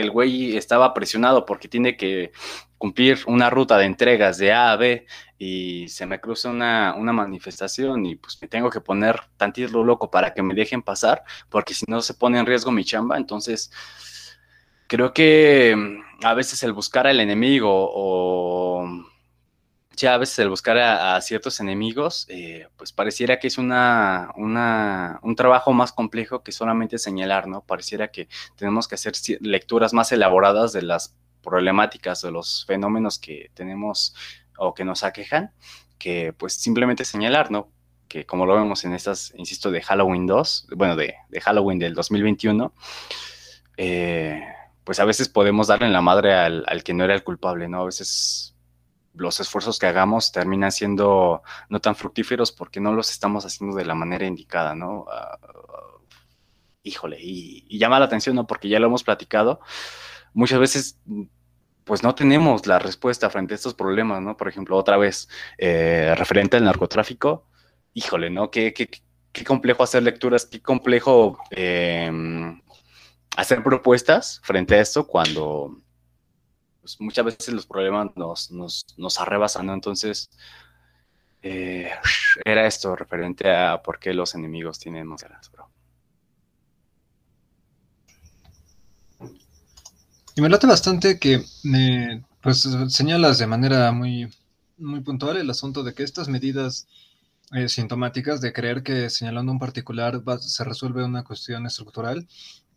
el 0.00 0.10
güey 0.10 0.56
estaba 0.56 0.94
presionado 0.94 1.44
porque 1.46 1.68
tiene 1.68 1.96
que 1.96 2.32
cumplir 2.78 3.20
una 3.26 3.50
ruta 3.50 3.78
de 3.78 3.86
entregas 3.86 4.38
de 4.38 4.52
A 4.52 4.72
a 4.72 4.76
B 4.76 5.06
y 5.38 5.88
se 5.88 6.06
me 6.06 6.20
cruza 6.20 6.50
una, 6.50 6.94
manifestación 6.94 8.06
y 8.06 8.16
pues 8.16 8.38
me 8.40 8.48
tengo 8.48 8.70
que 8.70 8.80
poner 8.80 9.20
tantito 9.36 9.82
loco 9.84 10.10
para 10.10 10.34
que 10.34 10.42
me 10.42 10.54
dejen 10.54 10.82
pasar 10.82 11.24
porque 11.48 11.74
si 11.74 11.84
no 11.88 12.00
se 12.02 12.14
pone 12.14 12.38
en 12.38 12.46
riesgo 12.46 12.70
mi 12.72 12.84
chamba. 12.84 13.16
Entonces, 13.16 13.70
creo 14.86 15.12
que 15.12 15.74
mm, 15.76 16.24
a 16.26 16.34
veces 16.34 16.62
el 16.62 16.72
buscar 16.72 17.06
al 17.06 17.20
enemigo 17.20 17.70
o 17.72 18.86
veces 20.18 20.38
el 20.38 20.50
buscar 20.50 20.78
a, 20.78 21.20
ciertos 21.20 21.60
enemigos, 21.60 22.26
eh, 22.28 22.68
pues 22.76 22.92
pareciera 22.92 23.38
que 23.38 23.46
es 23.46 23.58
una, 23.58 24.30
un 24.36 25.36
trabajo 25.36 25.72
más 25.72 25.92
complejo 25.92 26.42
que 26.42 26.52
solamente 26.52 26.98
señalar, 26.98 27.48
¿no? 27.48 27.62
Pareciera 27.62 28.08
que 28.08 28.28
tenemos 28.56 28.88
que 28.88 28.96
hacer 28.96 29.14
lecturas 29.40 29.92
más 29.92 30.12
elaboradas 30.12 30.72
de 30.72 30.82
las 30.82 31.14
problemáticas, 31.42 32.22
de 32.22 32.30
los 32.30 32.64
fenómenos 32.66 33.18
que 33.18 33.50
tenemos 33.54 34.14
o 34.58 34.74
que 34.74 34.84
nos 34.84 35.02
aquejan, 35.02 35.52
que 35.98 36.32
pues 36.32 36.54
simplemente 36.54 37.04
señalar, 37.04 37.50
¿no? 37.50 37.70
Que 38.08 38.26
como 38.26 38.46
lo 38.46 38.54
vemos 38.54 38.84
en 38.84 38.92
estas, 38.92 39.32
insisto, 39.36 39.70
de 39.70 39.82
Halloween 39.82 40.26
2, 40.26 40.68
bueno, 40.76 40.96
de, 40.96 41.14
Halloween 41.42 41.78
del 41.78 41.94
2021, 41.94 42.72
eh, 43.78 44.42
pues 44.84 45.00
a 45.00 45.04
veces 45.04 45.28
podemos 45.28 45.68
darle 45.68 45.86
en 45.86 45.92
la 45.92 46.02
madre 46.02 46.34
al 46.34 46.82
que 46.84 46.94
no 46.94 47.04
era 47.04 47.14
el 47.14 47.24
culpable, 47.24 47.68
¿no? 47.68 47.82
A 47.82 47.86
veces 47.86 48.55
los 49.16 49.40
esfuerzos 49.40 49.78
que 49.78 49.86
hagamos 49.86 50.32
terminan 50.32 50.72
siendo 50.72 51.42
no 51.68 51.80
tan 51.80 51.96
fructíferos 51.96 52.52
porque 52.52 52.80
no 52.80 52.92
los 52.92 53.10
estamos 53.10 53.44
haciendo 53.44 53.76
de 53.76 53.84
la 53.84 53.94
manera 53.94 54.26
indicada, 54.26 54.74
¿no? 54.74 55.06
Ah, 55.10 55.38
híjole, 56.82 57.18
y, 57.20 57.78
llama 57.78 57.98
la 57.98 58.06
atención, 58.06 58.36
¿no? 58.36 58.46
Porque 58.46 58.68
ya 58.68 58.78
lo 58.78 58.86
hemos 58.86 59.04
platicado. 59.04 59.60
Muchas 60.32 60.58
veces, 60.60 61.00
pues 61.84 62.02
no 62.02 62.14
tenemos 62.14 62.66
la 62.66 62.78
respuesta 62.78 63.30
frente 63.30 63.54
a 63.54 63.56
estos 63.56 63.74
problemas, 63.74 64.22
¿no? 64.22 64.36
Por 64.36 64.48
ejemplo, 64.48 64.76
otra 64.76 64.96
vez, 64.96 65.28
eh, 65.58 66.14
referente 66.16 66.56
al 66.56 66.64
narcotráfico, 66.64 67.48
híjole, 67.94 68.30
¿no? 68.30 68.50
Qué 68.50 68.72
complejo 69.46 69.82
hacer 69.82 70.02
lecturas, 70.02 70.46
qué 70.46 70.62
complejo 70.62 71.38
em, 71.50 72.60
hacer 73.36 73.62
propuestas 73.62 74.40
frente 74.44 74.76
a 74.76 74.80
esto 74.80 75.06
cuando 75.06 75.82
pues, 76.86 77.00
muchas 77.00 77.24
veces 77.24 77.52
los 77.52 77.66
problemas 77.66 78.12
nos, 78.14 78.52
nos, 78.52 79.20
arrebasan, 79.20 79.66
¿no? 79.66 79.74
Entonces, 79.74 80.30
eh, 81.42 81.90
era 82.44 82.64
esto 82.64 82.94
referente 82.94 83.52
a 83.52 83.82
por 83.82 83.98
qué 83.98 84.14
los 84.14 84.36
enemigos 84.36 84.78
tienen 84.78 85.08
más 85.08 85.24
ganas, 85.24 85.50
bro. 85.50 85.68
Y 90.36 90.40
me 90.40 90.48
late 90.48 90.68
bastante 90.68 91.18
que 91.18 91.42
me, 91.64 92.24
pues 92.40 92.68
señalas 92.88 93.38
de 93.38 93.48
manera 93.48 93.90
muy, 93.90 94.32
muy 94.78 95.00
puntual 95.00 95.38
el 95.38 95.50
asunto 95.50 95.82
de 95.82 95.92
que 95.92 96.04
estas 96.04 96.28
medidas 96.28 96.86
eh, 97.52 97.68
sintomáticas 97.68 98.40
de 98.40 98.52
creer 98.52 98.84
que 98.84 99.10
señalando 99.10 99.50
un 99.50 99.58
particular 99.58 100.22
se 100.38 100.62
resuelve 100.62 101.02
una 101.02 101.24
cuestión 101.24 101.66
estructural, 101.66 102.28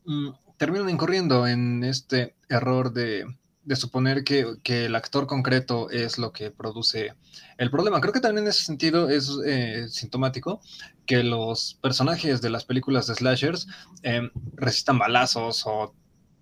mm, 0.05 0.29
terminan 0.57 0.89
incurriendo 0.89 1.45
en 1.45 1.83
este 1.83 2.33
error 2.47 2.91
de 2.91 3.25
de 3.69 3.75
suponer 3.75 4.23
que, 4.23 4.57
el 4.65 4.95
actor 4.95 5.27
concreto 5.27 5.91
es 5.91 6.17
lo 6.17 6.31
que 6.33 6.49
produce 6.49 7.13
el 7.59 7.69
problema. 7.69 8.01
Creo 8.01 8.11
que 8.11 8.19
también 8.19 8.45
en 8.45 8.49
ese 8.49 8.65
sentido 8.65 9.09
es 9.09 9.29
eh, 9.45 9.85
sintomático 9.89 10.59
que 11.05 11.21
los 11.21 11.77
personajes 11.79 12.41
de 12.41 12.49
las 12.49 12.65
películas 12.65 13.05
de 13.05 13.13
slashers 13.13 13.67
em, 14.01 14.31
resistan 14.55 14.97
balazos 14.97 15.67
o 15.67 15.93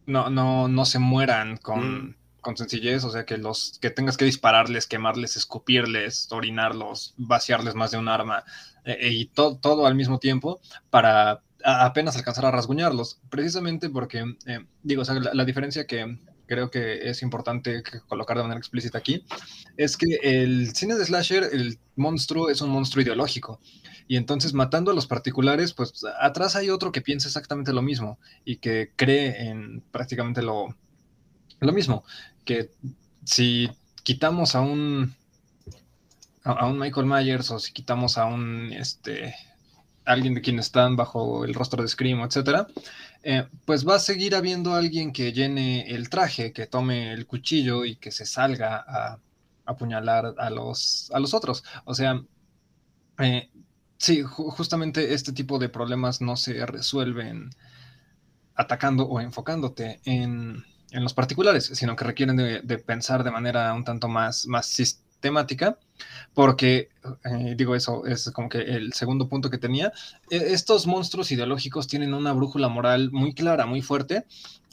no, 0.05 0.29
no, 0.29 0.69
no 0.69 0.85
se 0.85 0.99
mueran 0.99 1.57
con, 1.57 2.15
con 2.39 2.55
sencillez, 2.55 3.03
o 3.03 3.09
sea, 3.09 3.25
que 3.25 3.37
los 3.37 3.77
que 3.81 3.89
tengas 3.89 4.15
que 4.15 4.23
dispararles, 4.23 4.87
quemarles, 4.87 5.35
escupirles, 5.35 6.31
orinarlos, 6.31 7.13
vaciarles 7.17 7.75
más 7.75 7.91
de 7.91 7.97
un 7.97 8.07
arma 8.07 8.45
eh, 8.85 9.09
y 9.11 9.25
todo 9.25 9.85
al 9.85 9.95
mismo 9.95 10.17
tiempo 10.17 10.61
para 10.89 11.43
apenas 11.65 12.15
alcanzar 12.15 12.45
a 12.45 12.51
rasguñarlos, 12.51 13.19
precisamente 13.29 13.89
porque, 13.89 14.23
eh, 14.45 14.65
digo, 14.81 15.01
o 15.01 15.05
sea, 15.05 15.15
la, 15.15 15.43
diferencia 15.43 15.87
que 15.87 16.17
creo 16.47 16.71
que 16.71 17.09
es 17.09 17.21
importante 17.21 17.83
colocar 18.07 18.37
de 18.37 18.43
manera 18.43 18.59
explícita 18.59 18.97
aquí, 18.97 19.23
es 19.75 19.97
que 19.97 20.19
el 20.23 20.75
cine 20.75 20.95
de 20.95 21.05
slasher, 21.05 21.49
el 21.51 21.77
monstruo 21.95 22.49
es 22.49 22.61
un 22.61 22.69
monstruo 22.69 23.03
ideológico. 23.03 23.59
Y 24.07 24.15
entonces 24.15 24.53
matando 24.53 24.91
a 24.91 24.93
los 24.95 25.05
particulares, 25.05 25.73
pues 25.73 26.03
atrás 26.19 26.55
hay 26.55 26.69
otro 26.69 26.91
que 26.91 27.01
piensa 27.01 27.27
exactamente 27.27 27.73
lo 27.73 27.81
mismo 27.81 28.19
y 28.45 28.57
que 28.57 28.91
cree 28.95 29.49
en 29.49 29.83
prácticamente 29.91 30.41
lo, 30.41 30.73
lo 31.59 31.73
mismo, 31.73 32.03
que 32.45 32.71
si 33.25 33.69
quitamos 34.03 34.55
a 34.55 34.61
un 34.61 35.13
a, 36.43 36.65
un 36.65 36.79
Michael 36.79 37.07
Myers 37.07 37.51
o 37.51 37.59
si 37.59 37.73
quitamos 37.73 38.17
a 38.17 38.25
un 38.25 38.71
este 38.71 39.35
alguien 40.05 40.33
de 40.33 40.41
quien 40.41 40.59
están 40.59 40.95
bajo 40.95 41.43
el 41.43 41.53
rostro 41.53 41.81
de 41.83 41.89
Scream, 41.89 42.21
etcétera, 42.21 42.67
eh, 43.23 43.47
pues 43.65 43.87
va 43.87 43.95
a 43.95 43.99
seguir 43.99 44.35
habiendo 44.35 44.73
alguien 44.73 45.11
que 45.11 45.33
llene 45.33 45.89
el 45.89 46.09
traje, 46.09 46.53
que 46.53 46.67
tome 46.67 47.13
el 47.13 47.25
cuchillo 47.27 47.85
y 47.85 47.95
que 47.95 48.11
se 48.11 48.25
salga 48.25 48.83
a, 48.87 49.19
apuñalar 49.65 50.33
a 50.37 50.49
los, 50.49 51.11
a 51.13 51.19
los 51.19 51.33
otros. 51.33 51.63
O 51.85 51.93
sea, 51.93 52.21
eh, 53.19 53.49
sí, 53.97 54.23
justamente 54.23 55.13
este 55.13 55.33
tipo 55.33 55.59
de 55.59 55.69
problemas 55.69 56.21
no 56.21 56.37
se 56.37 56.65
resuelven 56.65 57.49
atacando 58.55 59.05
o 59.05 59.19
enfocándote 59.19 60.01
en, 60.05 60.65
los 60.91 61.13
particulares, 61.13 61.65
sino 61.73 61.95
que 61.97 62.05
requieren 62.05 62.37
de, 62.37 62.77
pensar 62.79 63.23
de 63.23 63.29
manera 63.29 63.73
un 63.73 63.83
tanto 63.83 64.07
más, 64.07 64.47
más 64.47 64.65
temática, 65.19 65.77
porque, 66.33 66.89
eh, 67.25 67.55
digo 67.57 67.75
eso, 67.75 68.05
es 68.05 68.29
como 68.31 68.49
que 68.49 68.59
el 68.59 68.93
segundo 68.93 69.27
punto 69.27 69.49
que 69.49 69.57
tenía, 69.57 69.91
e, 70.29 70.53
estos 70.53 70.87
monstruos 70.87 71.31
ideológicos 71.31 71.87
tienen 71.87 72.13
una 72.13 72.33
brújula 72.33 72.69
moral 72.69 73.11
muy 73.11 73.33
clara, 73.33 73.65
muy 73.65 73.81
fuerte, 73.81 74.25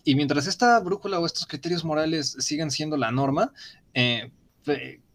y 0.05 0.15
mientras 0.15 0.47
esta 0.47 0.79
brújula 0.81 1.19
o 1.19 1.27
estos 1.27 1.47
criterios 1.47 1.85
morales 1.85 2.37
siguen 2.39 2.71
siendo 2.71 2.97
la 2.97 3.11
norma, 3.11 3.53
eh, 3.95 4.31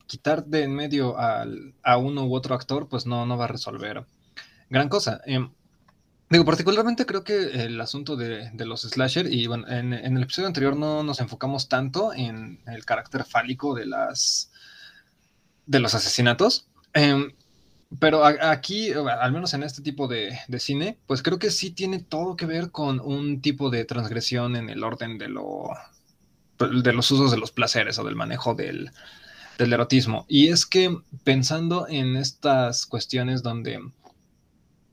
quitar 0.07 0.45
de 0.45 0.63
en 0.63 0.73
medio 0.73 1.15
a 1.19 1.97
uno 1.97 2.25
u 2.25 2.33
otro 2.33 2.55
actor, 2.55 2.87
pues 2.89 3.05
no, 3.05 3.25
no 3.27 3.37
va 3.37 3.45
a 3.45 3.47
resolver 3.47 4.05
gran 4.69 4.89
cosa. 4.89 5.21
Em, 5.25 5.51
digo, 6.29 6.45
particularmente 6.45 7.05
creo 7.05 7.23
que 7.23 7.65
el 7.65 7.79
asunto 7.81 8.15
de, 8.15 8.51
los 8.65 8.81
slasher, 8.81 9.31
y 9.31 9.47
bueno, 9.47 9.67
en, 9.67 9.93
en, 9.93 10.17
el 10.17 10.23
episodio 10.23 10.47
anterior 10.47 10.75
no 10.75 11.03
nos 11.03 11.19
enfocamos 11.19 11.67
tanto 11.67 12.13
en 12.13 12.59
el 12.67 12.85
carácter 12.85 13.23
fálico 13.23 13.75
de 13.75 13.85
las 13.85 14.48
de 15.69 15.79
los 15.79 15.93
asesinatos. 15.93 16.67
Em, 16.93 17.31
pero 17.99 18.25
aquí, 18.25 18.91
al 18.91 19.31
menos 19.31 19.53
en 19.53 19.63
este 19.63 19.81
tipo 19.81 20.07
de, 20.07 20.37
cine, 20.57 20.97
pues 21.07 21.21
creo 21.21 21.39
que 21.39 21.51
sí 21.51 21.71
tiene 21.71 21.99
todo 21.99 22.35
que 22.35 22.45
ver 22.45 22.71
con 22.71 22.99
un 22.99 23.41
tipo 23.41 23.69
de 23.69 23.85
transgresión 23.85 24.55
en 24.55 24.69
el 24.69 24.83
orden 24.83 25.17
de, 25.17 25.29
lo, 25.29 25.69
de 26.59 26.93
los 26.93 27.09
usos 27.11 27.31
de 27.31 27.37
los 27.37 27.51
placeres 27.51 27.97
o 27.99 28.03
del 28.03 28.15
manejo 28.15 28.55
del, 28.55 28.91
erotismo. 29.57 30.25
Y 30.27 30.49
es 30.49 30.65
que 30.65 30.95
pensando 31.23 31.87
en 31.87 32.15
estas 32.15 32.85
cuestiones 32.85 33.43
donde 33.43 33.79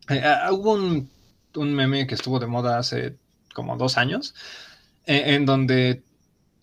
eh, 0.08 0.22
ah, 0.24 0.50
hubo 0.52 0.72
un, 0.74 1.74
meme 1.74 2.06
que 2.06 2.14
estuvo 2.14 2.38
de 2.38 2.46
moda 2.46 2.78
hace 2.78 3.16
como 3.54 3.76
dos 3.76 3.96
años, 3.96 4.34
eh, 5.06 5.34
en 5.34 5.46
donde 5.46 6.02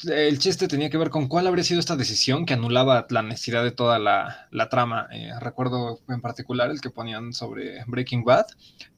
el 0.05 0.39
chiste 0.39 0.67
tenía 0.67 0.89
que 0.89 0.97
ver 0.97 1.09
con 1.09 1.27
cuál 1.27 1.47
habría 1.47 1.63
sido 1.63 1.79
esta 1.79 1.95
decisión 1.95 2.45
que 2.45 2.53
anulaba 2.53 3.05
la 3.09 3.21
necesidad 3.21 3.63
de 3.63 3.71
toda 3.71 3.99
la, 3.99 4.69
trama. 4.69 5.07
Eh, 5.11 5.31
recuerdo 5.39 5.99
en 6.09 6.21
particular 6.21 6.71
el 6.71 6.81
que 6.81 6.89
ponían 6.89 7.33
sobre 7.33 7.83
Breaking 7.85 8.23
Bad, 8.23 8.45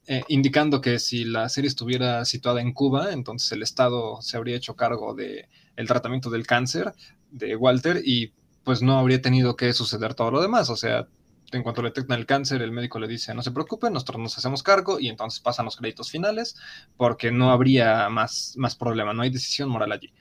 eh, 0.08 0.24
indicando 0.28 0.82
que 0.82 1.00
si 1.00 1.26
la 1.26 1.50
serie 1.50 1.68
estuviera 1.68 2.26
situada 2.26 2.62
en 2.62 2.74
Cuba, 2.74 3.12
entonces 3.12 3.52
el 3.52 3.64
Estado 3.64 4.22
se 4.22 4.38
habría 4.38 4.56
hecho 4.56 4.76
cargo 4.76 5.14
del 5.14 5.48
el 5.76 5.88
tratamiento 5.88 6.30
del 6.30 6.48
cáncer 6.48 6.94
de 7.32 7.56
Walter 7.56 8.02
y 8.04 8.34
pues 8.64 8.82
no 8.82 8.98
habría 8.98 9.22
tenido 9.22 9.56
que 9.56 9.74
suceder 9.74 10.14
todo 10.14 10.32
lo 10.32 10.42
demás. 10.42 10.70
O 10.70 10.76
sea, 10.76 11.08
en 11.52 11.64
cuanto 11.64 11.82
le 11.82 11.90
detectan 11.90 12.20
el 12.20 12.26
cáncer, 12.26 12.62
el 12.62 12.72
médico 12.72 13.00
le 13.00 13.08
dice, 13.08 13.34
no 13.34 13.42
se 13.42 13.52
preocupe, 13.52 13.90
nosotros 13.90 14.20
nos 14.20 14.38
hacemos 14.38 14.64
cargo 14.64 15.00
y 15.00 15.10
entonces 15.10 15.40
pasan 15.40 15.66
los 15.66 15.76
créditos 15.76 16.12
finales 16.12 16.56
porque 16.98 17.32
no 17.32 17.52
habría 17.52 18.10
más, 18.10 18.54
más 18.58 18.76
problema, 18.76 19.14
no 19.14 19.22
hay 19.22 19.30
decisión 19.30 19.70
moral 19.70 19.92
allí. 19.92 20.14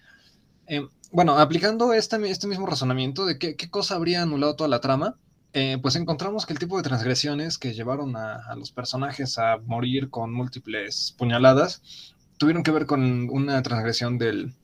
Eh, 0.67 0.87
bueno, 1.13 1.39
aplicando 1.39 1.93
este, 1.93 2.17
este, 2.31 2.47
mismo 2.47 2.67
razonamiento 2.67 3.27
de 3.27 3.39
qué, 3.39 3.57
cosa 3.71 3.95
habría 3.95 4.23
anulado 4.23 4.57
toda 4.57 4.69
la 4.69 4.81
trama, 4.81 5.17
eh, 5.53 5.79
pues 5.81 5.95
encontramos 5.97 6.47
que 6.47 6.53
el 6.53 6.59
tipo 6.59 6.77
de 6.77 6.83
transgresiones 6.83 7.59
que 7.59 7.75
llevaron 7.75 8.17
a, 8.17 8.55
los 8.57 8.73
personajes 8.73 9.39
a 9.39 9.59
morir 9.59 10.11
con 10.11 10.33
múltiples 10.33 11.15
puñaladas 11.17 12.15
tuvieron 12.39 12.65
que 12.65 12.73
ver 12.73 12.87
con 12.87 13.31
una 13.31 13.63
transgresión 13.63 14.19
del, 14.19 14.55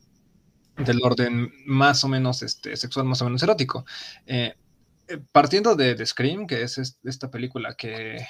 del 0.77 0.99
orden 1.03 1.53
más 1.67 2.03
o 2.03 2.09
menos 2.09 2.43
este, 2.43 2.77
sexual, 2.77 3.07
más 3.07 3.23
o 3.23 3.27
menos 3.27 3.43
erótico. 3.43 3.85
Eh, 4.27 4.55
partiendo 5.31 5.77
de, 5.77 5.95
de, 5.95 6.07
Scream, 6.07 6.47
que 6.47 6.63
es 6.63 6.99
esta 7.05 7.31
película 7.31 7.75
que, 7.75 8.27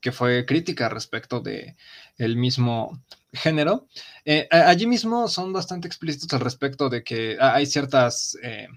que 0.00 0.12
fue 0.12 0.44
crítica 0.46 0.88
respecto 0.88 1.40
de 1.40 1.76
el 2.16 2.36
mismo 2.36 3.02
género. 3.32 3.86
Eh, 4.24 4.48
allí 4.50 4.86
mismo 4.86 5.28
son 5.28 5.52
bastante 5.52 5.88
explícitos 5.88 6.32
al 6.32 6.40
respecto 6.40 6.88
de 6.88 7.02
que 7.02 7.36
hay 7.40 7.66
ciertas 7.66 8.36
eh, 8.42 8.68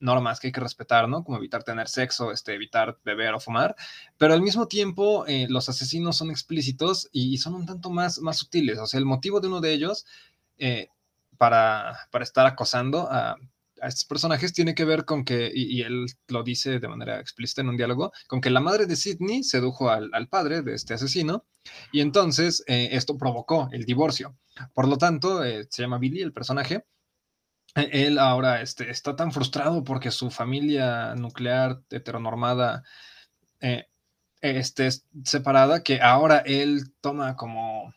normas 0.00 0.38
que 0.38 0.48
hay 0.48 0.52
que 0.52 0.60
respetar, 0.60 1.08
¿no? 1.08 1.24
Como 1.24 1.38
evitar 1.38 1.64
tener 1.64 1.88
sexo, 1.88 2.30
este, 2.32 2.54
evitar 2.54 2.98
beber 3.04 3.34
o 3.34 3.40
fumar, 3.40 3.74
pero 4.18 4.34
al 4.34 4.42
mismo 4.42 4.68
tiempo 4.68 5.26
eh, 5.26 5.46
los 5.48 5.68
asesinos 5.68 6.16
son 6.16 6.30
explícitos 6.30 7.08
y, 7.12 7.38
son 7.38 7.54
un 7.54 7.66
tanto 7.66 7.90
más, 7.90 8.18
más 8.20 8.36
sutiles. 8.38 8.78
O 8.78 8.86
sea, 8.86 8.98
el 8.98 9.06
motivo 9.06 9.40
de 9.40 9.48
uno 9.48 9.60
de 9.60 9.72
ellos 9.72 10.04
para, 11.38 12.08
para 12.10 12.24
estar 12.24 12.46
acosando 12.46 13.08
a 13.10 13.36
a 13.80 13.88
estos 13.88 14.04
personajes 14.04 14.52
tiene 14.52 14.74
que 14.74 14.84
ver 14.84 15.04
con 15.04 15.24
que, 15.24 15.50
y, 15.52 15.82
él 15.82 16.06
lo 16.28 16.42
dice 16.42 16.78
de 16.78 16.88
manera 16.88 17.20
explícita 17.20 17.60
en 17.62 17.68
un 17.68 17.76
diálogo, 17.76 18.12
con 18.26 18.40
que 18.40 18.50
la 18.50 18.60
madre 18.60 18.86
de 18.86 18.96
Sidney 18.96 19.42
sedujo 19.42 19.90
al, 19.90 20.10
padre 20.28 20.62
de 20.62 20.74
este 20.74 20.94
asesino 20.94 21.44
y 21.92 22.00
entonces 22.00 22.62
eh, 22.66 22.88
esto 22.92 23.16
provocó 23.16 23.68
el 23.72 23.84
divorcio. 23.84 24.36
Por 24.72 24.88
lo 24.88 24.98
tanto, 24.98 25.44
eh, 25.44 25.66
se 25.70 25.82
llama 25.82 25.98
Billy 25.98 26.22
el 26.22 26.32
personaje. 26.32 26.84
E, 27.74 28.06
él 28.06 28.18
ahora 28.18 28.62
este, 28.62 28.90
está 28.90 29.16
tan 29.16 29.32
frustrado 29.32 29.84
porque 29.84 30.10
su 30.10 30.30
familia 30.30 31.14
nuclear 31.14 31.80
heteronormada 31.90 32.82
eh, 33.60 33.86
esté 34.40 34.88
separada 35.24 35.82
que 35.82 36.00
ahora 36.00 36.38
él 36.38 36.92
toma 37.00 37.36
como 37.36 37.92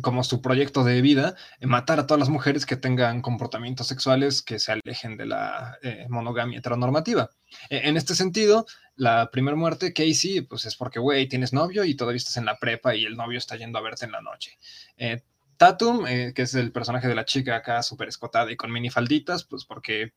como 0.00 0.24
su 0.24 0.40
proyecto 0.40 0.84
de 0.84 1.02
vida, 1.02 1.36
eh, 1.60 1.66
matar 1.66 2.00
a 2.00 2.06
todas 2.06 2.18
las 2.18 2.28
mujeres 2.28 2.66
que 2.66 2.76
tengan 2.76 3.20
comportamientos 3.20 3.86
sexuales 3.86 4.42
que 4.42 4.58
se 4.58 4.72
alejen 4.72 5.16
de 5.16 5.26
la 5.26 5.78
eh, 5.82 6.06
monogamia 6.08 6.58
heteronormativa. 6.58 7.30
E, 7.68 7.88
en 7.88 7.96
este 7.96 8.14
sentido, 8.14 8.66
la 8.96 9.30
primera 9.30 9.56
muerte, 9.56 9.92
Casey, 9.92 10.42
pues 10.42 10.64
es 10.64 10.76
porque, 10.76 11.00
güey, 11.00 11.28
tienes 11.28 11.52
novio 11.52 11.84
y 11.84 11.94
todavía 11.94 12.16
estás 12.16 12.36
en 12.36 12.46
la 12.46 12.58
prepa 12.58 12.94
y 12.94 13.04
el 13.04 13.16
novio 13.16 13.38
está 13.38 13.56
yendo 13.56 13.78
a 13.78 13.82
verte 13.82 14.06
en 14.06 14.12
la 14.12 14.22
noche. 14.22 14.58
Eh, 14.96 15.22
Tatum, 15.56 16.04
que 16.04 16.42
es 16.42 16.54
el 16.54 16.72
personaje 16.72 17.06
de 17.06 17.14
la 17.14 17.24
chica 17.24 17.56
acá 17.56 17.82
súper 17.82 18.08
escotada 18.08 18.50
y 18.50 18.56
con 18.56 18.72
minifalditas, 18.72 19.44
pues 19.44 19.64
porque, 19.64 20.12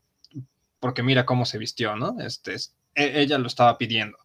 porque 0.79 1.03
mira 1.03 1.25
cómo 1.25 1.45
se 1.45 1.59
vistió, 1.59 1.95
¿no? 1.95 2.15
Este, 2.19 2.55
e, 2.95 3.21
ella 3.21 3.37
lo 3.37 3.47
estaba 3.47 3.77
pidiendo. 3.77 4.17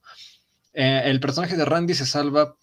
el 0.73 1.21
personaje 1.21 1.57
de 1.57 1.65
Randy 1.65 1.95
se 1.95 2.07
salva 2.07 2.57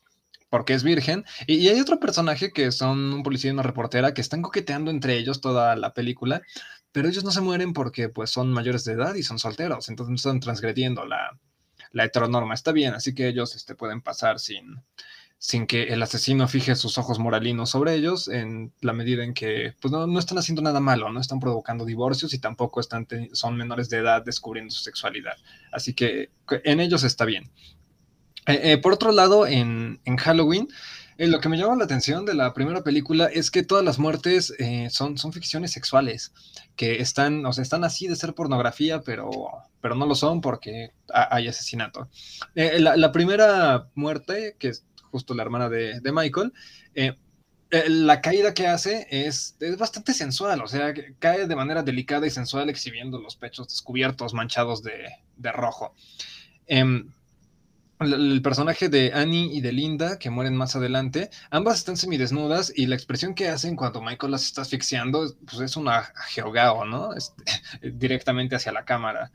porque 0.50 0.74
es 0.74 0.84
virgen. 0.84 1.26
Y, 1.46 1.68
hay 1.68 1.80
otro 1.80 2.00
personaje 2.00 2.52
que 2.52 2.72
son 2.72 3.14
un 3.14 3.24
policía 3.24 3.50
y 3.50 3.54
una 3.54 3.64
reportera 3.64 4.14
que 4.14 4.22
están 4.22 4.42
coqueteando 4.42 4.92
entre 4.92 5.18
ellos 5.18 5.42
toda 5.42 5.76
la 5.76 5.94
película, 5.94 6.42
pero 6.92 7.10
ellos 7.10 7.24
no 7.24 7.32
se 7.32 7.42
mueren 7.42 7.74
porque 7.74 8.10
pues 8.10 8.30
son 8.30 8.52
mayores 8.52 8.84
de 8.86 8.94
edad 8.94 9.16
y 9.16 9.24
son 9.24 9.40
solteros, 9.40 9.90
entonces 9.90 10.16
están 10.16 10.40
transgrediendo 10.40 11.06
la, 11.06 11.38
la 11.92 12.06
heteronorma. 12.06 12.54
Está 12.54 12.72
bien, 12.72 12.94
así 12.94 13.14
que 13.14 13.28
ellos 13.28 13.56
este, 13.56 13.76
pueden 13.76 14.02
pasar 14.02 14.40
sin, 14.40 14.82
sin 15.38 15.68
que 15.68 15.84
el 15.84 16.02
asesino 16.02 16.48
fije 16.48 16.76
sus 16.76 16.98
ojos 16.98 17.20
moralinos 17.20 17.70
sobre 17.70 17.94
ellos, 17.94 18.28
en 18.28 18.74
la 18.82 18.94
medida 18.94 19.24
en 19.24 19.34
que 19.34 19.74
pues, 19.80 19.92
no, 19.92 20.08
no 20.08 20.20
están 20.20 20.38
haciendo 20.38 20.62
nada 20.62 20.80
malo, 20.80 21.12
no 21.12 21.20
están 21.20 21.40
provocando 21.40 21.86
divorcios 21.86 22.34
y 22.34 22.40
tampoco 22.40 22.80
están 22.80 23.08
son 23.34 23.56
menores 23.56 23.90
de 23.90 23.98
edad 23.98 24.24
descubriendo 24.24 24.72
su 24.72 24.82
sexualidad. 24.82 25.38
Así 25.72 25.94
que 25.94 26.32
en 26.64 26.80
ellos 26.80 27.04
está 27.04 27.26
bien. 27.26 27.52
Eh, 28.48 28.72
eh, 28.72 28.78
por 28.78 28.94
otro 28.94 29.12
lado, 29.12 29.46
en, 29.46 30.00
Halloween, 30.18 30.70
eh, 31.18 31.28
lo 31.28 31.40
que 31.40 31.50
me 31.50 31.58
llama 31.58 31.76
la 31.76 31.84
atención 31.84 32.26
de 32.26 32.34
la 32.34 32.54
primera 32.54 32.84
película 32.84 33.26
es 33.26 33.52
que 33.52 33.64
todas 33.64 33.84
las 33.84 34.00
muertes 34.00 34.54
son, 34.90 35.18
son 35.18 35.34
ficciones 35.34 35.72
sexuales, 35.72 36.32
que 36.76 37.02
están, 37.02 37.46
o 37.46 37.54
sea, 37.54 37.62
están 37.62 37.84
así 37.84 38.08
de 38.08 38.16
ser 38.16 38.34
pornografía, 38.34 39.02
pero, 39.02 39.30
pero 39.82 39.96
no 39.96 40.06
lo 40.06 40.16
son 40.16 40.42
porque 40.42 40.92
hay 41.10 41.48
asesinato. 41.48 42.10
La, 42.56 43.12
primera 43.12 43.90
muerte, 43.96 44.56
que 44.60 44.70
es 44.70 44.86
justo 45.12 45.34
la 45.34 45.44
hermana 45.44 45.70
de, 45.70 46.12
Michael, 46.14 46.54
eh, 47.70 47.90
la 47.90 48.22
caída 48.22 48.54
que 48.54 48.66
hace 48.66 49.08
es, 49.10 49.58
es, 49.60 49.78
bastante 49.78 50.14
sensual, 50.14 50.62
o 50.62 50.68
sea, 50.68 50.94
cae 51.20 51.48
de 51.48 51.56
manera 51.56 51.84
delicada 51.84 52.26
y 52.26 52.30
sensual 52.30 52.70
exhibiendo 52.70 53.20
los 53.20 53.36
pechos 53.36 53.68
descubiertos, 53.68 54.34
manchados 54.34 54.84
de, 54.84 55.10
de 55.36 55.52
rojo. 55.52 55.94
Eh, 56.68 57.04
el 58.00 58.42
personaje 58.42 58.90
de 58.90 59.12
Annie 59.14 59.50
y 59.52 59.62
de 59.62 59.72
Linda, 59.72 60.20
que 60.20 60.30
mueren 60.30 60.56
más 60.56 60.76
adelante, 60.76 61.30
ambas 61.50 61.80
están 61.80 61.98
semidesnudas 61.98 62.72
y 62.76 62.86
la 62.86 62.96
expresión 62.96 63.34
que 63.34 63.50
hacen 63.50 63.76
cuando 63.76 64.02
Michael 64.02 64.32
las 64.32 64.44
está 64.44 64.62
asfixiando 64.62 65.34
pues 65.46 65.62
es 65.62 65.76
una 65.78 66.12
geogao, 66.30 66.86
¿no? 66.86 67.14
Este, 67.14 67.44
directamente 67.94 68.56
hacia 68.56 68.72
la 68.72 68.86
cámara. 68.86 69.32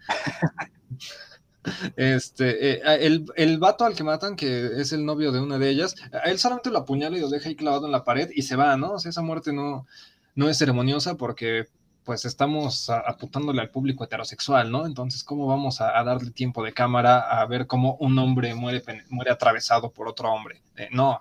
Este, 1.96 2.72
eh, 2.72 3.06
el, 3.06 3.24
el, 3.36 3.58
vato 3.58 3.84
al 3.84 3.94
que 3.94 4.02
matan, 4.02 4.34
que 4.34 4.80
es 4.80 4.92
el 4.92 5.04
novio 5.04 5.30
de 5.30 5.40
una 5.40 5.58
de 5.58 5.68
ellas, 5.70 5.94
él 6.24 6.36
solamente 6.38 6.70
lo 6.70 6.78
apuñala 6.78 7.16
y 7.16 7.20
lo 7.20 7.28
deja 7.28 7.48
ahí 7.48 7.54
clavado 7.54 7.86
en 7.86 7.92
la 7.92 8.02
pared 8.02 8.30
y 8.34 8.42
se 8.42 8.56
va, 8.56 8.76
¿no? 8.76 8.94
O 8.94 8.98
sea, 8.98 9.10
esa 9.10 9.22
muerte 9.22 9.52
no, 9.52 9.86
no 10.34 10.48
es 10.48 10.58
ceremoniosa 10.58 11.16
porque 11.16 11.68
pues 12.04 12.24
estamos 12.24 12.90
apuntándole 12.90 13.60
al 13.60 13.70
público 13.70 14.04
heterosexual, 14.04 14.70
¿no? 14.70 14.86
Entonces, 14.86 15.22
¿cómo 15.24 15.46
vamos 15.46 15.80
a, 15.80 16.02
darle 16.02 16.30
tiempo 16.30 16.64
de 16.64 16.72
cámara 16.72 17.20
a 17.20 17.46
ver 17.46 17.66
cómo 17.66 17.96
un 18.00 18.18
hombre 18.18 18.54
muere, 18.54 18.82
muere 19.08 19.30
atravesado 19.30 19.90
por 19.90 20.08
otro 20.08 20.32
hombre? 20.32 20.62
Eh, 20.76 20.88
no, 20.90 21.20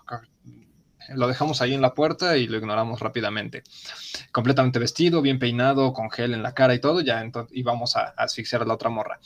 lo 1.10 1.28
dejamos 1.28 1.62
ahí 1.62 1.74
en 1.74 1.82
la 1.82 1.94
puerta 1.94 2.38
y 2.38 2.48
lo 2.48 2.58
ignoramos 2.58 3.00
rápidamente. 3.00 3.64
Completamente 4.32 4.80
vestido, 4.80 5.22
bien 5.22 5.40
peinado, 5.40 5.94
con 5.94 6.10
gel 6.10 6.34
en 6.34 6.44
la 6.44 6.54
cara 6.54 6.74
y 6.74 6.80
todo, 6.80 7.02
ya 7.02 7.22
entonces, 7.22 7.56
y 7.56 7.64
vamos 7.64 7.96
a, 7.96 8.14
a 8.18 8.24
asfixiar 8.24 8.62
a 8.64 8.66
la 8.66 8.74
otra 8.74 8.90
morra. 8.90 9.20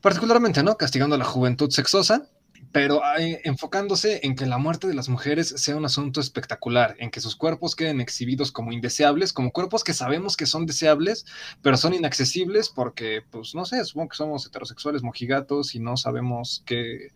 Particularmente, 0.00 0.62
¿no? 0.62 0.76
Castigando 0.76 1.16
a 1.16 1.18
la 1.18 1.24
juventud 1.24 1.70
sexosa 1.70 2.28
pero 2.72 3.02
enfocándose 3.44 4.20
en 4.26 4.34
que 4.34 4.46
la 4.46 4.56
muerte 4.56 4.88
de 4.88 4.94
las 4.94 5.10
mujeres 5.10 5.48
sea 5.56 5.76
un 5.76 5.84
asunto 5.84 6.20
espectacular, 6.20 6.96
en 6.98 7.10
que 7.10 7.20
sus 7.20 7.36
cuerpos 7.36 7.76
queden 7.76 8.00
exhibidos 8.00 8.50
como 8.50 8.72
indeseables, 8.72 9.34
como 9.34 9.52
cuerpos 9.52 9.84
que 9.84 9.92
sabemos 9.92 10.36
que 10.36 10.46
son 10.46 10.64
deseables, 10.64 11.26
pero 11.60 11.76
son 11.76 11.92
inaccesibles 11.92 12.70
porque, 12.70 13.22
pues, 13.30 13.54
no 13.54 13.66
sé, 13.66 13.84
supongo 13.84 14.08
que 14.08 14.16
somos 14.16 14.46
heterosexuales 14.46 15.02
mojigatos 15.02 15.74
y 15.74 15.80
no 15.80 15.98
sabemos 15.98 16.62
qué, 16.64 17.12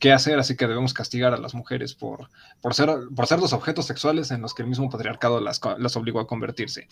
qué, 0.00 0.12
hacer, 0.12 0.38
así 0.38 0.56
que 0.56 0.66
debemos 0.66 0.92
castigar 0.92 1.32
a 1.34 1.38
las 1.38 1.54
mujeres 1.54 1.94
por, 1.94 2.28
por, 2.60 2.74
ser, 2.74 2.90
por 3.14 3.26
ser 3.26 3.38
los 3.38 3.52
objetos 3.52 3.86
sexuales 3.86 4.32
en 4.32 4.42
los 4.42 4.54
que 4.54 4.62
el 4.62 4.68
mismo 4.68 4.90
patriarcado 4.90 5.40
las, 5.40 5.60
las 5.78 5.96
obligó 5.96 6.18
a 6.20 6.26
convertirse. 6.26 6.88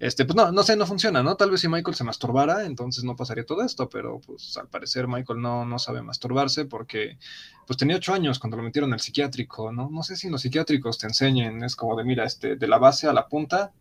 Este, 0.00 0.24
pues 0.24 0.34
no, 0.34 0.50
no 0.50 0.62
sé, 0.62 0.76
no 0.76 0.86
funciona, 0.86 1.22
¿no? 1.22 1.36
Tal 1.36 1.50
vez 1.50 1.60
si 1.60 1.68
Michael 1.68 1.94
se 1.94 2.04
masturbara, 2.04 2.64
entonces 2.64 3.04
no 3.04 3.16
pasaría 3.16 3.44
todo 3.44 3.62
esto, 3.62 3.90
pero 3.90 4.18
pues 4.18 4.56
al 4.56 4.66
parecer 4.66 5.06
Michael 5.06 5.42
no, 5.42 5.66
no 5.66 5.78
sabe 5.78 6.00
masturbarse 6.00 6.64
porque 6.64 7.18
pues 7.66 7.76
tenía 7.76 7.96
ocho 7.96 8.14
años 8.14 8.38
cuando 8.38 8.56
lo 8.56 8.62
metieron 8.62 8.94
al 8.94 9.00
psiquiátrico, 9.00 9.70
¿no? 9.72 9.90
No 9.90 10.02
sé 10.02 10.16
si 10.16 10.30
los 10.30 10.40
psiquiátricos 10.40 10.96
te 10.96 11.06
enseñen, 11.06 11.62
es 11.62 11.76
como 11.76 11.96
de, 11.96 12.04
mira, 12.04 12.24
este, 12.24 12.56
de 12.56 12.66
la 12.66 12.78
base 12.78 13.08
a 13.08 13.12
la 13.12 13.28
punta, 13.28 13.74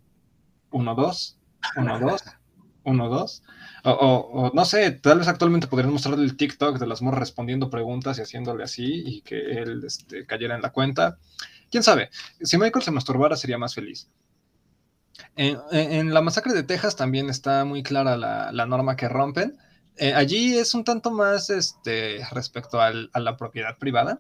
uno, 0.72 0.94
dos, 0.94 1.40
uno, 1.78 1.98
dos, 1.98 2.22
uno, 2.84 3.08
dos. 3.08 3.42
O, 3.86 3.92
o, 3.92 4.52
no 4.54 4.66
sé, 4.66 4.92
tal 4.92 5.20
vez 5.20 5.30
actualmente 5.30 5.68
podrían 5.68 5.94
mostrarle 5.94 6.26
el 6.26 6.36
TikTok 6.36 6.80
de 6.80 6.88
las 6.88 7.02
morras 7.02 7.22
respondiendo 7.22 7.70
preguntas 7.70 8.18
y 8.18 8.24
haciéndole 8.24 8.66
así 8.66 9.04
y 9.06 9.22
que 9.22 9.40
él 9.40 9.84
este, 9.86 10.26
cayera 10.26 10.56
en 10.56 10.62
la 10.62 10.74
cuenta. 10.74 11.18
¿Quién 11.72 11.82
sabe? 11.82 12.10
Si 12.42 12.58
Michael 12.58 12.84
se 12.84 12.92
masturbara 12.92 13.38
sería 13.38 13.58
más 13.58 13.74
feliz. 13.74 14.10
En, 15.36 16.14
la 16.14 16.22
masacre 16.22 16.54
de 16.54 16.64
Texas 16.64 16.96
también 16.96 17.30
está 17.30 17.64
muy 17.64 17.82
clara 17.82 18.18
la, 18.18 18.66
norma 18.66 18.96
que 18.96 19.08
rompen. 19.08 19.58
Eh, 19.96 20.14
allí 20.14 20.58
es 20.58 20.74
un 20.74 20.84
tanto 20.84 21.12
más 21.12 21.50
este, 21.50 22.26
respecto 22.32 22.82
a 22.82 22.92
la 22.92 23.38
propiedad 23.38 23.78
privada, 23.78 24.20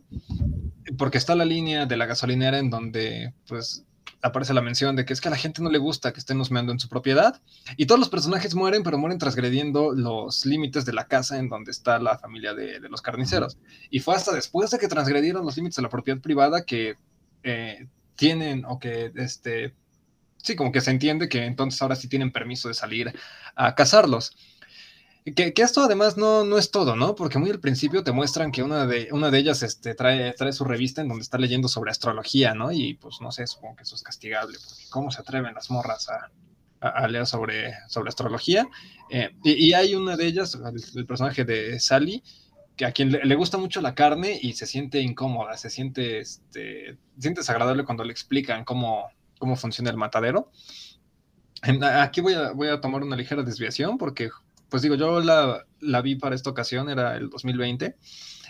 porque 0.98 1.18
está 1.18 1.36
la 1.36 1.46
línea 1.46 1.86
de 1.86 1.98
la 1.98 2.06
gasolinera 2.06 2.60
en 2.60 2.70
donde 2.70 3.34
pues 3.48 3.86
aparece 4.22 4.54
la 4.54 4.62
mención 4.62 4.96
de 4.96 5.06
que 5.06 5.14
es 5.14 5.22
que 5.22 5.28
a 5.28 5.32
la 5.32 5.38
gente 5.38 5.62
no 5.62 5.70
le 5.70 5.78
gusta 5.78 6.12
que 6.12 6.20
estén 6.20 6.40
husmeando 6.40 6.72
en 6.72 6.80
su 6.80 6.90
propiedad 6.90 7.42
y 7.78 7.86
todos 7.86 8.00
los 8.00 8.10
personajes 8.10 8.56
mueren, 8.56 8.84
pero 8.84 8.98
mueren 8.98 9.18
transgrediendo 9.18 9.94
los 9.94 10.46
límites 10.46 10.86
de 10.86 10.94
la 10.94 11.08
casa 11.08 11.38
en 11.38 11.50
donde 11.50 11.72
está 11.72 12.00
la 12.00 12.18
familia 12.18 12.54
de, 12.54 12.80
los 12.90 13.02
carniceros. 13.02 13.58
Y 13.90 14.00
fue 14.00 14.16
hasta 14.16 14.34
después 14.34 14.72
de 14.72 14.80
que 14.80 14.88
transgredieron 14.88 15.46
los 15.46 15.56
límites 15.56 15.78
de 15.78 15.84
la 15.84 15.90
propiedad 15.90 16.20
privada 16.20 16.66
que 16.66 16.96
eh, 17.44 17.88
tienen 18.16 18.66
o 18.66 18.80
que 18.80 19.12
este, 19.16 19.74
sí, 20.42 20.56
como 20.56 20.72
que 20.72 20.82
se 20.82 20.92
entiende 20.92 21.30
que 21.30 21.46
entonces 21.46 21.82
ahora 21.82 21.96
sí 21.96 22.08
tienen 22.08 22.32
permiso 22.32 22.68
de 22.68 22.74
salir 22.74 23.14
a 23.56 23.76
cazarlos. 23.76 24.36
Que, 25.36 25.54
esto 25.58 25.82
además 25.82 26.18
no, 26.18 26.44
no 26.44 26.58
es 26.58 26.72
todo, 26.72 26.96
¿no? 26.96 27.14
Porque 27.14 27.38
muy 27.38 27.50
al 27.52 27.60
principio 27.60 28.04
te 28.04 28.12
muestran 28.12 28.52
que 28.52 28.64
una 28.64 28.88
de, 28.88 29.10
una 29.12 29.30
de 29.30 29.38
ellas 29.38 29.62
este, 29.64 29.94
trae, 29.94 30.34
trae 30.34 30.54
su 30.54 30.64
revista 30.64 31.02
en 31.02 31.10
donde 31.10 31.24
está 31.24 31.38
leyendo 31.38 31.68
sobre 31.68 31.92
astrología, 31.92 32.54
¿no? 32.54 32.72
Y 32.72 32.96
pues 32.96 33.18
no 33.22 33.32
sé, 33.32 33.46
supongo 33.46 33.76
que 33.76 33.84
eso 33.84 33.96
es 33.96 34.02
castigable, 34.02 34.58
porque 34.66 34.84
¿cómo 34.90 35.12
se 35.12 35.22
atreven 35.22 35.54
las 35.54 35.70
morras 35.70 36.08
a, 36.10 37.08
leer 37.10 37.28
sobre, 37.28 37.74
sobre 37.90 38.10
astrología? 38.10 38.68
Eh, 39.10 39.36
y, 39.44 39.74
hay 39.74 39.94
una 39.94 40.16
de 40.16 40.26
ellas, 40.26 40.58
el, 40.96 41.06
personaje 41.06 41.44
de 41.44 41.80
Sally, 41.80 42.24
que 42.78 42.86
a 42.86 42.94
quien 42.94 43.12
le, 43.12 43.36
gusta 43.36 43.58
mucho 43.58 43.82
la 43.82 43.94
carne 43.94 44.40
y 44.42 44.54
se 44.54 44.66
siente 44.66 45.02
incómoda, 45.02 45.58
se 45.58 45.70
siente, 45.70 46.20
este, 46.20 46.94
se 47.16 47.22
siente 47.22 47.42
desagradable 47.42 47.84
cuando 47.84 48.06
le 48.06 48.14
explican 48.14 48.64
cómo, 48.64 49.10
cómo 49.40 49.56
funciona 49.56 49.90
el 49.90 49.98
matadero. 49.98 50.52
Aquí 51.82 52.22
voy 52.22 52.34
a, 52.34 52.52
voy 52.52 52.68
a 52.68 52.80
tomar 52.80 53.02
una 53.02 53.16
ligera 53.16 53.44
desviación 53.44 53.98
porque, 53.98 54.30
pues 54.70 54.84
digo, 54.84 54.96
yo 54.96 55.20
la, 55.20 55.66
la, 55.80 56.02
vi 56.02 56.16
para 56.16 56.36
esta 56.36 56.50
ocasión, 56.50 56.90
era 56.90 57.18
el 57.18 57.30
2020, 57.30 57.98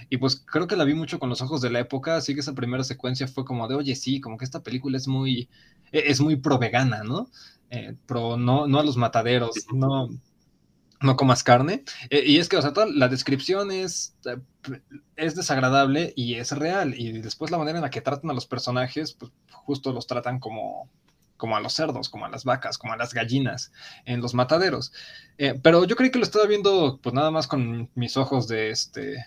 y 0.10 0.18
pues 0.18 0.44
creo 0.46 0.68
que 0.68 0.76
la 0.76 0.84
vi 0.84 0.94
mucho 0.94 1.18
con 1.18 1.30
los 1.30 1.42
ojos 1.42 1.62
de 1.62 1.72
la 1.72 1.80
época, 1.80 2.18
así 2.18 2.34
que 2.34 2.42
esa 2.42 2.54
primera 2.54 2.84
secuencia 2.84 3.28
fue 3.28 3.46
como 3.46 3.68
de, 3.68 3.76
oye, 3.76 3.96
sí, 3.96 4.22
como 4.22 4.38
que 4.38 4.46
esta 4.46 4.62
película 4.62 4.98
es 4.98 5.08
muy, 5.08 5.50
e, 5.92 6.04
es 6.08 6.20
muy 6.20 6.36
pro 6.36 6.60
vegana, 6.60 7.04
¿no? 7.04 7.30
Eh, 7.72 7.96
pro, 8.06 8.38
no, 8.38 8.68
no 8.68 8.80
a 8.80 8.84
los 8.84 8.98
mataderos, 8.98 9.66
no, 9.74 10.10
no 11.02 11.16
comas 11.16 11.44
carne. 11.44 11.84
Eh, 12.10 12.24
y 12.26 12.38
es 12.38 12.50
que, 12.50 12.58
o 12.58 12.62
sea, 12.62 12.74
toda 12.74 12.88
la 12.88 13.08
descripción 13.08 13.72
es, 13.72 14.16
eh, 14.26 14.38
es 15.16 15.36
desagradable 15.36 16.14
y 16.16 16.36
es 16.36 16.52
real. 16.52 16.94
Y 16.98 17.22
después 17.22 17.52
la 17.52 17.58
manera 17.58 17.78
en 17.78 17.84
la 17.84 17.90
que 17.90 18.02
tratan 18.02 18.30
a 18.30 18.34
los 18.34 18.46
personajes, 18.46 19.14
pues 19.14 19.32
justo 19.52 19.94
los 19.94 20.08
tratan 20.08 20.40
como, 20.40 20.90
como 21.38 21.56
a 21.56 21.62
los 21.62 21.74
cerdos, 21.74 22.10
como 22.10 22.26
a 22.26 22.30
las 22.30 22.44
vacas, 22.44 22.78
como 22.78 22.94
a 22.94 22.98
las 22.98 23.14
gallinas 23.14 23.72
en 24.06 24.22
los 24.22 24.34
mataderos. 24.34 24.92
Eh, 25.38 25.60
pero 25.62 25.86
yo 25.86 25.96
creí 25.96 26.12
que 26.12 26.20
lo 26.20 26.26
estaba 26.26 26.46
viendo, 26.46 27.00
pues 27.02 27.16
nada 27.16 27.32
más 27.32 27.48
con 27.48 27.90
mis 27.96 28.18
ojos 28.18 28.48
de 28.48 28.70
este. 28.70 29.26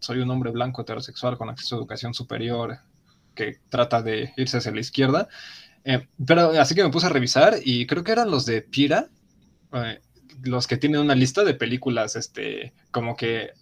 Soy 0.00 0.18
un 0.18 0.30
hombre 0.30 0.50
blanco 0.50 0.82
heterosexual 0.82 1.38
con 1.38 1.48
acceso 1.48 1.76
a 1.76 1.78
educación 1.78 2.12
superior 2.12 2.78
que 3.36 3.60
trata 3.68 4.02
de 4.02 4.32
irse 4.36 4.58
hacia 4.58 4.72
la 4.72 4.80
izquierda. 4.80 5.28
pero 6.26 6.50
así 6.60 6.74
que 6.74 6.82
me 6.82 6.90
puse 6.90 7.06
a 7.06 7.10
revisar 7.10 7.54
y 7.62 7.86
creo 7.86 8.02
que 8.02 8.12
eran 8.12 8.30
los 8.30 8.44
de 8.44 8.62
Pira 8.62 9.08
los 10.42 10.66
que 10.66 10.76
tienen 10.76 11.00
una 11.00 11.14
lista 11.14 11.44
de 11.44 11.54
películas, 11.54 12.16
este, 12.16 12.72
como 12.90 13.16
que, 13.16 13.52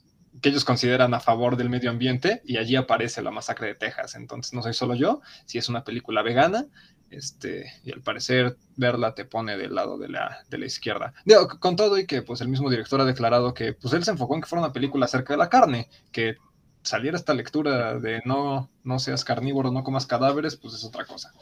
que 0.40 0.48
ellos 0.48 0.64
consideran 0.64 1.14
a 1.14 1.20
favor 1.20 1.56
del 1.56 1.70
medio 1.70 1.90
ambiente 1.90 2.42
y 2.44 2.56
allí 2.56 2.76
aparece 2.76 3.22
la 3.22 3.30
masacre 3.30 3.68
de 3.68 3.74
Texas. 3.74 4.14
Entonces 4.14 4.52
no 4.52 4.62
soy 4.62 4.74
solo 4.74 4.94
yo, 4.94 5.20
si 5.46 5.58
es 5.58 5.68
una 5.68 5.84
película 5.84 6.22
vegana, 6.22 6.66
este, 7.10 7.72
y 7.84 7.92
al 7.92 8.02
parecer 8.02 8.56
verla 8.76 9.14
te 9.14 9.24
pone 9.24 9.56
del 9.56 9.74
lado 9.74 9.98
de 9.98 10.08
la, 10.08 10.44
de 10.48 10.58
la 10.58 10.66
izquierda. 10.66 11.12
Digo, 11.24 11.48
con 11.58 11.74
todo 11.76 11.98
y 11.98 12.06
que 12.06 12.22
pues 12.22 12.40
el 12.40 12.48
mismo 12.48 12.70
director 12.70 13.00
ha 13.00 13.04
declarado 13.04 13.52
que 13.52 13.72
pues 13.72 13.92
él 13.94 14.04
se 14.04 14.12
enfocó 14.12 14.36
en 14.36 14.42
que 14.42 14.48
fuera 14.48 14.64
una 14.64 14.72
película 14.72 15.06
acerca 15.06 15.34
de 15.34 15.38
la 15.38 15.48
carne, 15.48 15.88
que 16.12 16.36
saliera 16.82 17.16
esta 17.16 17.34
lectura 17.34 17.98
de 17.98 18.22
no, 18.24 18.70
no 18.84 18.98
seas 18.98 19.24
carnívoro, 19.24 19.70
no 19.70 19.84
comas 19.84 20.06
cadáveres, 20.06 20.56
pues 20.56 20.74
es 20.74 20.84
otra 20.84 21.04
cosa. 21.04 21.32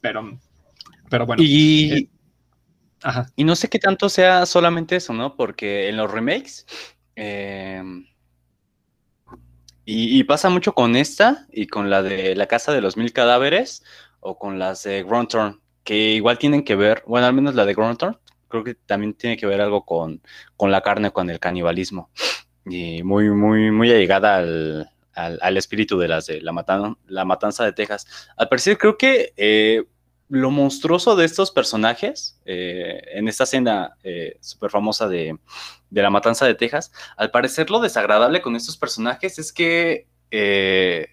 Pero, 0.00 0.38
pero 1.08 1.26
bueno. 1.26 1.42
Y, 1.42 1.92
eh, 1.92 2.08
y 3.36 3.44
no 3.44 3.56
sé 3.56 3.68
qué 3.68 3.78
tanto 3.78 4.08
sea 4.08 4.46
solamente 4.46 4.96
eso, 4.96 5.12
¿no? 5.12 5.36
Porque 5.36 5.88
en 5.88 5.96
los 5.96 6.10
remakes, 6.10 6.66
em, 7.14 8.06
y, 9.84 10.24
pasa 10.24 10.48
mucho 10.48 10.74
con 10.74 10.96
esta 10.96 11.46
y 11.52 11.68
con 11.68 11.90
la 11.90 12.02
de 12.02 12.34
La 12.34 12.46
Casa 12.46 12.72
de 12.72 12.80
los 12.80 12.96
Mil 12.96 13.12
Cadáveres 13.12 13.84
o 14.20 14.36
con 14.38 14.58
las 14.58 14.82
de 14.82 15.04
Grunthorn, 15.04 15.60
que 15.84 15.94
igual 16.14 16.38
tienen 16.38 16.64
que 16.64 16.74
ver, 16.74 17.04
bueno, 17.06 17.28
al 17.28 17.34
menos 17.34 17.54
la 17.54 17.64
de 17.64 17.74
Grunthorn, 17.74 18.18
creo 18.48 18.64
que 18.64 18.74
también 18.74 19.14
tiene 19.14 19.36
que 19.36 19.46
ver 19.46 19.60
algo 19.60 19.84
con, 19.84 20.20
con 20.56 20.72
la 20.72 20.80
carne, 20.80 21.12
con 21.12 21.30
el 21.30 21.38
canibalismo. 21.38 22.10
Y 22.64 23.04
muy, 23.04 23.30
muy, 23.30 23.70
muy 23.70 23.90
allegada 23.92 24.38
al, 24.38 24.90
al, 25.14 25.56
espíritu 25.56 25.98
de 25.98 26.08
las 26.08 26.26
de 26.26 26.40
la, 26.40 26.96
la 27.06 27.24
matanza 27.24 27.64
de 27.64 27.72
Texas. 27.72 28.06
Al 28.36 28.48
parecer, 28.48 28.76
creo 28.78 28.98
que 28.98 29.32
eh, 29.36 29.84
lo 30.28 30.50
monstruoso 30.50 31.16
de 31.16 31.24
estos 31.24 31.50
personajes, 31.50 32.40
eh, 32.44 33.00
en 33.12 33.28
esta 33.28 33.44
escena 33.44 33.96
eh, 34.02 34.36
súper 34.40 34.70
famosa 34.70 35.08
de, 35.08 35.38
la 35.90 36.10
matanza 36.10 36.46
de 36.46 36.54
Texas, 36.54 36.92
al 37.16 37.30
parecer 37.30 37.70
lo 37.70 37.80
desagradable 37.80 38.42
con 38.42 38.56
estos 38.56 38.76
personajes 38.76 39.38
es 39.38 39.52
que 39.52 40.08
eh, 40.30 41.08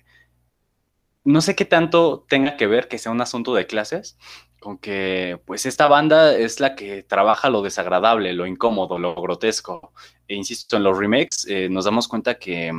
no 1.24 1.42
sé 1.42 1.56
qué 1.56 1.66
tanto 1.66 2.26
tenga 2.28 2.58
que 2.58 2.68
ver 2.68 2.88
que 2.88 2.98
sea 2.98 3.12
un 3.12 3.22
asunto 3.22 3.54
de 3.54 3.68
clases, 3.68 4.18
con 4.60 4.78
que 4.78 5.40
pues 5.46 5.66
esta 5.66 5.88
banda 5.88 6.36
es 6.36 6.60
la 6.60 6.76
que 6.76 7.04
trabaja 7.04 7.50
lo 7.50 7.62
desagradable, 7.62 8.34
lo 8.34 8.48
incómodo, 8.48 8.98
lo 8.98 9.14
grotesco. 9.16 9.94
E 10.28 10.36
insisto, 10.36 10.78
en 10.78 10.84
los 10.84 10.98
remakes 10.98 11.46
nos 11.70 11.86
damos 11.86 12.08
cuenta 12.08 12.40
que 12.40 12.72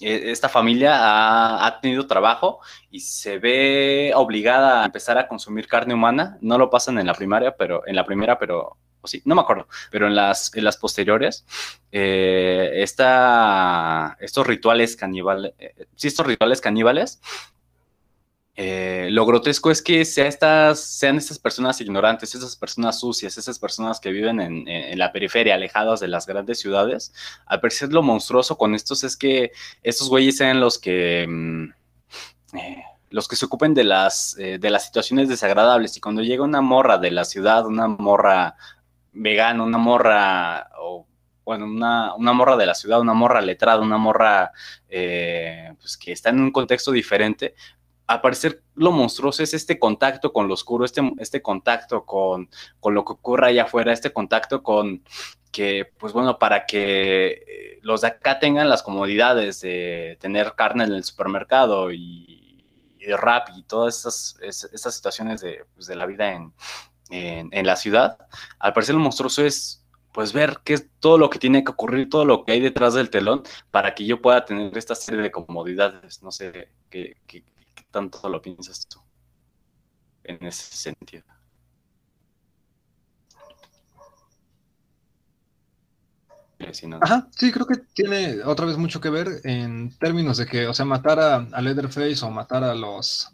esta 0.00 0.48
familia 0.48 1.66
ha, 1.66 1.80
tenido 1.80 2.06
trabajo 2.06 2.60
y 2.90 3.00
se 3.00 3.38
ve 3.38 4.12
obligada 4.14 4.82
a 4.82 4.86
empezar 4.86 5.18
a 5.18 5.28
consumir 5.28 5.66
carne 5.68 5.94
humana. 5.94 6.38
No 6.40 6.58
lo 6.58 6.70
pasan 6.70 6.98
en 6.98 7.06
la 7.06 7.14
primaria, 7.14 7.56
pero 7.56 7.86
en 7.86 7.96
la 7.96 8.04
primera, 8.04 8.38
pero 8.38 8.76
sí, 9.04 9.22
no 9.24 9.34
me 9.34 9.40
acuerdo, 9.42 9.66
pero 9.90 10.06
en 10.06 10.14
las, 10.14 10.54
en 10.54 10.64
las 10.64 10.76
posteriores, 10.76 11.44
eh, 11.92 12.70
estos 12.82 14.46
rituales 14.46 14.96
caníbales, 14.96 15.52
eh, 15.58 15.74
sí, 15.96 16.08
estos 16.08 16.26
rituales 16.26 16.60
caníbales 16.60 17.20
eh, 18.62 19.08
lo 19.10 19.24
grotesco 19.24 19.70
es 19.70 19.80
que 19.80 20.04
sea 20.04 20.26
estas, 20.26 20.80
sean 20.80 21.16
estas 21.16 21.38
personas 21.38 21.80
ignorantes, 21.80 22.34
esas 22.34 22.56
personas 22.56 23.00
sucias, 23.00 23.38
esas 23.38 23.58
personas 23.58 24.00
que 24.00 24.10
viven 24.10 24.38
en, 24.38 24.98
la 24.98 25.12
periferia, 25.12 25.54
alejadas 25.54 25.98
de 25.98 26.08
las 26.08 26.26
grandes 26.26 26.60
ciudades. 26.60 27.14
Al 27.46 27.62
parecer 27.62 27.90
lo 27.90 28.02
monstruoso 28.02 28.58
con 28.58 28.74
estos 28.74 29.02
es 29.02 29.16
que 29.16 29.52
estos 29.82 30.10
güeyes 30.10 30.36
sean 30.36 30.60
los 30.60 30.78
que... 30.78 31.26
Mm, 31.26 31.64
eh, 32.58 32.84
los 33.08 33.28
que 33.28 33.36
se 33.36 33.46
ocupen 33.46 33.72
de 33.72 33.84
las, 33.84 34.36
eh, 34.38 34.58
de 34.58 34.68
las 34.68 34.84
situaciones 34.84 35.30
desagradables. 35.30 35.96
Y 35.96 36.00
cuando 36.00 36.20
llega 36.20 36.44
una 36.44 36.60
morra 36.60 36.98
de 36.98 37.12
la 37.12 37.24
ciudad, 37.24 37.64
una 37.64 37.88
morra 37.88 38.56
vegana, 39.14 39.64
una 39.64 39.78
morra, 39.78 40.68
o 40.78 41.06
bueno, 41.46 41.64
una, 41.64 42.14
una, 42.14 42.34
morra 42.34 42.58
de 42.58 42.66
la 42.66 42.74
ciudad, 42.74 43.00
una 43.00 43.14
morra 43.14 43.40
letrada, 43.40 43.80
una 43.80 43.96
morra 43.96 44.52
pues 44.86 45.96
que 45.96 46.12
está 46.12 46.28
en 46.28 46.40
un 46.40 46.52
contexto 46.52 46.92
diferente, 46.92 47.54
al 48.10 48.20
parecer 48.20 48.64
lo 48.74 48.90
monstruoso 48.90 49.44
es 49.44 49.54
este 49.54 49.78
contacto 49.78 50.32
con 50.32 50.48
lo 50.48 50.54
oscuro, 50.54 50.84
este, 50.84 51.00
este 51.18 51.42
contacto 51.42 52.04
con, 52.04 52.50
con, 52.80 52.92
lo 52.92 53.04
que 53.04 53.12
ocurre 53.12 53.46
allá 53.46 53.62
afuera, 53.62 53.92
este 53.92 54.12
contacto 54.12 54.64
con 54.64 55.04
que, 55.52 55.92
pues 55.96 56.12
bueno, 56.12 56.36
para 56.36 56.66
que 56.66 57.44
eh, 57.46 57.78
los 57.82 58.00
de 58.00 58.08
acá 58.08 58.40
tengan 58.40 58.68
las 58.68 58.82
comodidades 58.82 59.60
de 59.60 60.18
tener 60.20 60.54
carne 60.56 60.82
en 60.84 60.92
el 60.92 61.04
supermercado 61.04 61.92
y, 61.92 62.64
de 62.98 63.16
rap 63.16 63.50
y 63.56 63.62
todas 63.62 64.00
esas, 64.00 64.36
esas 64.72 64.92
situaciones 64.92 65.40
de, 65.40 65.64
pues, 65.76 65.86
de, 65.86 65.94
la 65.94 66.06
vida 66.06 66.32
en, 66.32 66.52
en, 67.10 67.66
la 67.66 67.76
ciudad, 67.76 68.18
al 68.58 68.72
parecer 68.72 68.96
lo 68.96 69.00
monstruoso 69.00 69.44
es 69.44 69.86
pues 70.12 70.32
ver 70.32 70.58
qué 70.64 70.74
es 70.74 70.88
todo 70.98 71.16
lo 71.16 71.30
que 71.30 71.38
tiene 71.38 71.62
que 71.62 71.70
ocurrir, 71.70 72.10
todo 72.10 72.24
lo 72.24 72.44
que 72.44 72.52
hay 72.52 72.60
detrás 72.60 72.94
del 72.94 73.08
telón 73.08 73.44
para 73.70 73.94
que 73.94 74.04
yo 74.04 74.20
pueda 74.20 74.44
tener 74.44 74.76
esta 74.76 74.96
serie 74.96 75.22
de 75.22 75.30
comodidades, 75.30 76.24
no 76.24 76.32
sé, 76.32 76.68
qué 76.90 77.16
tanto 77.90 78.28
lo 78.28 78.40
piensas 78.40 78.86
tú 78.86 79.00
en 80.24 80.44
ese 80.46 80.76
sentido? 80.76 81.24
Ajá, 87.00 87.26
sí, 87.30 87.50
creo 87.50 87.66
que 87.66 87.78
tiene 87.94 88.42
otra 88.44 88.66
vez 88.66 88.76
mucho 88.76 89.00
que 89.00 89.08
ver 89.08 89.40
en 89.44 89.96
términos 89.98 90.36
de 90.36 90.46
que, 90.46 90.66
o 90.66 90.74
sea, 90.74 90.84
matar 90.84 91.18
a, 91.18 91.36
a 91.36 91.62
Leatherface 91.62 92.22
o 92.24 92.30
matar 92.30 92.64
a 92.64 92.74
los 92.74 93.32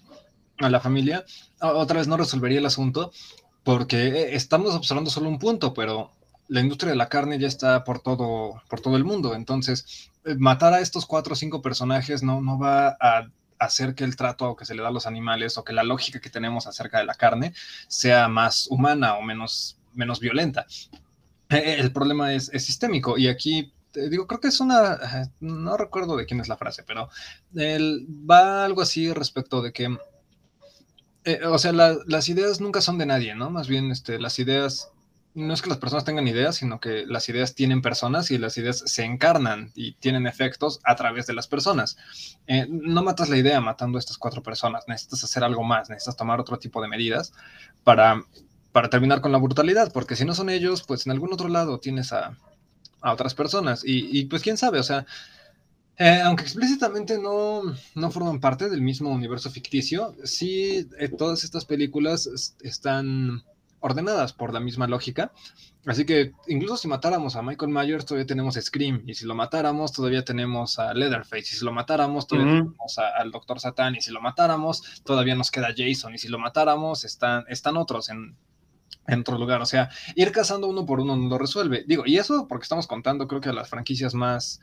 a 0.58 0.70
la 0.70 0.80
familia, 0.80 1.24
otra 1.60 1.98
vez 1.98 2.08
no 2.08 2.16
resolvería 2.16 2.60
el 2.60 2.66
asunto, 2.66 3.12
porque 3.62 4.06
eh, 4.08 4.36
estamos 4.36 4.74
observando 4.74 5.10
solo 5.10 5.28
un 5.28 5.38
punto, 5.38 5.74
pero 5.74 6.12
la 6.48 6.60
industria 6.60 6.90
de 6.90 6.96
la 6.96 7.08
carne 7.08 7.38
ya 7.38 7.48
está 7.48 7.84
por 7.84 8.00
todo, 8.00 8.62
por 8.68 8.80
todo 8.80 8.96
el 8.96 9.04
mundo. 9.04 9.34
Entonces, 9.34 10.10
eh, 10.24 10.36
matar 10.38 10.72
a 10.72 10.80
estos 10.80 11.04
cuatro 11.04 11.34
o 11.34 11.36
cinco 11.36 11.60
personajes 11.60 12.22
no, 12.22 12.40
no 12.40 12.58
va 12.58 12.96
a 13.00 13.28
hacer 13.58 13.94
que 13.94 14.04
el 14.04 14.16
trato 14.16 14.56
que 14.56 14.64
se 14.64 14.74
le 14.74 14.82
da 14.82 14.88
a 14.88 14.92
los 14.92 15.06
animales 15.06 15.58
o 15.58 15.64
que 15.64 15.72
la 15.72 15.82
lógica 15.82 16.20
que 16.20 16.30
tenemos 16.30 16.66
acerca 16.66 16.98
de 16.98 17.04
la 17.04 17.14
carne 17.14 17.54
sea 17.88 18.28
más 18.28 18.66
humana 18.70 19.14
o 19.16 19.22
menos, 19.22 19.78
menos 19.94 20.20
violenta. 20.20 20.66
Eh, 21.48 21.56
eh, 21.56 21.76
el 21.78 21.92
problema 21.92 22.32
es, 22.32 22.46
sistémico 22.58 23.18
y 23.18 23.28
aquí 23.28 23.72
digo, 23.94 24.26
creo 24.26 24.40
que 24.40 24.48
es 24.48 24.60
una, 24.60 24.94
eh, 24.94 25.30
no 25.40 25.76
recuerdo 25.76 26.16
de 26.16 26.26
quién 26.26 26.40
es 26.40 26.48
la 26.48 26.58
frase, 26.58 26.82
pero 26.82 27.08
va 27.54 28.64
algo 28.64 28.82
así 28.82 29.10
respecto 29.12 29.62
de 29.62 29.72
que, 29.72 29.96
o 31.46 31.58
sea, 31.58 31.72
las 31.72 32.28
ideas 32.28 32.60
nunca 32.60 32.82
son 32.82 32.98
de 32.98 33.06
nadie, 33.06 33.34
¿no? 33.34 33.48
Más 33.48 33.68
bien, 33.68 33.90
este, 33.90 34.18
las 34.18 34.38
ideas 34.38 34.92
no 35.36 35.52
es 35.52 35.60
que 35.60 35.68
las 35.68 35.78
personas 35.78 36.06
tengan 36.06 36.26
ideas, 36.26 36.56
sino 36.56 36.80
que 36.80 37.04
las 37.06 37.28
ideas 37.28 37.54
tienen 37.54 37.82
personas 37.82 38.30
y 38.30 38.38
las 38.38 38.56
ideas 38.56 38.82
se 38.86 39.04
encarnan 39.04 39.70
y 39.74 39.92
tienen 39.92 40.26
efectos 40.26 40.80
a 40.82 40.96
través 40.96 41.26
de 41.26 41.34
las 41.34 41.46
personas. 41.46 41.98
Eh, 42.46 42.66
no 42.70 43.02
matas 43.02 43.28
la 43.28 43.36
idea 43.36 43.60
matando 43.60 43.98
a 43.98 44.00
estas 44.00 44.16
cuatro 44.16 44.42
personas, 44.42 44.84
necesitas 44.88 45.24
hacer 45.24 45.44
algo 45.44 45.62
más, 45.62 45.90
necesitas 45.90 46.16
tomar 46.16 46.40
otro 46.40 46.58
tipo 46.58 46.80
de 46.80 46.88
medidas 46.88 47.34
para, 47.84 48.24
para 48.72 48.88
terminar 48.88 49.20
con 49.20 49.30
la 49.30 49.36
brutalidad, 49.36 49.92
porque 49.92 50.16
si 50.16 50.24
no 50.24 50.34
son 50.34 50.48
ellos, 50.48 50.82
pues 50.82 51.04
en 51.04 51.12
algún 51.12 51.34
otro 51.34 51.48
lado 51.48 51.80
tienes 51.80 52.14
a, 52.14 52.34
otras 53.02 53.34
personas 53.34 53.82
y, 53.84 54.24
pues 54.24 54.42
quién 54.42 54.56
sabe, 54.56 54.80
o 54.80 54.82
sea, 54.82 55.06
eh, 55.98 56.22
aunque 56.24 56.42
explícitamente 56.42 57.18
no, 57.18 57.62
no, 57.94 58.10
forman 58.10 58.40
parte 58.40 58.68
del 58.68 58.80
mismo 58.80 59.10
universo 59.10 59.50
ficticio, 59.50 60.16
sí, 60.24 60.88
eh, 60.98 61.08
todas 61.08 61.44
estas 61.44 61.66
películas 61.66 62.54
están 62.60 63.44
ordenadas 63.80 64.32
por 64.32 64.52
la 64.52 64.60
misma 64.60 64.86
lógica. 64.86 65.32
Así 65.86 66.04
que 66.04 66.32
incluso 66.48 66.76
si 66.76 66.88
matáramos 66.88 67.36
a 67.36 67.42
Michael 67.42 67.70
Myers, 67.70 68.04
todavía 68.04 68.26
tenemos 68.26 68.56
Scream. 68.56 69.04
Y 69.06 69.14
si 69.14 69.24
lo 69.24 69.34
matáramos, 69.34 69.92
todavía 69.92 70.24
tenemos 70.24 70.78
a 70.80 70.92
Leatherface. 70.92 71.42
Y 71.42 71.58
si 71.58 71.64
lo 71.64 71.72
matáramos, 71.72 72.26
todavía 72.26 72.54
tenemos 72.54 72.98
al 72.98 73.30
Doctor 73.30 73.60
Satan. 73.60 73.94
Y 73.94 74.00
si 74.00 74.10
lo 74.10 74.20
matáramos, 74.20 74.82
todavía 75.04 75.36
nos 75.36 75.50
queda 75.50 75.68
Jason. 75.76 76.14
Y 76.14 76.18
si 76.18 76.28
lo 76.28 76.38
matáramos, 76.38 77.04
están, 77.04 77.44
están 77.48 77.76
otros 77.76 78.08
en, 78.08 78.36
en 79.06 79.20
otro 79.20 79.38
lugar. 79.38 79.62
O 79.62 79.66
sea, 79.66 79.88
ir 80.16 80.32
cazando 80.32 80.66
uno 80.66 80.84
por 80.84 81.00
uno 81.00 81.16
no 81.16 81.28
lo 81.28 81.38
resuelve. 81.38 81.84
Digo, 81.86 82.02
y 82.04 82.18
eso 82.18 82.48
porque 82.48 82.64
estamos 82.64 82.88
contando, 82.88 83.28
creo 83.28 83.40
que 83.40 83.50
a 83.50 83.52
las 83.52 83.68
franquicias 83.68 84.12
más, 84.12 84.60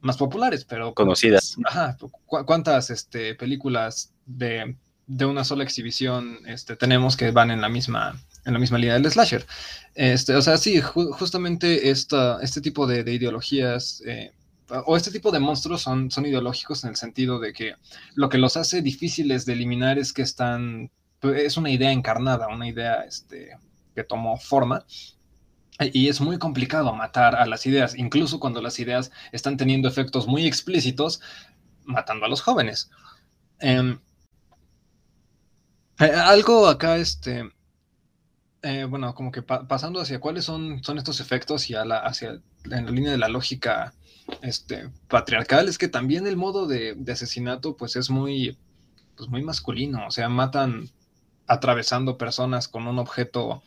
más 0.00 0.16
populares, 0.16 0.64
pero... 0.64 0.94
Conocidas. 0.94 1.56
Ajá, 1.64 1.96
¿cuántas 2.26 2.90
este, 2.90 3.34
películas 3.34 4.12
de, 4.26 4.76
de, 5.06 5.24
una 5.24 5.42
sola 5.42 5.64
exhibición 5.64 6.38
este, 6.46 6.76
tenemos 6.76 7.16
que 7.16 7.30
van 7.30 7.50
en 7.50 7.60
la 7.60 7.68
misma 7.68 8.20
en 8.44 8.52
la 8.52 8.58
misma 8.58 8.78
línea 8.78 8.94
del 8.94 9.10
slasher. 9.10 9.46
Este, 9.94 10.34
o 10.34 10.42
sea, 10.42 10.56
sí, 10.56 10.80
justamente 10.80 11.90
esta, 11.90 12.38
este 12.42 12.60
tipo 12.60 12.86
de, 12.86 13.00
ideologías 13.12 14.02
eh, 14.06 14.32
o 14.86 14.96
este 14.96 15.10
tipo 15.10 15.30
de 15.30 15.40
monstruos 15.40 15.82
son, 15.82 16.10
son 16.10 16.26
ideológicos 16.26 16.82
en 16.84 16.90
el 16.90 16.96
sentido 16.96 17.38
de 17.38 17.52
que 17.52 17.74
lo 18.14 18.28
que 18.28 18.38
los 18.38 18.56
hace 18.56 18.82
difíciles 18.82 19.44
de 19.44 19.52
eliminar 19.52 19.98
es 19.98 20.12
que 20.12 20.22
están, 20.22 20.90
pues, 21.20 21.42
es 21.42 21.56
una 21.56 21.70
idea 21.70 21.92
encarnada, 21.92 22.48
una 22.48 22.68
idea 22.68 23.04
este, 23.04 23.50
que 23.94 24.04
tomó 24.04 24.38
forma. 24.38 24.84
Y 25.92 26.08
es 26.08 26.20
muy 26.20 26.38
complicado 26.38 26.94
matar 26.94 27.34
a 27.34 27.46
las 27.46 27.66
ideas, 27.66 27.96
incluso 27.96 28.38
cuando 28.38 28.62
las 28.62 28.78
ideas 28.78 29.10
están 29.32 29.56
teniendo 29.56 29.88
efectos 29.88 30.26
muy 30.26 30.46
explícitos, 30.46 31.20
matando 31.84 32.26
a 32.26 32.28
los 32.28 32.40
jóvenes. 32.40 32.90
Em, 33.58 33.98
eh, 35.98 36.04
algo 36.04 36.68
acá, 36.68 36.96
este, 36.98 37.50
eh, 38.62 38.84
bueno, 38.84 39.14
como 39.14 39.32
que 39.32 39.42
pasando 39.42 40.00
hacia 40.00 40.20
cuáles 40.20 40.44
son, 40.44 40.82
son 40.84 40.96
estos 40.96 41.18
efectos 41.20 41.68
y 41.68 41.74
a 41.74 41.84
la, 41.84 41.98
hacia 41.98 42.40
en 42.64 42.86
la 42.86 42.90
línea 42.92 43.10
de 43.10 43.18
la 43.18 43.28
lógica 43.28 43.92
este, 44.40 44.88
patriarcal, 45.08 45.68
es 45.68 45.78
que 45.78 45.88
también 45.88 46.28
el 46.28 46.36
modo 46.36 46.66
de, 46.66 46.96
asesinato 47.10 47.76
pues 47.76 47.96
es 47.96 48.08
muy, 48.08 48.56
pues 49.16 49.28
muy 49.28 49.42
masculino, 49.42 50.06
o 50.06 50.10
sea, 50.12 50.28
matan 50.28 50.90
atravesando 51.48 52.16
personas 52.16 52.68
con 52.68 52.86
un 52.86 53.00
objeto, 53.00 53.64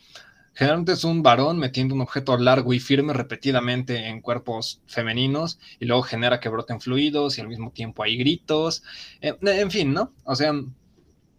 generalmente 0.54 0.92
es 0.92 1.04
un 1.04 1.22
varón 1.22 1.58
metiendo 1.58 1.94
un 1.94 2.00
objeto 2.00 2.36
largo 2.38 2.72
y 2.72 2.80
firme 2.80 3.12
repetidamente 3.12 4.08
en 4.08 4.22
cuerpos 4.22 4.80
femeninos 4.86 5.58
y 5.78 5.84
luego 5.84 6.04
genera 6.04 6.40
que 6.40 6.48
broten 6.48 6.80
fluidos 6.80 7.36
y 7.36 7.42
al 7.42 7.48
mismo 7.48 7.70
tiempo 7.70 8.02
hay 8.02 8.16
gritos, 8.16 8.82
eh, 9.20 9.36
en 9.42 9.70
fin, 9.70 9.92
¿no? 9.92 10.14
O 10.24 10.34
sea, 10.34 10.54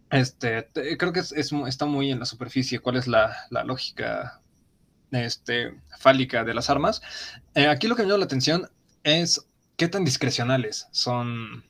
este, 0.10 0.70
creo 0.98 1.12
que 1.12 1.20
es, 1.20 1.32
está 1.32 1.86
muy 1.86 2.12
en 2.12 2.20
la 2.20 2.26
superficie 2.26 2.80
cuál 2.80 2.98
es 2.98 3.08
la, 3.08 3.36
lógica 3.66 4.42
este, 5.12 5.80
fálica 6.00 6.44
de 6.44 6.54
las 6.54 6.70
armas. 6.70 7.02
Eh, 7.56 7.68
aquí 7.68 7.88
lo 7.88 7.96
que 7.96 8.04
me 8.04 8.08
llama 8.08 8.20
la 8.20 8.26
atención 8.26 8.70
es 9.04 9.48
qué 9.76 9.88
tan 9.88 10.06
discrecionales 10.06 10.88
son, 10.92 11.64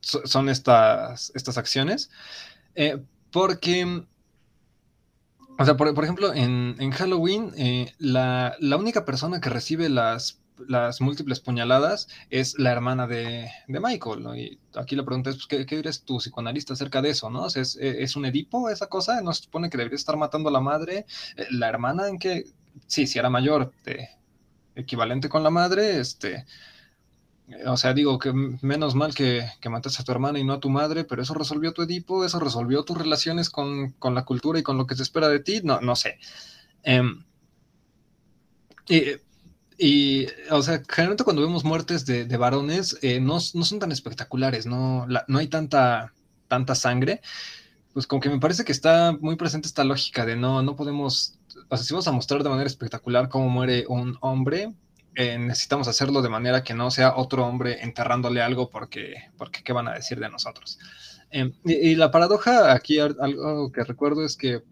son 0.00 0.48
estas, 0.48 1.32
estas 1.34 1.58
acciones. 1.58 2.10
Eh, 2.74 3.02
porque, 3.32 4.04
o 5.58 5.64
sea, 5.64 5.76
por, 5.76 6.04
ejemplo, 6.04 6.32
en, 6.32 6.90
Halloween, 6.92 7.52
eh, 7.56 7.92
la, 7.98 8.56
única 8.78 9.04
persona 9.04 9.40
que 9.40 9.50
recibe 9.50 9.88
las 9.88 10.40
las 10.68 11.00
múltiples 11.00 11.40
puñaladas 11.40 12.08
es 12.30 12.58
la 12.58 12.72
hermana 12.72 13.06
de, 13.06 13.50
Michael. 13.68 14.26
Y 14.36 14.58
aquí 14.74 14.96
la 14.96 15.04
pregunta 15.04 15.30
es, 15.30 15.36
pues, 15.36 15.46
¿qué, 15.46 15.66
¿qué, 15.66 15.78
eres 15.78 16.02
tu 16.02 16.18
psicoanalista 16.18 16.74
acerca 16.74 17.02
de 17.02 17.10
eso? 17.10 17.30
¿no? 17.30 17.46
¿Es, 17.46 17.76
¿Es, 17.76 18.16
un 18.16 18.26
Edipo 18.26 18.68
esa 18.70 18.88
cosa? 18.88 19.20
¿No 19.20 19.32
se 19.32 19.44
supone 19.44 19.70
que 19.70 19.76
debería 19.76 19.96
estar 19.96 20.16
matando 20.16 20.48
a 20.48 20.52
la 20.52 20.60
madre? 20.60 21.06
Eh, 21.36 21.46
¿La 21.50 21.68
hermana 21.68 22.08
en 22.08 22.18
que, 22.18 22.46
sí, 22.86 23.06
si 23.06 23.18
era 23.18 23.30
mayor, 23.30 23.72
equivalente 24.74 25.28
con 25.28 25.42
la 25.42 25.50
madre, 25.50 26.00
este... 26.00 26.46
O 27.64 27.76
sea, 27.76 27.94
digo 27.94 28.18
que 28.18 28.32
menos 28.32 28.96
mal 28.96 29.14
que, 29.14 29.48
que 29.60 29.68
mataste 29.68 30.02
a 30.02 30.04
tu 30.04 30.10
hermana 30.10 30.40
y 30.40 30.44
no 30.44 30.54
a 30.54 30.58
tu 30.58 30.68
madre, 30.68 31.04
pero 31.04 31.22
eso 31.22 31.32
resolvió 31.32 31.72
tu 31.72 31.82
Edipo, 31.82 32.24
eso 32.24 32.40
resolvió 32.40 32.82
tus 32.82 32.98
relaciones 32.98 33.50
con, 33.50 33.94
la 34.02 34.24
cultura 34.24 34.58
y 34.58 34.64
con 34.64 34.76
lo 34.76 34.88
que 34.88 34.96
se 34.96 35.04
espera 35.04 35.28
de 35.28 35.38
ti, 35.38 35.60
no, 35.62 35.80
no 35.80 35.94
sé. 35.94 36.18
Eh, 36.82 37.02
y, 39.78 40.26
o 40.50 40.62
sea, 40.62 40.82
generalmente 40.88 41.24
cuando 41.24 41.42
vemos 41.42 41.64
muertes 41.64 42.06
de, 42.06 42.36
varones, 42.36 42.98
eh, 43.02 43.20
no, 43.20 43.40
son 43.40 43.78
tan 43.78 43.92
espectaculares, 43.92 44.66
no, 44.66 45.06
no 45.06 45.38
hay 45.38 45.48
tanta, 45.48 46.12
tanta 46.48 46.74
sangre. 46.74 47.20
Pues 47.92 48.06
como 48.06 48.20
que 48.20 48.28
me 48.28 48.38
parece 48.38 48.64
que 48.64 48.72
está 48.72 49.16
muy 49.20 49.36
presente 49.36 49.68
esta 49.68 49.84
lógica 49.84 50.26
de 50.26 50.36
no, 50.36 50.62
no 50.62 50.76
podemos, 50.76 51.38
o 51.68 51.76
sea, 51.76 51.84
si 51.84 51.94
vamos 51.94 52.08
a 52.08 52.12
mostrar 52.12 52.42
de 52.42 52.50
manera 52.50 52.66
espectacular 52.66 53.28
cómo 53.28 53.48
muere 53.48 53.86
un 53.88 54.18
hombre, 54.20 54.74
eh, 55.14 55.38
necesitamos 55.38 55.88
hacerlo 55.88 56.20
de 56.20 56.28
manera 56.28 56.62
que 56.62 56.74
no 56.74 56.90
sea 56.90 57.16
otro 57.16 57.46
hombre 57.46 57.82
enterrándole 57.82 58.42
algo 58.42 58.68
porque, 58.68 59.30
porque 59.38 59.62
¿qué 59.62 59.72
van 59.72 59.88
a 59.88 59.94
decir 59.94 60.20
de 60.20 60.28
nosotros? 60.28 60.78
Em, 61.30 61.54
y, 61.64 61.94
la 61.94 62.10
paradoja 62.10 62.72
aquí, 62.72 62.98
algo 62.98 63.72
que 63.72 63.82
recuerdo 63.82 64.24
es 64.24 64.36
que 64.36 64.62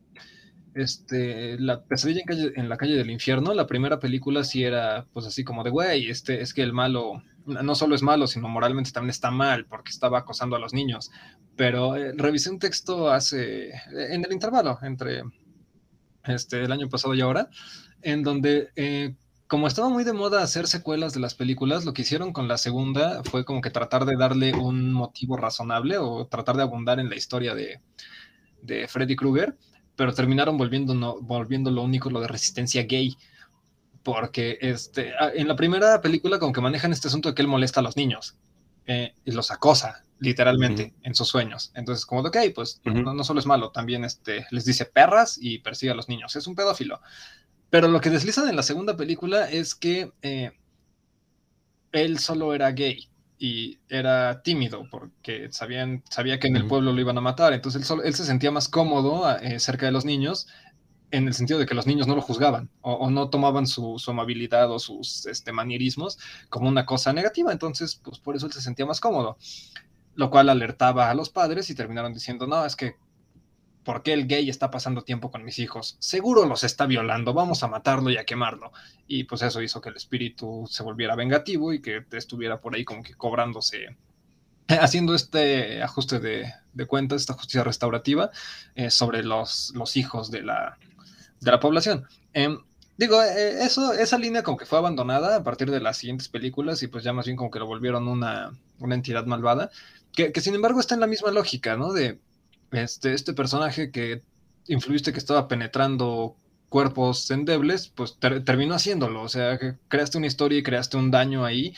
este, 0.75 1.59
la 1.59 1.83
pesadilla 1.83 2.23
en, 2.29 2.69
la 2.69 2.77
calle 2.77 2.97
del 2.97 3.11
infierno, 3.11 3.55
la 3.55 3.67
primera 3.67 3.99
película 3.99 4.45
sí 4.45 4.65
era 4.65 5.07
pues 5.13 5.27
así 5.27 5.45
como 5.45 5.65
de, 5.65 5.71
güey, 5.71 6.11
este, 6.11 6.41
es 6.41 6.53
que 6.55 6.63
el 6.63 6.73
malo 6.73 7.23
no 7.47 7.75
solo 7.75 7.95
es 7.95 8.03
malo, 8.03 8.27
sino 8.27 8.49
moralmente 8.49 8.91
también 8.91 9.11
está 9.11 9.31
mal 9.31 9.67
porque 9.67 9.91
estaba 9.91 10.19
acosando 10.19 10.57
a 10.57 10.59
los 10.59 10.73
niños. 10.73 11.11
Pero 11.57 11.97
eh, 11.97 12.13
revisé 12.17 12.51
un 12.51 12.59
texto 12.59 13.11
hace, 13.11 13.71
en 13.93 14.25
el 14.25 14.33
intervalo 14.33 14.79
entre 14.83 15.23
este, 16.25 16.63
el 16.63 16.73
año 16.73 16.89
pasado 16.89 17.15
y 17.15 17.21
ahora, 17.21 17.49
en 18.03 18.23
donde 18.23 18.71
eh, 18.77 19.15
como 19.47 19.67
estaba 19.67 19.89
muy 19.89 20.05
de 20.05 20.13
moda 20.13 20.43
hacer 20.43 20.67
secuelas 20.67 21.13
de 21.13 21.21
las 21.21 21.35
películas, 21.35 21.85
lo 21.85 21.93
que 21.93 22.03
hicieron 22.03 22.33
con 22.33 22.49
la 22.49 22.59
segunda 22.59 23.23
fue 23.25 23.45
como 23.45 23.61
que 23.61 23.71
tratar 23.71 24.05
de 24.07 24.17
darle 24.17 24.55
un 24.55 24.93
motivo 24.93 25.37
razonable 25.37 25.99
o 25.99 26.27
tratar 26.27 26.57
de 26.57 26.63
abundar 26.63 26.99
en 26.99 27.11
la 27.11 27.17
historia 27.17 27.55
de, 27.55 27.81
de 28.63 28.89
Freddy 28.89 29.17
Krueger, 29.17 29.57
pero 29.97 30.15
terminaron 30.15 30.57
volviendo, 30.57 30.95
no, 30.95 31.21
volviendo 31.21 31.71
lo 31.71 31.83
único 31.83 32.11
lo 32.11 32.21
de 32.21 32.29
resistencia 32.29 32.85
gay. 32.85 33.17
Porque 34.03 34.59
este, 34.61 35.13
en 35.35 35.49
la 35.49 35.57
primera 35.57 36.01
película 36.01 36.39
como 36.39 36.53
que 36.53 36.61
manejan 36.61 36.93
este 36.93 37.09
asunto 37.09 37.31
de 37.31 37.35
que 37.35 37.43
él 37.43 37.49
molesta 37.49 37.81
a 37.81 37.83
los 37.83 37.97
niños 37.97 38.37
eh, 38.87 39.15
y 39.25 39.33
los 39.33 39.51
acosa 39.51 40.05
literalmente 40.19 40.95
en 41.03 41.15
sus 41.15 41.29
sueños. 41.29 41.73
Entonces, 41.75 42.05
como 42.05 42.23
de, 42.23 42.29
ok, 42.29 42.55
pues 42.55 42.81
no, 42.85 43.15
no, 43.15 43.25
solo 43.25 43.41
es 43.41 43.47
malo, 43.47 43.71
también 43.71 44.05
este, 44.05 44.47
les 44.51 44.65
dice 44.65 44.85
perras 44.85 45.39
y 45.41 45.59
persigue 45.59 45.93
a 45.93 45.95
los 45.95 46.09
niños. 46.09 46.37
Es 46.37 46.47
un 46.47 46.55
pedófilo. 46.55 47.01
Pero 47.71 47.89
lo 47.89 48.01
que 48.01 48.11
deslizan 48.11 48.49
en 48.49 48.57
la 48.57 48.63
segunda 48.63 48.97
película 48.97 49.51
es 49.51 49.75
que 49.75 50.13
eh, 50.23 50.53
él 51.93 52.19
solo 52.19 52.55
era 52.55 52.71
gay 52.73 53.09
y 53.45 53.79
era 53.91 54.41
tímido 54.41 54.89
porque 54.91 55.53
sabían, 55.53 56.03
sabía 56.09 56.41
que 56.41 56.47
en 56.47 56.57
el 56.57 56.67
pueblo 56.67 56.95
lo 56.95 57.01
iban 57.03 57.19
a 57.19 57.21
matar. 57.21 57.53
Entonces 57.53 57.91
él, 58.03 58.15
se 58.15 58.25
sentía 58.25 58.51
más 58.51 58.71
cómodo 58.71 59.31
eh, 59.37 59.61
cerca 59.61 59.85
de 59.85 59.93
los 59.93 60.07
niños 60.07 60.49
en 61.11 61.29
el 61.29 61.35
sentido 61.35 61.59
de 61.59 61.67
que 61.67 61.75
los 61.75 61.87
niños 61.87 62.07
no 62.07 62.17
lo 62.17 62.23
juzgaban 62.23 62.71
o, 62.81 63.11
no 63.11 63.29
tomaban 63.29 63.67
su, 63.67 64.03
amabilidad 64.07 64.71
o 64.71 64.79
sus 64.79 65.27
este, 65.27 65.53
manierismos 65.53 66.19
como 66.49 66.71
una 66.71 66.87
cosa 66.87 67.13
negativa. 67.13 67.53
Entonces, 67.53 68.01
pues 68.03 68.19
por 68.19 68.35
eso 68.35 68.47
él 68.47 68.53
se 68.55 68.63
sentía 68.63 68.87
más 68.87 68.99
cómodo, 68.99 69.37
lo 70.15 70.31
cual 70.31 70.49
alertaba 70.49 71.11
a 71.11 71.15
los 71.15 71.29
padres 71.29 71.69
y 71.69 71.75
terminaron 71.75 72.15
diciendo, 72.15 72.47
no, 72.47 72.65
es 72.65 72.77
que 72.77 72.97
¿Por 73.85 74.03
qué 74.03 74.15
el 74.15 74.27
gay 74.27 74.49
está 74.49 74.71
pasando 74.71 75.03
tiempo 75.03 75.31
con 75.31 75.45
mis 75.45 75.59
hijos? 75.59 75.97
Seguro 75.99 76.47
los 76.47 76.65
está 76.65 76.87
violando, 76.87 77.35
vamos 77.35 77.63
a 77.63 77.69
matarlo 77.69 78.11
y 78.11 78.17
a 78.17 78.25
quemarlo. 78.25 78.73
Y 79.07 79.25
pues 79.25 79.43
eso 79.43 79.61
hizo 79.61 79.81
que 79.83 79.91
el 79.91 79.97
espíritu 79.97 80.67
se 80.71 80.83
volviera 80.83 81.15
vengativo 81.15 81.73
y 81.73 81.83
que 81.83 82.03
estuviera 82.13 82.61
por 82.61 82.75
ahí 82.75 82.85
como 82.85 83.03
que 83.03 83.15
cobrándose, 83.15 83.95
haciendo 84.69 85.15
este 85.15 85.83
ajuste 85.83 86.19
de, 86.19 86.87
cuentas, 86.87 87.21
esta 87.21 87.35
justicia 87.35 87.63
restaurativa 87.63 88.31
eh, 88.75 88.91
sobre 88.91 89.23
los, 89.23 89.73
hijos 89.97 90.31
de 90.31 90.43
la, 90.43 90.79
población. 91.61 92.07
Em, 92.33 92.59
digo, 92.97 93.23
eh, 93.23 93.65
eso, 93.65 93.93
esa 93.93 94.17
línea 94.17 94.43
como 94.43 94.57
que 94.57 94.65
fue 94.65 94.79
abandonada 94.79 95.37
a 95.37 95.45
partir 95.45 95.71
de 95.71 95.81
las 95.81 95.99
siguientes 95.99 96.29
películas 96.29 96.83
y 96.83 96.87
pues 96.89 97.05
ya 97.05 97.13
más 97.13 97.27
bien 97.27 97.37
como 97.37 97.51
que 97.51 97.59
lo 97.59 97.67
volvieron 97.67 98.09
una, 98.09 98.53
una 98.79 98.95
entidad 98.95 99.27
malvada, 99.27 99.71
que, 100.15 100.33
que 100.33 100.41
sin 100.41 100.55
embargo 100.55 100.81
está 100.81 100.95
en 100.95 101.01
la 101.01 101.07
misma 101.07 101.33
lógica, 101.33 101.77
¿no? 101.77 101.93
De 101.93 102.19
este, 102.75 103.15
este 103.15 103.33
personaje 103.33 103.91
que 103.91 104.23
influiste 104.67 105.13
que 105.13 105.19
estaba 105.19 105.49
penetrando 105.49 106.37
cuerpos 106.69 107.31
endebles, 107.31 107.89
pues 107.89 108.19
terminó 108.19 108.75
haciéndolo. 108.75 109.23
O 109.23 109.29
sea, 109.29 109.59
que 109.59 109.75
creaste 109.89 110.19
una 110.19 110.27
historia 110.27 110.59
y 110.59 110.63
creaste 110.63 110.97
un 110.97 111.11
daño 111.11 111.45
ahí 111.45 111.75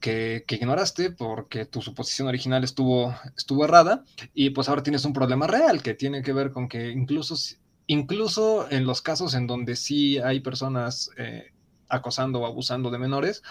que, 0.00 0.44
ignoraste 0.48 1.10
porque 1.10 1.66
tu 1.66 1.82
suposición 1.82 2.28
original 2.28 2.64
estuvo, 2.64 3.14
estuvo 3.36 3.64
errada 3.64 4.04
y 4.34 4.50
pues 4.50 4.68
ahora 4.68 4.82
tienes 4.82 5.04
un 5.04 5.12
problema 5.12 5.46
real 5.46 5.82
que 5.82 5.94
tiene 5.94 6.22
que 6.22 6.32
ver 6.32 6.50
con 6.50 6.68
que 6.68 6.90
incluso, 6.90 7.34
incluso 7.86 8.70
en 8.70 8.86
los 8.86 9.02
casos 9.02 9.34
en 9.34 9.46
donde 9.46 9.76
sí 9.76 10.18
hay 10.18 10.40
personas 10.40 11.10
eh, 11.16 11.52
acosando 11.88 12.40
o 12.40 12.46
abusando 12.46 12.90
de 12.90 12.98
menores, 12.98 13.42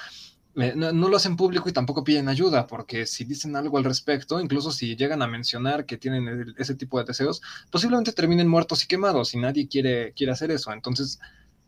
no, 0.55 1.09
lo 1.09 1.15
hacen 1.15 1.37
público 1.37 1.69
y 1.69 1.73
tampoco 1.73 2.03
piden 2.03 2.27
ayuda, 2.27 2.67
porque 2.67 3.05
si 3.05 3.23
dicen 3.23 3.55
algo 3.55 3.77
al 3.77 3.83
respecto, 3.83 4.41
incluso 4.41 4.71
si 4.71 4.95
llegan 4.95 5.21
a 5.21 5.27
mencionar 5.27 5.85
que 5.85 5.97
tienen 5.97 6.53
ese 6.57 6.75
tipo 6.75 6.97
de 6.99 7.05
deseos, 7.05 7.41
posiblemente 7.71 8.11
terminen 8.11 8.47
muertos 8.47 8.83
y 8.83 8.87
quemados 8.87 9.33
y 9.33 9.37
nadie 9.37 9.67
quiere, 9.67 10.13
quiere 10.13 10.33
hacer 10.33 10.51
eso. 10.51 10.73
Entonces, 10.73 11.19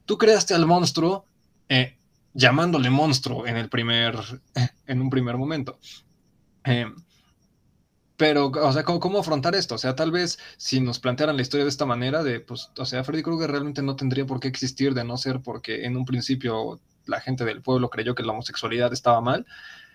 tú 0.06 0.18
creaste 0.18 0.54
al 0.54 0.66
monstruo 0.66 1.26
eh, 1.70 1.98
llamándole 2.34 2.90
monstruo 2.90 3.48
en, 3.48 3.58
el 3.58 3.70
primer, 3.70 4.16
en 4.88 5.02
un 5.02 5.10
primer 5.10 5.38
momento. 5.38 5.80
Eh, 6.66 6.92
pero, 8.18 8.48
o 8.48 8.72
sea, 8.72 8.84
¿cómo, 8.84 9.20
afrontar 9.20 9.56
esto? 9.56 9.76
O 9.76 9.78
sea, 9.80 9.96
tal 9.96 10.12
vez 10.12 10.38
si 10.58 10.80
nos 10.80 11.00
plantearan 11.00 11.36
la 11.36 11.42
historia 11.42 11.64
de 11.64 11.72
esta 11.72 11.88
manera, 11.88 12.24
de, 12.24 12.40
pues, 12.40 12.70
o 12.78 12.86
sea, 12.86 13.04
Freddy 13.04 13.24
Krueger 13.24 13.50
realmente 13.50 13.82
no 13.82 13.96
tendría 13.96 14.28
por 14.28 14.40
qué 14.40 14.48
existir 14.48 14.94
de 14.94 15.04
no 15.04 15.18
ser 15.18 15.42
porque 15.42 15.86
en 15.86 15.98
un 15.98 16.06
principio 16.06 16.80
la 17.06 17.20
gente 17.20 17.46
del 17.46 17.62
pueblo 17.62 17.90
creyó 17.90 18.16
que 18.16 18.24
la 18.24 18.32
homosexualidad 18.32 18.94
estaba 18.94 19.22
mal. 19.22 19.46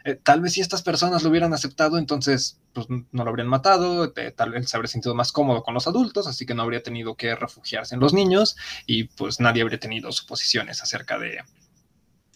Eh, 0.05 0.15
tal 0.23 0.41
vez 0.41 0.53
si 0.53 0.61
estas 0.61 0.83
personas 0.83 1.25
lo 1.25 1.31
hubieran 1.31 1.53
aceptado, 1.53 1.99
entonces 1.99 2.61
pues, 2.73 2.87
no 2.89 3.25
lo 3.25 3.29
habrían 3.29 3.49
matado, 3.49 4.13
tal 4.13 4.51
vez 4.51 4.71
se 4.71 4.77
habría 4.77 4.89
sentido 4.89 5.17
más 5.17 5.33
cómodo 5.33 5.65
con 5.65 5.75
los 5.75 5.89
adultos, 5.89 6.29
así 6.29 6.47
que 6.47 6.55
no 6.55 6.63
habría 6.63 6.83
tenido 6.83 7.17
que 7.17 7.35
refugiarse 7.35 7.95
en 7.97 8.01
los 8.01 8.15
niños 8.15 8.57
y 8.87 9.05
pues 9.05 9.41
nadie 9.41 9.63
habría 9.63 9.81
tenido 9.81 10.13
suposiciones 10.13 10.81
acerca 10.81 11.19
de 11.19 11.41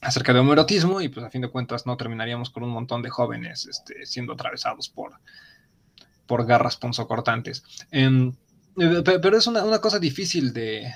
acerca 0.01 0.33
de 0.33 0.41
y 1.03 1.09
pues 1.11 1.27
a 1.27 1.31
fin 1.31 1.43
de 1.43 1.51
cuentas 1.51 1.87
no 1.87 1.97
terminaríamos 1.97 2.51
con 2.51 2.65
un 2.65 2.71
montón 2.71 3.03
de 3.03 3.11
jóvenes 3.11 3.67
este, 3.67 4.07
siendo 4.07 4.33
atravesados 4.33 4.89
por, 4.89 5.13
por 6.27 6.47
garras 6.47 6.77
punzocortantes. 6.77 7.63
Em, 7.91 8.33
eh, 8.79 9.03
pero 9.05 9.37
es 9.37 9.47
una, 9.47 9.63
una, 9.63 9.79
cosa 9.79 9.99
difícil 9.99 10.53
de, 10.53 10.93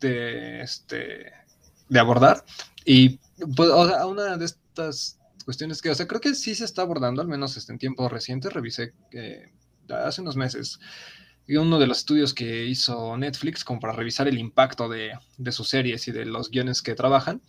de 0.00 0.60
este, 0.60 1.32
de 1.88 2.00
abordar. 2.00 2.44
Y 2.84 3.18
pues, 3.56 3.70
una 4.06 4.36
de 4.36 4.44
estas 4.44 5.18
cuestiones 5.44 5.80
que, 5.82 5.90
o 5.90 5.94
sea, 5.94 6.06
creo 6.06 6.20
que 6.20 6.34
sí 6.34 6.54
se 6.54 6.64
está 6.64 6.82
abordando, 6.82 7.22
al 7.22 7.28
menos 7.28 7.56
este, 7.56 7.72
en 7.72 7.78
tiempos 7.78 8.10
recientes, 8.10 8.52
revisé 8.52 8.92
que 9.10 9.52
hace 9.88 10.20
unos 10.20 10.36
meses 10.36 10.78
uno 11.56 11.78
de 11.78 11.86
los 11.86 11.98
estudios 11.98 12.34
que 12.34 12.66
hizo 12.66 13.16
Netflix 13.16 13.64
como 13.64 13.80
para 13.80 13.94
revisar 13.94 14.28
el 14.28 14.38
impacto 14.38 14.88
de, 14.88 15.12
de 15.38 15.52
sus 15.52 15.68
series 15.68 16.06
y 16.08 16.12
de 16.12 16.26
los 16.26 16.50
guiones 16.50 16.82
que 16.82 16.94
trabajan, 16.94 17.40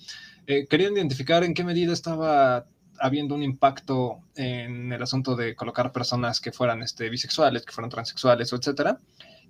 eh, 0.47 0.67
querían 0.67 0.93
identificar 0.93 1.43
en 1.43 1.53
qué 1.53 1.65
medida 1.65 1.91
estaba 1.91 2.65
habiendo 3.01 3.35
un 3.35 3.43
impacto 3.43 4.19
en 4.35 4.93
el 4.93 5.01
asunto 5.01 5.35
de 5.35 5.55
colocar 5.55 5.91
personas 5.91 6.39
que 6.39 6.51
fueran 6.51 6.81
este, 6.81 7.09
bisexuales, 7.09 7.65
que 7.65 7.73
fueran 7.73 7.89
transexuales, 7.89 8.53
etcétera. 8.53 8.99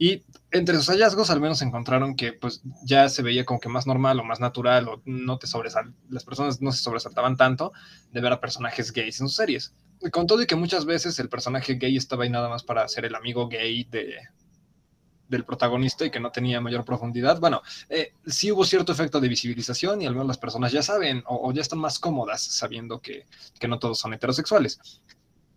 Y 0.01 0.23
entre 0.51 0.77
sus 0.77 0.87
hallazgos 0.87 1.29
al 1.29 1.41
menos 1.41 1.61
encontraron 1.61 2.15
que 2.15 2.31
pues 2.31 2.61
ya 2.83 3.09
se 3.09 3.21
veía 3.21 3.45
como 3.45 3.59
que 3.59 3.67
más 3.67 3.85
normal 3.85 4.17
o 4.19 4.23
más 4.23 4.39
natural 4.39 4.87
o 4.87 5.01
no 5.03 5.37
te 5.37 5.45
sobresal 5.45 5.93
las 6.09 6.23
personas 6.23 6.61
no 6.61 6.71
se 6.71 6.81
sobresaltaban 6.81 7.35
tanto 7.35 7.73
de 8.11 8.21
ver 8.21 8.31
a 8.31 8.39
personajes 8.39 8.93
gays 8.93 9.19
en 9.19 9.27
sus 9.27 9.35
series. 9.35 9.73
Con 10.11 10.25
todo 10.25 10.41
y 10.41 10.47
que 10.47 10.55
muchas 10.55 10.85
veces 10.85 11.19
el 11.19 11.27
personaje 11.27 11.73
gay 11.75 11.97
estaba 11.97 12.23
ahí 12.23 12.29
nada 12.29 12.47
más 12.47 12.63
para 12.63 12.87
ser 12.87 13.03
el 13.03 13.13
amigo 13.13 13.49
gay 13.49 13.83
de, 13.83 14.15
del 15.27 15.45
protagonista 15.45 16.05
y 16.05 16.11
que 16.11 16.19
no 16.21 16.31
tenía 16.31 16.61
mayor 16.61 16.83
profundidad. 16.85 17.39
Bueno, 17.41 17.61
eh, 17.89 18.13
sí 18.25 18.51
hubo 18.51 18.63
cierto 18.63 18.93
efecto 18.93 19.19
de 19.19 19.27
visibilización 19.27 20.01
y 20.01 20.05
al 20.05 20.13
menos 20.13 20.27
las 20.27 20.37
personas 20.37 20.71
ya 20.71 20.81
saben 20.81 21.23
o, 21.27 21.51
ya 21.51 21.61
están 21.61 21.79
más 21.79 21.99
cómodas 21.99 22.41
sabiendo 22.41 23.01
que, 23.01 23.25
que, 23.59 23.67
no 23.67 23.79
todos 23.79 23.99
son 23.99 24.13
heterosexuales. 24.13 24.79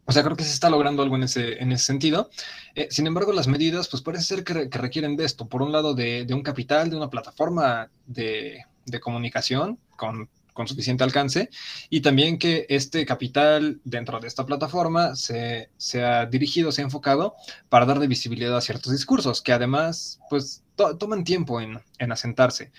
O 0.04 0.12
sea, 0.12 0.22
creo 0.24 0.36
que 0.36 0.44
se 0.44 0.52
está 0.52 0.68
logrando 0.68 1.02
algo 1.02 1.16
en 1.16 1.22
ese, 1.24 1.62
en 1.62 1.70
ese 1.72 1.84
sentido. 1.84 2.30
Eh, 2.74 2.88
sin 2.90 3.06
embargo, 3.06 3.32
las 3.32 3.46
medidas, 3.46 3.88
pues 3.88 4.02
parece 4.02 4.24
ser 4.24 4.44
que, 4.44 4.68
requieren 4.70 5.16
de 5.16 5.24
esto. 5.24 5.46
Por 5.46 5.62
un 5.62 5.70
lado, 5.70 5.94
de, 5.94 6.26
un 6.32 6.42
capital, 6.42 6.90
de 6.90 6.96
una 6.96 7.08
plataforma 7.08 7.88
de, 8.06 8.64
comunicación 9.00 9.78
con, 9.96 10.28
suficiente 10.66 11.02
alcance 11.02 11.48
y 11.88 12.02
también 12.02 12.38
que 12.38 12.66
este 12.68 13.06
capital 13.06 13.80
dentro 13.84 14.20
de 14.20 14.28
esta 14.28 14.44
plataforma 14.44 15.14
se, 15.16 15.70
ha 16.04 16.26
dirigido, 16.26 16.72
se 16.72 16.82
ha 16.82 16.84
enfocado 16.84 17.34
para 17.68 17.86
darle 17.86 18.06
visibilidad 18.06 18.56
a 18.56 18.60
ciertos 18.60 18.92
discursos 18.92 19.40
que 19.40 19.52
además, 19.52 20.20
pues, 20.28 20.62
toman 20.98 21.24
tiempo 21.24 21.60
en, 21.60 21.80
asentarse. 22.12 22.72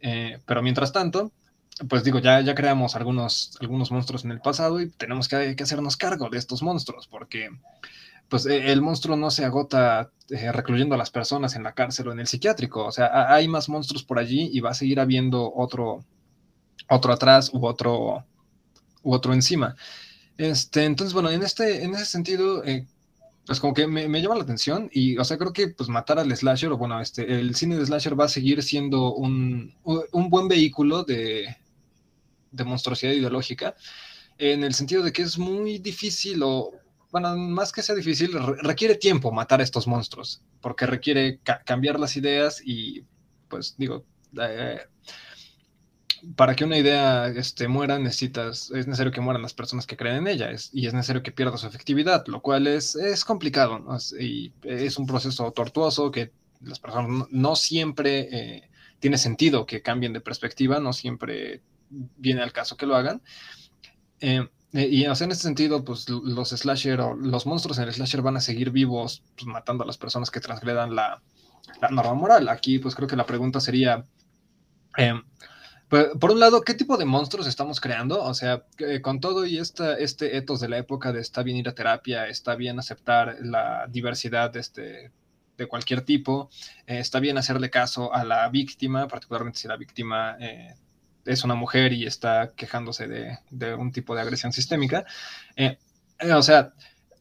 Eh, 0.00 0.38
pero 0.46 0.62
mientras 0.62 0.92
tanto, 0.92 1.30
pues 1.88 2.04
digo, 2.04 2.18
ya, 2.18 2.40
ya 2.40 2.54
creamos 2.54 2.94
algunos, 2.96 3.56
algunos 3.60 3.90
monstruos 3.90 4.24
en 4.24 4.32
el 4.32 4.40
pasado 4.40 4.80
y 4.80 4.90
tenemos 4.90 5.28
que, 5.28 5.56
hacernos 5.60 5.96
cargo 5.96 6.28
de 6.28 6.38
estos 6.38 6.62
monstruos, 6.62 7.06
porque 7.06 7.50
pues 8.28 8.46
e, 8.46 8.72
el 8.72 8.82
monstruo 8.82 9.16
no 9.16 9.30
se 9.30 9.44
agota 9.44 10.10
eh, 10.28 10.52
recluyendo 10.52 10.94
a 10.94 10.98
las 10.98 11.10
personas 11.10 11.56
en 11.56 11.62
la 11.62 11.72
cárcel 11.72 12.08
o 12.08 12.12
en 12.12 12.20
el 12.20 12.26
psiquiátrico, 12.26 12.84
o 12.84 12.92
sea, 12.92 13.32
hay 13.32 13.48
más 13.48 13.68
monstruos 13.68 14.04
por 14.04 14.18
allí 14.18 14.50
y 14.52 14.60
va 14.60 14.70
a 14.70 14.74
seguir 14.74 15.00
habiendo 15.00 15.52
otro, 15.54 16.04
otro 16.88 17.12
atrás 17.12 17.50
u 17.52 17.66
otro, 17.66 18.24
u 19.02 19.12
otro 19.14 19.32
encima. 19.32 19.74
Este, 20.36 20.84
entonces, 20.84 21.14
bueno, 21.14 21.30
en, 21.30 21.42
este, 21.42 21.84
en 21.84 21.94
ese 21.94 22.06
sentido, 22.06 22.64
eh, 22.64 22.86
pues 23.46 23.58
como 23.58 23.74
que 23.74 23.86
me, 23.86 24.22
llama 24.22 24.36
la 24.36 24.44
atención 24.44 24.88
y, 24.92 25.18
o 25.18 25.24
sea, 25.24 25.38
creo 25.38 25.52
que 25.52 25.68
pues 25.68 25.88
matar 25.88 26.18
al 26.18 26.34
slasher, 26.36 26.72
o 26.72 26.78
bueno, 26.78 27.00
este, 27.00 27.40
el 27.40 27.54
cine 27.54 27.76
de 27.76 27.86
slasher 27.86 28.18
va 28.18 28.26
a 28.26 28.28
seguir 28.28 28.62
siendo 28.62 29.14
un, 29.14 29.74
un 29.84 30.30
buen 30.30 30.46
vehículo 30.46 31.04
de, 31.04 31.56
de 32.50 32.64
monstruosidad 32.64 33.12
ideológica, 33.12 33.74
en 34.38 34.64
el 34.64 34.74
sentido 34.74 35.02
de 35.02 35.12
que 35.12 35.22
es 35.22 35.38
muy 35.38 35.78
difícil 35.78 36.42
o, 36.42 36.72
bueno, 37.10 37.36
más 37.36 37.72
que 37.72 37.82
sea 37.82 37.94
difícil, 37.94 38.32
requiere 38.62 38.94
tiempo 38.94 39.32
matar 39.32 39.60
a 39.60 39.64
estos 39.64 39.86
monstruos, 39.86 40.42
porque 40.60 40.86
requiere 40.86 41.40
cambiar 41.64 42.00
las 42.00 42.16
ideas 42.16 42.62
y, 42.64 43.04
pues 43.48 43.74
digo, 43.76 44.04
eh, 44.40 44.80
para 46.36 46.54
que 46.54 46.64
una 46.64 46.78
idea 46.78 47.28
este, 47.28 47.68
muera, 47.68 47.98
necesitas, 47.98 48.70
es 48.70 48.86
necesario 48.86 49.12
que 49.12 49.20
mueran 49.20 49.42
las 49.42 49.54
personas 49.54 49.86
que 49.86 49.96
creen 49.96 50.16
en 50.16 50.26
ella 50.28 50.50
y 50.72 50.86
es 50.86 50.94
necesario 50.94 51.22
que 51.22 51.32
pierda 51.32 51.56
su 51.56 51.66
efectividad, 51.66 52.26
lo 52.26 52.42
cual 52.42 52.66
es, 52.66 52.94
es 52.94 53.24
complicado 53.24 53.82
y 54.18 54.52
es 54.62 54.98
un 54.98 55.06
proceso 55.06 55.50
tortuoso 55.52 56.10
que 56.10 56.32
las 56.62 56.78
personas 56.78 57.26
no, 57.30 57.56
siempre 57.56 58.28
eh, 58.30 58.70
tiene 58.98 59.16
sentido 59.16 59.64
que 59.64 59.82
cambien 59.82 60.12
de 60.12 60.20
perspectiva, 60.20 60.78
no 60.78 60.92
siempre 60.92 61.62
viene 61.90 62.42
al 62.42 62.52
caso 62.52 62.76
que 62.76 62.86
lo 62.86 62.96
hagan. 62.96 63.22
Eh, 64.20 64.48
eh, 64.72 64.88
y 64.90 65.04
en 65.04 65.10
ese 65.10 65.34
sentido, 65.34 65.84
pues 65.84 66.08
los 66.08 66.50
slasher 66.50 67.00
o 67.00 67.14
los 67.14 67.46
monstruos 67.46 67.78
en 67.78 67.84
el 67.84 67.94
slasher 67.94 68.22
van 68.22 68.36
a 68.36 68.40
seguir 68.40 68.70
vivos, 68.70 69.24
pues, 69.36 69.46
matando 69.46 69.84
a 69.84 69.86
las 69.86 69.98
personas 69.98 70.30
que 70.30 70.40
transgredan 70.40 70.94
la, 70.94 71.22
norma 71.90 72.14
moral. 72.14 72.48
Aquí, 72.48 72.78
pues 72.78 72.94
creo 72.94 73.08
que 73.08 73.16
la 73.16 73.26
pregunta 73.26 73.60
sería, 73.60 74.06
em, 74.96 75.22
pues, 75.88 76.08
por 76.20 76.30
un 76.30 76.40
lado, 76.40 76.62
¿qué 76.62 76.74
tipo 76.74 76.96
de 76.96 77.04
monstruos 77.04 77.46
estamos 77.46 77.80
creando? 77.80 78.22
O 78.22 78.34
sea, 78.34 78.64
con 79.02 79.20
todo 79.20 79.44
y 79.46 79.58
esta, 79.58 79.94
este 79.98 80.36
etos 80.36 80.60
de 80.60 80.68
la 80.68 80.78
época 80.78 81.12
de 81.12 81.20
está 81.20 81.42
bien 81.42 81.56
ir 81.56 81.68
a 81.68 81.74
terapia, 81.74 82.28
está 82.28 82.54
bien 82.54 82.78
aceptar 82.78 83.38
la 83.42 83.86
diversidad 83.88 84.52
de, 84.52 84.60
este, 84.60 85.12
de 85.60 85.66
cualquier 85.66 86.00
tipo, 86.00 86.50
eh, 86.86 86.98
está 86.98 87.20
bien 87.20 87.38
hacerle 87.38 87.70
caso 87.70 88.12
a 88.14 88.24
la 88.24 88.48
víctima, 88.48 89.06
particularmente 89.08 89.58
si 89.58 89.68
la 89.68 89.76
víctima 89.76 90.36
es 91.24 91.44
una 91.44 91.54
mujer 91.54 91.92
y 91.92 92.06
está 92.06 92.52
quejándose 92.56 93.08
de, 93.08 93.74
un 93.74 93.92
tipo 93.92 94.14
de 94.14 94.22
agresión 94.22 94.52
sistémica. 94.52 95.04
Eh, 95.56 95.78
eh, 96.18 96.32
o 96.32 96.42
sea, 96.42 96.72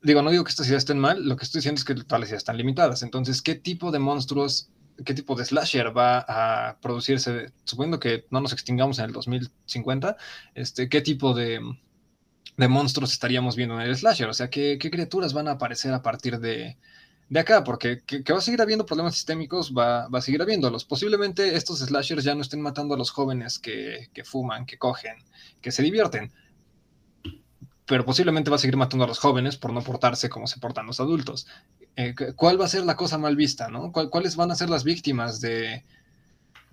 digo, 0.01 0.21
no 0.21 0.31
digo 0.31 0.43
que 0.43 0.49
estas 0.49 0.67
ideas 0.67 0.81
estén 0.81 0.99
mal, 0.99 1.27
lo 1.27 1.35
que 1.35 1.45
estoy 1.45 1.59
diciendo 1.59 1.79
es 1.79 1.85
que 1.85 1.95
todas 1.95 2.19
las 2.19 2.29
ideas 2.29 2.41
están 2.41 2.57
limitadas. 2.57 3.03
Entonces, 3.03 3.41
¿qué 3.41 3.55
tipo 3.55 3.91
de 3.91 3.99
monstruos, 3.99 4.69
qué 5.05 5.13
tipo 5.13 5.35
de 5.35 5.45
slasher 5.45 5.95
va 5.95 6.25
a 6.27 6.79
producirse? 6.79 7.51
Suponiendo 7.63 7.99
que 7.99 8.25
no 8.31 8.41
nos 8.41 8.53
extingamos 8.53 8.99
en 8.99 9.05
el 9.05 9.11
2050, 9.13 10.17
este, 10.55 10.89
¿qué 10.89 11.01
tipo 11.01 11.33
de, 11.33 11.59
monstruos 12.57 13.13
estaríamos 13.13 13.55
viendo 13.55 13.75
en 13.75 13.87
el 13.87 13.95
slasher? 13.95 14.29
O 14.29 14.33
sea, 14.33 14.49
¿qué, 14.49 14.77
qué 14.79 14.91
criaturas 14.91 15.33
van 15.33 15.47
a 15.47 15.51
aparecer 15.51 15.93
a 15.93 16.01
partir 16.01 16.39
de, 16.39 16.77
de 17.29 17.39
acá, 17.39 17.63
porque 17.63 18.01
que, 18.03 18.33
va 18.33 18.39
a 18.39 18.41
seguir 18.41 18.61
habiendo 18.61 18.85
problemas 18.85 19.13
sistémicos, 19.13 19.71
va, 19.71 20.05
a 20.05 20.21
seguir 20.21 20.41
habiéndolos. 20.41 20.83
Posiblemente 20.83 21.55
estos 21.55 21.79
slashers 21.79 22.23
ya 22.23 22.33
no 22.33 22.41
estén 22.41 22.61
matando 22.61 22.95
a 22.95 22.97
los 22.97 23.11
jóvenes 23.11 23.59
que, 23.59 24.09
fuman, 24.25 24.65
que 24.65 24.77
cogen, 24.77 25.17
que 25.61 25.71
se 25.71 25.83
divierten, 25.83 26.33
pero 27.85 28.03
posiblemente 28.03 28.49
va 28.49 28.55
a 28.55 28.59
seguir 28.59 28.77
matando 28.77 29.05
a 29.05 29.07
los 29.07 29.19
jóvenes 29.19 29.57
por 29.57 29.71
no 29.71 29.81
portarse 29.81 30.29
como 30.29 30.47
se 30.47 30.59
portan 30.59 30.87
los 30.87 30.99
adultos. 30.99 31.47
Eh, 31.95 32.15
¿Cuál 32.35 32.59
va 32.59 32.65
a 32.65 32.69
ser 32.69 32.85
la 32.85 32.95
cosa 32.95 33.17
mal 33.17 33.35
vista, 33.35 33.69
no? 33.69 33.91
¿Cuáles 33.91 34.35
van 34.35 34.51
a 34.51 34.55
ser 34.55 34.69
las 34.69 34.83
víctimas 34.83 35.39
de, 35.39 35.83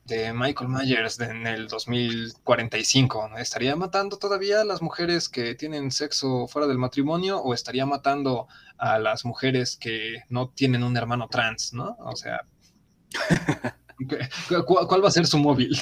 de 0.07 0.33
Michael 0.33 0.69
Myers 0.69 1.19
en 1.21 1.47
el 1.47 1.67
2045. 1.67 3.31
¿Estaría 3.39 3.75
matando 3.77 4.19
todavía 4.19 4.61
a 4.61 4.65
las 4.65 4.81
mujeres 4.81 5.29
que 5.29 5.55
tienen 5.55 5.91
sexo 5.91 6.47
fuera 6.47 6.69
del 6.69 6.79
matrimonio 6.79 7.39
o 7.39 7.53
estaría 7.53 7.87
matando 7.87 8.47
a 8.79 8.99
las 8.99 9.25
mujeres 9.25 9.77
que 9.77 10.23
no 10.29 10.51
tienen 10.51 10.85
un 10.85 10.97
hermano 10.97 11.29
trans, 11.29 11.73
¿no? 11.73 11.97
O 12.01 12.15
sea, 12.15 12.47
¿cuál 14.67 15.05
va 15.05 15.09
a 15.09 15.13
ser 15.13 15.27
su 15.27 15.39
móvil? 15.39 15.77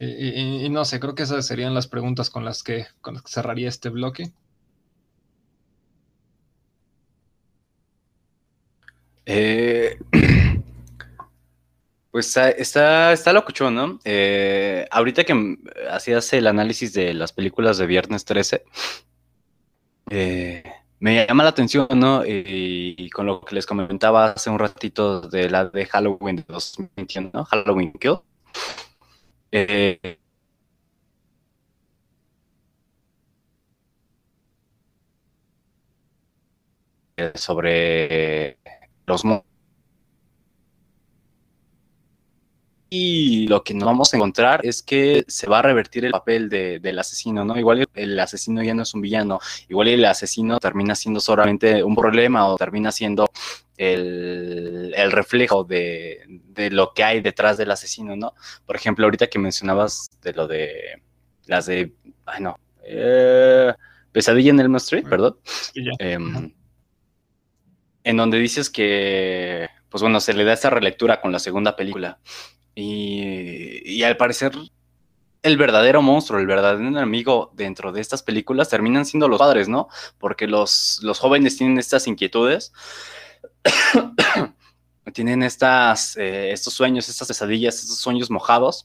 y, 0.00 0.68
no 0.68 0.84
sé, 0.84 1.00
creo 1.00 1.14
que 1.14 1.24
esas 1.24 1.46
serían 1.46 1.74
las 1.74 1.88
preguntas 1.88 2.30
con 2.30 2.44
las 2.44 2.62
que, 2.62 2.86
con 3.00 3.14
las 3.14 3.22
que 3.22 3.32
cerraría 3.32 3.68
este 3.68 3.88
bloque. 3.88 4.32
Eh, 9.26 9.98
Pues 12.10 12.36
está, 12.36 13.12
está 13.12 13.32
locuchón, 13.32 13.74
¿no? 13.74 13.98
Eh, 14.04 14.86
ahorita 14.90 15.24
que 15.24 15.58
hacías 15.90 16.32
el 16.32 16.46
análisis 16.46 16.92
de 16.94 17.12
las 17.12 17.32
películas 17.32 17.76
de 17.78 17.86
Viernes 17.86 18.24
13, 18.24 18.64
eh, 20.10 20.62
me 21.00 21.26
llama 21.26 21.44
la 21.44 21.50
atención, 21.50 21.86
¿no? 21.94 22.24
Y, 22.26 23.10
con 23.10 23.26
lo 23.26 23.40
que 23.42 23.54
les 23.54 23.66
comentaba 23.66 24.30
hace 24.32 24.50
un 24.50 24.58
ratito 24.58 25.20
de 25.20 25.50
la 25.50 25.66
de 25.66 25.86
Halloween 25.86 26.36
de 26.36 26.44
2021, 26.48 27.30
¿no? 27.32 27.44
Halloween 27.44 27.92
Kill. 27.92 28.18
Eh, 29.52 30.18
sobre 37.34 38.58
los 39.06 39.24
Y 42.90 43.46
lo 43.48 43.62
que 43.62 43.74
nos 43.74 43.84
vamos 43.84 44.12
a 44.12 44.16
encontrar 44.16 44.60
es 44.64 44.82
que 44.82 45.24
se 45.28 45.46
va 45.46 45.58
a 45.58 45.62
revertir 45.62 46.06
el 46.06 46.12
papel 46.12 46.48
del 46.48 46.98
asesino, 46.98 47.44
¿no? 47.44 47.58
Igual 47.58 47.86
el 47.94 48.18
asesino 48.18 48.62
ya 48.62 48.72
no 48.72 48.82
es 48.82 48.94
un 48.94 49.02
villano, 49.02 49.40
igual 49.68 49.88
el 49.88 50.04
asesino 50.06 50.58
termina 50.58 50.94
siendo 50.94 51.20
solamente 51.20 51.84
un 51.84 51.94
problema 51.94 52.46
o 52.48 52.56
termina 52.56 52.90
siendo 52.90 53.28
el, 53.76 55.12
reflejo 55.12 55.64
de, 55.64 56.40
lo 56.70 56.92
que 56.94 57.04
hay 57.04 57.20
detrás 57.20 57.58
del 57.58 57.70
asesino, 57.70 58.16
¿no? 58.16 58.32
Por 58.64 58.76
ejemplo, 58.76 59.04
ahorita 59.04 59.26
que 59.26 59.38
mencionabas 59.38 60.10
de 60.22 60.32
lo 60.32 60.46
de 60.48 61.02
las 61.46 61.66
de, 61.66 61.92
ay 62.24 62.42
no, 62.42 62.58
eh, 62.84 63.72
Pesadilla 64.12 64.50
en 64.50 64.60
el 64.60 64.74
Street, 64.76 65.06
perdón. 65.08 65.38
Em, 65.98 66.52
en 68.02 68.16
donde 68.16 68.38
dices 68.38 68.70
que, 68.70 69.68
pues 69.90 70.02
bueno, 70.02 70.20
se 70.20 70.32
le 70.32 70.44
da 70.44 70.54
esta 70.54 70.70
relectura 70.70 71.20
con 71.20 71.32
la 71.32 71.38
segunda 71.38 71.76
película. 71.76 72.18
Y, 72.80 74.04
al 74.04 74.16
parecer, 74.16 74.52
el 75.42 75.56
verdadero 75.56 76.00
monstruo, 76.00 76.38
el 76.38 76.46
verdadero 76.46 76.86
enemigo 76.86 77.50
dentro 77.54 77.90
de 77.90 78.00
estas 78.00 78.22
películas 78.22 78.68
terminan 78.68 79.04
siendo 79.04 79.26
los 79.26 79.40
padres, 79.40 79.68
¿no? 79.68 79.88
Porque 80.18 80.46
los, 80.46 81.00
los 81.02 81.18
jóvenes 81.18 81.56
tienen 81.56 81.78
estas 81.78 82.06
inquietudes, 82.06 82.72
tienen 85.12 85.42
estas, 85.42 86.16
eh, 86.18 86.52
estos 86.52 86.72
sueños, 86.72 87.08
estas 87.08 87.26
pesadillas, 87.26 87.80
estos 87.80 87.98
sueños 87.98 88.30
mojados. 88.30 88.84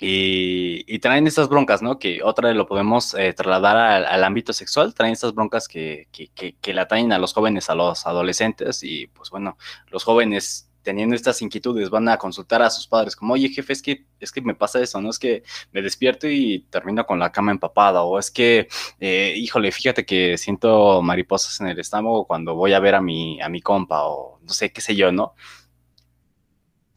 Y, 0.00 0.98
traen 0.98 1.28
estas 1.28 1.48
broncas, 1.48 1.82
¿no? 1.82 2.00
Que 2.00 2.24
otra 2.24 2.48
vez 2.48 2.56
lo 2.56 2.66
podemos 2.66 3.14
eh, 3.14 3.32
trasladar 3.32 3.76
al, 3.76 4.24
ámbito 4.24 4.52
sexual, 4.52 4.92
traen 4.92 5.12
estas 5.12 5.34
broncas 5.34 5.68
que, 5.68 6.08
que, 6.10 6.56
que 6.60 6.74
la 6.74 6.88
traen 6.88 7.12
a 7.12 7.18
los 7.18 7.32
jóvenes, 7.32 7.70
a 7.70 7.76
los 7.76 8.06
adolescentes, 8.06 8.82
y 8.82 9.06
pues 9.06 9.30
bueno, 9.30 9.56
los 9.88 10.02
jóvenes 10.02 10.71
teniendo 10.82 11.14
estas 11.14 11.40
inquietudes 11.42 11.90
van 11.90 12.08
a 12.08 12.18
consultar 12.18 12.62
a 12.62 12.70
sus 12.70 12.86
padres 12.86 13.16
como, 13.16 13.34
oye 13.34 13.48
jefe, 13.48 13.72
es 13.72 13.82
que, 13.82 14.06
es 14.20 14.32
que 14.32 14.40
me 14.40 14.54
pasa 14.54 14.80
eso, 14.80 15.00
¿no? 15.00 15.10
Es 15.10 15.18
que 15.18 15.42
me 15.72 15.82
despierto 15.82 16.28
y 16.28 16.66
termino 16.70 17.06
con 17.06 17.18
la 17.18 17.32
cama 17.32 17.52
empapada, 17.52 18.02
o 18.02 18.18
es 18.18 18.30
que, 18.30 18.68
eh, 19.00 19.34
híjole, 19.36 19.72
fíjate 19.72 20.04
que 20.04 20.36
siento 20.38 21.02
mariposas 21.02 21.60
en 21.60 21.68
el 21.68 21.78
estómago 21.78 22.26
cuando 22.26 22.54
voy 22.54 22.72
a 22.72 22.80
ver 22.80 22.94
a 22.94 23.00
mi, 23.00 23.40
a 23.40 23.48
mi 23.48 23.60
compa, 23.60 24.04
o 24.06 24.38
no 24.42 24.52
sé, 24.52 24.72
qué 24.72 24.80
sé 24.80 24.96
yo, 24.96 25.12
¿no? 25.12 25.34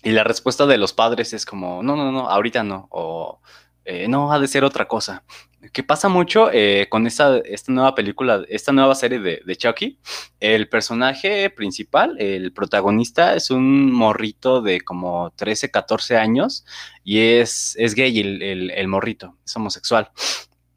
Y 0.03 0.11
la 0.11 0.23
respuesta 0.23 0.65
de 0.67 0.77
los 0.77 0.93
padres 0.93 1.33
es 1.33 1.45
como, 1.45 1.81
no, 1.81 1.95
no, 1.95 2.11
no, 2.11 2.29
ahorita 2.29 2.63
no, 2.63 2.87
o 2.91 3.39
eh, 3.85 4.07
no, 4.07 4.31
ha 4.31 4.39
de 4.39 4.47
ser 4.47 4.63
otra 4.63 4.87
cosa 4.87 5.23
que 5.71 5.83
pasa 5.83 6.09
mucho 6.09 6.49
eh, 6.51 6.87
con 6.89 7.07
esta, 7.07 7.37
esta, 7.39 7.71
nueva 7.71 7.95
película, 7.95 8.43
esta 8.49 8.71
nueva 8.71 8.95
serie 8.95 9.19
de, 9.19 9.55
Chucky. 9.55 9.99
El 10.39 10.69
personaje 10.69 11.49
principal, 11.49 12.15
el 12.19 12.51
protagonista, 12.53 13.35
es 13.35 13.51
un 13.51 13.91
morrito 13.91 14.61
de 14.61 14.81
como 14.81 15.31
13, 15.35 15.71
14 15.71 16.17
años 16.17 16.65
y 17.03 17.19
es, 17.19 17.75
es 17.77 17.95
gay 17.95 18.19
el, 18.19 18.71
el, 18.71 18.87
morrito, 18.87 19.35
es 19.45 19.55
homosexual. 19.55 20.11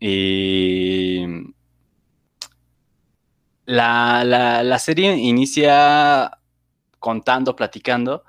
Y 0.00 1.24
la, 3.64 4.24
la 4.24 4.78
serie 4.78 5.16
inicia 5.16 6.38
contando, 6.98 7.56
platicando 7.56 8.24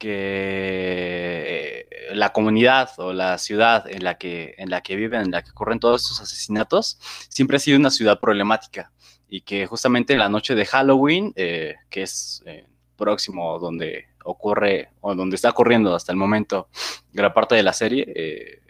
que 0.00 1.86
la 2.14 2.32
comunidad 2.32 2.90
o 2.98 3.12
la 3.12 3.38
ciudad 3.38 3.88
en 3.88 4.04
la 4.04 4.18
que, 4.18 4.54
en 4.58 4.70
la 4.70 4.82
que 4.82 4.96
viven, 4.96 5.22
en 5.22 5.30
la 5.30 5.42
que 5.42 5.50
ocurren 5.50 5.80
todos 5.80 6.02
estos 6.02 6.20
asesinatos, 6.20 6.98
siempre 7.28 7.56
ha 7.56 7.60
sido 7.60 7.78
una 7.78 7.90
ciudad 7.90 8.20
problemática 8.20 8.92
y 9.28 9.42
que 9.42 9.66
justamente 9.66 10.12
en 10.12 10.18
la 10.18 10.28
noche 10.28 10.54
de 10.54 10.66
Halloween, 10.66 11.32
eh, 11.36 11.76
que 11.88 12.02
es 12.02 12.42
eh, 12.46 12.66
próximo 12.96 13.58
donde 13.58 14.06
ocurre 14.24 14.90
o 15.00 15.14
donde 15.14 15.36
está 15.36 15.50
ocurriendo 15.50 15.94
hasta 15.94 16.12
el 16.12 16.18
momento 16.18 16.68
gran 17.12 17.32
parte 17.32 17.54
de 17.54 17.62
la 17.62 17.72
serie, 17.72 18.60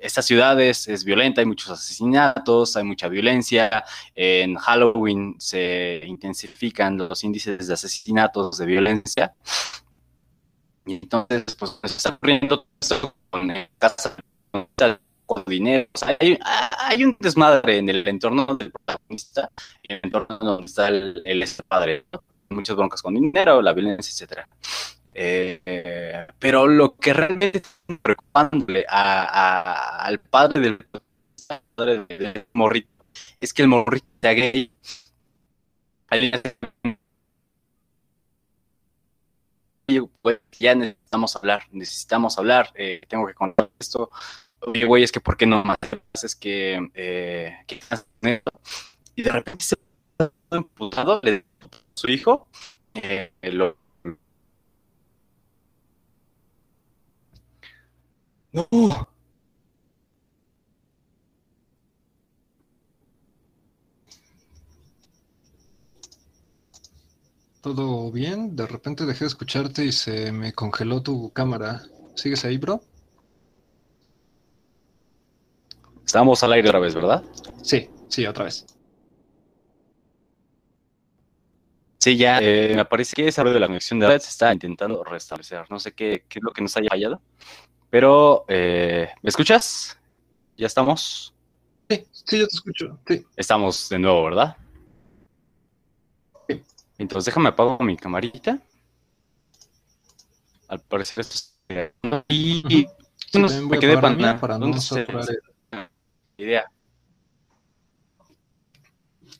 esta 0.00 0.22
ciudad 0.22 0.60
es, 0.60 1.04
violenta, 1.04 1.40
hay 1.40 1.46
muchos 1.46 1.70
asesinatos, 1.70 2.76
hay 2.76 2.84
mucha 2.84 3.08
violencia. 3.08 3.84
En 4.14 4.56
Halloween 4.56 5.36
se 5.38 6.02
intensifican 6.06 6.96
los 6.96 7.22
índices 7.22 7.68
de 7.68 7.74
asesinatos, 7.74 8.58
de 8.58 8.66
violencia. 8.66 9.34
Y 10.86 10.94
entonces, 10.94 11.44
pues, 11.58 11.78
está 11.82 12.10
ocurriendo 12.10 12.66
con 13.30 13.52
casa, 13.78 14.16
con 15.26 15.44
dinero. 15.46 15.88
hay, 16.18 17.04
un 17.04 17.16
desmadre 17.20 17.78
en 17.78 17.88
el 17.88 18.06
entorno 18.08 18.46
del 18.56 18.72
protagonista, 18.72 19.50
en 19.84 19.96
el 19.96 20.00
entorno 20.04 20.38
donde 20.38 20.66
está 20.66 20.88
el, 20.88 21.22
el 21.24 21.44
padre. 21.68 22.04
Muchas 22.48 22.76
broncas 22.76 23.02
con 23.02 23.14
dinero, 23.14 23.62
la 23.62 23.72
violencia, 23.72 24.10
etcétera. 24.10 24.48
Eh, 25.14 26.26
pero 26.38 26.66
lo 26.66 26.96
que 26.96 27.12
realmente 27.12 27.58
está 27.58 27.98
preocupándole 28.00 28.86
al 28.88 30.18
padre 30.20 30.60
del, 30.60 30.78
padre 31.74 32.46
morrito 32.52 32.88
es 33.40 33.52
que 33.52 33.62
el 33.62 33.68
morrito 33.68 34.06
sea 34.20 34.32
gay. 34.32 34.70
Pues, 40.22 40.40
ya 40.58 40.74
necesitamos 40.74 41.36
hablar, 41.36 41.66
necesitamos 41.72 42.38
hablar, 42.38 42.72
eh, 42.74 43.00
tengo 43.08 43.26
que 43.26 43.34
contar 43.34 43.70
esto. 43.78 44.10
Oye, 44.60 44.84
güey, 44.84 45.02
es 45.02 45.12
que 45.12 45.20
¿por 45.20 45.36
qué 45.36 45.46
no 45.46 45.64
más? 45.64 45.78
Es 46.22 46.36
que, 46.36 46.90
eh, 46.94 47.56
y 49.16 49.22
de 49.22 49.30
repente 49.30 49.64
se 49.64 49.76
imputado 50.52 51.20
le 51.22 51.44
su 51.94 52.10
hijo, 52.10 52.48
eh, 52.94 53.32
lo 53.42 53.76
No. 58.52 59.19
¿Todo 67.60 68.10
bien? 68.10 68.56
De 68.56 68.66
repente 68.66 69.04
dejé 69.04 69.24
de 69.24 69.28
escucharte 69.28 69.84
y 69.84 69.92
se 69.92 70.32
me 70.32 70.52
congeló 70.52 71.02
tu 71.02 71.30
cámara. 71.30 71.82
¿Sigues 72.14 72.44
ahí, 72.44 72.56
bro? 72.56 72.80
Estamos 76.04 76.42
al 76.42 76.54
aire 76.54 76.68
otra 76.68 76.80
vez, 76.80 76.94
¿verdad? 76.94 77.22
Sí, 77.62 77.88
sí, 78.08 78.26
otra 78.26 78.44
vez. 78.44 78.66
Sí, 81.98 82.16
ya 82.16 82.38
eh, 82.40 82.72
me 82.74 82.86
parece 82.86 83.14
que 83.14 83.28
esa 83.28 83.44
de 83.44 83.60
la 83.60 83.66
conexión 83.66 84.00
de 84.00 84.06
red 84.06 84.20
se 84.20 84.30
está 84.30 84.54
intentando 84.54 85.04
restablecer. 85.04 85.66
No 85.68 85.78
sé 85.78 85.92
qué, 85.92 86.24
qué 86.30 86.38
es 86.38 86.42
lo 86.42 86.52
que 86.52 86.62
nos 86.62 86.74
haya 86.78 86.88
fallado. 86.88 87.20
Pero, 87.90 88.46
eh, 88.48 89.10
¿me 89.20 89.28
escuchas? 89.28 89.98
¿Ya 90.56 90.66
estamos? 90.66 91.34
Sí, 91.90 92.06
sí, 92.10 92.38
yo 92.38 92.46
te 92.46 92.54
escucho. 92.56 92.98
Sí. 93.06 93.26
Estamos 93.36 93.90
de 93.90 93.98
nuevo, 93.98 94.24
¿verdad? 94.24 94.56
Sí. 97.00 97.02
Entonces 97.02 97.26
déjame 97.26 97.48
apago 97.48 97.78
mi 97.80 97.96
camarita. 97.96 98.58
Al 100.68 100.80
parecer 100.80 101.20
esto 101.20 101.34
es... 101.34 101.56
Y, 102.28 102.86
me 103.68 103.78
quedé 103.78 103.96
para, 103.98 104.40
para 104.40 104.58
no 104.58 104.76
idea. 106.36 106.70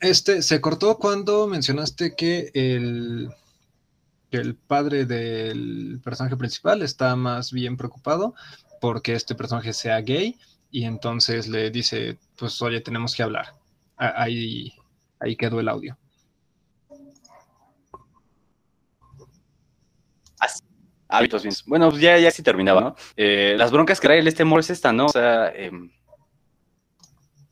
Este, 0.01 0.43
se 0.43 0.61
cortó 0.61 0.97
cuando 0.97 1.47
mencionaste 1.47 2.15
que 2.15 2.51
el 2.55 3.31
que 4.31 4.37
el 4.37 4.55
padre 4.55 5.07
del 5.07 6.01
personaje 6.05 6.37
principal 6.37 6.83
está 6.83 7.17
más 7.17 7.53
bien 7.53 7.77
preocupado 7.77 8.35
porque 8.81 9.15
este 9.15 9.35
personaje 9.35 9.73
sea 9.73 10.01
gay 10.01 10.39
y 10.71 10.85
entonces 10.85 11.49
le 11.49 11.71
dice, 11.71 12.17
pues 12.37 12.63
oye, 12.63 12.81
tenemos 12.81 13.15
que 13.15 13.25
hablar. 13.25 13.57
Ahí, 13.97 14.73
ahí 15.19 15.37
quedó 15.37 15.59
el 15.59 15.69
audio. 15.69 15.99
Hábitos 21.11 21.43
bien. 21.43 21.55
Bueno, 21.67 21.91
pues 21.91 22.01
ya, 22.01 22.19
ya 22.19 22.31
sí 22.31 22.43
terminaba, 22.43 22.81
¿no? 22.81 22.97
Eh, 23.17 23.55
las 23.59 23.71
broncas 23.73 24.01
que 24.01 24.07
trae 24.07 24.21
el 24.21 24.29
este 24.29 24.43
amor 24.43 24.61
es 24.61 24.71
esta, 24.71 24.93
¿no? 24.93 25.07
O 25.07 25.09
sea, 25.09 25.49
eh, 25.49 25.71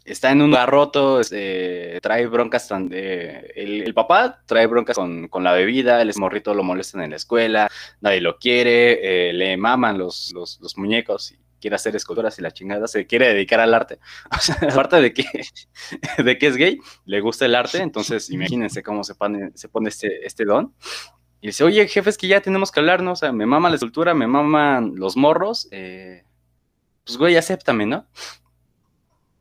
está 0.05 0.31
en 0.31 0.43
un 0.43 0.51
lugar 0.51 0.71
roto, 0.71 1.21
este, 1.21 1.99
trae 2.01 2.27
broncas 2.27 2.69
tan 2.69 2.89
de, 2.89 3.53
el, 3.55 3.93
papá 3.95 4.43
trae 4.47 4.67
broncas 4.67 4.97
con, 4.97 5.45
la 5.45 5.53
bebida, 5.53 6.01
el 6.01 6.13
morrito 6.17 6.55
lo 6.55 6.63
molestan 6.63 7.03
en 7.03 7.11
la 7.11 7.17
escuela, 7.17 7.69
nadie 8.01 8.21
lo 8.21 8.39
quiere, 8.39 9.29
eh, 9.29 9.33
le 9.33 9.57
maman 9.57 9.99
los, 9.99 10.33
los, 10.33 10.77
muñecos 10.77 11.33
y 11.33 11.39
quiere 11.61 11.77
hacer 11.77 11.97
esculturas 11.97 12.39
y 12.39 12.43
la 12.43 12.53
chingada, 12.53 12.87
se 12.87 13.07
quiere 13.07 13.29
dedicar 13.29 13.61
al 13.61 13.75
arte. 13.75 13.99
Aparte 14.71 15.01
de 15.01 15.13
que, 15.13 15.25
de 16.23 16.39
que 16.39 16.47
es 16.47 16.57
gay, 16.57 16.79
le 17.05 17.21
gusta 17.21 17.47
el 17.47 17.55
arte, 17.55 17.79
entonces 17.79 18.31
imagínense 18.31 18.83
cómo 18.83 19.05
se 19.05 19.15
pone, 19.15 19.51
se 19.55 19.69
pone 19.69 19.89
este, 19.89 20.25
este 20.27 20.45
don. 20.45 20.75
Y 21.41 21.49
dice, 21.49 21.65
oye, 21.65 21.87
jefe, 21.87 22.11
es 22.11 22.19
que 22.19 22.29
ya 22.29 22.41
tenemos 22.41 22.73
que 22.73 22.81
hablar, 22.81 23.03
¿no? 23.03 23.13
O 23.13 23.17
sea, 23.17 23.33
me 23.33 23.47
mama 23.47 23.69
la 23.69 23.77
escultura, 23.77 24.15
me 24.15 24.27
maman 24.27 24.95
los 24.97 25.17
morros, 25.17 25.69
eh, 25.71 26.25
pues 27.05 27.17
güey, 27.17 27.37
acéptame, 27.37 27.87
¿no? 27.87 28.07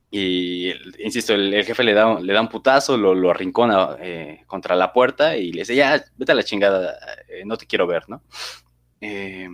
Y, 0.10 0.72
insisto, 1.04 1.34
el, 1.34 1.66
jefe 1.66 1.84
le 1.84 1.94
da, 1.94 2.20
le 2.20 2.34
da 2.34 2.42
un 2.42 2.48
putazo, 2.48 2.96
lo, 2.98 3.14
lo 3.14 3.30
arrincona 3.30 3.98
eh, 4.00 4.44
contra 4.48 4.76
la 4.76 4.94
puerta 4.94 5.36
y 5.36 5.52
le 5.52 5.62
dice, 5.62 5.76
ya, 5.76 6.02
vete 6.16 6.32
a 6.32 6.36
la 6.36 6.44
chingada, 6.44 6.98
eh, 7.28 7.44
no 7.46 7.58
te 7.58 7.68
quiero 7.68 7.88
ver, 7.88 8.08
¿no? 8.08 8.22
Eh, 9.02 9.50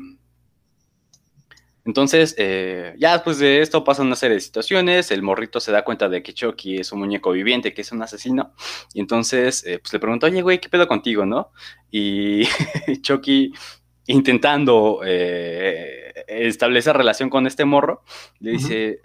entonces, 1.86 2.36
ya 2.38 3.14
después 3.14 3.40
de 3.40 3.62
esto 3.62 3.84
pasan 3.84 4.08
una 4.08 4.16
serie 4.16 4.36
de 4.36 4.42
situaciones, 4.42 5.12
el 5.12 5.22
morrito 5.22 5.60
se 5.60 5.72
da 5.72 5.84
cuenta 5.84 6.10
de 6.10 6.24
que 6.24 6.34
Chucky 6.34 6.78
es 6.78 6.92
un 6.92 7.00
muñeco 7.00 7.32
viviente, 7.32 7.74
que 7.74 7.82
es 7.82 7.92
un 7.92 8.02
asesino, 8.02 8.54
y 8.94 9.02
entonces 9.02 9.64
pues 9.64 9.92
le 9.94 10.00
pregunta, 10.00 10.28
oye, 10.28 10.42
güey, 10.42 10.60
¿qué 10.60 10.70
pedo 10.70 10.88
contigo, 10.88 11.26
no? 11.26 11.52
Y 11.92 12.44
Chucky, 13.02 13.54
intentando 14.08 15.02
establecer 16.28 16.96
relación 16.96 17.30
con 17.30 17.48
este 17.48 17.66
morro, 17.66 18.04
le 18.40 18.52
dice, 18.52 19.02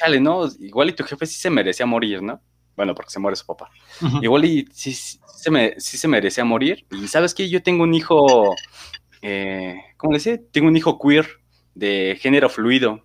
chale, 0.00 0.20
¿no? 0.20 0.48
Igual 0.60 0.90
y 0.90 0.92
tu 0.92 1.04
jefe 1.04 1.26
sí 1.26 1.38
se 1.38 1.50
merecía 1.50 1.86
morir, 1.86 2.22
¿no? 2.22 2.40
Bueno, 2.76 2.94
porque 2.94 3.10
se 3.10 3.18
muere 3.18 3.36
su 3.36 3.46
papá. 3.46 3.70
Igual 4.22 4.44
y 4.46 4.66
sí, 4.72 4.92
se 4.92 5.50
me, 5.50 5.74
sí 5.78 5.98
se 5.98 6.08
merecía 6.08 6.44
morir. 6.44 6.86
Y 6.90 7.08
sabes 7.08 7.34
que 7.34 7.48
yo 7.48 7.62
tengo 7.62 7.82
un 7.82 7.94
hijo, 7.94 8.54
eh, 9.20 9.76
¿cómo 9.96 10.12
le 10.12 10.18
dice? 10.18 10.38
Tengo 10.38 10.68
un 10.68 10.76
hijo 10.76 10.98
queer 10.98 11.39
de 11.80 12.18
género 12.20 12.50
fluido. 12.50 13.02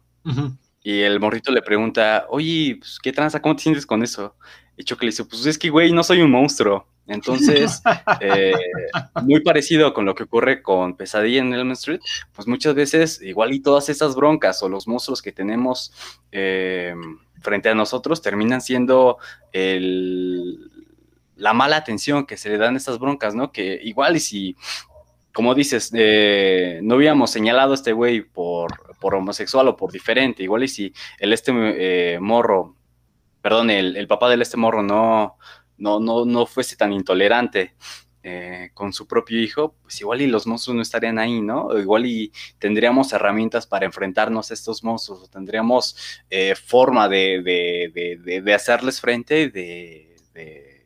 Y 0.83 1.01
el 1.01 1.19
morrito 1.19 1.51
le 1.51 1.61
pregunta, 1.61 2.25
oye, 2.29 2.77
pues, 2.79 2.99
¿qué 3.01 3.11
tranza? 3.11 3.41
¿Cómo 3.41 3.55
te 3.55 3.63
sientes 3.63 3.85
con 3.85 4.03
eso? 4.03 4.35
Y 4.77 4.83
Choque 4.83 5.05
le 5.05 5.11
dice, 5.11 5.25
pues 5.25 5.45
es 5.45 5.57
que, 5.57 5.69
güey, 5.69 5.91
no 5.91 6.03
soy 6.03 6.21
un 6.21 6.29
monstruo. 6.29 6.87
Entonces, 7.07 7.81
eh, 8.19 8.53
muy 9.23 9.41
parecido 9.41 9.93
con 9.93 10.05
lo 10.05 10.13
que 10.13 10.23
ocurre 10.23 10.61
con 10.61 10.97
Pesadilla 10.97 11.41
en 11.41 11.53
Elm 11.53 11.71
Street, 11.71 12.01
pues 12.33 12.47
muchas 12.47 12.75
veces, 12.75 13.21
igual 13.21 13.53
y 13.53 13.61
todas 13.61 13.89
esas 13.89 14.15
broncas 14.15 14.61
o 14.61 14.69
los 14.69 14.87
monstruos 14.87 15.21
que 15.21 15.31
tenemos 15.31 15.93
eh, 16.31 16.95
frente 17.41 17.69
a 17.69 17.75
nosotros 17.75 18.21
terminan 18.21 18.61
siendo 18.61 19.17
la 19.53 21.53
mala 21.53 21.77
atención 21.77 22.25
que 22.25 22.37
se 22.37 22.49
le 22.49 22.57
dan 22.57 22.73
a 22.73 22.77
estas 22.77 22.99
broncas, 22.99 23.35
¿no? 23.35 23.51
Que 23.51 23.79
igual 23.83 24.17
y 24.17 24.19
si, 24.19 24.55
como 25.35 25.53
dices, 25.53 25.91
eh, 25.93 26.79
no 26.81 26.95
habíamos 26.95 27.29
señalado 27.29 27.73
a 27.73 27.75
este 27.75 27.93
güey 27.93 28.21
por, 28.21 28.97
por 28.99 29.13
homosexual 29.13 29.67
o 29.67 29.77
por 29.77 29.91
diferente, 29.91 30.41
igual 30.41 30.63
y 30.63 30.67
si 30.67 30.93
el 31.19 31.33
este 31.33 32.17
morro, 32.19 32.75
perdón, 33.41 33.69
el, 33.69 33.95
el 33.95 34.07
papá 34.07 34.29
del 34.29 34.41
este 34.41 34.57
morro 34.57 34.81
no 34.81 35.37
no, 35.77 35.99
no, 35.99 36.25
no 36.25 36.45
fuese 36.45 36.75
tan 36.75 36.93
intolerante 36.93 37.75
eh, 38.23 38.71
con 38.73 38.91
su 38.91 39.07
propio 39.07 39.39
hijo, 39.39 39.75
pues 39.83 40.01
igual 40.01 40.21
y 40.21 40.27
los 40.27 40.47
monstruos 40.47 40.75
no 40.75 40.81
estarían 40.81 41.19
ahí, 41.19 41.41
¿no? 41.41 41.77
igual 41.77 42.05
y 42.05 42.31
tendríamos 42.57 43.13
herramientas 43.13 43.67
para 43.67 43.85
enfrentarnos 43.85 44.49
a 44.49 44.53
estos 44.53 44.83
monstruos, 44.83 45.23
o 45.23 45.27
tendríamos 45.27 45.95
eh, 46.29 46.55
forma 46.55 47.07
de, 47.07 48.51
hacerles 48.55 48.99
frente, 48.99 49.49
de, 49.49 50.15
de, 50.33 50.85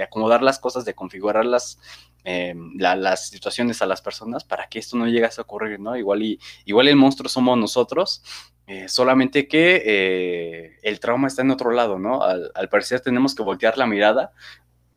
acomodar 0.00 0.42
las 0.44 0.60
cosas, 0.60 0.84
de 0.84 0.94
configurar 0.94 1.44
las, 1.44 1.80
eh, 2.24 2.54
las 2.74 3.28
situaciones 3.28 3.80
a 3.80 3.86
las 3.86 4.02
personas 4.02 4.44
para 4.44 4.68
que 4.68 4.78
esto 4.78 4.96
no 4.96 5.06
llegase 5.06 5.40
a 5.40 5.44
ocurrir, 5.44 5.80
¿no? 5.80 5.96
Igual 5.96 6.22
y 6.22 6.40
igual 6.64 6.88
el 6.88 6.96
monstruo 6.96 7.28
somos 7.28 7.56
nosotros 7.56 8.22
eh, 8.66 8.88
solamente 8.88 9.48
que 9.48 9.82
eh, 9.84 10.78
el 10.82 11.00
trauma 11.00 11.28
está 11.28 11.42
en 11.42 11.50
otro 11.50 11.70
lado, 11.70 11.98
¿no? 11.98 12.22
Al, 12.22 12.68
parecer 12.70 13.00
tenemos 13.00 13.34
que 13.34 13.42
voltear 13.42 13.78
la 13.78 13.86
mirada 13.86 14.32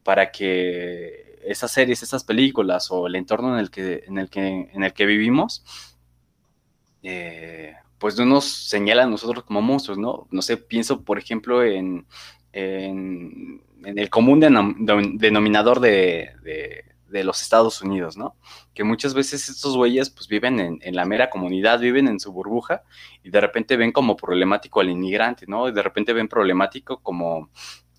para 0.04 0.32
que 0.32 1.40
esas 1.46 1.72
series, 1.72 2.04
esas 2.04 2.24
películas 2.24 2.92
o 2.92 3.08
el 3.08 3.16
entorno 3.16 3.54
en 3.54 3.60
el 3.60 3.72
que, 3.72 4.04
en 4.08 4.18
el 4.18 4.30
que, 4.30 4.70
en 4.74 4.84
el 4.84 4.94
que 4.94 5.06
vivimos, 5.06 5.64
pues 7.98 8.18
no 8.18 8.26
nos 8.26 8.46
señala 8.46 9.04
a 9.04 9.08
nosotros 9.08 9.44
como 9.44 9.62
monstruos, 9.62 9.98
¿no? 10.00 10.28
No 10.32 10.42
sé, 10.42 10.58
pienso, 10.58 11.04
por 11.04 11.18
ejemplo, 11.18 11.64
en, 11.64 12.06
en, 12.52 13.62
el 13.84 14.10
común 14.10 14.40
denominador 14.40 15.80
de, 15.80 16.32
de, 16.44 16.91
los 17.24 17.42
Estados 17.42 17.82
Unidos, 17.82 18.18
¿no? 18.18 18.36
Que 18.74 18.84
muchas 18.84 19.14
veces 19.14 19.50
estos 19.50 19.76
güeyes 19.76 20.10
pues 20.10 20.28
viven 20.28 20.80
en, 20.82 20.96
la 20.96 21.06
mera 21.06 21.30
comunidad, 21.30 21.80
viven 21.80 22.08
en 22.08 22.20
su 22.20 22.32
burbuja 22.32 22.84
y 23.24 23.30
de 23.30 23.42
repente 23.42 23.78
ven 23.78 23.92
como 23.92 24.16
problemático 24.16 24.80
al 24.80 24.90
inmigrante, 24.90 25.46
¿no? 25.48 25.68
Y 25.68 25.74
de 25.74 25.82
repente 25.82 26.14
ven 26.14 26.28
problemático 26.28 27.02
como 27.02 27.50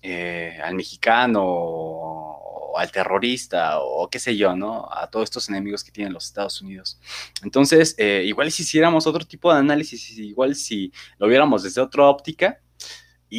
eh, 0.01 0.59
al 0.63 0.75
mexicano 0.75 1.41
o 1.45 2.77
al 2.77 2.91
terrorista 2.91 3.79
o 3.79 4.09
qué 4.09 4.19
sé 4.19 4.35
yo, 4.35 4.55
¿no? 4.55 4.87
A 4.91 5.09
todos 5.09 5.25
estos 5.25 5.49
enemigos 5.49 5.83
que 5.83 5.91
tienen 5.91 6.13
los 6.13 6.25
Estados 6.25 6.61
Unidos. 6.61 6.99
Entonces, 7.43 7.95
eh, 7.97 8.23
igual 8.25 8.51
si 8.51 8.63
hiciéramos 8.63 9.05
otro 9.07 9.25
tipo 9.25 9.53
de 9.53 9.59
análisis, 9.59 10.17
igual 10.17 10.55
si 10.55 10.91
lo 11.19 11.27
viéramos 11.27 11.63
desde 11.63 11.81
otra 11.81 12.05
óptica, 12.05 12.62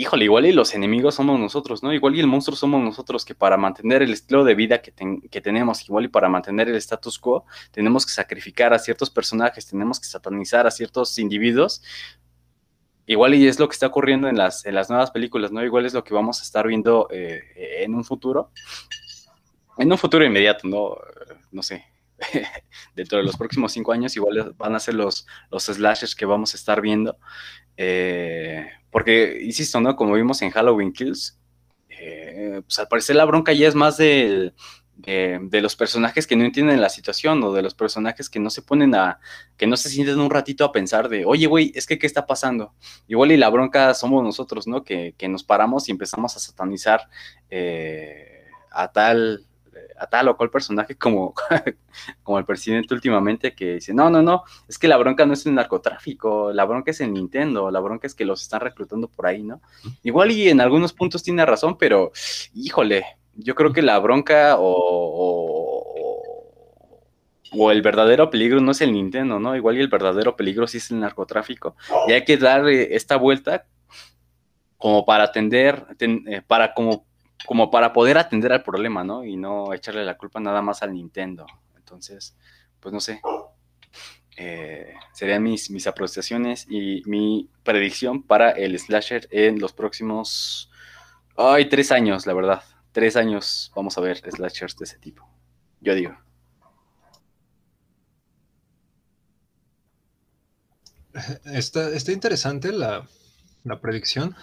híjole, 0.01 0.25
igual 0.25 0.45
y 0.47 0.53
los 0.53 0.75
enemigos 0.75 1.15
somos 1.15 1.39
nosotros, 1.39 1.83
¿no? 1.85 1.93
Igual 1.93 2.16
y 2.16 2.21
el 2.21 2.27
monstruo 2.27 2.57
somos 2.57 2.83
nosotros, 2.83 3.25
que 3.25 3.35
para 3.35 3.57
mantener 3.57 4.03
el 4.03 4.12
estilo 4.12 4.43
de 4.43 4.57
vida 4.57 4.83
que, 4.83 4.91
tenemos, 5.41 5.85
igual 5.85 6.07
y 6.07 6.09
para 6.09 6.29
mantener 6.29 6.69
el 6.69 6.75
status 6.77 7.16
quo, 7.19 7.45
tenemos 7.71 8.05
que 8.05 8.12
sacrificar 8.12 8.75
a 8.75 8.79
ciertos 8.81 9.09
personajes, 9.09 9.66
tenemos 9.66 10.01
que 10.01 10.07
satanizar 10.07 10.66
a 10.66 10.73
ciertos 10.73 11.16
individuos. 11.19 11.81
Igual 13.07 13.35
y 13.35 13.47
es 13.47 13.61
lo 13.61 13.69
que 13.69 13.75
está 13.75 13.87
ocurriendo 13.87 14.29
en 14.29 14.37
las, 14.37 14.66
en 14.66 14.75
las 14.75 14.91
nuevas 14.91 15.12
películas, 15.12 15.53
¿no? 15.53 15.62
Igual 15.62 15.87
es 15.87 15.95
lo 15.95 16.03
que 16.03 16.12
vamos 16.12 16.41
a 16.41 16.43
estar 16.43 16.66
viendo 16.66 17.07
eh, 17.12 17.83
en 17.85 17.95
un 17.95 18.05
futuro. 18.05 18.51
En 19.79 19.93
un 19.93 19.99
futuro 19.99 20.25
inmediato, 20.25 20.66
¿no? 20.66 20.97
No 21.53 21.62
sé, 21.62 21.85
dentro 22.97 23.19
de 23.19 23.25
los 23.25 23.37
próximos 23.37 23.73
cinco 23.73 23.93
años 23.93 24.16
igual 24.16 24.55
van 24.57 24.75
a 24.75 24.81
ser 24.81 24.95
los, 24.95 25.27
los 25.51 25.65
slashers 25.65 26.16
que 26.16 26.27
vamos 26.27 26.53
a 26.55 26.57
estar 26.57 26.81
viendo. 26.81 27.16
Eh, 27.77 28.66
porque, 28.95 29.41
insisto, 29.43 29.81
¿no? 29.81 29.97
Como 29.97 30.15
vimos 30.15 30.41
en 30.43 30.53
Halloween 30.53 30.93
Kills, 30.93 31.37
eh, 31.89 32.61
pues 32.65 32.79
al 32.79 32.87
parecer 32.87 33.16
la 33.16 33.25
bronca 33.25 33.53
ya 33.53 33.66
es 33.66 33.75
más 33.75 33.97
de, 33.97 34.53
de, 34.95 35.61
los 35.61 35.75
personajes 35.75 36.29
que 36.29 36.37
no 36.37 36.45
entienden 36.45 36.81
la 36.81 36.89
situación 36.89 37.43
o 37.43 37.53
de 37.53 37.62
los 37.62 37.75
personajes 37.75 38.31
que 38.31 38.39
no 38.39 38.51
se 38.51 38.62
ponen 38.62 38.95
a, 38.95 39.19
que 39.57 39.66
no 39.66 39.77
se 39.77 39.89
sienten 39.89 40.21
un 40.21 40.31
ratito 40.31 40.65
a 40.65 40.71
pensar 40.71 41.09
de, 41.09 41.25
oye, 41.25 41.49
güey, 41.49 41.73
es 41.75 41.89
que, 41.89 41.99
¿qué 41.99 42.07
está 42.07 42.25
pasando? 42.25 42.73
Igual 43.09 43.33
y 43.33 43.37
la 43.37 43.51
bronca 43.51 43.95
somos 43.95 44.23
nosotros, 44.23 44.69
¿no? 44.69 44.85
Que, 44.85 45.16
que 45.19 45.27
nos 45.27 45.43
paramos 45.43 45.89
y 45.89 45.91
empezamos 45.91 46.37
a 46.37 46.39
satanizar 46.39 47.09
eh, 47.51 48.45
a 48.71 48.93
tal 48.93 49.45
a 49.99 50.07
tal 50.07 50.29
o 50.29 50.37
cual 50.37 50.51
personaje 50.51 50.97
como, 50.97 51.35
como 52.23 52.39
el 52.39 52.45
presidente 52.45 52.95
últimamente 52.95 53.55
que 53.55 53.75
dice, 53.75 53.95
no, 53.95 54.11
no, 54.11 54.23
no, 54.23 54.45
es 54.69 54.79
que 54.79 54.89
la 54.89 54.97
bronca 54.97 55.27
no 55.27 55.35
es 55.35 55.47
el 55.47 55.55
narcotráfico, 55.55 56.53
la 56.53 56.65
bronca 56.65 56.91
es 56.91 57.01
el 57.01 57.12
Nintendo, 57.12 57.71
la 57.71 57.81
bronca 57.81 58.07
es 58.07 58.15
que 58.15 58.25
los 58.25 58.43
están 58.43 58.61
reclutando 58.61 59.09
por 59.09 59.27
ahí, 59.27 59.43
¿no? 59.43 59.61
Igual 60.03 60.31
y 60.33 60.49
en 60.49 60.61
algunos 60.61 60.93
puntos 60.93 61.23
tiene 61.23 61.47
razón, 61.47 61.77
pero 61.79 62.12
híjole, 62.55 63.05
yo 63.37 63.55
creo 63.55 63.73
que 63.73 63.83
la 63.83 63.99
bronca 63.99 64.57
o, 64.59 65.85
o, 67.53 67.71
el 67.71 67.83
verdadero 67.83 68.31
peligro 68.31 68.61
no 68.61 68.73
es 68.73 68.81
el 68.81 68.93
Nintendo, 68.93 69.39
¿no? 69.39 69.55
Igual 69.57 69.77
y 69.77 69.81
el 69.81 69.89
verdadero 69.89 70.37
peligro 70.37 70.66
sí 70.66 70.79
es 70.79 70.91
el 70.91 71.01
narcotráfico. 71.01 71.77
Y 72.09 72.12
hay 72.12 72.25
que 72.25 72.37
dar 72.37 72.69
esta 72.69 73.16
vuelta 73.16 73.66
como 74.77 75.05
para 75.07 75.25
atender, 75.25 75.87
eh, 75.99 76.43
para 76.47 76.75
como 76.75 77.07
como 77.47 77.70
para 77.70 77.93
poder 77.93 78.19
atender 78.19 78.52
al 78.52 78.62
problema, 78.62 79.05
¿no? 79.05 79.24
Y 79.24 79.36
no 79.36 79.73
echarle 79.73 80.05
la 80.05 80.16
culpa 80.16 80.40
nada 80.40 80.62
más 80.62 80.82
al 80.82 80.93
Nintendo. 80.93 81.47
Entonces, 81.77 82.36
pues 82.81 82.93
no 82.93 83.01
sé. 83.01 83.20
Eh, 84.36 84.94
serían 85.12 85.43
mis, 85.43 85.70
mis 85.70 85.86
apreciaciones 85.86 86.66
y 86.69 87.02
mi 87.06 87.48
predicción 87.62 88.23
para 88.23 88.51
el 88.51 88.78
slasher 88.78 89.28
en 89.31 89.61
los 89.61 89.73
próximos. 89.73 90.70
Ay, 91.36 91.69
tres 91.69 91.93
años, 91.93 92.27
la 92.27 92.35
verdad. 92.35 92.62
Tres 92.93 93.16
años 93.16 93.73
vamos 93.74 93.98
a 93.98 94.01
ver 94.01 94.19
slashers 94.19 94.77
de 94.77 94.85
ese 94.85 94.98
tipo. 94.98 95.28
Yo 95.81 95.94
digo. 95.94 96.16
Está, 101.44 101.90
está 101.90 102.12
interesante 102.12 102.73
la, 102.73 103.06
la 103.62 103.81
predicción. 103.81 104.35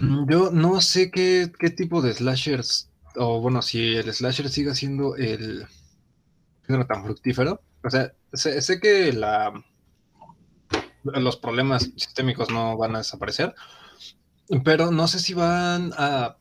Mm, 0.00 0.30
yo 0.30 0.50
no 0.50 0.80
sé 0.80 1.10
qué, 1.10 1.50
tipo 1.76 2.02
de 2.02 2.14
slashers, 2.14 2.90
o 3.16 3.40
bueno, 3.40 3.62
si 3.62 3.96
el 3.96 4.12
slasher 4.12 4.48
siga 4.48 4.74
siendo 4.74 5.16
el 5.16 5.66
género 6.66 6.86
tan 6.86 7.04
fructífero. 7.04 7.62
O 7.84 7.90
sea, 7.90 8.12
sé, 8.32 8.80
que 8.80 9.12
la, 9.12 9.52
los 11.04 11.36
problemas 11.36 11.90
sistémicos 11.96 12.50
no 12.50 12.76
van 12.76 12.94
a 12.94 12.98
desaparecer, 12.98 13.54
pero 14.64 14.90
no 14.90 15.08
sé 15.08 15.18
si 15.18 15.34
van 15.34 15.92
a... 15.96 16.36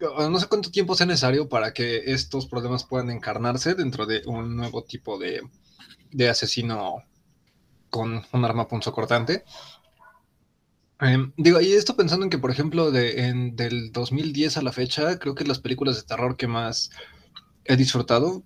No 0.00 0.40
sé 0.40 0.48
cuánto 0.48 0.72
tiempo 0.72 0.96
sea 0.96 1.06
necesario 1.06 1.48
para 1.48 1.72
que 1.72 2.02
estos 2.06 2.46
problemas 2.46 2.84
puedan 2.84 3.10
encarnarse 3.10 3.74
dentro 3.74 4.04
de 4.04 4.22
un 4.26 4.56
nuevo 4.56 4.82
tipo 4.82 5.16
de, 5.16 5.42
de 6.10 6.28
asesino 6.28 7.04
con 7.88 8.24
un 8.32 8.44
arma 8.44 8.66
punzocortante. 8.66 9.44
Em, 11.02 11.32
digo, 11.36 11.60
y 11.60 11.72
esto 11.72 11.96
pensando 11.96 12.24
en 12.24 12.30
que, 12.30 12.38
por 12.38 12.52
ejemplo, 12.52 12.92
de, 12.92 13.26
en, 13.26 13.56
del 13.56 13.90
2010 13.90 14.56
a 14.56 14.62
la 14.62 14.70
fecha, 14.70 15.18
creo 15.18 15.34
que 15.34 15.44
las 15.44 15.58
películas 15.58 15.96
de 15.96 16.04
terror 16.04 16.36
que 16.36 16.46
más 16.46 16.90
he 17.64 17.76
disfrutado, 17.76 18.44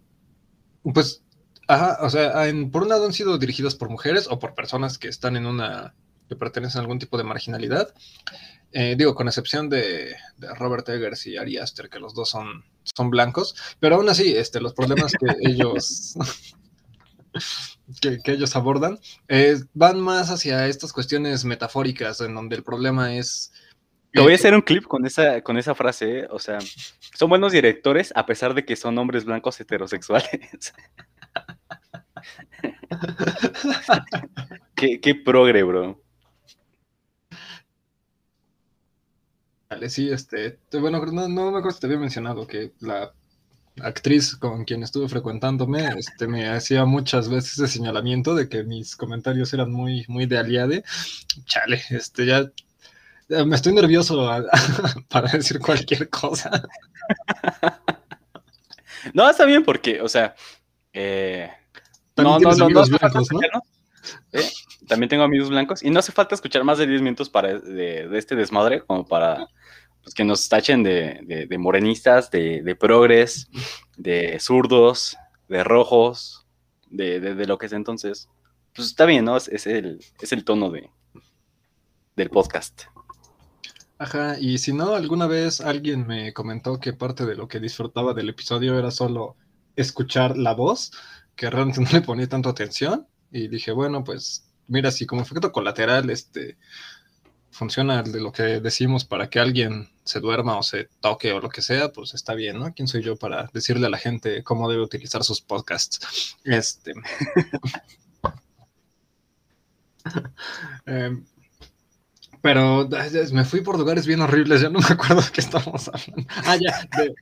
pues, 0.94 1.22
ajá, 1.68 1.98
o 2.00 2.08
sea, 2.08 2.32
por 2.72 2.84
un 2.84 2.88
lado 2.88 3.04
han 3.04 3.12
sido 3.12 3.36
dirigidas 3.36 3.74
por 3.74 3.90
mujeres 3.90 4.26
o 4.30 4.38
por 4.38 4.54
personas 4.54 4.96
que 4.96 5.08
están 5.08 5.36
en 5.36 5.44
una, 5.44 5.94
que 6.30 6.36
pertenecen 6.36 6.78
a 6.78 6.82
algún 6.82 6.98
tipo 6.98 7.18
de 7.18 7.24
marginalidad. 7.24 7.92
Eh, 8.72 8.94
digo, 8.96 9.14
con 9.14 9.28
excepción 9.28 9.68
de, 9.68 10.16
Robert 10.58 10.88
Eggers 10.88 11.26
y 11.26 11.36
Ari 11.36 11.58
Aster, 11.58 11.90
que 11.90 11.98
los 11.98 12.14
dos 12.14 12.30
son, 12.30 12.64
son 12.84 13.10
blancos, 13.10 13.54
pero 13.80 13.96
aún 13.96 14.08
así, 14.08 14.34
este, 14.34 14.62
los 14.62 14.72
problemas 14.72 15.12
que 15.12 15.26
ellos 15.42 16.16
que, 18.00 18.20
ellos 18.32 18.56
abordan, 18.56 18.98
eh, 19.28 19.56
van 19.74 20.00
más 20.00 20.30
hacia 20.30 20.66
estas 20.66 20.92
cuestiones 20.92 21.44
metafóricas, 21.44 22.20
en 22.20 22.34
donde 22.34 22.56
el 22.56 22.62
problema 22.62 23.14
es... 23.14 23.52
Te 24.12 24.20
voy 24.20 24.32
a 24.32 24.34
eh, 24.34 24.36
hacer 24.36 24.54
un 24.54 24.62
clip 24.62 24.84
con 24.84 25.04
esa, 25.06 25.42
con 25.42 25.58
esa 25.58 25.74
frase, 25.74 26.20
¿eh? 26.20 26.28
o 26.30 26.38
sea, 26.38 26.58
son 27.14 27.28
buenos 27.28 27.52
directores 27.52 28.12
a 28.16 28.24
pesar 28.24 28.54
de 28.54 28.64
que 28.64 28.76
son 28.76 28.96
hombres 28.98 29.24
blancos 29.24 29.60
heterosexuales. 29.60 30.74
qué, 34.74 35.00
qué 35.00 35.14
progre, 35.14 35.62
bro. 35.62 36.00
Vale, 39.68 39.90
sí, 39.90 40.10
este, 40.10 40.58
bueno, 40.80 41.04
no, 41.06 41.28
no 41.28 41.50
me 41.50 41.58
acuerdo 41.58 41.72
si 41.72 41.80
te 41.80 41.86
había 41.86 41.98
mencionado 41.98 42.46
que 42.46 42.72
la 42.80 43.12
actriz 43.80 44.36
con 44.36 44.64
quien 44.64 44.82
estuve 44.82 45.08
frecuentándome, 45.08 45.86
este, 45.98 46.26
me 46.26 46.48
hacía 46.48 46.84
muchas 46.84 47.28
veces 47.28 47.58
ese 47.58 47.68
señalamiento 47.68 48.34
de 48.34 48.48
que 48.48 48.64
mis 48.64 48.96
comentarios 48.96 49.52
eran 49.52 49.70
muy, 49.70 50.04
muy 50.08 50.26
de 50.26 50.38
aliade. 50.38 50.84
Chale, 51.44 51.82
este, 51.90 52.26
ya, 52.26 52.50
me 53.28 53.56
estoy 53.56 53.74
nervioso 53.74 54.28
para 55.08 55.30
decir 55.30 55.58
cualquier 55.60 56.08
cosa. 56.08 56.50
No, 59.12 59.28
está 59.28 59.44
bien 59.44 59.64
porque, 59.64 60.00
o 60.00 60.08
sea, 60.08 60.34
eh, 60.92 61.50
no, 62.16 62.38
no, 62.38 62.52
no, 62.52 62.68
no, 62.68 62.84
blancos, 62.86 63.30
¿no? 63.32 63.40
¿Eh? 64.32 64.48
También 64.88 65.08
tengo 65.08 65.24
amigos 65.24 65.48
blancos 65.48 65.82
y 65.82 65.90
no 65.90 65.98
hace 65.98 66.12
falta 66.12 66.34
escuchar 66.34 66.64
más 66.64 66.78
de 66.78 66.86
10 66.86 67.02
minutos 67.02 67.28
para, 67.28 67.58
de, 67.58 68.08
de 68.08 68.18
este 68.18 68.36
desmadre 68.36 68.80
como 68.80 69.06
para 69.06 69.48
pues 70.06 70.14
que 70.14 70.24
nos 70.24 70.48
tachen 70.48 70.84
de, 70.84 71.48
morenistas, 71.58 72.30
de, 72.30 72.76
progres, 72.78 73.48
de 73.96 74.38
zurdos, 74.38 75.16
de 75.48 75.64
rojos, 75.64 76.46
de, 76.88 77.18
lo 77.44 77.58
que 77.58 77.66
es 77.66 77.72
entonces. 77.72 78.28
Pues 78.72 78.86
está 78.86 79.04
bien, 79.04 79.24
¿no? 79.24 79.36
Es, 79.36 79.66
el, 79.66 79.98
es 80.20 80.30
el 80.30 80.44
tono 80.44 80.70
de, 80.70 80.90
del 82.14 82.30
podcast. 82.30 82.82
Ajá, 83.98 84.38
y 84.38 84.58
si 84.58 84.72
no, 84.72 84.94
alguna 84.94 85.26
vez 85.26 85.60
alguien 85.60 86.06
me 86.06 86.32
comentó 86.32 86.78
que 86.78 86.92
parte 86.92 87.26
de 87.26 87.34
lo 87.34 87.48
que 87.48 87.58
disfrutaba 87.58 88.14
del 88.14 88.28
episodio 88.28 88.78
era 88.78 88.92
solo 88.92 89.34
escuchar 89.74 90.38
la 90.38 90.54
voz, 90.54 90.92
que 91.34 91.50
realmente 91.50 91.80
no 91.84 91.90
le 91.90 92.00
ponía 92.02 92.28
tanto 92.28 92.48
atención, 92.48 93.08
y 93.32 93.48
dije, 93.48 93.72
bueno, 93.72 94.04
pues 94.04 94.54
mira, 94.68 94.92
si 94.92 95.04
como 95.04 95.22
efecto 95.22 95.50
colateral, 95.50 96.10
este, 96.10 96.58
funciona 97.56 98.02
de 98.02 98.20
lo 98.20 98.32
que 98.32 98.60
decimos 98.60 99.04
para 99.04 99.30
que 99.30 99.40
alguien 99.40 99.88
se 100.04 100.20
duerma 100.20 100.58
o 100.58 100.62
se 100.62 100.88
toque 101.00 101.32
o 101.32 101.40
lo 101.40 101.48
que 101.48 101.62
sea, 101.62 101.90
pues 101.90 102.12
está 102.14 102.34
bien, 102.34 102.58
¿no? 102.58 102.72
¿Quién 102.74 102.86
soy 102.86 103.02
yo 103.02 103.16
para 103.16 103.48
decirle 103.52 103.86
a 103.86 103.90
la 103.90 103.98
gente 103.98 104.42
cómo 104.44 104.68
debe 104.70 104.82
utilizar 104.82 105.24
sus 105.24 105.40
podcasts? 105.40 106.36
Este. 106.44 106.92
Em, 110.86 111.24
pero 112.40 112.88
me 113.32 113.44
fui 113.44 113.60
por 113.60 113.76
lugares 113.76 114.06
bien 114.06 114.20
horribles, 114.20 114.60
ya 114.60 114.68
no 114.68 114.78
me 114.78 114.86
acuerdo 114.86 115.20
de 115.20 115.30
qué 115.32 115.40
estamos 115.40 115.88
hablando. 115.88 116.32
Ah, 116.44 116.56
ya, 116.56 116.88
de, 116.96 117.12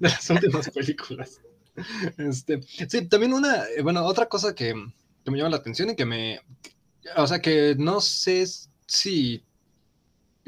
las 0.00 0.28
últimas 0.28 0.68
películas. 0.70 1.40
Este, 2.16 2.60
sí, 2.62 3.06
también 3.06 3.32
una, 3.32 3.62
eh, 3.76 3.82
bueno, 3.82 4.04
otra 4.04 4.26
cosa 4.26 4.56
que, 4.56 4.74
que 5.24 5.30
me 5.30 5.38
llama 5.38 5.50
la 5.50 5.58
atención 5.58 5.90
y 5.90 5.94
que 5.94 6.04
me, 6.04 6.40
o 7.16 7.26
sea, 7.28 7.40
que 7.40 7.76
no 7.78 8.00
sé 8.00 8.44
sí, 8.88 9.44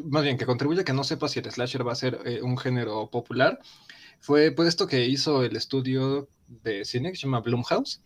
más 0.03 0.25
bien 0.25 0.37
que 0.37 0.47
contribuye 0.47 0.81
a 0.81 0.85
que 0.85 0.93
no 0.93 1.05
sepa 1.05 1.29
si 1.29 1.39
el 1.39 1.51
slasher 1.51 1.87
va 1.87 1.93
a 1.93 1.97
ser 1.97 2.21
eh, 2.25 2.43
un 2.43 2.59
género 2.59 3.09
popular, 3.11 3.61
fue 4.19 4.51
pues 4.51 4.69
esto 4.69 4.87
que 4.89 5.07
hizo 5.07 5.45
el 5.45 5.57
estudio 5.57 6.29
de 6.49 6.85
cine 6.85 7.11
que 7.11 7.17
se 7.17 7.23
llama 7.23 7.41
Blumhouse, 7.41 8.03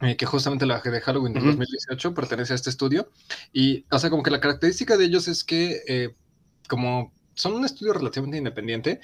eh, 0.00 0.16
que 0.16 0.26
justamente 0.26 0.66
la 0.66 0.80
de 0.80 1.00
Halloween 1.00 1.32
de 1.32 1.40
2018 1.40 2.14
pertenece 2.14 2.52
a 2.52 2.56
este 2.56 2.70
estudio. 2.70 3.10
Y, 3.52 3.84
o 3.90 3.98
sea, 3.98 4.10
como 4.10 4.22
que 4.22 4.30
la 4.30 4.40
característica 4.40 4.96
de 4.96 5.04
ellos 5.04 5.26
es 5.26 5.42
que, 5.42 5.82
eh, 5.88 6.14
como 6.68 7.12
son 7.34 7.54
un 7.54 7.64
estudio 7.64 7.94
relativamente 7.94 8.38
independiente, 8.38 9.00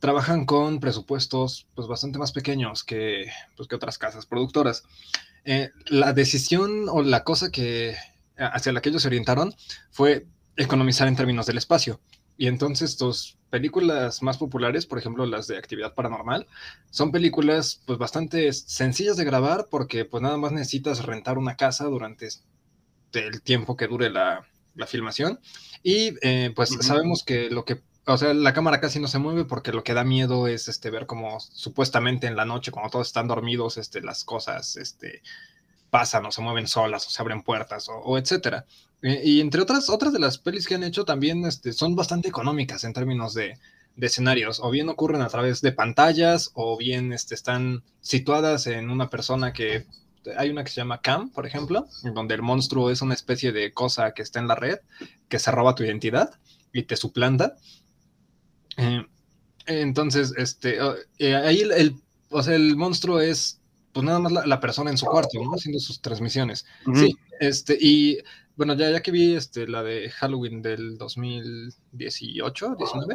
trabajan 0.00 0.46
con 0.46 0.80
presupuestos 0.80 1.68
pues 1.76 1.86
bastante 1.86 2.18
más 2.18 2.32
pequeños 2.32 2.82
que, 2.82 3.26
pues, 3.56 3.68
que 3.68 3.76
otras 3.76 3.98
casas 3.98 4.26
productoras. 4.26 4.82
Eh, 5.44 5.70
la 5.86 6.12
decisión 6.12 6.88
o 6.88 7.02
la 7.02 7.22
cosa 7.22 7.52
que 7.52 7.96
hacia 8.36 8.72
la 8.72 8.80
que 8.80 8.88
ellos 8.88 9.02
se 9.02 9.08
orientaron 9.08 9.54
fue 9.90 10.26
economizar 10.56 11.08
en 11.08 11.16
términos 11.16 11.46
del 11.46 11.58
espacio. 11.58 12.00
Y 12.36 12.46
entonces 12.46 12.96
tus 12.96 13.36
películas 13.50 14.22
más 14.22 14.38
populares, 14.38 14.86
por 14.86 14.98
ejemplo 14.98 15.26
las 15.26 15.46
de 15.46 15.58
actividad 15.58 15.94
paranormal, 15.94 16.46
son 16.90 17.12
películas 17.12 17.82
pues 17.86 17.98
bastante 17.98 18.52
sencillas 18.52 19.16
de 19.16 19.24
grabar 19.24 19.68
porque 19.70 20.04
pues 20.04 20.22
nada 20.22 20.38
más 20.38 20.52
necesitas 20.52 21.04
rentar 21.04 21.38
una 21.38 21.56
casa 21.56 21.84
durante 21.84 22.28
el 23.12 23.42
tiempo 23.42 23.76
que 23.76 23.86
dure 23.86 24.10
la, 24.10 24.46
filmación. 24.86 25.38
Y 25.82 26.14
eh, 26.22 26.52
pues 26.56 26.70
sabemos 26.80 27.22
que 27.24 27.50
lo 27.50 27.64
que 27.64 27.82
o 28.04 28.16
sea, 28.16 28.34
la 28.34 28.52
cámara 28.52 28.80
casi 28.80 28.98
no 28.98 29.06
se 29.06 29.18
mueve 29.18 29.44
porque 29.44 29.72
lo 29.72 29.84
que 29.84 29.94
da 29.94 30.02
miedo 30.02 30.48
es 30.48 30.66
este, 30.68 30.90
ver 30.90 31.06
como 31.06 31.38
supuestamente 31.38 32.26
en 32.26 32.34
la 32.34 32.44
noche, 32.44 32.72
cuando 32.72 32.90
todos 32.90 33.06
están 33.06 33.28
dormidos, 33.28 33.76
este, 33.76 34.00
las 34.00 34.24
cosas 34.24 34.76
este, 34.76 35.22
pasan 35.92 36.24
o 36.24 36.32
se 36.32 36.40
mueven 36.40 36.66
solas 36.66 37.06
o 37.06 37.10
se 37.10 37.20
abren 37.20 37.42
puertas 37.42 37.86
o, 37.90 38.16
etcétera. 38.16 38.64
Eh, 39.02 39.20
y 39.24 39.40
entre 39.42 39.60
otras, 39.60 39.90
otras 39.90 40.14
de 40.14 40.20
las 40.20 40.38
pelis 40.38 40.66
que 40.66 40.74
han 40.74 40.84
hecho 40.84 41.04
también 41.04 41.44
este, 41.44 41.74
son 41.74 41.94
bastante 41.94 42.28
económicas 42.28 42.84
en 42.84 42.94
términos 42.94 43.34
de, 43.34 43.58
escenarios, 44.00 44.58
o 44.60 44.70
bien 44.70 44.88
ocurren 44.88 45.20
a 45.20 45.28
través 45.28 45.60
de 45.60 45.70
pantallas, 45.70 46.50
o 46.54 46.78
bien 46.78 47.12
este, 47.12 47.34
están 47.34 47.82
situadas 48.00 48.66
en 48.66 48.88
una 48.88 49.10
persona 49.10 49.52
que 49.52 49.84
hay 50.38 50.48
una 50.48 50.64
que 50.64 50.70
se 50.70 50.76
llama 50.76 51.02
Cam, 51.02 51.28
por 51.28 51.46
ejemplo, 51.46 51.86
donde 52.14 52.36
el 52.36 52.42
monstruo 52.42 52.88
es 52.90 53.02
una 53.02 53.12
especie 53.12 53.52
de 53.52 53.74
cosa 53.74 54.12
que 54.14 54.22
está 54.22 54.40
en 54.40 54.48
la 54.48 54.54
red, 54.54 54.78
que 55.28 55.38
se 55.38 55.50
roba 55.50 55.74
tu 55.74 55.84
identidad 55.84 56.30
y 56.72 56.84
te 56.84 56.96
suplanta. 56.96 57.56
Eh, 58.78 59.04
entonces, 59.66 60.32
este, 60.38 60.78
eh, 61.18 61.36
ahí 61.36 61.60
el, 61.60 61.96
o 62.30 62.42
sea, 62.42 62.54
el 62.54 62.76
monstruo 62.76 63.20
es 63.20 63.61
pues 63.92 64.04
nada 64.04 64.18
más 64.18 64.32
la, 64.32 64.60
persona 64.60 64.90
en 64.90 64.98
su 64.98 65.06
cuarto, 65.06 65.42
¿no? 65.42 65.52
Haciendo 65.52 65.78
sus 65.78 66.00
transmisiones. 66.00 66.64
Sí, 66.94 67.14
este, 67.40 67.76
y 67.78 68.18
bueno, 68.56 68.74
ya, 68.74 68.90
ya 68.90 69.02
que 69.02 69.10
vi 69.10 69.34
este, 69.34 69.66
la 69.66 69.82
de 69.82 70.10
Halloween 70.10 70.62
del 70.62 70.96
2018, 70.96 72.76
19, 72.76 73.14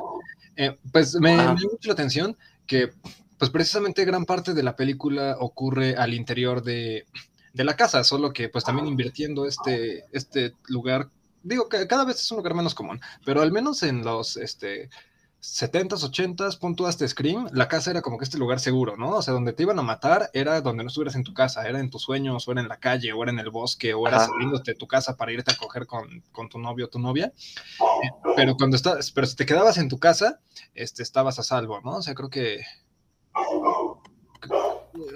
eh, 0.56 0.78
pues 0.92 1.16
me, 1.16 1.36
me 1.36 1.56
dio 1.56 1.70
mucho 1.72 1.88
la 1.88 1.94
atención 1.94 2.38
que, 2.66 2.92
pues 3.38 3.52
precisamente 3.52 4.06
gran 4.06 4.26
parte 4.26 4.54
de 4.54 4.64
la 4.64 4.76
película 4.76 5.38
ocurre 5.40 5.96
al 5.96 6.14
interior 6.14 6.64
de, 6.64 7.06
de 7.54 7.64
la 7.64 7.76
casa, 7.76 8.04
solo 8.04 8.32
que 8.32 8.50
pues 8.50 8.64
también 8.64 8.88
invirtiendo 8.88 9.46
este, 9.46 10.06
este 10.12 10.54
lugar, 10.68 11.10
digo 11.44 11.68
que 11.70 11.88
cada 11.88 12.06
vez 12.06 12.22
es 12.22 12.32
un 12.32 12.38
lugar 12.38 12.54
menos 12.54 12.76
común, 12.76 13.02
pero 13.26 13.42
al 13.42 13.52
menos 13.52 13.84
en 13.84 14.04
los, 14.04 14.38
este, 14.38 14.90
70s, 15.48 16.04
80s, 16.04 16.60
punto 16.60 16.86
hasta 16.86 17.08
Scream, 17.08 17.48
la 17.54 17.68
casa 17.68 17.92
era 17.92 18.02
como 18.02 18.18
que 18.18 18.26
este 18.26 18.38
lugar 18.38 18.60
seguro, 18.60 18.98
¿no? 18.98 19.12
O 19.12 19.22
sea, 19.22 19.34
donde 19.34 19.54
te 19.54 19.64
iban 19.64 19.80
a 19.80 19.82
matar 19.82 20.30
era 20.34 20.60
donde 20.62 20.84
no 20.84 20.90
estuvieras 20.90 21.16
en 21.16 21.24
tu 21.24 21.34
casa, 21.34 21.68
era 21.68 21.80
en 21.80 21.90
tus 21.90 22.04
sueños, 22.04 22.48
o 22.48 22.52
era 22.52 22.62
en 22.62 22.68
la 22.68 22.78
calle, 22.78 23.14
o 23.14 23.24
era 23.24 23.32
en 23.32 23.40
el 23.40 23.50
bosque, 23.50 23.94
o 23.94 24.08
era 24.08 24.20
saliéndote 24.20 24.72
de 24.72 24.78
tu 24.78 24.88
casa 24.88 25.16
para 25.16 25.32
irte 25.32 25.52
a 25.52 25.56
coger 25.58 25.88
con, 25.88 26.22
tu 26.50 26.60
novio 26.60 26.86
o 26.86 26.90
tu 26.90 27.00
novia. 27.00 27.32
Pero 28.36 28.58
cuando 28.58 28.76
estás, 28.76 29.12
pero 29.12 29.26
si 29.26 29.36
te 29.36 29.46
quedabas 29.46 29.78
en 29.78 29.88
tu 29.88 30.00
casa, 30.00 30.42
este, 30.74 31.02
estabas 31.02 31.40
a 31.40 31.44
salvo, 31.44 31.80
¿no? 31.82 31.96
O 31.98 32.02
sea, 32.02 32.14
creo 32.14 32.30
que 32.30 32.62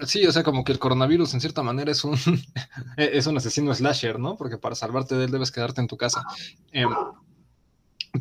Sí, 0.05 0.25
o 0.25 0.31
sea, 0.31 0.43
como 0.43 0.63
que 0.63 0.71
el 0.71 0.79
coronavirus 0.79 1.33
en 1.33 1.41
cierta 1.41 1.63
manera 1.63 1.91
es 1.91 2.03
un, 2.03 2.15
es 2.97 3.27
un 3.27 3.37
asesino 3.37 3.73
slasher, 3.73 4.19
¿no? 4.19 4.35
Porque 4.37 4.57
para 4.57 4.75
salvarte 4.75 5.15
de 5.15 5.25
él 5.25 5.31
debes 5.31 5.51
quedarte 5.51 5.81
en 5.81 5.87
tu 5.87 5.97
casa. 5.97 6.23
Em, 6.71 6.89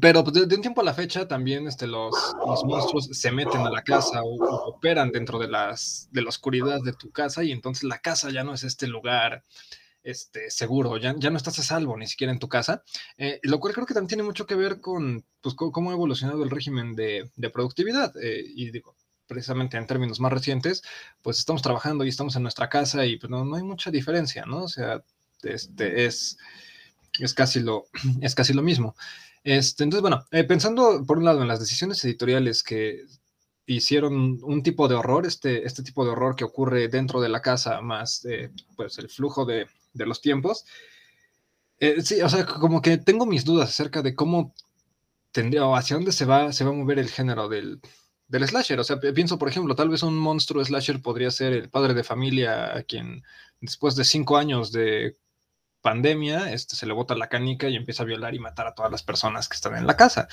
pero 0.01 0.23
pues, 0.23 0.49
de, 0.49 0.55
un 0.55 0.61
tiempo 0.63 0.81
a 0.81 0.85
la 0.85 0.95
fecha 0.95 1.27
también 1.27 1.67
este, 1.67 1.87
los, 1.87 2.15
los 2.47 2.65
monstruos 2.65 3.09
se 3.13 3.33
meten 3.33 3.63
a 3.63 3.71
la 3.71 3.83
casa 3.83 4.23
o, 4.23 4.69
operan 4.69 5.11
dentro 5.11 5.39
de, 5.39 5.49
las, 5.49 6.09
de 6.13 6.23
la 6.23 6.29
oscuridad 6.29 6.81
de 6.83 6.93
tu 6.93 7.11
casa 7.11 7.43
y 7.43 7.51
entonces 7.51 7.85
la 7.85 7.99
casa 7.99 8.31
ya 8.31 8.45
no 8.45 8.55
es 8.55 8.63
este 8.63 8.87
lugar 8.87 9.43
este, 10.03 10.51
seguro, 10.51 10.97
ya, 10.97 11.15
ya 11.19 11.31
no 11.31 11.37
estás 11.37 11.59
a 11.59 11.63
salvo 11.63 11.97
ni 11.97 12.07
siquiera 12.07 12.33
en 12.33 12.39
tu 12.39 12.49
casa, 12.49 12.83
eh, 13.19 13.41
lo 13.43 13.61
cual 13.61 13.75
creo 13.75 13.87
que 13.87 13.95
también 13.95 14.09
tiene 14.09 14.23
mucho 14.23 14.47
que 14.47 14.55
ver 14.55 14.81
con 14.81 15.25
pues, 15.41 15.55
cómo 15.55 15.91
ha 15.91 15.95
evolucionado 15.95 16.43
el 16.43 16.51
régimen 16.51 16.95
de, 16.95 17.31
de 17.37 17.51
productividad. 17.51 18.15
Eh, 18.23 18.45
y 18.47 18.71
digo, 18.71 18.97
precisamente 19.31 19.77
en 19.77 19.87
términos 19.87 20.19
más 20.19 20.33
recientes, 20.33 20.83
pues 21.23 21.39
estamos 21.39 21.63
trabajando 21.63 22.05
y 22.05 22.09
estamos 22.09 22.35
en 22.35 22.43
nuestra 22.43 22.69
casa 22.69 23.07
y 23.07 23.17
pues 23.17 23.31
no, 23.31 23.45
no 23.45 23.57
hay 23.57 23.63
mucha 23.63 23.91
diferencia, 23.91 24.45
¿no? 24.45 24.65
O 24.65 24.69
sea, 24.69 25.05
este, 25.43 26.05
es, 26.07 26.37
es, 27.19 27.33
casi 27.33 27.61
lo, 27.61 27.85
es 28.21 28.35
casi 28.35 28.53
lo 28.53 28.63
mismo. 28.63 28.97
Este, 29.43 29.85
entonces, 29.85 30.03
bueno, 30.03 30.25
eh, 30.31 30.45
pensando 30.45 31.05
por 31.07 31.19
un 31.19 31.25
lado 31.25 31.43
en 31.43 31.49
las 31.49 31.61
decisiones 31.61 32.05
editoriales 32.05 32.63
que 32.63 33.05
hicieron 33.67 34.39
un 34.43 34.63
tipo 34.63 34.89
de 34.89 34.97
horror, 34.97 35.27
este, 35.27 35.65
este 35.67 35.83
tipo 35.83 36.05
de 36.05 36.11
horror 36.11 36.37
que 36.37 36.45
ocurre 36.45 36.89
dentro 36.89 37.21
de 37.21 37.29
la 37.29 37.41
casa, 37.41 37.81
más 37.81 38.27
pues 38.77 38.99
el 38.99 39.09
flujo 39.09 39.45
de, 39.45 39.67
los 39.95 40.21
tiempos. 40.21 40.65
Eh, 41.79 42.03
sí, 42.03 42.21
o 42.21 42.29
sea, 42.29 42.45
como 42.47 42.83
que 42.83 42.99
tengo 42.99 43.27
mis 43.27 43.45
dudas 43.45 43.71
acerca 43.71 44.03
de 44.03 44.15
cómo 44.15 44.55
tendría 45.33 45.67
o 45.67 45.77
hacia 45.77 45.97
dónde 45.97 46.13
se 46.13 46.25
va, 46.25 46.53
se 46.53 46.65
va 46.65 46.71
a 46.71 46.75
mover 46.75 46.99
el 46.99 47.09
género 47.09 47.49
del, 47.49 47.81
del 48.31 48.47
slasher. 48.47 48.81
O 48.81 48.85
sea, 48.85 48.99
pienso, 49.01 49.39
por 49.39 49.49
ejemplo, 49.49 49.75
tal 49.75 49.89
vez 49.89 50.03
un 50.03 50.17
monstruo 50.19 50.65
slasher 50.65 51.03
podría 51.03 51.31
ser 51.31 51.53
el 51.53 51.69
padre 51.69 51.95
de 51.95 52.05
familia 52.05 52.77
a 52.77 52.83
quien 52.83 53.23
después 53.61 53.97
de 53.97 54.05
cinco 54.05 54.37
años 54.37 54.73
de 54.73 55.17
pandemia, 55.81 56.53
este, 56.53 56.77
se 56.77 56.87
le 56.87 56.93
bota 56.93 57.15
la 57.15 57.29
canica 57.29 57.69
y 57.69 57.77
empieza 57.77 58.03
a 58.03 58.07
violar 58.07 58.35
y 58.35 58.39
matar 58.39 58.67
a 58.67 58.75
todas 58.75 58.91
las 58.91 59.03
personas 59.03 59.49
que 59.49 59.55
están 59.55 59.77
en 59.77 59.87
la 59.87 59.97
casa. 59.97 60.29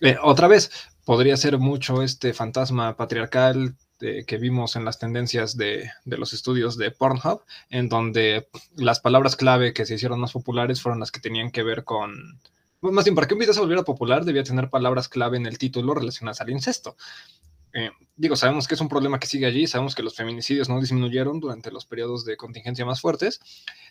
Eh, 0.00 0.16
otra 0.22 0.48
vez, 0.48 0.70
podría 1.04 1.36
ser 1.36 1.58
mucho 1.58 2.02
este 2.02 2.32
fantasma 2.32 2.96
patriarcal 2.96 3.74
eh, 4.00 4.24
que 4.26 4.36
vimos 4.36 4.76
en 4.76 4.84
las 4.84 4.98
tendencias 4.98 5.56
de, 5.56 5.90
de, 6.04 6.18
los 6.18 6.32
estudios 6.32 6.76
de 6.78 6.90
Pornhub, 6.90 7.42
en 7.70 7.88
donde 7.88 8.48
las 8.76 9.00
palabras 9.00 9.34
clave 9.34 9.72
que 9.72 9.86
se 9.86 9.94
hicieron 9.94 10.20
más 10.20 10.32
populares 10.32 10.80
fueron 10.80 11.00
las 11.00 11.10
que 11.10 11.20
tenían 11.20 11.50
que 11.50 11.62
ver 11.62 11.84
con... 11.84 12.38
Más 12.80 13.04
bien, 13.04 13.16
para 13.16 13.26
que 13.26 13.34
un 13.34 13.40
video 13.40 13.54
se 13.54 13.60
volviera 13.60 13.82
popular, 13.82 14.24
debía 14.24 14.44
tener 14.44 14.70
palabras 14.70 15.08
clave 15.08 15.36
en 15.36 15.46
el 15.46 15.58
título 15.58 15.94
relacionadas 15.94 16.40
al 16.40 16.50
incesto. 16.50 16.96
Eh, 17.72 17.90
digo, 18.16 18.34
sabemos 18.34 18.66
que 18.66 18.74
es 18.74 18.80
un 18.80 18.88
problema 18.88 19.18
que 19.18 19.26
sigue 19.26 19.46
allí, 19.46 19.66
sabemos 19.66 19.94
que 19.94 20.02
los 20.02 20.14
feminicidios 20.14 20.68
no 20.68 20.80
disminuyeron 20.80 21.40
durante 21.40 21.70
los 21.70 21.86
periodos 21.86 22.24
de 22.24 22.36
contingencia 22.36 22.84
más 22.84 23.00
fuertes. 23.00 23.40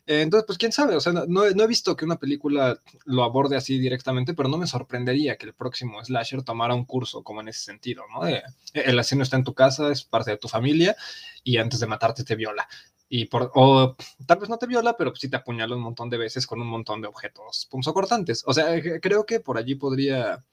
Eh, 0.06 0.22
entonces, 0.22 0.45
pues 0.45 0.58
quién 0.58 0.72
sabe, 0.72 0.95
o 0.95 0.99
sea, 0.99 1.14
no, 1.14 1.45
he 1.45 1.68
visto 1.68 1.95
que 1.95 2.06
una 2.06 2.18
película 2.18 2.82
lo 3.06 3.24
aborde 3.24 3.56
así 3.56 3.78
directamente, 3.78 4.34
pero 4.34 4.49
no 4.49 4.58
me 4.58 4.68
sorprendería 4.68 5.38
que 5.38 5.45
el 5.45 5.54
próximo 5.54 6.04
slasher 6.04 6.44
tomara 6.44 6.74
un 6.74 6.86
curso 6.86 7.24
como 7.24 7.41
en 7.41 7.49
ese 7.49 7.62
sentido, 7.62 8.04
¿no? 8.14 8.28
el 8.74 8.99
asesino 8.99 9.24
está 9.24 9.38
en 9.38 9.44
tu 9.44 9.54
casa, 9.54 9.91
es 9.91 10.04
parte 10.04 10.32
de 10.32 10.38
tu 10.38 10.48
familia 10.48 10.95
y 11.44 11.58
antes 11.58 11.80
de 11.80 11.88
matarte 11.88 12.24
te 12.24 12.36
viola. 12.36 12.68
Y 13.10 13.26
por, 13.26 13.52
o 13.56 13.95
tal 14.26 14.40
vez 14.40 14.49
no 14.49 14.58
te 14.58 14.68
viola, 14.68 14.98
pero 14.98 15.16
sí 15.16 15.30
te 15.30 15.38
apuñala 15.38 15.76
un 15.76 15.82
montón 15.82 16.10
de 16.10 16.18
veces 16.18 16.45
con 16.45 16.60
un 16.60 16.68
montón 16.68 17.02
de 17.02 17.08
objetos 17.08 17.68
punzocortantes. 17.72 18.44
O 18.45 18.54
sea, 18.54 18.82
creo 19.02 19.26
que 19.26 19.40
por 19.40 19.58
allí 19.58 19.76
podría 19.76 20.44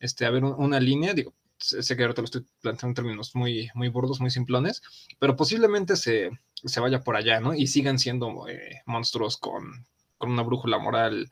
este, 0.00 0.26
haber 0.26 0.42
una 0.42 0.80
línea, 0.80 1.14
digo, 1.14 1.34
sé 1.60 1.96
que 1.96 2.02
ahora 2.02 2.14
lo 2.16 2.24
estoy 2.24 2.44
planteando 2.60 2.90
en 2.90 2.94
términos 2.94 3.34
muy, 3.34 3.70
muy 3.74 3.88
burdos, 3.88 4.20
muy 4.20 4.30
simplones, 4.30 4.82
pero 5.18 5.36
posiblemente 5.36 5.96
se, 5.96 6.30
se 6.54 6.80
vaya 6.80 7.00
por 7.02 7.16
allá, 7.16 7.40
¿no? 7.40 7.54
Y 7.54 7.66
sigan 7.66 7.98
siendo 7.98 8.48
eh, 8.48 8.82
monstruos 8.86 9.36
con, 9.36 9.86
con, 10.18 10.30
una 10.30 10.42
brújula 10.42 10.78
moral 10.78 11.30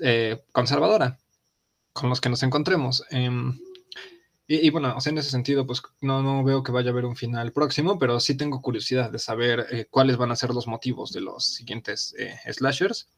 eh, 0.00 0.42
conservadora 0.52 1.18
con 1.92 2.08
los 2.08 2.20
que 2.20 2.28
nos 2.28 2.42
encontremos. 2.42 3.04
Em, 3.10 3.58
y, 4.46 4.68
bueno, 4.70 4.96
o 4.96 5.00
sea, 5.00 5.12
en 5.12 5.18
ese 5.18 5.30
sentido, 5.30 5.64
pues 5.64 5.80
no, 6.00 6.22
no 6.24 6.42
veo 6.42 6.64
que 6.64 6.72
vaya 6.72 6.88
a 6.88 6.92
haber 6.92 7.04
un 7.04 7.14
final 7.14 7.52
próximo, 7.52 8.00
pero 8.00 8.18
sí 8.18 8.36
tengo 8.36 8.60
curiosidad 8.60 9.10
de 9.10 9.20
saber 9.20 9.66
eh, 9.70 9.86
cuáles 9.88 10.16
van 10.16 10.32
a 10.32 10.36
ser 10.36 10.50
los 10.50 10.66
motivos 10.66 11.12
de 11.12 11.20
los 11.20 11.44
siguientes 11.46 12.16
slashers. 12.50 13.08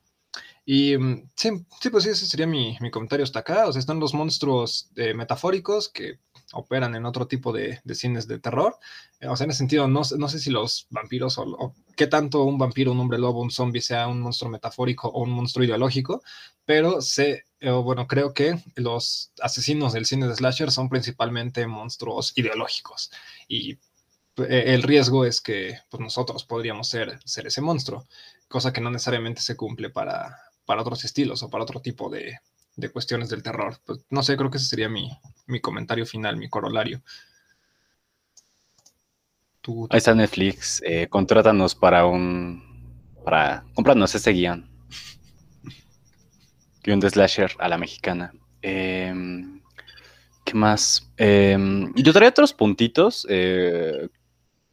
Y 0.65 0.97
mm, 0.97 1.31
sí, 1.35 1.51
pues 1.91 2.05
sí, 2.05 2.11
ese 2.11 2.27
sería 2.27 2.47
mi, 2.47 2.77
mi, 2.81 2.91
comentario 2.91 3.25
hasta 3.25 3.41
acá. 3.41 3.67
O 3.67 3.73
sea, 3.73 3.81
están 3.81 4.01
los 4.01 4.15
monstruos 4.15 4.91
eh, 4.97 5.15
metafóricos 5.15 5.89
que 5.89 6.21
operan 6.53 6.95
en 6.95 7.07
otro 7.07 7.27
tipo 7.27 7.53
de, 7.53 7.81
de 7.83 7.95
cines 7.95 8.29
de 8.29 8.39
terror. 8.39 8.79
Eh, 9.21 9.29
o 9.29 9.37
sea, 9.37 9.45
en 9.45 9.51
ese 9.51 9.59
sentido, 9.59 9.89
no, 9.89 10.03
no 10.19 10.29
sé 10.29 10.39
si 10.39 10.51
los 10.51 10.87
vampiros 10.91 11.39
o, 11.39 11.75
qué 11.97 12.07
tanto 12.07 12.45
un 12.45 12.59
vampiro, 12.59 12.93
un 12.93 13.01
hombre 13.01 13.19
lobo, 13.19 13.41
un 13.41 13.51
zombie 13.51 13.81
sea 13.81 14.07
un 14.09 14.21
monstruo 14.21 14.51
metafórico 14.51 15.09
o 15.09 15.23
un 15.23 15.31
monstruo 15.31 15.65
ideológico, 15.65 16.23
pero 16.65 17.01
sé, 17.01 17.47
eh, 17.61 17.71
bueno, 17.71 18.07
creo 18.07 18.33
que 18.33 18.57
los 18.77 19.33
asesinos 19.41 19.93
del 19.93 20.07
cine 20.07 20.29
de 20.29 20.37
slasher 20.37 20.71
son 20.71 20.89
principalmente 20.89 21.67
monstruos 21.67 22.33
ideológicos. 22.37 23.11
Y 23.49 23.79
el 24.37 24.83
riesgo 24.83 25.27
es 25.27 25.41
que 25.41 25.79
pues, 25.91 26.01
nosotros 26.01 26.45
podríamos 26.45 26.89
ser, 26.89 27.19
ser 27.25 27.47
ese 27.47 27.61
monstruo 27.61 28.07
cosa 28.53 28.73
que 28.73 28.83
no 28.83 28.91
necesariamente 28.91 29.41
se 29.41 29.57
cumple 29.57 29.89
para, 29.89 30.39
para 30.67 30.83
otros 30.83 31.05
estilos 31.05 31.43
o 31.43 31.49
para 31.49 31.65
otro 31.65 31.81
tipo 31.81 32.11
de, 32.11 32.39
de 32.77 32.91
cuestiones 32.91 33.31
del 33.31 33.43
terror. 33.43 33.79
Pues, 33.85 34.05
no 34.11 34.23
sé, 34.23 34.37
creo 34.37 34.51
que 34.51 34.59
ese 34.59 34.67
sería 34.67 34.91
mi, 34.91 35.11
mi 35.47 35.61
comentario 35.61 36.05
final, 36.05 36.37
mi 36.37 36.51
corolario. 36.51 37.03
Ahí 39.91 39.99
está 39.99 40.15
Netflix, 40.15 40.83
eh, 40.85 41.07
contrátanos 41.09 41.75
para 41.75 42.05
un, 42.05 42.63
para 43.25 43.65
comprarnos 43.75 44.15
este 44.15 44.33
guion. 44.33 44.69
Guión 46.83 47.01
de 47.01 47.09
slasher 47.09 47.53
a 47.59 47.69
la 47.69 47.79
mexicana. 47.79 48.35
Em, 48.61 49.63
¿Qué 50.45 50.55
más? 50.55 51.11
Em, 51.17 51.91
yo 51.95 52.13
traía 52.13 52.31
otros 52.31 52.53
puntitos. 52.53 53.25
Eh, 53.31 54.09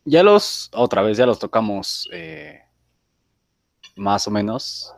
ya 0.06 0.24
los, 0.24 0.70
otra 0.74 1.04
vez, 1.04 1.18
ya 1.18 1.28
los 1.28 1.38
tocamos 1.38 2.10
eh, 2.12 2.64
más 4.00 4.28
o 4.28 4.32
menos. 4.32 4.94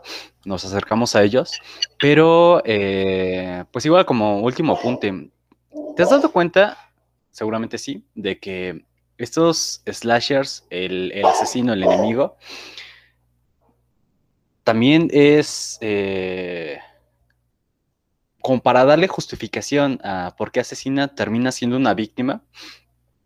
Nos 0.45 0.63
acercamos 0.63 1.15
a 1.15 1.23
ellos. 1.23 1.51
Pero, 1.99 2.61
eh, 2.65 3.65
pues 3.71 3.85
igual 3.85 4.05
como 4.05 4.39
último 4.39 4.73
apunte. 4.73 5.29
¿Te 5.95 6.03
has 6.03 6.09
dado 6.09 6.31
cuenta? 6.31 6.77
Seguramente 7.31 7.77
sí, 7.77 8.05
de 8.15 8.39
que 8.39 8.85
estos 9.17 9.83
slashers, 9.85 10.65
el, 10.69 11.11
el 11.13 11.25
asesino, 11.25 11.73
el 11.73 11.83
enemigo, 11.83 12.37
también 14.63 15.09
es 15.11 15.79
como 18.41 18.61
para 18.61 18.83
darle 18.83 19.07
justificación 19.07 19.99
a 20.03 20.35
por 20.37 20.51
qué 20.51 20.59
asesina, 20.59 21.15
termina 21.15 21.51
siendo 21.51 21.77
una 21.77 21.93
víctima. 21.93 22.43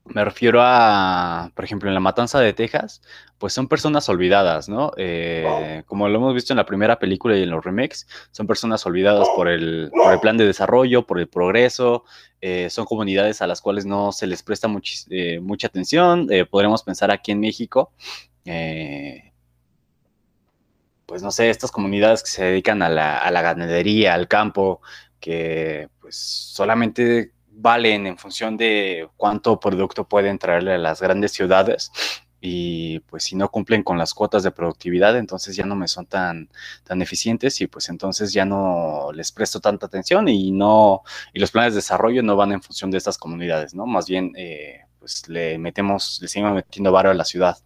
Me 0.07 0.23
refiero 0.23 0.59
a, 0.61 1.51
por 1.55 1.65
ejemplo, 1.65 1.89
en 1.89 1.95
la 1.95 1.99
matanza 1.99 2.39
de 2.39 2.53
Texas, 2.53 3.01
pues 3.39 3.53
son 3.53 3.67
personas 3.67 4.07
olvidadas, 4.07 4.69
¿no? 4.69 4.91
Eh, 4.97 5.81
como 5.87 6.07
lo 6.07 6.17
hemos 6.17 6.33
visto 6.35 6.53
en 6.53 6.57
la 6.57 6.65
primera 6.65 6.99
película 6.99 7.35
y 7.35 7.41
en 7.41 7.49
los 7.49 7.65
remakes, 7.65 8.07
son 8.31 8.45
personas 8.45 8.85
olvidadas 8.85 9.27
por 9.35 9.47
el, 9.47 9.91
plan 10.21 10.37
de 10.37 10.45
desarrollo, 10.45 11.07
por 11.07 11.19
el 11.19 11.27
progreso, 11.27 12.05
eh, 12.39 12.69
son 12.69 12.85
comunidades 12.85 13.41
a 13.41 13.47
las 13.47 13.61
cuales 13.61 13.87
no 13.87 14.11
se 14.11 14.27
les 14.27 14.43
presta 14.43 14.69
eh, 15.09 15.39
mucha 15.41 15.67
atención. 15.67 16.27
podremos 16.51 16.83
pensar 16.83 17.09
aquí 17.09 17.31
en 17.31 17.39
México, 17.39 17.91
pues 21.07 21.23
no 21.23 21.31
sé, 21.31 21.49
estas 21.49 21.71
comunidades 21.71 22.21
que 22.21 22.29
se 22.29 22.43
dedican 22.43 22.83
a 22.83 22.89
la, 22.89 23.17
a 23.17 23.31
la 23.31 23.41
ganadería, 23.41 24.13
al 24.13 24.27
campo, 24.27 24.81
que 25.19 25.89
pues 25.99 26.15
solamente 26.15 27.34
valen 27.55 28.07
en 28.07 28.17
función 28.17 28.57
de 28.57 29.07
cuánto 29.17 29.59
producto 29.59 30.07
pueden 30.07 30.37
traerle 30.37 30.73
a 30.73 30.77
las 30.77 31.01
grandes 31.01 31.31
ciudades 31.31 31.91
y 32.41 32.99
pues 32.99 33.23
si 33.23 33.35
no 33.35 33.49
cumplen 33.49 33.81
con 33.81 33.97
las 33.97 34.13
cuotas 34.13 34.43
de 34.43 34.51
productividad, 34.51 35.17
entonces 35.17 35.55
ya 35.55 35.65
no 35.65 35.75
me 35.75 35.87
son 35.87 36.05
tan, 36.05 36.49
tan 36.83 37.01
eficientes 37.01 37.59
y 37.61 37.67
pues 37.67 37.89
entonces 37.89 38.33
ya 38.33 38.45
no 38.45 39.09
les 39.13 39.31
presto 39.31 39.59
tanta 39.59 39.87
atención 39.87 40.27
y 40.27 40.51
no, 40.51 41.01
y 41.33 41.39
los 41.39 41.51
planes 41.51 41.73
de 41.73 41.77
desarrollo 41.77 42.21
no 42.21 42.35
van 42.35 42.51
en 42.51 42.61
función 42.61 42.91
de 42.91 42.99
estas 42.99 43.17
comunidades, 43.17 43.73
¿no? 43.73 43.87
Más 43.87 44.07
bien, 44.07 44.33
eh, 44.37 44.81
pues 44.99 45.27
le 45.27 45.57
metemos, 45.57 46.19
le 46.21 46.27
seguimos 46.27 46.53
metiendo 46.53 46.91
varo 46.91 47.09
a 47.09 47.15
la 47.15 47.25
ciudad. 47.25 47.57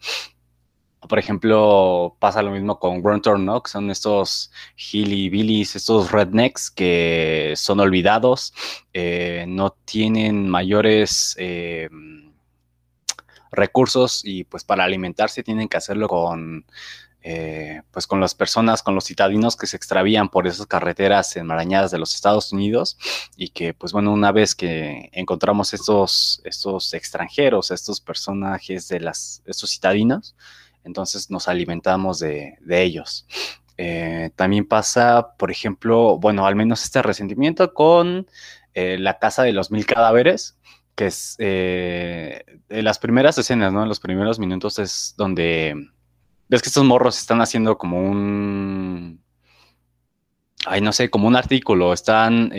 Por 1.07 1.17
ejemplo, 1.17 2.17
pasa 2.19 2.41
lo 2.41 2.51
mismo 2.51 2.77
con 2.77 3.01
Gruntor, 3.01 3.39
¿no? 3.39 3.63
Que 3.63 3.71
son 3.71 3.89
estos 3.89 4.51
hillbillies, 4.75 5.75
estos 5.75 6.11
rednecks 6.11 6.69
que 6.69 7.53
son 7.55 7.79
olvidados, 7.79 8.53
eh, 8.93 9.45
no 9.47 9.71
tienen 9.85 10.49
mayores 10.49 11.35
eh, 11.39 11.89
recursos 13.51 14.21
y 14.25 14.43
pues 14.43 14.63
para 14.63 14.83
alimentarse 14.83 15.41
tienen 15.41 15.69
que 15.69 15.77
hacerlo 15.77 16.07
con, 16.07 16.65
eh, 17.21 17.81
pues 17.91 18.07
con 18.07 18.21
las 18.21 18.33
personas, 18.33 18.81
con 18.81 18.95
los 18.95 19.05
citadinos 19.05 19.57
que 19.57 19.67
se 19.67 19.75
extravían 19.75 20.29
por 20.29 20.47
esas 20.47 20.65
carreteras 20.67 21.35
enmarañadas 21.35 21.91
de 21.91 21.97
los 21.97 22.13
Estados 22.15 22.53
Unidos 22.53 22.97
y 23.35 23.49
que, 23.49 23.73
pues 23.73 23.91
bueno, 23.91 24.13
una 24.13 24.31
vez 24.31 24.55
que 24.55 25.09
encontramos 25.11 25.73
estos, 25.73 26.41
estos 26.45 26.93
extranjeros, 26.93 27.71
estos 27.71 27.99
personajes 27.99 28.87
de 28.87 29.01
las, 29.01 29.41
estos 29.45 29.71
citadinos, 29.71 30.35
entonces 30.83 31.29
nos 31.29 31.47
alimentamos 31.47 32.19
de, 32.19 32.57
ellos. 32.67 33.27
Eh, 33.77 34.31
también 34.35 34.65
pasa, 34.65 35.35
por 35.37 35.51
ejemplo, 35.51 36.17
bueno, 36.17 36.45
al 36.45 36.55
menos 36.55 36.83
este 36.83 37.01
resentimiento 37.01 37.73
con 37.73 38.27
eh, 38.73 38.97
la 38.99 39.19
casa 39.19 39.43
de 39.43 39.53
los 39.53 39.71
mil 39.71 39.85
cadáveres, 39.85 40.57
que 40.95 41.07
es 41.07 41.35
eh, 41.39 42.43
en 42.69 42.83
las 42.83 42.99
primeras 42.99 43.37
escenas, 43.37 43.71
¿no? 43.71 43.83
En 43.83 43.89
los 43.89 43.99
primeros 43.99 44.39
minutos 44.39 44.79
es 44.79 45.13
donde 45.17 45.75
ves 46.49 46.61
que 46.61 46.69
estos 46.69 46.83
morros 46.83 47.17
están 47.17 47.41
haciendo 47.41 47.77
como 47.77 48.01
un, 48.01 49.23
ay, 50.65 50.81
no 50.81 50.91
sé, 50.91 51.09
como 51.09 51.27
un 51.27 51.35
artículo, 51.35 51.93
están 51.93 52.49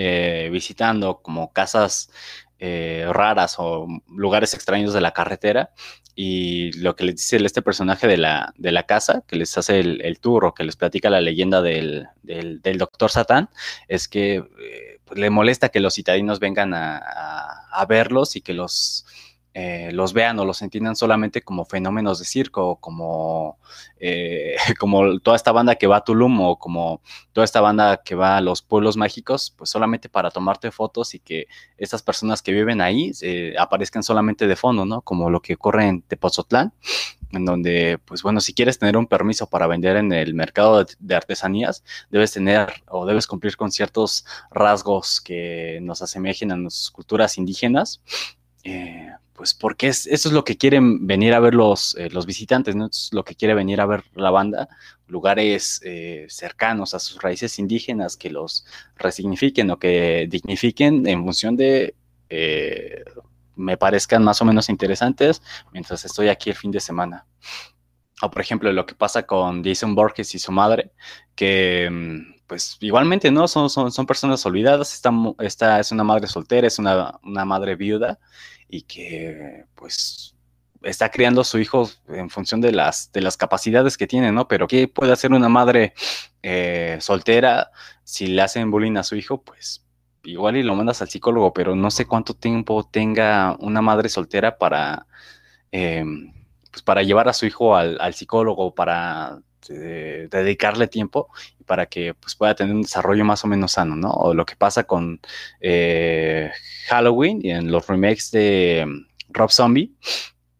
visitando 0.51 1.21
como 1.21 1.53
casas 1.53 2.11
raras 2.59 3.57
o 3.59 3.87
lugares 4.09 4.55
extraños 4.55 4.93
de 4.93 5.01
la 5.01 5.13
carretera 5.13 5.73
y 6.15 6.73
lo 6.73 6.97
que 6.97 7.05
les 7.05 7.17
dice 7.17 7.37
este 7.45 7.63
personaje 7.63 8.07
de 8.07 8.17
la, 8.17 8.53
de 8.57 8.73
la 8.73 8.85
casa, 8.85 9.23
que 9.27 9.37
les 9.37 9.57
hace 9.57 9.81
el, 9.81 10.01
el 10.03 10.19
tour 10.19 10.45
o 10.45 10.55
que 10.55 10.65
les 10.65 10.77
platica 10.77 11.11
la 11.11 11.21
leyenda 11.21 11.63
del, 11.63 12.09
del, 12.23 12.79
doctor 12.79 13.11
Satán, 13.11 13.49
es 13.89 14.09
que 14.09 14.37
eh, 14.37 15.01
pues, 15.05 15.19
le 15.19 15.31
molesta 15.31 15.69
que 15.71 15.81
los 15.81 15.95
citadinos 15.95 16.41
vengan 16.41 16.75
a, 16.75 16.99
a 17.71 17.87
verlos 17.87 18.37
y 18.37 18.41
que 18.41 18.55
los 18.55 19.07
eh, 19.53 19.91
los 19.93 20.13
vean 20.13 20.39
o 20.39 20.45
los 20.45 20.63
entiendan 20.63 20.95
solamente 20.95 21.43
como 21.43 21.65
fenómenos 21.65 22.21
de 22.21 22.25
circo, 22.25 22.77
como, 22.77 23.59
eh, 23.99 24.57
como 24.79 25.19
toda 25.19 25.37
esta 25.37 25.51
banda 25.51 25.75
que 25.75 25.89
va 25.89 25.97
a 25.97 26.05
Tulum 26.05 26.41
o 26.41 26.59
como 26.59 27.03
toda 27.33 27.45
esta 27.45 27.61
banda 27.61 28.03
que 28.05 28.15
va 28.15 28.37
a 28.37 28.41
los 28.41 28.63
pueblos 28.63 28.97
mágicos, 28.97 29.53
pues 29.57 29.71
solamente 29.71 30.09
para 30.09 30.31
tomarte 30.31 30.71
fotos 30.71 31.15
y 31.15 31.19
que 31.19 31.47
estas 31.79 32.03
personas 32.03 32.43
que 32.43 32.53
viven 32.53 32.81
ahí 32.81 33.13
eh, 33.23 33.55
aparezcan 33.59 34.03
solamente 34.03 34.47
de 34.47 34.57
fondo, 34.57 34.85
¿no? 34.85 35.03
Como 35.03 35.31
lo 35.31 35.41
que 35.41 35.55
ocurre 35.55 35.89
en 35.89 36.03
Tepozotlán, 36.03 36.73
en 37.33 37.45
donde, 37.45 37.99
pues 38.05 38.23
bueno, 38.23 38.41
si 38.41 38.55
quieres 38.55 38.79
tener 38.79 38.97
un 38.97 39.07
permiso 39.07 39.49
para 39.49 39.67
vender 39.67 39.97
en 39.97 40.13
el 40.13 40.35
mercado 40.35 40.85
de, 40.99 41.15
artesanías, 41.15 41.85
debes 42.11 42.33
tener 42.33 42.69
o 42.89 43.07
debes 43.07 43.27
cumplir 43.27 43.57
con 43.57 43.71
ciertos 43.71 44.25
rasgos 44.51 45.21
que 45.21 45.79
nos 45.83 46.03
asemejen 46.03 46.53
a 46.53 46.57
nuestras 46.57 46.91
culturas 46.91 47.39
indígenas. 47.39 48.01
Eh, 48.65 49.11
pues 49.41 49.55
porque 49.55 49.89
es, 49.89 50.07
eso 50.07 50.29
es 50.29 50.35
lo 50.35 50.45
que 50.45 50.59
quieren 50.59 51.07
venir 51.07 51.33
a 51.33 51.41
ver 51.41 51.55
los, 51.55 51.97
eh, 51.97 52.11
los 52.11 52.27
visitantes, 52.27 52.77
¿no? 52.77 52.89
es 52.89 53.09
lo 53.11 53.25
que 53.25 53.35
quiere 53.35 53.55
venir 53.55 53.81
a 53.81 53.87
ver 53.87 54.05
la 54.15 54.31
banda, 54.31 54.69
lugares 55.07 55.81
eh, 55.83 56.27
cercanos 56.29 56.93
a 56.93 56.99
sus 56.99 57.23
raíces 57.23 57.59
indígenas 57.59 58.19
que 58.19 58.29
los 58.29 58.67
resignifiquen 58.97 59.71
o 59.71 59.79
que 59.79 60.27
dignifiquen 60.29 61.07
en 61.07 61.25
función 61.25 61.57
de 61.57 61.95
eh, 62.29 63.03
me 63.57 63.79
parezcan 63.79 64.23
más 64.23 64.43
o 64.43 64.45
menos 64.45 64.69
interesantes 64.69 65.41
mientras 65.73 66.05
estoy 66.05 66.29
aquí 66.29 66.51
el 66.51 66.57
fin 66.57 66.71
de 66.71 66.81
semana. 66.81 67.25
O 68.21 68.31
por 68.31 68.43
ejemplo, 68.43 68.71
lo 68.73 68.85
que 68.85 68.95
pasa 68.95 69.23
con 69.23 69.65
Jason 69.65 69.95
Borges 69.95 70.35
y 70.35 70.39
su 70.39 70.53
madre, 70.53 70.93
que 71.35 71.89
mm, 71.91 72.40
pues 72.51 72.77
igualmente, 72.81 73.31
¿no? 73.31 73.47
Son, 73.47 73.71
son, 73.71 73.93
son 73.93 74.07
personas 74.07 74.45
olvidadas, 74.45 74.93
esta, 75.39 75.79
es 75.79 75.93
una 75.93 76.03
madre 76.03 76.27
soltera, 76.27 76.67
es 76.67 76.81
una, 76.81 77.21
una 77.23 77.45
madre 77.45 77.77
viuda 77.77 78.19
y 78.69 78.83
que 78.83 79.67
pues 79.77 80.35
está 80.83 81.13
criando 81.13 81.43
a 81.43 81.45
su 81.45 81.61
hijo 81.61 81.89
en 82.09 82.29
función 82.29 82.61
de 82.61 82.73
las, 82.73 83.13
de 83.13 83.21
las 83.21 83.37
capacidades 83.37 83.97
que 83.97 84.09
tiene, 84.09 84.33
¿no? 84.33 84.49
Pero 84.49 84.67
¿qué 84.67 84.89
puede 84.89 85.13
hacer 85.13 85.31
una 85.31 85.49
madre 85.49 85.95
eh, 86.43 86.99
soltera 87.01 87.71
si 88.03 88.27
le 88.27 88.43
hacen 88.43 88.73
bullying 88.73 88.97
a 88.97 89.05
su 89.05 89.15
hijo? 89.15 89.41
Pues 89.41 89.87
igual 90.25 90.57
y 90.57 90.65
lo 90.65 90.75
mandas 90.75 91.03
al 91.03 91.09
psicólogo, 91.09 91.53
pero 91.53 91.77
no 91.77 91.93
sé 91.93 92.07
cuánto 92.07 92.35
tiempo 92.35 92.83
tenga 92.83 93.57
una 93.61 93.81
madre 93.81 94.09
soltera 94.09 94.59
para, 94.59 95.07
em, 95.71 96.33
pues 96.73 96.83
para 96.83 97.05
llevar 97.05 97.29
a 97.29 97.33
su 97.33 97.47
hijo 97.47 97.77
al, 97.77 97.97
al 98.01 98.15
psicólogo, 98.15 98.75
para 98.75 99.39
eh, 99.69 100.27
dedicarle 100.31 100.89
tiempo 100.89 101.29
para 101.71 101.87
que 101.87 102.15
pues, 102.15 102.35
pueda 102.35 102.57
tener 102.57 102.75
un 102.75 102.83
desarrollo 102.83 103.25
más 103.25 103.45
o 103.45 103.47
menos 103.47 103.71
sano, 103.71 103.95
¿no? 103.95 104.11
O 104.11 104.35
lo 104.35 104.45
que 104.45 104.57
pasa 104.57 104.83
con 104.83 105.21
eh, 105.61 106.51
Halloween 106.89 107.39
y 107.45 107.53
en 107.53 107.71
los 107.71 107.87
remakes 107.87 108.33
de 108.33 108.85
mm, 108.85 109.07
Rob 109.29 109.53
Zombie, 109.53 109.95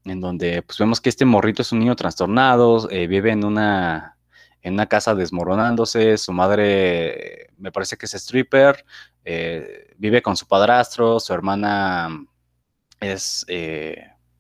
en 0.05 0.21
donde 0.21 0.63
pues 0.63 0.79
vemos 0.79 1.01
que 1.01 1.09
este 1.09 1.25
morrito 1.25 1.63
es 1.63 1.73
un 1.73 1.81
niño 1.81 1.97
trastornado, 1.97 2.89
eh, 2.93 3.09
vive 3.09 3.33
en 3.33 3.45
una, 3.45 4.19
en 4.63 4.75
una 4.75 4.87
casa 4.87 5.17
desmoronándose, 5.17 6.17
su 6.17 6.33
madre 6.33 7.49
me 7.59 7.73
parece 7.73 7.97
que 7.97 8.07
es 8.07 8.15
stripper, 8.15 8.85
vive 9.99 10.23
con 10.23 10.37
su 10.37 10.47
padrastro, 10.47 11.19
su 11.19 11.35
hermana 11.35 12.25
es 13.01 13.45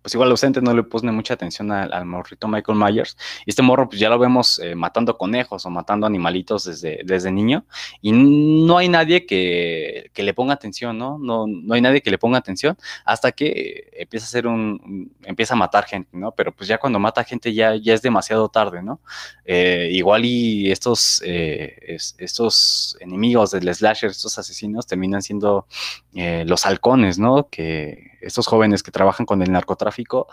pues 0.02 0.14
igual 0.14 0.30
ausente 0.30 0.60
no 0.60 0.74
le 0.74 0.82
pone 0.82 1.12
mucha 1.12 1.34
atención 1.34 1.70
al, 1.72 2.04
morrito 2.06 2.48
Michael 2.48 2.78
Myers. 2.78 3.16
Y 3.44 3.50
este 3.50 3.62
morro, 3.62 3.88
pues 3.88 4.00
ya 4.00 4.08
lo 4.08 4.18
vemos 4.18 4.58
eh, 4.58 4.74
matando 4.74 5.16
conejos 5.16 5.66
o 5.66 5.70
matando 5.70 6.06
animalitos 6.06 6.64
desde, 6.64 7.00
desde 7.04 7.30
niño. 7.30 7.64
Y 8.00 8.12
no 8.12 8.78
hay 8.78 8.88
nadie 8.88 9.26
que, 9.26 10.10
le 10.14 10.34
ponga 10.34 10.54
atención, 10.54 10.98
¿no? 10.98 11.18
¿no? 11.18 11.46
No 11.46 11.74
hay 11.74 11.80
nadie 11.80 12.02
que 12.02 12.10
le 12.10 12.18
ponga 12.18 12.38
atención 12.38 12.76
hasta 13.04 13.32
que 13.32 13.90
empieza 13.94 14.26
a 14.26 14.28
ser 14.28 14.46
un, 14.46 15.12
empieza 15.24 15.54
a 15.54 15.56
matar 15.56 15.84
gente, 15.84 16.10
¿no? 16.12 16.32
Pero 16.32 16.52
pues 16.52 16.68
ya 16.68 16.78
cuando 16.78 16.98
mata 16.98 17.24
gente 17.24 17.52
ya, 17.52 17.74
ya 17.76 17.94
es 17.94 18.02
demasiado 18.02 18.48
tarde, 18.48 18.82
¿no? 18.82 19.00
Eh, 19.44 19.88
igual 19.92 20.24
y 20.24 20.70
estos, 20.70 21.22
eh, 21.24 21.96
estos 22.18 22.96
enemigos 23.00 23.50
del 23.50 23.74
slasher, 23.74 24.10
estos 24.10 24.38
asesinos, 24.38 24.86
terminan 24.86 25.22
siendo 25.22 25.66
los 26.12 26.66
halcones, 26.66 27.18
¿no? 27.18 27.48
Que 27.50 28.10
estos 28.20 28.46
jóvenes 28.46 28.82
que 28.82 28.90
trabajan 28.90 29.26
con 29.26 29.42
el 29.42 29.52
narcotráfico 29.52 30.28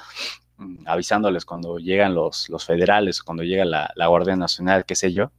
mm, 0.57 0.88
avisándoles 0.88 1.45
cuando 1.45 1.77
llegan 1.77 2.14
los, 2.14 2.49
los 2.49 2.65
federales, 2.65 3.23
cuando 3.23 3.43
llega 3.43 3.65
la, 3.65 3.91
la 3.95 4.07
Guardia 4.07 4.35
Nacional, 4.35 4.85
qué 4.85 4.95
sé 4.95 5.14
yo. 5.14 5.31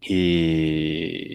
Y 0.00 1.30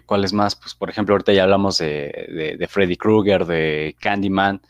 cuáles 0.00 0.32
más, 0.32 0.56
pues 0.56 0.74
por 0.74 0.90
ejemplo, 0.90 1.14
ahorita 1.14 1.32
ya 1.32 1.44
hablamos 1.44 1.78
de, 1.78 2.56
de, 2.58 2.68
Freddy 2.68 2.96
Krueger, 2.96 3.44
de 3.46 3.96
Candyman, 4.00 4.62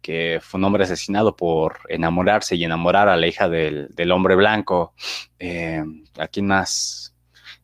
que 0.00 0.40
fue 0.42 0.58
un 0.58 0.64
hombre 0.64 0.84
asesinado 0.84 1.36
por 1.36 1.80
enamorarse 1.88 2.56
y 2.56 2.64
enamorar 2.64 3.08
a 3.08 3.16
la 3.16 3.26
hija 3.26 3.48
del, 3.48 3.88
del 3.94 4.12
hombre 4.12 4.34
blanco. 4.36 4.94
Eh, 5.38 5.84
¿A 6.18 6.28
quién 6.28 6.46
más? 6.46 7.14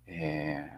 Eh, 0.06 0.68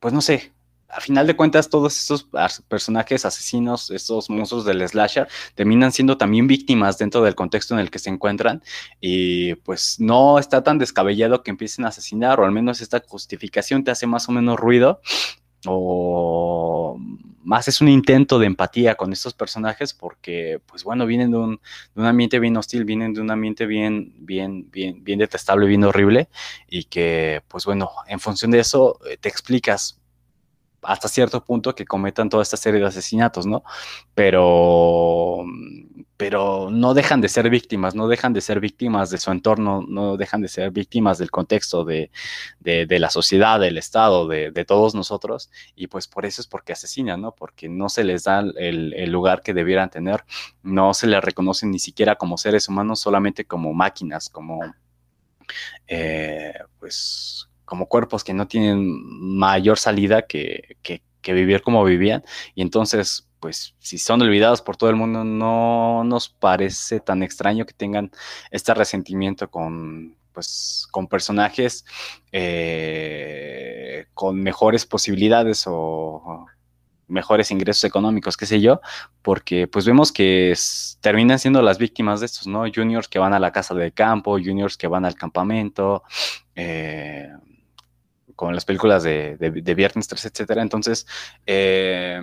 pues 0.00 0.12
no 0.12 0.20
sé, 0.20 0.52
a 0.94 1.00
final 1.00 1.26
de 1.26 1.34
cuentas, 1.34 1.68
todos 1.68 1.98
estos 1.98 2.28
personajes 2.68 3.24
asesinos, 3.24 3.90
estos 3.90 4.30
monstruos 4.30 4.64
del 4.64 4.86
slasher, 4.88 5.28
terminan 5.54 5.92
siendo 5.92 6.16
también 6.16 6.46
víctimas 6.46 6.98
dentro 6.98 7.22
del 7.22 7.34
contexto 7.34 7.74
en 7.74 7.80
el 7.80 7.90
que 7.90 7.98
se 7.98 8.10
encuentran. 8.10 8.62
Y 9.00 9.56
pues 9.56 9.98
no 9.98 10.38
está 10.38 10.62
tan 10.62 10.78
descabellado 10.78 11.42
que 11.42 11.50
empiecen 11.50 11.84
a 11.84 11.88
asesinar, 11.88 12.38
o 12.38 12.44
al 12.44 12.52
menos 12.52 12.80
esta 12.80 13.02
justificación 13.06 13.82
te 13.82 13.90
hace 13.90 14.06
más 14.06 14.28
o 14.28 14.32
menos 14.32 14.58
ruido. 14.58 15.00
O 15.66 16.98
más 17.42 17.68
es 17.68 17.80
un 17.80 17.88
intento 17.88 18.38
de 18.38 18.46
empatía 18.46 18.94
con 18.94 19.12
estos 19.12 19.34
personajes 19.34 19.94
porque, 19.94 20.60
pues 20.66 20.84
bueno, 20.84 21.06
vienen 21.06 21.30
de 21.30 21.36
un, 21.36 21.60
de 21.94 22.00
un 22.00 22.06
ambiente 22.06 22.38
bien 22.38 22.56
hostil, 22.56 22.84
vienen 22.84 23.14
de 23.14 23.20
un 23.20 23.30
ambiente 23.30 23.66
bien, 23.66 24.14
bien, 24.18 24.70
bien, 24.70 25.02
bien 25.02 25.18
detestable, 25.18 25.66
bien 25.66 25.84
horrible, 25.84 26.28
y 26.68 26.84
que, 26.84 27.42
pues 27.48 27.64
bueno, 27.64 27.90
en 28.08 28.20
función 28.20 28.50
de 28.50 28.60
eso 28.60 28.98
eh, 29.08 29.16
te 29.18 29.28
explicas 29.28 30.00
hasta 30.84 31.08
cierto 31.08 31.44
punto 31.44 31.74
que 31.74 31.84
cometan 31.84 32.28
toda 32.28 32.42
esta 32.42 32.56
serie 32.56 32.80
de 32.80 32.86
asesinatos, 32.86 33.46
¿no? 33.46 33.62
Pero, 34.14 35.44
pero 36.16 36.70
no 36.70 36.94
dejan 36.94 37.20
de 37.20 37.28
ser 37.28 37.50
víctimas, 37.50 37.94
no 37.94 38.08
dejan 38.08 38.32
de 38.32 38.40
ser 38.40 38.60
víctimas 38.60 39.10
de 39.10 39.18
su 39.18 39.30
entorno, 39.30 39.84
no 39.86 40.16
dejan 40.16 40.42
de 40.42 40.48
ser 40.48 40.70
víctimas 40.70 41.18
del 41.18 41.30
contexto 41.30 41.84
de, 41.84 42.10
la 42.62 43.10
sociedad, 43.10 43.60
del 43.60 43.78
Estado, 43.78 44.28
de, 44.28 44.64
todos 44.64 44.94
nosotros, 44.94 45.50
y 45.74 45.88
pues 45.88 46.06
por 46.06 46.24
eso 46.24 46.40
es 46.40 46.46
porque 46.46 46.72
asesinan, 46.72 47.20
¿no? 47.20 47.34
Porque 47.34 47.68
no 47.68 47.88
se 47.88 48.04
les 48.04 48.24
da 48.24 48.40
el, 48.40 49.10
lugar 49.10 49.42
que 49.42 49.54
debieran 49.54 49.90
tener, 49.90 50.24
no 50.62 50.94
se 50.94 51.06
les 51.06 51.22
reconocen 51.22 51.70
ni 51.70 51.78
siquiera 51.78 52.16
como 52.16 52.38
seres 52.38 52.68
humanos, 52.68 53.00
solamente 53.00 53.44
como 53.44 53.74
máquinas, 53.74 54.28
como, 54.28 54.60
eh, 55.86 56.54
pues, 56.78 57.48
como 57.64 57.86
cuerpos 57.86 58.24
que 58.24 58.34
no 58.34 58.46
tienen 58.46 58.84
mayor 59.36 59.78
salida 59.78 60.22
que, 60.22 60.76
vivir 61.22 61.62
como 61.62 61.84
vivían. 61.84 62.22
Y 62.54 62.62
entonces, 62.62 63.28
pues 63.40 63.74
si 63.78 63.98
son 63.98 64.22
olvidados 64.22 64.62
por 64.62 64.76
todo 64.76 64.90
el 64.90 64.96
mundo, 64.96 65.24
no 65.24 66.04
nos 66.04 66.28
parece 66.28 67.00
tan 67.00 67.22
extraño 67.22 67.66
que 67.66 67.74
tengan 67.74 68.10
este 68.50 68.74
resentimiento 68.74 69.50
con, 69.50 70.16
pues, 70.32 70.86
con 70.90 71.06
personajes 71.08 71.84
eh, 72.32 74.06
con 74.14 74.42
mejores 74.42 74.84
posibilidades 74.86 75.64
o 75.66 76.46
mejores 77.08 77.50
ingresos 77.50 77.84
económicos, 77.84 78.36
qué 78.36 78.46
sé 78.46 78.60
yo, 78.60 78.80
porque 79.22 79.66
pues 79.66 79.84
vemos 79.84 80.12
que 80.12 80.54
terminan 81.00 81.38
siendo 81.38 81.62
las 81.62 81.78
víctimas 81.78 82.20
de 82.20 82.26
estos, 82.26 82.46
¿no? 82.46 82.64
Juniors 82.74 83.08
que 83.08 83.18
van 83.18 83.34
a 83.34 83.38
la 83.38 83.52
casa 83.52 83.74
de 83.74 83.92
campo, 83.92 84.38
juniors 84.38 84.76
que 84.76 84.86
van 84.86 85.04
al 85.04 85.14
campamento, 85.14 86.02
eh, 86.54 87.28
con 88.36 88.54
las 88.54 88.64
películas 88.64 89.02
de, 89.02 89.36
de, 89.36 89.74
Viernes 89.74 90.08
3, 90.08 90.26
etcétera. 90.26 90.62
Entonces, 90.62 91.06
eh, 91.46 92.20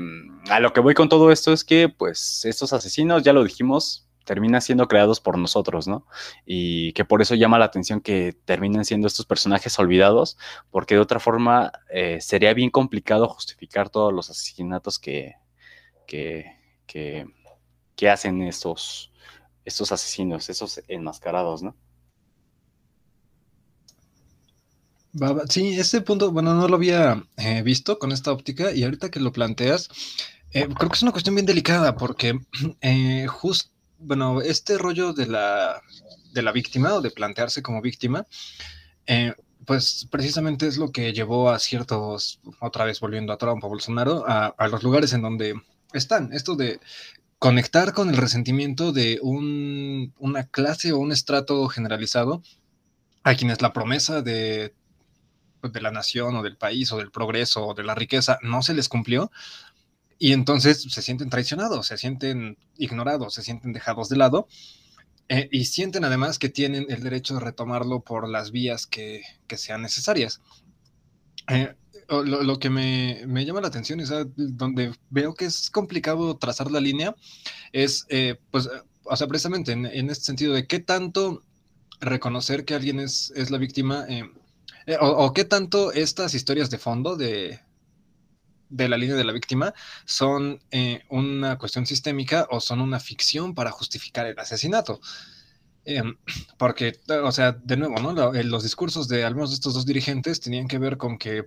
a 0.50 0.60
lo 0.60 0.74
que 0.74 0.80
voy 0.80 0.94
con 0.94 1.10
todo 1.10 1.32
esto 1.32 1.54
es 1.54 1.64
que, 1.64 1.90
pues, 1.90 2.46
estos 2.46 2.74
asesinos, 2.74 3.24
ya 3.24 3.34
lo 3.34 3.44
dijimos, 3.44 4.08
terminan 4.26 4.62
siendo 4.62 4.88
creados 4.88 5.20
por 5.20 5.38
nosotros, 5.38 5.88
¿no? 5.88 6.06
Y 6.46 6.94
que 6.94 7.06
por 7.06 7.22
eso 7.22 7.36
llama 7.36 7.60
la 7.60 7.66
atención 7.66 8.02
que 8.02 8.34
terminen 8.46 8.86
siendo 8.86 9.08
estos 9.08 9.26
personajes 9.26 9.78
olvidados, 9.80 10.38
porque 10.70 10.96
de 10.96 11.02
otra 11.02 11.20
forma 11.20 11.72
eh, 11.90 12.20
sería 12.22 12.54
bien 12.54 12.70
complicado 12.70 13.28
justificar 13.28 13.90
todos 13.90 14.14
los 14.14 14.30
asesinatos 14.30 15.00
que, 15.00 15.36
que, 16.08 16.46
que, 16.86 17.26
que 17.96 18.10
hacen 18.10 18.42
estos, 18.44 19.12
estos 19.66 19.92
asesinos, 19.92 20.50
esos 20.50 20.82
enmascarados, 20.88 21.64
¿no? 21.64 21.76
Sí, 25.50 25.78
ese 25.78 26.02
punto, 26.02 26.32
bueno, 26.32 26.54
no 26.54 26.68
lo 26.68 26.76
había 26.76 27.24
eh, 27.38 27.62
visto 27.64 28.00
con 28.00 28.12
esta 28.12 28.32
óptica 28.32 28.72
y 28.72 28.84
ahorita 28.84 29.12
que 29.12 29.20
lo 29.20 29.34
planteas, 29.34 29.90
eh, 30.52 30.68
creo 30.68 30.90
que 30.90 30.96
es 30.96 31.04
una 31.04 31.12
cuestión 31.12 31.36
bien 31.36 31.46
delicada 31.46 31.98
porque 31.98 32.40
eh, 32.82 33.28
justo, 33.28 33.70
bueno, 34.00 34.42
este 34.42 34.78
rollo 34.78 35.14
de 35.14 35.28
la, 35.28 35.82
de 36.34 36.42
la 36.42 36.52
víctima 36.52 36.94
o 36.94 37.02
de 37.02 37.12
plantearse 37.12 37.62
como 37.62 37.82
víctima, 37.82 38.26
pues 39.66 40.08
precisamente 40.10 40.68
es 40.68 40.78
lo 40.78 40.92
que 40.92 41.12
llevó 41.12 41.50
a 41.50 41.60
ciertos, 41.60 42.40
otra 42.62 42.86
vez 42.86 43.00
volviendo 43.00 43.34
a 43.34 43.38
Trump 43.38 43.64
o 43.64 43.70
Bolsonaro, 43.70 44.24
a, 44.28 44.48
a 44.48 44.68
los 44.70 44.82
lugares 44.82 45.12
en 45.14 45.22
donde 45.22 45.56
están. 45.94 46.32
Esto 46.32 46.56
de 46.56 46.80
conectar 47.38 47.94
con 47.94 48.10
el 48.10 48.18
resentimiento 48.18 48.92
de 48.92 49.20
un, 49.22 50.14
una 50.20 50.46
clase 50.46 50.94
o 50.94 51.00
un 51.00 51.12
estrato 51.12 51.68
generalizado 51.68 52.42
a 53.24 53.36
quienes 53.36 53.62
la 53.62 53.74
promesa 53.74 54.22
de 54.22 54.74
de 55.62 55.82
la 55.82 55.92
nación 55.92 56.36
o 56.36 56.44
del 56.44 56.58
país 56.58 56.92
o 56.92 56.98
del 56.98 57.12
progreso 57.12 57.68
o 57.68 57.74
de 57.74 57.84
la 57.84 57.96
riqueza 57.96 58.40
no 58.42 58.62
se 58.62 58.74
les 58.74 58.90
cumplió 58.90 59.32
y 60.22 60.34
entonces 60.34 60.84
se 60.84 61.02
sienten 61.02 61.32
traicionados, 61.32 61.88
se 61.88 61.98
sienten 61.98 62.56
ignorados, 62.78 63.34
se 63.34 63.42
sienten 63.42 63.74
dejados 63.74 64.08
de 64.08 64.18
lado 64.18 64.48
eh, 65.30 65.50
y 65.52 65.66
sienten 65.66 66.06
además 66.06 66.38
que 66.38 66.50
tienen 66.50 66.86
el 66.90 67.02
derecho 67.02 67.34
de 67.34 67.40
retomarlo 67.40 68.02
por 68.02 68.30
las 68.30 68.52
vías 68.52 68.86
que, 68.86 69.24
sean 69.56 69.82
necesarias. 69.82 70.40
Eh, 71.48 71.74
lo, 72.08 72.60
que 72.60 72.70
me, 72.70 73.46
llama 73.46 73.62
la 73.62 73.70
atención 73.70 74.00
es 74.00 74.12
donde 74.36 74.94
veo 75.10 75.34
que 75.34 75.46
es 75.46 75.72
complicado 75.72 76.38
trazar 76.38 76.70
la 76.70 76.82
línea, 76.82 77.16
es, 77.72 78.06
eh, 78.10 78.36
pues, 78.52 78.70
o 79.06 79.16
sea, 79.16 79.26
precisamente 79.26 79.72
en, 79.72 79.88
en, 79.88 80.12
este 80.12 80.26
sentido 80.26 80.54
de 80.54 80.68
qué 80.68 80.80
tanto 80.80 81.42
reconocer 82.00 82.64
que 82.64 82.76
alguien 82.76 83.00
es, 83.00 83.34
es 83.36 83.50
la 83.50 83.58
víctima 83.58 84.06
eh, 84.86 84.98
o, 85.00 85.34
qué 85.34 85.46
tanto 85.46 85.92
estas 85.92 86.34
historias 86.34 86.70
de 86.70 86.78
fondo 86.78 87.16
de, 87.16 87.60
de 88.70 88.90
la 88.90 88.98
línea 88.98 89.16
de 89.16 89.24
la 89.24 89.34
víctima 89.34 89.74
son 90.06 90.62
eh, 90.72 91.04
una 91.10 91.58
cuestión 91.58 91.86
sistémica 91.86 92.48
o 92.50 92.60
son 92.60 92.82
una 92.82 93.00
ficción 93.00 93.54
para 93.54 93.72
justificar 93.72 94.26
el 94.26 94.40
asesinato. 94.40 95.00
Em, 95.86 96.18
porque, 96.58 97.00
o 97.24 97.32
sea, 97.32 97.52
de 97.52 97.78
nuevo, 97.78 97.96
¿no? 98.00 98.34
Eh, 98.34 98.44
los 98.44 98.64
discursos 98.64 99.08
de 99.08 99.24
algunos 99.24 99.50
de 99.52 99.56
estos 99.56 99.74
dos 99.74 99.86
dirigentes 99.86 100.40
tenían 100.40 100.68
que 100.68 100.80
ver 100.80 100.98
con 100.98 101.18
que 101.18 101.46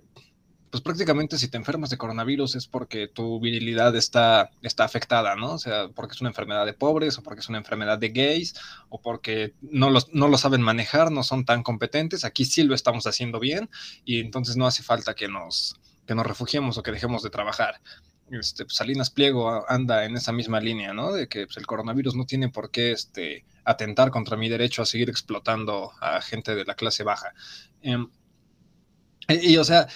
pues 0.75 0.83
prácticamente 0.83 1.37
si 1.37 1.47
te 1.47 1.55
enfermas 1.55 1.89
de 1.89 1.97
coronavirus 1.97 2.55
es 2.55 2.67
porque 2.67 3.07
tu 3.07 3.39
virilidad 3.39 3.95
está, 3.95 4.51
está 4.61 4.83
afectada, 4.83 5.37
¿no? 5.37 5.53
O 5.53 5.57
sea, 5.57 5.87
porque 5.87 6.15
es 6.15 6.19
una 6.19 6.31
enfermedad 6.31 6.65
de 6.65 6.73
pobres 6.73 7.17
o 7.17 7.23
porque 7.23 7.39
es 7.39 7.47
una 7.47 7.59
enfermedad 7.59 7.97
de 7.97 8.09
gays 8.09 8.55
o 8.89 8.99
porque 8.99 9.53
no, 9.61 9.89
no 10.11 10.27
lo 10.27 10.37
saben 10.37 10.61
manejar, 10.61 11.13
no 11.13 11.23
son 11.23 11.45
tan 11.45 11.63
competentes. 11.63 12.25
Aquí 12.25 12.43
sí 12.43 12.63
lo 12.63 12.75
estamos 12.75 13.07
haciendo 13.07 13.39
bien 13.39 13.69
y 14.03 14.19
entonces 14.19 14.57
no 14.57 14.67
hace 14.67 14.83
falta 14.83 15.13
que 15.13 15.29
nos, 15.29 15.79
que 16.05 16.13
nos 16.13 16.27
refugiemos 16.27 16.77
o 16.77 16.83
que 16.83 16.91
dejemos 16.91 17.23
de 17.23 17.29
trabajar. 17.29 17.79
Este, 18.29 18.65
pues, 18.65 18.75
Salinas 18.75 19.11
Pliego 19.11 19.63
anda 19.71 20.03
en 20.03 20.17
esa 20.17 20.33
misma 20.33 20.59
línea, 20.59 20.93
¿no? 20.93 21.13
De 21.13 21.29
que 21.29 21.45
pues, 21.45 21.55
el 21.55 21.65
coronavirus 21.65 22.15
no 22.15 22.25
tiene 22.25 22.49
por 22.49 22.69
qué 22.69 22.91
este, 22.91 23.45
atentar 23.63 24.11
contra 24.11 24.35
mi 24.35 24.49
derecho 24.49 24.81
a 24.81 24.85
seguir 24.85 25.09
explotando 25.09 25.93
a 26.01 26.19
gente 26.19 26.53
de 26.53 26.65
la 26.65 26.75
clase 26.75 27.03
baja. 27.03 27.33
Em, 27.81 28.09
y, 29.29 29.55
o 29.55 29.63
sea, 29.63 29.87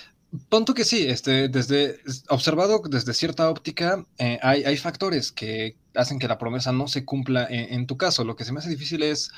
Tonto 0.48 0.76
que 0.76 0.84
sí, 0.84 1.08
este, 1.08 1.50
desde 1.50 2.00
observado 2.30 2.82
desde 2.88 3.14
cierta 3.14 3.50
óptica, 3.50 4.06
eh, 4.20 4.38
hay, 4.44 4.64
hay, 4.64 4.78
factores 4.78 5.32
que 5.32 5.76
hacen 5.96 6.20
que 6.20 6.28
la 6.28 6.38
promesa 6.38 6.72
no 6.72 6.88
se 6.88 7.04
cumpla 7.04 7.48
en, 7.50 7.88
tu 7.88 7.98
caso. 7.98 8.24
Lo 8.24 8.36
que 8.36 8.46
se 8.46 8.54
me 8.54 8.60
hace 8.60 8.70
difícil 8.70 9.02
es, 9.02 9.32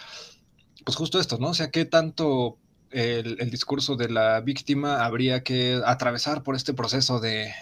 pues 0.83 0.97
justo 0.97 1.19
esto, 1.19 1.37
¿no? 1.37 1.49
O 1.49 1.53
sea, 1.53 1.71
qué 1.71 1.85
tanto 1.85 2.57
el, 2.91 3.49
discurso 3.49 3.95
de 3.95 4.09
la 4.09 4.41
víctima 4.41 5.05
habría 5.05 5.43
que 5.43 5.81
atravesar 5.85 6.43
por 6.43 6.55
este 6.55 6.73
proceso 6.73 7.19
de, 7.19 7.53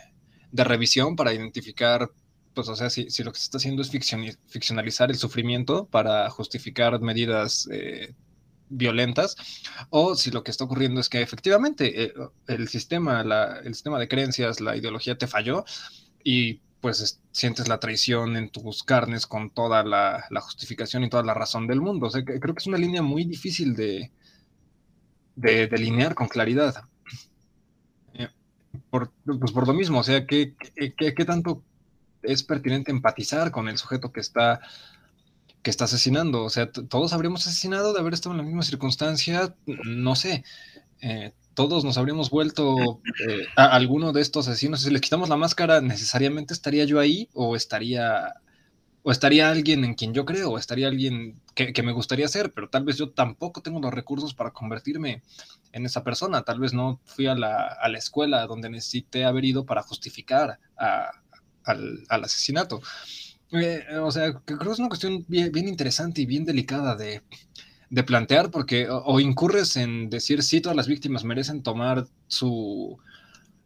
revisión 0.52 1.16
para 1.16 1.34
identificar, 1.34 2.10
pues, 2.56 2.68
o 2.68 2.76
sea, 2.76 2.90
si, 2.90 3.06
lo 3.24 3.32
que 3.32 3.40
se 3.40 3.46
está 3.46 3.58
haciendo 3.58 3.84
es 3.84 3.92
ficcionalizar 3.92 5.12
el 5.12 5.18
sufrimiento 5.18 5.86
para 5.86 6.30
justificar 6.32 7.00
medidas 7.00 7.68
eh, 7.72 8.16
violentas, 8.70 9.36
o 9.90 10.16
si 10.16 10.32
lo 10.32 10.44
que 10.44 10.52
está 10.52 10.64
ocurriendo 10.64 11.02
es 11.02 11.10
que 11.10 11.22
efectivamente 11.22 12.04
eh, 12.04 12.14
el, 12.48 12.68
sistema, 12.68 13.22
el 13.64 13.74
sistema 13.74 14.00
de 14.00 14.08
creencias, 14.08 14.62
la 14.62 14.78
ideología 14.78 15.18
te 15.18 15.28
falló 15.28 15.66
y 16.24 16.62
pues 16.82 17.22
sientes 17.32 17.68
la 17.68 17.80
traición 17.80 18.38
en 18.38 18.50
tus 18.50 18.84
carnes 18.84 19.28
con 19.28 19.50
toda 19.50 19.84
la, 19.84 20.26
justificación 20.42 21.04
y 21.04 21.10
toda 21.10 21.24
la 21.24 21.34
razón 21.34 21.68
del 21.68 21.82
mundo. 21.82 22.08
O 22.08 22.10
sea, 22.10 22.24
creo 22.24 22.40
que 22.40 22.60
es 22.60 22.68
una 22.68 22.78
línea 22.78 23.02
muy 23.02 23.26
difícil 23.26 23.76
de, 23.76 24.12
de 25.36 25.68
delinear 25.68 26.16
con 26.16 26.28
claridad. 26.28 26.84
Eh, 28.14 28.30
por, 28.90 29.12
pues 29.26 29.52
por 29.52 29.68
lo 29.68 29.74
mismo, 29.74 30.00
o 30.00 30.04
sea, 30.04 30.26
¿qué, 30.26 30.56
qué, 30.76 31.14
qué 31.14 31.26
tanto 31.26 31.64
es 32.22 32.44
pertinente 32.44 32.92
empatizar 32.92 33.52
con 33.52 33.68
el 33.68 33.78
sujeto 33.78 34.12
que 34.12 34.22
está 34.22 34.62
que 35.62 35.70
está 35.70 35.86
asesinando. 35.86 36.44
O 36.44 36.50
sea, 36.50 36.72
todos 36.72 37.14
habríamos 37.14 37.46
asesinado 37.46 37.94
de 37.94 38.00
haber 38.00 38.14
estado 38.14 38.34
en 38.34 38.38
la 38.38 38.44
misma 38.44 38.64
circunstancia, 38.64 39.56
no 39.66 40.16
sé. 40.16 40.44
Eh, 41.02 41.34
todos 41.54 41.84
nos 41.84 41.98
habríamos 41.98 42.30
vuelto 42.30 43.02
eh, 43.28 43.46
a 43.58 43.66
alguno 43.76 44.14
de 44.14 44.22
estos 44.22 44.48
asesinos. 44.48 44.82
Si 44.82 44.90
les 44.90 45.02
quitamos 45.02 45.30
la 45.30 45.36
máscara, 45.38 45.82
¿necesariamente 45.82 46.54
estaría 46.54 46.86
yo 46.86 47.00
ahí? 47.00 47.28
¿O 47.34 47.56
estaría, 47.56 48.36
o 49.04 49.12
estaría 49.12 49.50
alguien 49.50 49.84
en 49.84 49.96
quien 49.96 50.14
yo 50.14 50.26
creo? 50.26 50.52
¿O 50.52 50.58
estaría 50.58 50.88
alguien 50.88 51.42
que, 51.56 51.84
me 51.84 51.92
gustaría 51.92 52.30
ser? 52.30 52.54
Pero 52.54 52.70
tal 52.70 52.86
vez 52.86 52.98
yo 52.98 53.10
tampoco 53.10 53.62
tengo 53.62 53.82
los 53.82 53.94
recursos 53.94 54.34
para 54.34 54.52
convertirme 54.52 55.22
en 55.74 55.86
esa 55.86 56.04
persona. 56.04 56.44
Tal 56.44 56.60
vez 56.60 56.74
no 56.74 57.02
fui 57.04 57.28
a 57.28 57.36
la, 57.36 57.58
a 57.58 57.90
la 57.90 57.98
escuela 57.98 58.48
donde 58.48 58.70
necesité 58.70 59.26
haber 59.26 59.44
ido 59.44 59.66
para 59.66 59.84
justificar 59.84 60.60
a, 60.78 61.12
al, 61.66 62.06
al, 62.08 62.24
asesinato. 62.24 62.82
Eh, 63.52 63.84
o 64.02 64.12
sea, 64.12 64.34
creo 64.46 64.60
que 64.60 64.72
es 64.72 64.80
una 64.80 64.90
cuestión 64.90 65.26
bien, 65.28 65.68
interesante 65.68 66.22
y 66.22 66.26
bien 66.26 66.46
delicada 66.46 66.96
de, 66.96 67.24
plantear, 68.06 68.52
porque 68.52 68.88
o, 68.90 69.20
incurres 69.20 69.76
en 69.76 70.10
decir 70.10 70.44
si 70.44 70.62
todas 70.62 70.76
las 70.76 70.88
víctimas 70.88 71.24
merecen 71.24 71.64
tomar 71.64 72.06
su, 72.28 72.98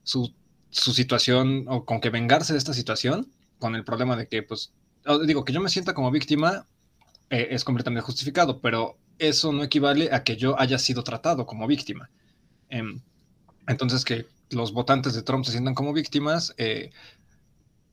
su, 0.04 0.34
situación 0.72 1.66
o 1.68 1.86
con 1.86 2.00
que 2.00 2.10
vengarse 2.10 2.54
de 2.54 2.60
esta 2.60 2.74
situación, 2.74 3.28
con 3.60 3.76
el 3.76 3.84
problema 3.84 4.16
de 4.16 4.28
que, 4.28 4.44
pues, 4.44 4.72
digo, 5.28 5.44
que 5.44 5.54
yo 5.54 5.60
me 5.60 5.70
sienta 5.70 5.94
como 5.94 6.12
víctima 6.12 6.66
eh, 7.30 7.48
es 7.52 7.64
completamente 7.64 8.02
justificado, 8.02 8.60
pero 8.60 8.98
eso 9.20 9.52
no 9.52 9.64
equivale 9.64 10.10
a 10.14 10.24
que 10.24 10.38
yo 10.38 10.60
haya 10.60 10.78
sido 10.80 11.04
tratado 11.04 11.46
como 11.46 11.68
víctima. 11.68 12.10
Eh, 12.70 12.84
entonces, 13.68 14.06
que 14.06 14.28
los 14.52 14.74
votantes 14.74 15.14
de 15.14 15.24
Trump 15.24 15.46
se 15.46 15.52
sientan 15.52 15.74
como 15.74 15.94
víctimas, 15.94 16.54
eh, 16.58 16.92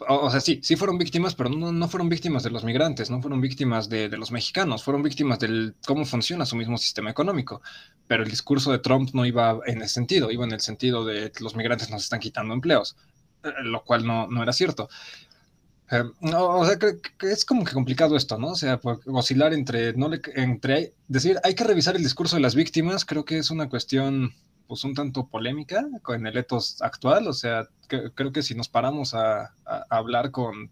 o 0.08 0.30
sea, 0.30 0.40
sí, 0.40 0.60
sí 0.62 0.76
fueron 0.76 0.98
víctimas, 0.98 1.34
pero 1.34 1.50
no, 1.50 1.72
no 1.72 1.88
fueron 1.88 2.08
víctimas 2.08 2.42
de 2.42 2.50
los 2.50 2.64
migrantes, 2.64 3.10
no 3.10 3.20
fueron 3.20 3.40
víctimas 3.40 3.88
de, 3.88 4.08
de, 4.08 4.16
los 4.16 4.30
mexicanos, 4.30 4.82
fueron 4.82 5.02
víctimas 5.02 5.38
de 5.38 5.72
cómo 5.86 6.04
funciona 6.04 6.46
su 6.46 6.56
mismo 6.56 6.78
sistema 6.78 7.10
económico. 7.10 7.60
Pero 8.06 8.22
el 8.22 8.30
discurso 8.30 8.72
de 8.72 8.78
Trump 8.78 9.10
no 9.12 9.26
iba 9.26 9.58
en 9.66 9.82
ese 9.82 9.94
sentido, 9.94 10.30
iba 10.30 10.44
en 10.44 10.52
el 10.52 10.60
sentido 10.60 11.04
de 11.04 11.32
los 11.40 11.54
migrantes 11.54 11.90
nos 11.90 12.02
están 12.02 12.20
quitando 12.20 12.54
empleos, 12.54 12.96
eh, 13.44 13.50
lo 13.62 13.84
cual 13.84 14.06
no, 14.06 14.26
no 14.26 14.42
era 14.42 14.52
cierto. 14.52 14.88
Eh, 15.90 16.04
o 16.22 16.64
sea, 16.64 16.78
que, 16.78 17.00
que, 17.18 17.32
es 17.32 17.44
como 17.44 17.64
que 17.64 17.72
complicado 17.72 18.16
esto, 18.16 18.38
¿no? 18.38 18.48
O 18.48 18.56
sea, 18.56 18.80
oscilar 19.06 19.52
entre, 19.52 19.92
no 19.94 20.08
le, 20.08 20.20
entre 20.34 20.94
decir, 21.08 21.38
hay 21.42 21.54
que 21.54 21.64
revisar 21.64 21.96
el 21.96 22.02
discurso 22.02 22.36
de 22.36 22.42
las 22.42 22.54
víctimas, 22.54 23.04
creo 23.04 23.24
que 23.24 23.38
es 23.38 23.50
una 23.50 23.68
cuestión 23.68 24.32
pues 24.70 24.84
un 24.84 24.94
tanto 24.94 25.26
polémica 25.26 25.84
con 26.00 26.24
el 26.28 26.36
etos 26.36 26.80
actual, 26.80 27.26
o 27.26 27.32
sea, 27.32 27.68
creo 27.88 28.30
que 28.30 28.40
si 28.40 28.54
nos 28.54 28.68
paramos 28.68 29.14
a, 29.14 29.52
hablar 29.90 30.30
con 30.30 30.70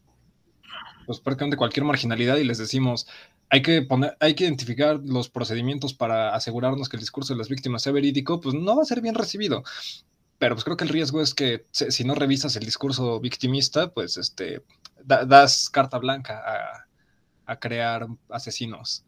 pues 1.04 1.18
prácticamente 1.18 1.56
cualquier 1.56 1.84
marginalidad 1.84 2.36
y 2.36 2.44
les 2.44 2.58
decimos, 2.58 3.08
hay 3.50 3.60
que 3.60 3.82
poner, 3.82 4.16
hay 4.20 4.36
que 4.36 4.44
identificar 4.44 5.00
los 5.04 5.28
procedimientos 5.28 5.94
para 5.94 6.32
asegurarnos 6.32 6.88
que 6.88 6.96
el 6.96 7.00
discurso 7.00 7.34
de 7.34 7.38
las 7.38 7.48
víctimas 7.48 7.82
sea 7.82 7.92
verídico, 7.92 8.40
pues 8.40 8.54
no 8.54 8.76
va 8.76 8.82
a 8.82 8.86
ser 8.86 9.00
bien 9.00 9.16
recibido. 9.16 9.64
Pero 10.38 10.54
pues 10.54 10.62
creo 10.62 10.76
que 10.76 10.84
el 10.84 10.90
riesgo 10.90 11.20
es 11.20 11.34
que 11.34 11.66
si 11.72 12.04
no 12.04 12.14
revisas 12.14 12.54
el 12.54 12.64
discurso 12.64 13.18
victimista, 13.18 13.90
pues 13.92 14.16
este, 14.16 14.62
da, 15.04 15.24
das 15.24 15.70
carta 15.70 15.98
blanca 15.98 16.40
a, 16.46 17.52
a 17.52 17.58
crear 17.58 18.06
asesinos. 18.28 19.04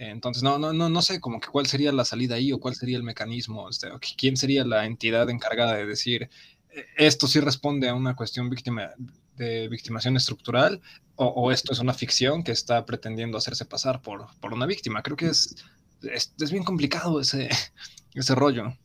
Entonces, 0.00 0.44
no, 0.44 0.58
no, 0.58 0.72
no, 0.72 0.88
no 0.88 1.02
sé 1.02 1.20
como 1.20 1.40
que 1.40 1.48
cuál 1.48 1.66
sería 1.66 1.90
la 1.90 2.04
salida 2.04 2.36
ahí 2.36 2.52
o 2.52 2.60
cuál 2.60 2.76
sería 2.76 2.96
el 2.96 3.02
mecanismo, 3.02 3.68
este, 3.68 3.88
quién 4.16 4.36
sería 4.36 4.64
la 4.64 4.86
entidad 4.86 5.28
encargada 5.28 5.74
de 5.74 5.86
decir 5.86 6.30
e, 6.70 6.86
esto 6.96 7.26
sí 7.26 7.40
responde 7.40 7.88
a 7.88 7.94
una 7.94 8.14
cuestión 8.14 8.48
víctima 8.48 8.90
de 9.34 9.66
victimación 9.68 10.16
estructural 10.16 10.80
o, 11.16 11.26
o, 11.26 11.50
esto 11.50 11.72
es 11.72 11.80
una 11.80 11.94
ficción 11.94 12.44
que 12.44 12.52
está 12.52 12.86
pretendiendo 12.86 13.38
hacerse 13.38 13.64
pasar 13.64 14.00
por, 14.00 14.28
por 14.38 14.54
una 14.54 14.66
víctima. 14.66 15.02
Creo 15.02 15.16
que 15.16 15.26
es, 15.26 15.56
es, 16.02 16.32
es 16.40 16.52
bien 16.52 16.62
complicado 16.62 17.20
ese, 17.20 17.48
ese 18.14 18.34
rollo. 18.36 18.76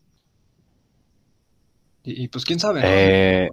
Y, 2.03 2.23
y, 2.23 2.27
pues 2.27 2.44
quién 2.44 2.60
sabe. 2.60 2.81
¿no? 2.81 2.88
Eh... 2.90 3.49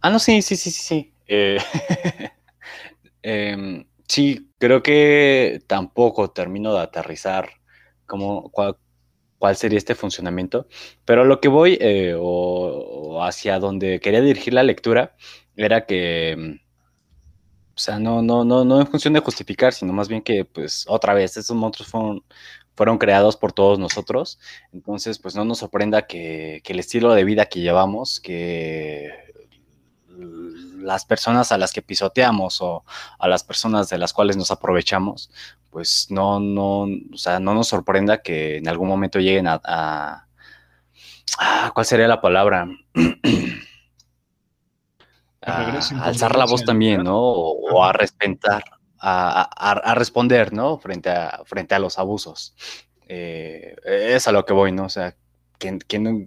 Ah, 0.00 0.10
no, 0.10 0.20
sí, 0.20 0.42
sí, 0.42 0.54
sí, 0.54 0.70
sí, 0.70 0.82
sí. 0.82 1.12
Eh... 1.26 1.58
eh 3.22 3.84
Sí, 4.10 4.50
creo 4.58 4.82
que 4.82 5.62
tampoco 5.68 6.32
termino 6.32 6.74
de 6.74 6.80
aterrizar 6.80 7.48
como 8.06 8.50
cuál, 8.50 8.76
sería 9.56 9.78
este 9.78 9.94
funcionamiento, 9.94 10.66
pero 11.04 11.24
lo 11.24 11.40
que 11.40 11.46
voy 11.48 11.78
eh, 11.80 12.16
o, 12.18 13.22
hacia 13.22 13.60
donde 13.60 14.00
quería 14.00 14.20
dirigir 14.20 14.52
la 14.54 14.64
lectura 14.64 15.14
era 15.54 15.86
que, 15.86 16.58
o 17.76 17.78
sea, 17.78 18.00
no, 18.00 18.20
no, 18.20 18.44
no, 18.44 18.64
no 18.64 18.80
en 18.80 18.86
función 18.88 19.14
de 19.14 19.20
justificar, 19.20 19.72
sino 19.72 19.92
más 19.92 20.08
bien 20.08 20.22
que, 20.22 20.44
pues, 20.44 20.84
otra 20.88 21.14
vez, 21.14 21.36
estos 21.36 21.56
monstruos 21.56 21.88
fueron, 21.90 22.24
fueron 22.74 22.98
creados 22.98 23.36
por 23.36 23.52
todos 23.52 23.78
nosotros, 23.78 24.40
entonces, 24.72 25.20
pues, 25.20 25.36
no 25.36 25.44
nos 25.44 25.58
sorprenda 25.58 26.08
que 26.08 26.62
el 26.66 26.80
estilo 26.80 27.14
de 27.14 27.24
vida 27.24 27.46
que 27.46 27.60
llevamos, 27.60 28.20
que 28.20 29.19
las 30.78 31.04
personas 31.04 31.52
a 31.52 31.58
las 31.58 31.72
que 31.72 31.82
pisoteamos 31.82 32.60
o 32.60 32.84
a 33.18 33.28
las 33.28 33.44
personas 33.44 33.88
de 33.88 33.98
las 33.98 34.12
cuales 34.12 34.36
nos 34.36 34.50
aprovechamos, 34.50 35.30
pues 35.70 36.08
no, 36.10 36.40
no, 36.40 36.82
o 36.82 37.16
sea, 37.16 37.40
no 37.40 37.54
nos 37.54 37.68
sorprenda 37.68 38.22
que 38.22 38.58
en 38.58 38.68
algún 38.68 38.88
momento 38.88 39.18
lleguen 39.18 39.46
a, 39.46 39.60
a, 39.64 40.26
a 41.38 41.70
¿cuál 41.72 41.86
sería 41.86 42.08
la 42.08 42.20
palabra? 42.20 42.68
a, 45.42 45.80
alzar 46.02 46.36
la 46.36 46.46
voz 46.46 46.64
también, 46.64 47.04
¿no? 47.04 47.18
O, 47.18 47.72
o 47.72 47.84
a 47.84 47.92
respetar, 47.92 48.64
a, 48.98 49.42
a, 49.42 49.94
responder, 49.94 50.52
¿no? 50.52 50.78
Frente 50.78 51.10
a, 51.10 51.42
frente 51.44 51.74
a 51.74 51.78
los 51.78 51.98
abusos. 51.98 52.54
Eh, 53.08 53.76
es 53.84 54.28
a 54.28 54.32
lo 54.32 54.44
que 54.44 54.52
voy, 54.52 54.72
¿no? 54.72 54.84
O 54.84 54.88
sea, 54.88 55.16
que, 55.58 55.78
que 55.86 55.98
no, 55.98 56.26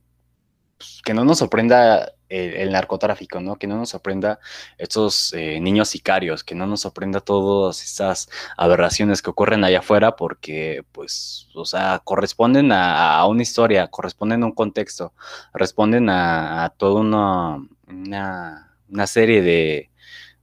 pues, 0.78 1.02
que 1.04 1.14
no 1.14 1.24
nos 1.24 1.40
sorprenda 1.40 2.14
el, 2.34 2.72
narcotráfico, 2.72 3.40
¿no? 3.40 3.58
Que 3.58 3.68
no 3.68 3.78
nos 3.78 3.90
sorprenda 3.90 4.40
estos 4.78 5.34
eh, 5.34 5.60
niños 5.60 5.90
sicarios, 5.90 6.44
que 6.44 6.56
no 6.56 6.66
nos 6.66 6.82
sorprenda 6.82 7.20
todas 7.20 7.84
estas 7.84 8.30
aberraciones 8.58 9.22
que 9.22 9.30
ocurren 9.30 9.64
allá 9.64 9.80
afuera, 9.80 10.16
porque, 10.16 10.84
pues, 10.92 11.48
o 11.54 11.66
sea, 11.66 12.02
corresponden 12.04 12.72
a, 12.72 13.26
una 13.28 13.44
historia, 13.44 13.88
corresponden 13.88 14.44
a 14.44 14.46
un 14.48 14.52
contexto, 14.54 15.14
responden 15.54 16.10
a, 16.10 16.66
a 16.66 16.70
toda 16.70 17.02
una, 17.02 17.68
una, 17.88 18.76
una, 18.90 19.08
serie 19.08 19.42
de, 19.42 19.92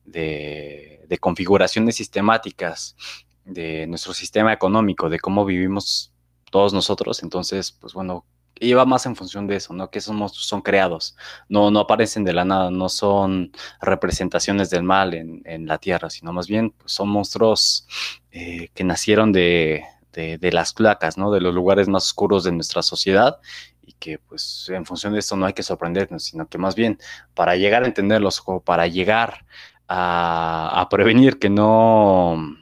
de, 0.05 1.05
de 1.09 1.19
configuraciones 1.19 1.97
sistemáticas 1.97 2.97
de 3.45 3.87
nuestro 3.89 4.15
sistema 4.15 4.53
económico, 4.53 5.09
de 5.09 5.19
cómo 5.19 5.45
vivimos 5.45 6.12
todos 6.51 6.73
nosotros. 6.73 7.23
Entonces, 7.23 7.73
pues 7.73 7.95
bueno, 7.95 8.25
iba 8.61 8.85
más 8.85 9.07
en 9.07 9.16
función 9.16 9.47
de 9.47 9.57
eso, 9.57 9.73
¿no? 9.74 9.91
Que 9.91 9.99
esos 9.99 10.15
monstruos 10.15 10.47
son 10.47 10.61
creados, 10.61 11.16
no, 11.49 11.70
no 11.70 11.81
aparecen 11.81 12.24
de 12.24 12.32
la 12.32 12.45
nada, 12.45 12.70
no 12.70 12.89
son 12.89 13.53
representaciones 13.81 14.70
del 14.70 14.82
mal 14.82 15.15
en, 15.15 15.43
en 15.45 15.66
la 15.66 15.78
Tierra, 15.78 16.11
sino 16.11 16.32
más 16.32 16.47
bien 16.47 16.70
pues, 16.70 16.93
son 16.93 17.09
monstruos 17.09 17.87
eh, 18.31 18.69
que 18.74 18.85
nacieron 18.85 19.32
de, 19.32 19.82
de, 20.12 20.53
las 20.53 20.73
placas, 20.74 21.16
¿no? 21.16 21.31
De 21.31 21.41
los 21.41 21.55
lugares 21.55 21.89
más 21.89 22.05
oscuros 22.05 22.45
de 22.45 22.53
nuestra 22.53 22.82
sociedad 22.82 23.39
y 23.82 23.95
que 23.95 24.19
pues 24.19 24.69
en 24.69 24.85
función 24.85 25.15
de 25.15 25.20
esto 25.20 25.37
no 25.37 25.47
hay 25.47 25.55
que 25.55 25.62
sorprendernos, 25.62 26.24
sino 26.24 26.47
que 26.49 26.59
más 26.59 26.74
bien 26.74 26.99
para 27.35 27.57
llegar 27.57 27.85
a 27.85 27.87
entenderlos 27.87 28.43
o 28.45 28.61
para 28.61 28.87
llegar 28.87 29.47
a 29.93 30.87
prevenir 30.89 31.41
que 31.41 31.51
no 31.51 32.60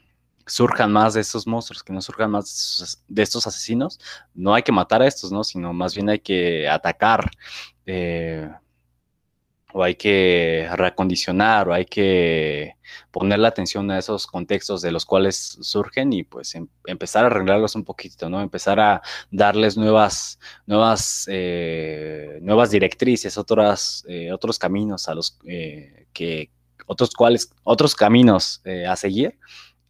surjan 0.48 0.92
más 0.92 1.14
de 1.14 1.20
estos 1.20 1.46
monstruos, 1.46 1.82
que 1.82 1.92
no 1.92 2.00
surjan 2.00 2.30
más 2.30 3.02
de 3.06 3.22
estos 3.22 3.46
asesinos, 3.46 4.00
no 4.34 4.54
hay 4.54 4.62
que 4.62 4.72
matar 4.72 5.02
a 5.02 5.06
estos, 5.06 5.30
¿no? 5.30 5.44
Sino 5.44 5.72
más 5.72 5.94
bien 5.94 6.08
hay 6.08 6.18
que 6.20 6.68
atacar 6.68 7.30
eh, 7.86 8.50
o 9.72 9.82
hay 9.82 9.94
que 9.96 10.68
reacondicionar 10.72 11.68
o 11.68 11.74
hay 11.74 11.84
que 11.84 12.76
poner 13.10 13.38
la 13.38 13.48
atención 13.48 13.90
a 13.90 13.98
esos 13.98 14.26
contextos 14.26 14.80
de 14.80 14.90
los 14.90 15.04
cuales 15.04 15.58
surgen 15.60 16.12
y 16.12 16.24
pues 16.24 16.54
em 16.54 16.68
empezar 16.86 17.24
a 17.24 17.26
arreglarlos 17.28 17.74
un 17.74 17.84
poquito, 17.84 18.30
¿no? 18.30 18.40
Empezar 18.40 18.80
a 18.80 19.02
darles 19.30 19.76
nuevas, 19.76 20.38
nuevas, 20.66 21.26
eh, 21.30 22.38
nuevas 22.42 22.70
directrices, 22.70 23.36
otras, 23.36 24.04
eh, 24.08 24.32
otros 24.32 24.58
caminos 24.58 25.08
a 25.08 25.14
los 25.14 25.38
que, 26.14 26.50
otros 26.86 27.10
cuales, 27.10 27.50
otros 27.64 27.94
caminos 27.94 28.62
a 28.88 28.96
seguir 28.96 29.38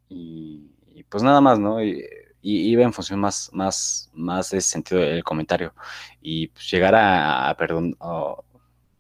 y, 0.09 0.71
pues 1.09 1.23
nada 1.23 1.41
más, 1.41 1.59
¿no? 1.59 1.83
Y, 1.83 2.05
y, 2.43 2.71
iba 2.71 2.83
en 2.83 2.93
función 2.93 3.21
más, 3.21 3.51
más, 3.53 4.11
más 4.15 4.51
de 4.51 4.59
ese 4.59 4.71
sentido 4.71 5.01
del 5.01 5.25
comentario. 5.25 5.75
Y 6.21 6.49
pues 6.49 6.71
llegar 6.71 6.95
a, 6.95 7.49
a, 7.49 7.57
perdon, 7.57 7.97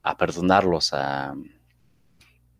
a 0.02 0.16
perdonarlos, 0.16 0.92
a, 0.92 1.34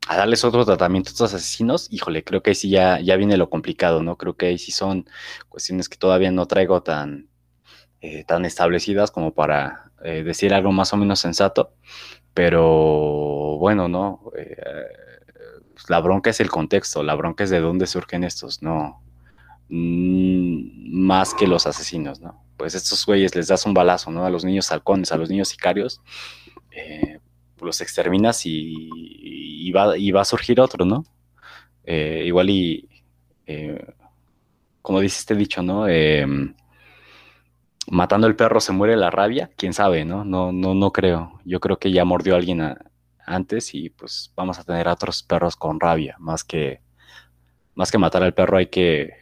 a, 0.09 0.17
darles 0.17 0.45
otro 0.45 0.65
tratamiento 0.65 1.11
a 1.11 1.13
estos 1.13 1.35
asesinos, 1.35 1.89
híjole, 1.91 2.25
creo 2.25 2.43
que 2.43 2.51
ahí 2.51 2.55
sí 2.55 2.71
ya, 2.71 3.01
ya 3.01 3.17
viene 3.17 3.37
lo 3.37 3.51
complicado, 3.51 4.03
¿no? 4.03 4.17
Creo 4.17 4.37
que 4.37 4.47
ahí 4.47 4.59
sí 4.59 4.73
son 4.73 5.07
cuestiones 5.49 5.89
que 5.89 5.99
todavía 5.99 6.31
no 6.31 6.47
traigo 6.47 6.83
tan, 6.83 7.29
eh, 8.01 8.25
tan 8.25 8.45
establecidas 8.45 9.11
como 9.11 9.35
para 9.35 9.93
eh, 10.05 10.23
decir 10.23 10.55
algo 10.55 10.73
más 10.73 10.93
o 10.93 10.97
menos 10.97 11.21
sensato. 11.21 11.75
Pero 12.35 13.59
bueno, 13.59 13.89
¿no? 13.89 14.31
Eh, 14.37 14.57
pues, 15.79 15.91
la 15.91 16.01
bronca 16.01 16.31
es 16.31 16.41
el 16.41 16.51
contexto, 16.51 17.05
la 17.05 17.15
bronca 17.15 17.45
es 17.45 17.51
de 17.51 17.61
dónde 17.61 17.87
surgen 17.87 18.25
estos, 18.25 18.63
no 18.63 19.01
mm, 19.69 21.05
más 21.07 21.35
que 21.35 21.47
los 21.47 21.69
asesinos, 21.69 22.21
¿no? 22.21 22.43
Pues 22.57 22.75
estos 22.75 23.07
güeyes 23.07 23.37
les 23.37 23.47
das 23.47 23.65
un 23.65 23.75
balazo, 23.75 24.11
¿no? 24.11 24.25
A 24.27 24.31
los 24.31 24.45
niños 24.45 24.73
halcones, 24.73 25.13
a 25.13 25.17
los 25.17 25.31
niños 25.31 25.49
sicarios, 25.49 26.01
eh, 26.73 27.21
los 27.61 27.81
exterminas 27.81 28.43
y, 28.45 29.71
va, 29.71 29.95
a 30.21 30.25
surgir 30.25 30.61
otro, 30.61 30.85
¿no? 30.85 31.05
Eh, 31.85 32.25
igual 32.27 32.51
y, 32.51 32.89
eh, 33.47 33.87
como 34.83 34.99
dice 34.99 35.21
este 35.21 35.37
dicho, 35.37 35.63
¿no? 35.63 35.87
matando 37.91 38.27
el 38.27 38.37
perro 38.37 38.61
se 38.61 38.73
muere 38.73 38.97
la 38.97 39.11
rabia, 39.11 39.51
quién 39.57 39.73
sabe, 39.73 40.05
¿no? 40.05 40.25
No, 40.25 40.53
no, 40.53 40.75
no 40.75 40.93
creo. 40.93 41.41
Yo 41.45 41.61
creo 41.61 41.79
que 41.79 41.91
ya 41.91 42.05
mordió 42.05 42.35
a 42.35 42.39
alguien 42.39 42.61
antes 43.29 43.75
y 43.75 43.91
pues 43.91 44.33
vamos 44.37 44.59
a 44.59 44.65
tener 44.65 44.89
a 44.89 44.95
otros 44.95 45.23
perros 45.23 45.57
con 45.57 45.81
rabia, 45.81 46.17
más 46.19 46.45
que, 46.45 46.81
más 47.75 47.91
que 47.91 47.99
matar 47.99 48.23
al 48.23 48.35
perro 48.35 48.57
hay 48.57 48.67
que, 48.67 49.13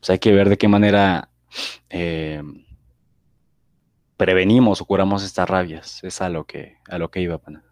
pues, 0.00 0.10
hay 0.10 0.18
que 0.18 0.32
ver 0.32 0.48
de 0.48 0.58
qué 0.58 0.68
manera 0.68 1.30
eh, 1.88 2.42
prevenimos 4.16 4.80
o 4.80 4.84
curamos 4.84 5.22
estas 5.22 5.48
rabias. 5.48 6.02
Es 6.04 6.20
a 6.20 6.28
lo 6.28 6.44
que, 6.44 6.76
a 6.88 6.98
lo 6.98 7.10
que 7.10 7.20
iba, 7.20 7.38
pana. 7.38 7.64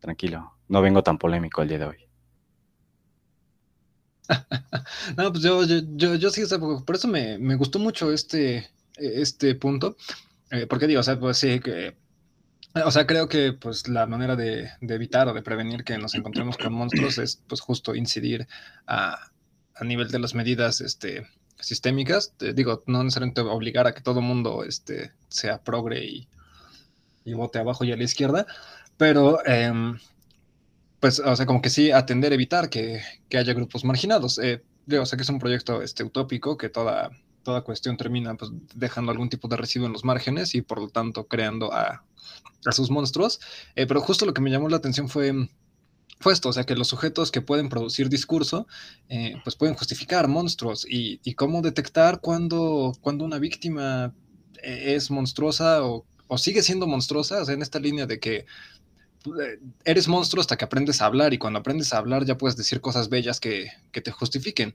Tranquilo, 0.00 0.52
no 0.68 0.82
vengo 0.82 1.02
tan 1.02 1.18
polémico 1.18 1.62
el 1.62 1.68
día 1.68 1.78
de 1.78 1.84
hoy. 1.86 1.96
no, 5.16 5.32
pues 5.32 5.42
yo, 5.42 5.64
yo, 5.64 6.14
yo, 6.14 6.30
sí, 6.30 6.42
por 6.86 6.96
eso 6.96 7.08
me, 7.08 7.38
me 7.38 7.56
gustó 7.56 7.78
mucho 7.78 8.12
este, 8.12 8.70
este 8.96 9.54
punto, 9.54 9.96
eh, 10.50 10.66
porque 10.66 10.86
digo, 10.86 11.00
o 11.00 11.02
sea, 11.02 11.18
pues 11.18 11.38
sí, 11.38 11.60
que, 11.60 11.96
o 12.74 12.90
sea, 12.90 13.06
creo 13.06 13.28
que 13.28 13.52
pues 13.52 13.88
la 13.88 14.06
manera 14.06 14.36
de, 14.36 14.70
evitar 14.80 15.28
o 15.28 15.34
de 15.34 15.42
prevenir 15.42 15.84
que 15.84 15.96
nos 15.98 16.14
encontremos 16.14 16.56
con 16.56 16.72
monstruos 16.72 17.18
es 17.18 17.42
pues 17.46 17.60
justo 17.60 17.94
incidir 17.94 18.48
a, 18.86 19.30
a 19.74 19.84
nivel 19.84 20.08
de 20.08 20.18
las 20.18 20.34
medidas 20.34 20.80
este, 20.80 21.26
sistémicas, 21.60 22.34
digo, 22.54 22.82
no 22.86 23.04
necesariamente 23.04 23.40
obligar 23.42 23.86
a 23.86 23.94
que 23.94 24.00
todo 24.00 24.20
mundo 24.20 24.64
este, 24.64 25.12
sea 25.28 25.62
progre 25.62 26.04
y, 26.04 26.28
y 27.24 27.34
vote 27.34 27.58
abajo 27.58 27.84
y 27.84 27.92
a 27.92 27.96
la 27.96 28.04
izquierda, 28.04 28.46
pero 28.96 29.44
em, 29.46 29.98
pues, 31.00 31.20
o 31.20 31.36
sea, 31.36 31.46
como 31.46 31.62
que 31.62 31.70
sí 31.70 31.90
atender, 31.90 32.32
evitar 32.32 32.70
que, 32.70 33.02
que 33.28 33.38
haya 33.38 33.54
grupos 33.54 33.84
marginados. 33.84 34.38
Eh, 34.38 34.62
digo, 34.86 35.06
sé 35.06 35.16
que 35.16 35.22
es 35.22 35.28
un 35.28 35.38
proyecto 35.38 35.82
este, 35.82 36.04
utópico 36.04 36.56
que 36.56 36.68
toda 36.68 37.10
toda 37.44 37.62
cuestión 37.62 37.96
termina 37.96 38.34
pues, 38.34 38.50
dejando 38.74 39.12
algún 39.12 39.28
tipo 39.28 39.46
de 39.46 39.56
residuo 39.56 39.86
en 39.86 39.92
los 39.92 40.04
márgenes 40.04 40.54
y 40.56 40.62
por 40.62 40.80
lo 40.80 40.88
tanto 40.88 41.28
creando 41.28 41.72
a, 41.72 42.02
a 42.66 42.72
sus 42.72 42.90
monstruos. 42.90 43.40
Eh, 43.76 43.86
pero 43.86 44.00
justo 44.00 44.26
lo 44.26 44.34
que 44.34 44.40
me 44.40 44.50
llamó 44.50 44.68
la 44.68 44.76
atención 44.76 45.08
fue, 45.08 45.48
fue 46.20 46.32
esto, 46.32 46.48
o 46.48 46.52
sea, 46.52 46.64
que 46.64 46.74
los 46.74 46.88
sujetos 46.88 47.30
que 47.30 47.40
pueden 47.42 47.68
producir 47.68 48.08
discurso, 48.08 48.66
eh, 49.08 49.36
pues 49.44 49.56
pueden 49.56 49.74
justificar 49.74 50.28
monstruos 50.28 50.86
y, 50.88 51.20
y 51.22 51.34
cómo 51.34 51.62
detectar 51.62 52.20
cuando, 52.20 52.92
cuando 53.00 53.24
una 53.24 53.38
víctima 53.38 54.12
eh, 54.62 54.94
es 54.96 55.10
monstruosa 55.10 55.84
o, 55.84 56.04
o, 56.26 56.38
sigue 56.38 56.62
siendo 56.62 56.86
monstruosa, 56.86 57.42
o 57.42 57.44
sea, 57.44 57.54
en 57.54 57.62
esta 57.62 57.78
línea 57.78 58.06
de 58.06 58.18
que 58.18 58.46
eres 59.86 60.06
monstruo 60.06 60.42
hasta 60.42 60.58
que 60.58 60.66
aprendes 60.66 61.00
a 61.00 61.06
hablar 61.06 61.32
y 61.32 61.38
cuando 61.38 61.58
aprendes 61.58 61.94
a 61.94 61.98
hablar 61.98 62.26
ya 62.26 62.36
puedes 62.36 62.58
decir 62.58 62.82
cosas 62.82 63.08
bellas 63.08 63.40
que, 63.40 63.70
que 63.90 64.02
te 64.02 64.10
justifiquen 64.10 64.74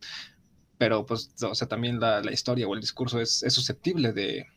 pero 0.79 1.05
pues, 1.05 1.29
o 1.43 1.53
sea, 1.53 1.67
también 1.67 1.99
la, 1.99 2.21
la 2.21 2.31
historia 2.31 2.65
o 2.65 2.73
el 2.73 2.79
discurso 2.79 3.19
es, 3.19 3.43
es 3.43 3.53
susceptible 3.53 4.13
de... 4.13 4.47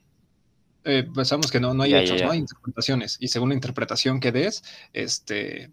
Eh, 0.85 1.07
pensamos 1.13 1.51
que 1.51 1.59
no, 1.59 1.75
no 1.75 1.83
hay 1.83 1.95
hechos, 1.95 2.23
no 2.23 2.31
hay 2.31 2.39
interpretaciones, 2.39 3.17
y 3.21 3.29
según 3.29 3.49
la 3.51 3.57
interpretación 3.57 4.21
que 4.21 4.31
des, 4.31 4.63
este, 4.93 5.73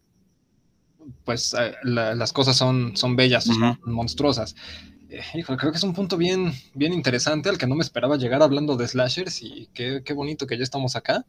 pues 1.24 1.56
la, 1.84 2.16
las 2.16 2.34
cosas 2.34 2.58
son, 2.58 2.98
son 2.98 3.16
bellas, 3.16 3.46
son 3.46 3.80
monstruosas. 3.86 4.56
Eh, 5.10 5.22
hijo, 5.36 5.56
creo 5.56 5.72
que 5.72 5.78
es 5.78 5.84
un 5.84 5.94
punto 5.94 6.18
bien, 6.18 6.52
bien 6.74 6.94
interesante 6.94 7.50
al 7.50 7.60
que 7.60 7.68
no 7.68 7.76
me 7.76 7.84
esperaba 7.84 8.18
llegar 8.18 8.42
hablando 8.42 8.76
de 8.76 8.88
slashers 8.88 9.44
y 9.44 9.70
qué, 9.74 10.02
qué 10.04 10.14
bonito 10.14 10.48
que 10.48 10.58
ya 10.58 10.64
estamos 10.64 10.96
acá, 10.96 11.26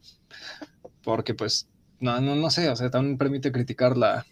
porque 1.03 1.35
pues, 1.35 1.67
no, 1.99 2.19
no, 2.21 2.35
no 2.35 2.49
sé, 2.49 2.69
o 2.69 2.75
sea, 2.75 2.89
también 2.89 3.19
permite 3.19 3.51
criticar 3.51 3.97
la, 3.97 4.25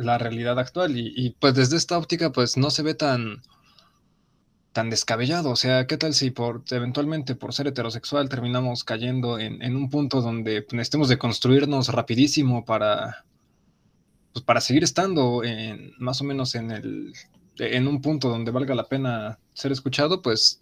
la 0.00 0.18
realidad 0.18 0.58
actual 0.58 0.96
y, 0.96 1.12
y, 1.14 1.30
pues 1.30 1.54
desde 1.54 1.76
esta 1.76 1.96
óptica 1.96 2.32
pues 2.32 2.56
no 2.56 2.70
se 2.70 2.82
ve 2.82 2.94
tan 2.94 3.40
tan 4.72 4.90
descabellado. 4.90 5.50
O 5.50 5.56
sea, 5.56 5.86
¿qué 5.86 5.96
tal 5.96 6.14
si 6.14 6.30
por 6.30 6.62
eventualmente 6.70 7.34
por 7.34 7.54
ser 7.54 7.66
heterosexual 7.68 8.28
terminamos 8.28 8.84
cayendo 8.84 9.38
en, 9.38 9.62
en 9.62 9.76
un 9.76 9.90
punto 9.90 10.20
donde 10.20 10.66
necesitemos 10.72 11.08
de 11.08 11.18
construirnos 11.18 11.88
rapidísimo 11.88 12.64
para, 12.64 13.24
pues 14.32 14.44
para 14.44 14.60
seguir 14.60 14.84
estando 14.84 15.42
en, 15.44 15.92
más 15.98 16.20
o 16.20 16.24
menos 16.24 16.54
en 16.54 16.70
el 16.70 17.12
en 17.58 17.88
un 17.88 18.00
punto 18.00 18.28
donde 18.28 18.52
valga 18.52 18.72
la 18.74 18.88
pena 18.88 19.38
ser 19.52 19.72
escuchado, 19.72 20.22
pues, 20.22 20.60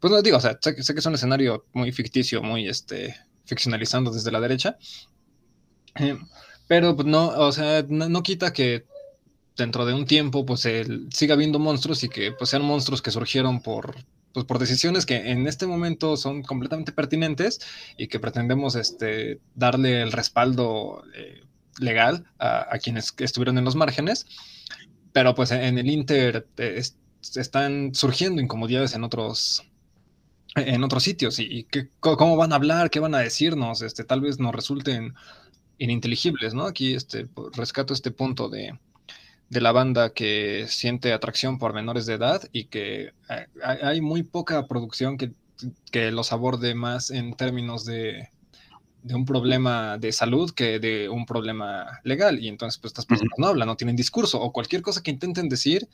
pues 0.00 0.12
no 0.12 0.22
digo, 0.22 0.36
o 0.36 0.40
sea, 0.40 0.56
sé, 0.60 0.76
que 0.76 0.80
es 0.80 1.06
un 1.06 1.14
escenario 1.14 1.66
muy 1.72 1.90
ficticio, 1.90 2.40
muy 2.40 2.68
este, 2.68 3.16
ficcionalizando 3.44 4.12
desde 4.12 4.30
la 4.30 4.40
derecha, 4.40 4.78
eh, 5.96 6.16
pero 6.68 6.94
pues, 6.94 7.08
no, 7.08 7.30
o 7.30 7.50
sea, 7.50 7.84
no 7.88 8.22
quita 8.22 8.52
que 8.52 8.84
dentro 9.56 9.86
de 9.86 9.94
un 9.94 10.06
tiempo 10.06 10.44
pues 10.44 10.68
siga 11.10 11.34
habiendo 11.34 11.58
monstruos 11.58 12.04
y 12.04 12.08
que 12.08 12.32
pues 12.32 12.50
sean 12.50 12.62
monstruos 12.62 13.02
que 13.02 13.10
surgieron 13.10 13.60
por, 13.60 13.96
pues, 14.32 14.44
por 14.44 14.58
decisiones 14.58 15.06
que 15.06 15.30
en 15.30 15.46
este 15.46 15.66
momento 15.66 16.16
son 16.16 16.42
completamente 16.42 16.92
pertinentes 16.92 17.60
y 17.96 18.08
que 18.08 18.20
pretendemos 18.20 18.74
este, 18.74 19.40
darle 19.54 20.02
el 20.02 20.12
respaldo 20.12 21.02
eh, 21.14 21.42
legal 21.78 22.24
a, 22.38 22.78
quienes 22.82 23.14
estuvieron 23.18 23.58
en 23.58 23.64
los 23.64 23.76
márgenes, 23.76 24.26
pero 25.12 25.34
pues 25.34 25.50
en 25.50 25.78
el 25.78 25.88
Inter 25.88 26.46
eh, 26.58 26.82
están 27.34 27.94
surgiendo 27.94 28.40
incomodidades 28.42 28.94
en 28.94 29.04
otros 29.04 29.64
en 30.54 30.82
otros 30.84 31.02
sitios 31.02 31.38
y, 31.38 31.64
que, 31.64 31.90
cómo 32.00 32.36
van 32.36 32.52
a 32.52 32.56
hablar, 32.56 32.88
qué 32.88 32.98
van 32.98 33.14
a 33.14 33.18
decirnos, 33.18 33.82
este, 33.82 34.04
tal 34.04 34.22
vez 34.22 34.38
nos 34.38 34.54
resulten 34.54 35.14
ininteligibles, 35.78 36.54
¿no? 36.54 36.64
Aquí 36.64 36.94
este, 36.94 37.28
rescato 37.54 37.92
este 37.92 38.10
punto 38.10 38.48
de, 38.48 38.78
de 39.48 39.60
la 39.60 39.72
banda 39.72 40.10
que 40.10 40.66
siente 40.68 41.12
atracción 41.12 41.58
por 41.58 41.72
menores 41.72 42.06
de 42.06 42.14
edad 42.14 42.42
y 42.52 42.64
que 42.64 43.12
hay 43.62 44.00
muy 44.00 44.22
poca 44.22 44.66
producción 44.66 45.16
que, 45.16 45.32
que 45.90 46.10
los 46.10 46.32
aborde 46.32 46.74
más 46.74 47.10
en 47.10 47.34
términos 47.34 47.84
de, 47.84 48.28
de, 49.02 49.14
un 49.14 49.24
problema 49.24 49.98
de 49.98 50.12
salud 50.12 50.50
que 50.52 50.80
de 50.80 51.08
un 51.08 51.26
problema 51.26 52.00
legal. 52.02 52.40
Y 52.40 52.48
entonces, 52.48 52.78
pues 52.80 52.90
estas 52.90 53.06
personas 53.06 53.38
no 53.38 53.46
hablan, 53.46 53.68
no 53.68 53.76
tienen 53.76 53.96
discurso 53.96 54.40
o 54.40 54.52
cualquier 54.52 54.82
cosa 54.82 55.02
que 55.02 55.12
intenten 55.12 55.48
decir. 55.48 55.88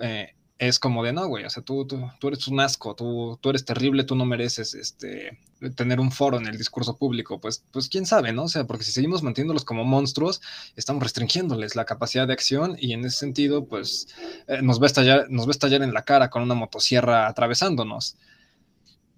Eh, 0.00 0.34
es 0.58 0.78
como 0.78 1.02
de 1.02 1.12
no, 1.12 1.26
güey, 1.26 1.44
o 1.44 1.50
sea, 1.50 1.62
tú, 1.62 1.86
tú, 1.86 2.08
tú 2.20 2.28
eres 2.28 2.46
un 2.46 2.60
asco, 2.60 2.94
tú, 2.94 3.38
tú, 3.40 3.50
eres 3.50 3.64
terrible, 3.64 4.04
tú 4.04 4.14
no 4.14 4.24
mereces 4.24 4.74
este, 4.74 5.40
tener 5.70 5.98
un 5.98 6.12
foro 6.12 6.38
en 6.38 6.46
el 6.46 6.56
discurso 6.56 6.96
público. 6.96 7.40
Pues, 7.40 7.64
pues 7.72 7.88
quién 7.88 8.06
sabe, 8.06 8.32
¿no? 8.32 8.44
O 8.44 8.48
sea, 8.48 8.64
porque 8.64 8.84
si 8.84 8.92
seguimos 8.92 9.22
manteniéndolos 9.22 9.64
como 9.64 9.84
monstruos, 9.84 10.40
estamos 10.76 11.02
restringiéndoles 11.02 11.74
la 11.74 11.84
capacidad 11.84 12.26
de 12.26 12.32
acción 12.32 12.76
y 12.78 12.92
en 12.92 13.04
ese 13.04 13.18
sentido, 13.18 13.66
pues 13.66 14.08
eh, 14.46 14.62
nos, 14.62 14.80
va 14.80 14.84
a 14.84 14.86
estallar, 14.86 15.26
nos 15.30 15.46
va 15.46 15.50
a 15.50 15.52
estallar 15.52 15.82
en 15.82 15.94
la 15.94 16.04
cara 16.04 16.30
con 16.30 16.42
una 16.42 16.54
motosierra 16.54 17.26
atravesándonos. 17.26 18.16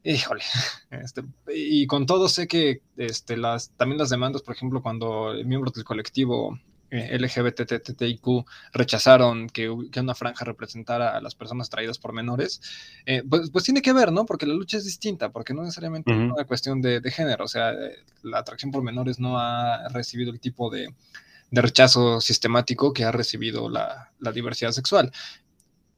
Híjole, 0.03 0.43
este, 0.91 1.25
y 1.55 1.87
con 1.87 2.07
todo 2.07 2.29
sé 2.29 2.47
que 2.47 2.83
este, 2.97 3.37
las, 3.37 3.71
también 3.71 3.99
las 3.99 4.11
demandas, 4.11 4.43
por 4.43 4.55
ejemplo, 4.55 4.83
cuando 4.83 5.35
miembros 5.45 5.75
del 5.75 5.85
colectivo 5.85 6.59
LGBTTIQ 6.91 8.45
rechazaron 8.73 9.49
que, 9.49 9.69
una 9.71 10.15
franja 10.15 10.45
representara 10.45 11.17
a 11.17 11.21
las 11.21 11.35
personas 11.35 11.71
traídas 11.71 11.99
por 11.99 12.13
menores, 12.13 12.61
eh, 13.07 13.23
pues, 13.29 13.51
pues, 13.51 13.65
tiene 13.65 13.83
que 13.83 13.93
ver, 13.93 14.13
¿no? 14.13 14.27
Porque 14.27 14.47
la 14.47 14.55
lucha 14.55 14.77
es 14.77 14.85
distinta, 14.85 15.31
porque 15.31 15.55
no 15.55 15.63
necesariamente 15.63 16.13
es 16.13 16.19
una 16.19 16.45
cuestión 16.45 16.81
de, 16.81 17.01
género, 17.11 17.45
o 17.45 17.49
sea, 17.49 17.73
eh, 17.73 17.97
la 18.23 18.39
atracción 18.39 18.71
por 18.71 18.83
menores 18.83 19.19
no 19.19 19.39
ha 19.39 19.89
recibido 19.89 20.31
el 20.31 20.41
tipo 20.41 20.71
de, 20.71 20.95
rechazo 21.51 22.21
sistemático 22.21 22.93
que 22.93 23.05
ha 23.05 23.13
recibido 23.13 23.69
la, 23.69 24.11
diversidad 24.33 24.73
sexual. 24.73 25.13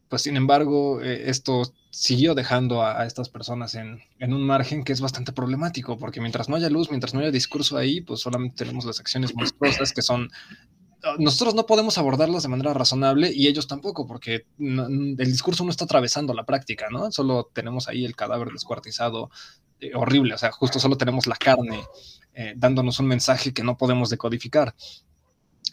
Pues 0.09 0.23
sin 0.23 0.37
embargo, 0.37 1.01
esto 1.01 1.73
siguió 1.97 2.35
dejando 2.35 2.85
a, 2.85 3.07
estas 3.07 3.31
personas 3.31 3.75
en, 3.75 4.03
en, 4.19 4.35
un 4.35 4.47
margen 4.47 4.85
que 4.85 4.93
es 4.93 5.01
bastante 5.01 5.33
problemático, 5.33 5.97
porque 5.97 6.21
mientras 6.21 6.47
no 6.47 6.57
haya 6.57 6.69
luz, 6.69 6.91
mientras 6.91 7.15
no 7.15 7.21
haya 7.21 7.31
discurso 7.31 7.79
ahí, 7.79 8.03
pues 8.03 8.21
solamente 8.21 8.65
tenemos 8.65 8.85
las 8.85 9.01
acciones 9.01 9.35
monstruosas 9.35 9.93
que 9.95 10.03
son 10.03 10.29
nosotros 11.19 11.55
no 11.55 11.67
podemos 11.67 11.99
abordarlos 11.99 12.43
de 12.43 12.49
manera 12.49 12.75
razonable 12.75 13.33
y 13.33 13.47
ellos 13.47 13.67
tampoco, 13.67 14.07
porque 14.07 14.47
el 14.59 15.17
discurso 15.17 15.65
no 15.65 15.71
está 15.71 15.85
atravesando 15.85 16.35
la 16.35 16.45
práctica, 16.45 16.89
¿no? 16.91 17.11
Solo 17.13 17.49
tenemos 17.53 17.89
ahí 17.89 18.05
el 18.05 18.17
cadáver 18.17 18.49
descuartizado, 18.49 19.31
eh, 19.81 19.93
horrible, 19.95 20.35
o 20.35 20.39
sea, 20.39 20.51
justo 20.53 20.81
solo 20.81 20.97
tenemos 20.97 21.27
la 21.27 21.37
carne 21.37 21.81
eh, 22.35 22.55
dándonos 22.57 22.99
un 22.99 23.07
mensaje 23.07 23.55
que 23.55 23.63
no 23.63 23.77
podemos 23.77 24.11
decodificar. 24.11 24.75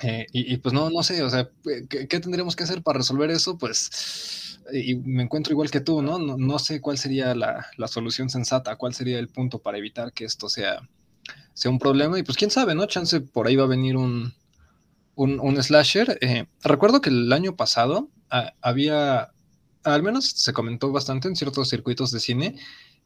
Eh, 0.01 0.25
y, 0.31 0.57
pues 0.57 0.73
no, 0.73 0.89
no 0.89 1.03
sé, 1.03 1.21
o 1.23 1.29
sea, 1.29 1.49
¿qué, 1.89 2.07
tendríamos 2.07 2.55
que 2.55 2.63
hacer 2.63 2.81
para 2.81 2.97
resolver 2.97 3.29
eso? 3.29 3.57
Pues, 3.57 4.59
y 4.73 4.95
me 4.95 5.23
encuentro 5.23 5.53
igual 5.53 5.71
que 5.71 5.81
tú, 5.81 6.01
¿no? 6.01 6.17
No, 6.17 6.59
sé 6.59 6.81
cuál 6.81 6.97
sería 6.97 7.35
la, 7.35 7.67
la, 7.77 7.87
solución 7.87 8.29
sensata, 8.29 8.75
cuál 8.75 8.93
sería 8.93 9.19
el 9.19 9.29
punto 9.29 9.59
para 9.59 9.77
evitar 9.77 10.11
que 10.11 10.25
esto 10.25 10.49
sea, 10.49 10.89
sea 11.53 11.71
un 11.71 11.79
problema. 11.79 12.17
Y 12.19 12.23
pues 12.23 12.37
quién 12.37 12.51
sabe, 12.51 12.75
¿no? 12.75 12.85
Chance 12.85 13.21
por 13.21 13.47
ahí 13.47 13.55
va 13.55 13.65
a 13.65 13.67
venir 13.67 13.95
un, 13.95 14.33
un, 15.15 15.63
slasher. 15.63 16.17
Eh, 16.21 16.47
recuerdo 16.63 17.01
que 17.01 17.09
el 17.09 17.31
año 17.31 17.55
pasado 17.55 18.09
ah, 18.29 18.53
había, 18.61 19.31
al 19.83 20.03
menos 20.03 20.25
se 20.25 20.53
comentó 20.53 20.91
bastante 20.91 21.27
en 21.27 21.35
ciertos 21.35 21.69
circuitos 21.69 22.11
de 22.11 22.19
cine, 22.19 22.55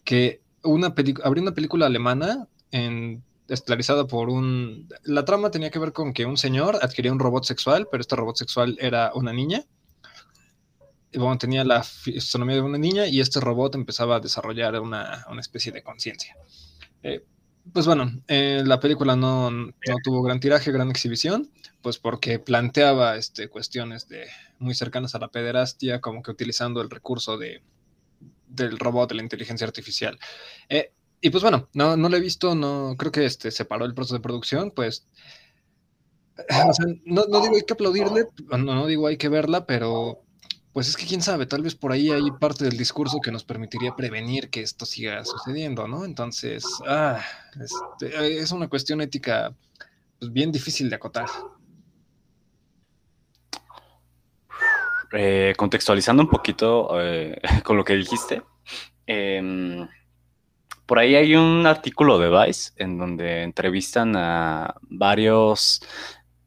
que 0.03 0.41
una 0.64 0.88
habría 1.23 1.41
una 1.43 1.53
película 1.53 1.85
alemana 1.85 2.47
en, 2.72 3.23
esclarizada 3.48 4.07
por 4.07 4.30
un... 4.30 4.88
La 5.03 5.26
trama 5.26 5.52
tenía 5.52 5.72
que 5.72 5.80
ver 5.80 5.94
con 5.94 6.14
que 6.14 6.26
un 6.26 6.38
señor 6.38 6.80
adquiría 6.82 7.11
un 7.11 7.19
robot 7.19 7.45
sexual, 7.45 7.88
pero 7.90 8.02
este 8.02 8.15
robot 8.15 8.36
sexual 8.36 8.78
era 8.80 9.11
una 9.14 9.34
niña. 9.34 9.64
Bueno, 11.14 11.38
tenía 11.38 11.64
la 11.64 11.84
fisonomía 11.84 12.56
de 12.56 12.61
una 12.61 12.78
niña 12.78 13.07
y 13.07 13.22
este 13.22 13.40
robot 13.40 13.76
empezaba 13.76 14.18
a 14.18 14.19
desarrollar 14.19 14.80
una, 14.80 15.26
una 15.30 15.41
especie 15.41 15.72
de 15.72 15.82
conciencia. 15.82 16.36
Eh, 17.03 17.24
pues 17.74 17.86
bueno, 17.86 18.11
eh, 18.28 18.64
la 18.65 18.80
película 18.80 19.15
no, 19.15 19.52
no, 19.52 19.74
tuvo 20.03 20.22
gran 20.22 20.40
tiraje, 20.40 20.72
gran 20.72 20.90
exhibición, 20.90 21.49
pues 21.82 21.98
porque 21.98 22.40
planteaba 22.40 23.15
este, 23.18 23.49
cuestiones 23.49 24.07
de, 24.07 24.28
muy 24.60 24.74
cercanas 24.74 25.15
a 25.15 25.19
la 25.19 25.30
pederastia, 25.30 25.99
como 25.99 26.22
que 26.22 26.32
utilizando 26.32 26.82
el 26.82 26.90
recurso 26.90 27.38
de, 27.38 27.61
del 28.48 28.80
robot, 28.80 29.10
de 29.10 29.15
la 29.15 29.24
inteligencia 29.24 29.68
artificial. 29.68 30.18
Eh, 30.69 30.94
y 31.22 31.30
pues 31.30 31.41
bueno, 31.41 31.68
no, 31.73 31.98
no 31.98 32.10
lo 32.10 32.18
he 32.18 32.22
visto, 32.22 32.56
no 32.56 32.95
creo 32.98 33.11
que 33.11 33.26
este, 33.26 33.52
se 33.52 33.65
paró 33.65 33.85
el 33.85 33.94
proceso 33.94 34.15
de 34.15 34.22
producción, 34.22 34.72
pues 34.72 35.07
no, 37.06 37.26
no, 37.27 37.41
digo 37.41 37.56
hay 37.56 37.64
que 37.64 37.73
aplaudirle, 37.73 38.27
no, 38.49 38.57
no 38.57 38.85
digo 38.88 39.07
hay 39.07 39.18
que 39.18 39.30
verla, 39.30 39.65
pero 39.65 40.23
pues 40.73 40.89
es 40.89 40.98
que 40.98 41.07
quién 41.07 41.23
sabe, 41.23 41.48
tal 41.48 41.64
vez 41.64 41.73
por 41.73 41.91
ahí 41.91 42.11
hay 42.11 42.30
parte 42.39 42.65
del 42.65 42.77
discurso 42.77 43.19
que 43.19 43.31
nos 43.31 43.44
permitiría 43.44 43.95
prevenir 43.95 44.52
que 44.52 44.61
esto 44.61 44.85
siga 44.85 45.26
sucediendo, 45.26 45.88
¿no? 45.88 46.06
Entonces, 46.06 46.64
ah, 46.88 47.19
este, 47.60 48.39
es 48.39 48.52
una 48.52 48.68
cuestión 48.68 49.02
ética 49.02 49.56
pues, 50.19 50.31
bien 50.31 50.52
difícil 50.52 50.88
de 50.89 50.95
acotar. 50.95 51.26
Eh, 55.14 55.56
contextualizando 55.57 56.22
un 56.22 56.30
poquito 56.30 56.89
eh, 57.02 57.41
con 57.64 57.76
lo 57.77 57.84
que 57.84 57.95
dijiste, 57.95 58.44
em, 59.07 59.88
por 60.88 60.99
ahí 60.99 61.15
hay 61.15 61.35
un 61.35 61.68
artículo 61.68 62.18
de 62.18 62.30
Vice 62.30 62.72
en 62.77 62.97
donde 62.97 63.43
entrevistan 63.43 64.15
a 64.15 64.76
varios 64.81 65.81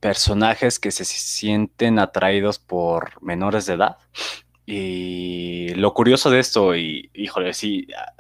personajes 0.00 0.78
que 0.78 0.90
se 0.90 1.04
sienten 1.04 1.98
atraídos 1.98 2.58
por 2.58 3.22
menores 3.22 3.66
de 3.66 3.74
edad. 3.74 3.98
Y 4.64 5.74
lo 5.74 5.92
curioso 5.92 6.30
de 6.30 6.40
esto, 6.40 6.74
y 6.74 7.10
híjole, 7.12 7.52
sí, 7.52 7.86
ah, 7.96 8.12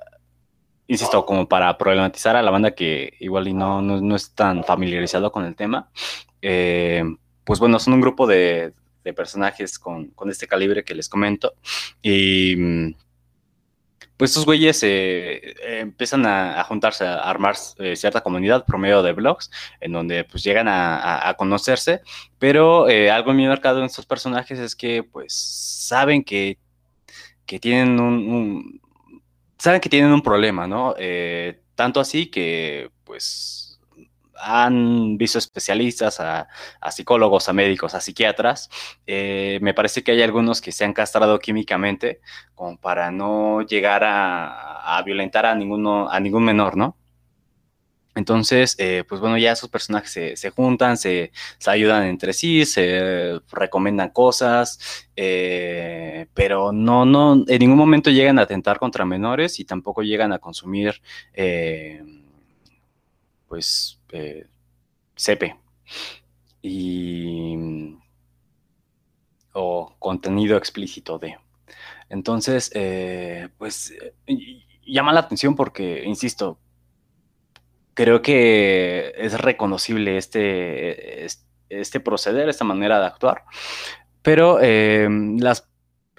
insisto, 0.86 1.24
como 1.24 1.48
para 1.48 1.76
problematizar 1.78 2.36
a 2.36 2.42
la 2.42 2.50
banda 2.50 2.74
que 2.74 3.14
igual 3.20 3.48
y 3.48 3.54
no, 3.54 3.80
no, 3.80 4.14
es 4.14 4.34
tan 4.34 4.62
familiarizado 4.64 5.32
con 5.32 5.46
el 5.46 5.56
tema, 5.56 5.90
eh, 6.42 7.02
pues 7.44 7.60
bueno, 7.60 7.78
son 7.78 7.94
un 7.94 8.00
grupo 8.02 8.26
de, 8.26 8.74
de 9.04 9.14
personajes 9.14 9.78
con, 9.78 10.08
con, 10.08 10.28
este 10.28 10.46
calibre 10.46 10.84
que 10.84 10.94
les 10.94 11.08
comento. 11.08 11.54
Y 12.02 12.56
mm, 12.56 12.94
pues 14.20 14.32
estos 14.32 14.44
güeyes 14.44 14.82
eh, 14.82 15.54
empiezan 15.80 16.26
a, 16.26 16.62
juntarse, 16.64 17.06
a 17.06 17.20
armar 17.20 17.56
eh, 17.78 17.96
cierta 17.96 18.20
comunidad 18.20 18.66
por 18.66 18.76
medio 18.76 19.02
de 19.02 19.14
blogs, 19.14 19.50
en 19.80 19.92
donde 19.92 20.24
pues 20.24 20.44
llegan 20.44 20.66
a, 20.68 21.34
conocerse, 21.38 22.02
pero 22.38 22.86
eh, 22.90 23.10
algo 23.10 23.32
muy 23.32 23.46
marcado 23.46 23.78
en 23.78 23.86
estos 23.86 24.04
personajes 24.04 24.58
es 24.58 24.76
que 24.76 25.02
pues 25.02 25.32
saben 25.32 26.22
que, 26.22 26.58
que 27.46 27.58
tienen 27.58 27.98
un, 27.98 28.82
saben 29.56 29.80
que 29.80 29.88
tienen 29.88 30.12
un 30.12 30.20
problema, 30.20 30.66
¿no? 30.66 30.94
tanto 31.74 31.98
así 31.98 32.26
que 32.26 32.90
pues 33.04 33.59
han 34.42 35.16
visto 35.18 35.38
especialistas, 35.38 36.20
a, 36.20 36.48
psicólogos, 36.90 37.48
a 37.48 37.52
médicos, 37.52 37.94
a 37.94 38.00
psiquiatras. 38.00 38.70
Eh, 39.06 39.58
me 39.62 39.74
parece 39.74 40.02
que 40.02 40.12
hay 40.12 40.22
algunos 40.22 40.60
que 40.60 40.72
se 40.72 40.84
han 40.84 40.92
castrado 40.92 41.38
químicamente 41.38 42.20
como 42.54 42.78
para 42.78 43.10
no 43.10 43.62
llegar 43.62 44.02
a, 44.04 45.02
violentar 45.04 45.46
a, 45.46 45.54
ninguno, 45.54 46.10
a 46.10 46.20
ningún 46.20 46.44
menor, 46.44 46.76
¿no? 46.76 46.96
Entonces, 48.16 48.74
eh, 48.78 49.04
pues 49.08 49.20
bueno, 49.20 49.38
ya 49.38 49.52
esos 49.52 49.70
personajes 49.70 50.38
se, 50.38 50.50
juntan, 50.50 50.96
se, 50.96 51.30
ayudan 51.64 52.04
entre 52.04 52.32
sí, 52.32 52.66
se 52.66 53.40
recomiendan 53.52 54.10
cosas, 54.10 55.08
eh, 55.14 56.26
pero 56.34 56.72
no, 56.72 57.04
no, 57.04 57.44
en 57.46 57.58
ningún 57.60 57.78
momento 57.78 58.10
llegan 58.10 58.38
a 58.40 58.42
atentar 58.42 58.78
contra 58.80 59.04
menores 59.04 59.60
y 59.60 59.64
tampoco 59.64 60.02
llegan 60.02 60.32
a 60.32 60.38
consumir, 60.40 61.00
pues, 63.46 63.99
eh, 64.12 64.46
CP 65.16 65.56
y 66.62 67.96
o 69.52 69.94
contenido 69.98 70.56
explícito 70.56 71.18
de. 71.18 71.36
Entonces, 72.08 72.70
eh, 72.74 73.48
pues 73.58 73.94
llama 74.84 75.12
la 75.12 75.20
atención 75.20 75.54
porque, 75.54 76.04
insisto, 76.04 76.58
creo 77.94 78.22
que 78.22 79.12
es 79.16 79.38
reconocible 79.40 80.16
este, 80.16 81.26
este 81.68 82.00
proceder, 82.00 82.48
esta 82.48 82.64
manera 82.64 82.98
de 83.00 83.06
actuar, 83.06 83.44
pero 84.22 84.58
eh, 84.60 85.08
las 85.38 85.69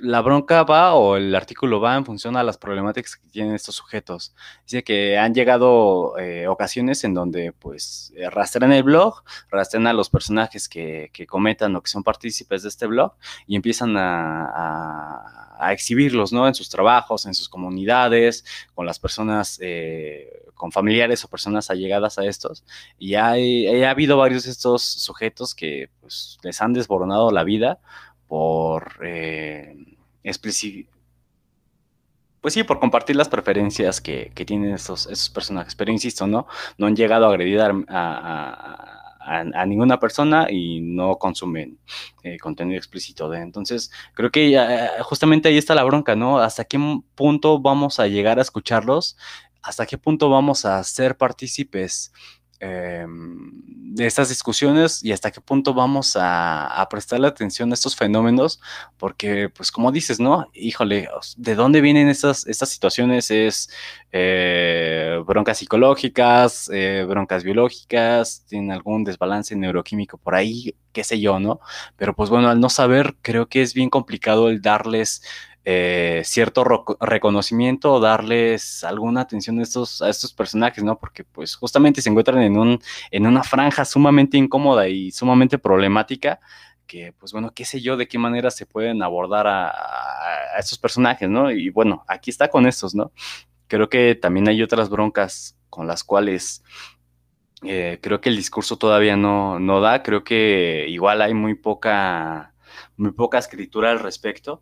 la 0.02 0.22
bronca 0.22 0.64
va 0.64 0.94
o 0.96 1.16
el 1.16 1.34
artículo 1.36 1.80
va 1.80 1.96
en 1.96 2.06
función 2.06 2.36
a 2.36 2.44
las 2.44 2.58
problemáticas 2.58 3.16
que 3.16 3.30
tienen 3.30 3.54
estos 3.54 3.76
sujetos. 3.76 4.34
Dice 4.66 4.84
que 4.84 5.18
han 5.18 5.34
llegado 5.34 6.18
eh, 6.18 6.48
ocasiones 6.48 7.04
en 7.04 7.14
donde 7.14 7.54
pues 7.54 8.12
eh, 8.16 8.30
rastrean 8.30 8.74
el 8.74 8.84
blog, 8.84 9.24
rastrean 9.50 9.88
a 9.88 9.94
los 9.94 10.10
personajes 10.10 10.68
que, 10.68 11.10
que, 11.14 11.28
comentan 11.28 11.76
o 11.76 11.82
que 11.82 11.90
son 11.90 12.04
partícipes 12.04 12.64
de 12.64 12.70
este 12.70 12.88
blog 12.88 13.14
y 13.48 13.56
empiezan 13.56 13.96
a, 13.96 15.58
a, 15.60 15.74
exhibirlos, 15.74 16.34
¿no? 16.34 16.48
En 16.48 16.56
sus 16.56 16.70
trabajos, 16.70 17.28
en 17.28 17.36
sus 17.36 17.48
comunidades, 17.48 18.44
con 18.74 18.88
las 18.88 18.98
personas, 18.98 19.60
eh, 19.62 20.48
con 20.56 20.72
familiares 20.72 21.24
o 21.24 21.28
personas 21.28 21.70
allegadas 21.70 22.18
a 22.18 22.26
estos. 22.26 22.64
Y 22.98 23.14
hay, 23.14 23.84
ha 23.84 23.92
habido 23.92 24.18
varios 24.18 24.46
de 24.46 24.52
estos 24.52 24.82
sujetos 24.82 25.54
que 25.54 25.90
pues 26.02 26.40
les 26.42 26.60
han 26.62 26.74
desboronado 26.74 27.30
la 27.30 27.44
vida 27.44 27.80
por 28.32 28.94
eh, 29.04 29.76
pues 32.40 32.54
sí, 32.54 32.64
por 32.64 32.80
compartir 32.80 33.18
las 33.18 33.28
preferencias 33.28 34.00
que, 34.00 34.32
tienen 34.46 34.74
esos, 34.74 35.06
esos, 35.08 35.30
personajes. 35.30 35.76
Pero 35.76 35.92
insisto, 35.92 36.26
¿no? 36.28 36.48
No 36.78 36.88
han 36.88 36.96
llegado 36.96 37.26
a 37.26 37.30
agredir 37.30 37.60
a, 37.60 39.66
ninguna 39.68 40.00
persona 40.00 40.48
y 40.50 40.80
no 40.80 41.18
consumen 41.18 41.78
eh, 42.24 42.38
contenido 42.38 42.78
explícito 42.78 43.30
de. 43.30 43.42
Entonces, 43.42 43.92
creo 44.14 44.32
que 44.32 44.58
justamente 45.02 45.50
ahí 45.50 45.58
está 45.58 45.76
la 45.76 45.84
bronca, 45.84 46.16
¿no? 46.16 46.40
¿Hasta 46.40 46.64
qué 46.64 46.80
punto 47.16 47.60
vamos 47.60 48.00
a 48.00 48.08
llegar 48.08 48.40
a 48.40 48.44
escucharlos? 48.44 49.18
¿Hasta 49.62 49.86
qué 49.86 49.98
punto 49.98 50.30
vamos 50.30 50.64
a 50.64 50.82
ser 50.86 51.18
partícipes 51.18 52.14
Em, 52.64 53.52
de 53.96 54.06
estas 54.06 54.30
discusiones 54.30 55.04
y 55.04 55.12
hasta 55.12 55.32
qué 55.32 55.42
punto 55.42 55.74
vamos 55.74 56.16
a, 56.16 56.88
prestarle 56.92 57.28
atención 57.28 57.72
a 57.72 57.74
estos 57.74 57.96
fenómenos, 57.96 58.62
porque 58.98 59.50
pues 59.50 59.72
como 59.72 59.92
dices, 59.92 60.20
¿no? 60.20 60.48
Híjole, 60.54 61.10
¿de 61.38 61.56
dónde 61.56 61.82
vienen 61.82 62.08
estas, 62.08 62.46
estas 62.46 62.70
situaciones? 62.70 63.32
Es 63.32 63.70
eh, 64.12 65.20
broncas 65.26 65.58
psicológicas, 65.58 66.70
eh, 66.72 67.04
broncas 67.10 67.44
biológicas, 67.44 68.46
tienen 68.48 68.72
algún 68.72 69.04
desbalance 69.04 69.56
neuroquímico 69.56 70.18
por 70.20 70.36
ahí, 70.36 70.76
qué 70.94 71.04
sé 71.04 71.20
yo, 71.20 71.40
¿no? 71.40 71.60
Pero 71.98 72.16
pues 72.16 72.30
bueno, 72.30 72.48
al 72.50 72.60
no 72.60 72.70
saber, 72.70 73.16
creo 73.22 73.50
que 73.50 73.62
es 73.62 73.74
bien 73.74 73.90
complicado 73.90 74.50
el 74.50 74.62
darles 74.62 75.24
eh, 75.64 76.22
cierto 76.26 76.64
reconocimiento 77.00 77.94
o 77.94 78.00
darles 78.00 78.84
alguna 78.84 79.22
atención 79.22 79.60
a 79.60 79.64
estos, 79.64 80.02
a 80.02 80.10
estos 80.10 80.34
personajes, 80.34 80.84
¿no? 80.84 80.98
Porque 80.98 81.24
pues 81.24 81.56
justamente 81.56 82.02
se 82.02 82.10
encuentran 82.10 82.42
en, 82.42 82.58
un, 82.58 82.80
en 83.12 83.28
una 83.28 83.44
franja 83.44 83.86
sumamente 83.86 84.38
incómoda 84.38 84.88
y 84.88 85.12
sumamente 85.12 85.60
problemática 85.60 86.40
que 86.92 87.14
pues 87.14 87.32
bueno, 87.32 87.54
qué 87.54 87.64
sé 87.64 87.80
yo, 87.80 87.96
de 87.96 88.10
qué 88.10 88.18
manera 88.18 88.52
se 88.52 88.66
pueden 88.66 89.02
abordar 89.02 89.48
a, 89.48 89.72
estos 90.60 90.78
personajes, 90.78 91.30
¿no? 91.30 91.50
Y 91.50 91.70
bueno, 91.70 92.04
aquí 92.06 92.30
está 92.30 92.50
con 92.50 92.66
estos, 92.68 92.94
¿no? 92.94 93.14
Creo 93.68 93.88
que 93.88 94.16
también 94.16 94.50
hay 94.50 94.62
otras 94.62 94.90
broncas 94.90 95.58
con 95.70 95.88
las 95.88 96.04
cuales 96.04 96.64
eh, 97.64 98.00
creo 98.02 98.20
que 98.20 98.28
el 98.28 98.36
discurso 98.36 98.78
todavía 98.78 99.16
no, 99.16 99.58
no 99.58 99.80
da, 99.80 100.04
creo 100.04 100.26
que 100.26 100.86
igual 100.90 101.22
hay 101.22 101.34
muy 101.34 101.56
poca, 101.56 102.54
muy 102.98 103.12
poca 103.12 103.38
escritura 103.38 103.92
al 103.92 104.00
respecto. 104.00 104.62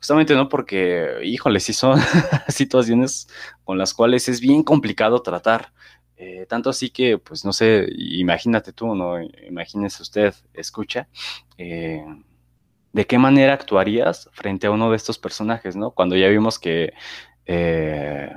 Justamente 0.00 0.34
no 0.34 0.48
porque, 0.48 1.20
híjole, 1.22 1.60
sí 1.60 1.74
son 1.74 1.98
situaciones 2.48 3.28
con 3.64 3.76
las 3.78 3.92
cuales 3.92 4.28
es 4.28 4.40
bien 4.40 4.62
complicado 4.62 5.20
tratar. 5.22 5.72
Eh, 6.16 6.46
tanto 6.48 6.70
así 6.70 6.90
que, 6.90 7.18
pues 7.18 7.44
no 7.44 7.52
sé, 7.52 7.86
imagínate 7.96 8.72
tú, 8.72 8.94
¿no? 8.94 9.22
Imagínese 9.22 10.02
usted, 10.02 10.34
escucha, 10.54 11.08
eh, 11.56 12.04
¿de 12.92 13.06
qué 13.06 13.18
manera 13.18 13.54
actuarías 13.54 14.28
frente 14.32 14.66
a 14.66 14.70
uno 14.70 14.90
de 14.90 14.96
estos 14.96 15.18
personajes, 15.18 15.76
¿no? 15.76 15.92
Cuando 15.92 16.16
ya 16.16 16.28
vimos 16.28 16.58
que, 16.58 16.92
eh, 17.46 18.34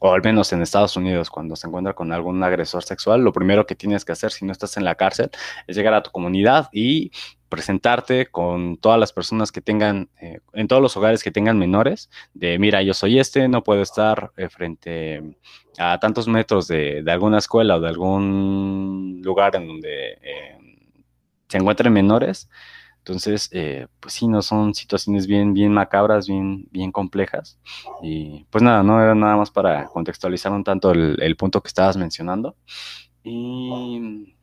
o 0.00 0.12
al 0.12 0.22
menos 0.22 0.52
en 0.52 0.62
Estados 0.62 0.96
Unidos, 0.96 1.30
cuando 1.30 1.56
se 1.56 1.66
encuentra 1.66 1.94
con 1.94 2.12
algún 2.12 2.42
agresor 2.42 2.82
sexual, 2.82 3.22
lo 3.22 3.32
primero 3.32 3.66
que 3.66 3.74
tienes 3.74 4.04
que 4.04 4.12
hacer 4.12 4.32
si 4.32 4.44
no 4.44 4.52
estás 4.52 4.76
en 4.76 4.84
la 4.84 4.94
cárcel 4.94 5.30
es 5.66 5.76
llegar 5.76 5.94
a 5.94 6.02
tu 6.02 6.10
comunidad 6.10 6.68
y 6.72 7.12
presentarte 7.50 8.26
con 8.26 8.78
todas 8.78 8.98
las 8.98 9.12
personas 9.12 9.52
que 9.52 9.60
tengan, 9.60 10.08
eh, 10.22 10.40
en 10.54 10.68
todos 10.68 10.80
los 10.80 10.96
hogares 10.96 11.22
que 11.22 11.30
tengan 11.30 11.58
menores, 11.58 12.08
de 12.32 12.58
mira, 12.58 12.80
yo 12.82 12.94
soy 12.94 13.18
este, 13.18 13.48
no 13.48 13.62
puedo 13.62 13.82
estar 13.82 14.32
eh, 14.38 14.48
frente 14.48 15.36
a 15.76 15.98
tantos 15.98 16.28
metros 16.28 16.68
de, 16.68 17.04
alguna 17.08 17.38
escuela 17.38 17.76
o 17.76 17.80
de 17.80 17.88
algún 17.88 19.20
lugar 19.22 19.56
en 19.56 19.66
donde 19.66 20.12
eh, 20.22 20.58
se 21.48 21.58
encuentren 21.58 21.92
menores. 21.92 22.48
Entonces, 22.98 23.50
pues 23.98 24.14
sí, 24.14 24.28
no 24.28 24.42
son 24.42 24.74
situaciones 24.74 25.26
bien, 25.26 25.54
bien 25.54 25.72
macabras, 25.72 26.28
bien, 26.28 26.68
bien 26.70 26.92
complejas. 26.92 27.58
Y 28.02 28.44
pues 28.50 28.62
nada, 28.62 28.82
no 28.82 29.02
era 29.02 29.14
nada 29.14 29.36
más 29.36 29.50
para 29.50 29.86
contextualizar 29.86 30.52
un 30.52 30.64
tanto 30.64 30.92
el, 30.92 31.16
el 31.20 31.34
punto 31.34 31.62
que 31.62 31.68
estabas 31.68 31.96
mencionando. 31.96 32.56
Y 33.24 34.36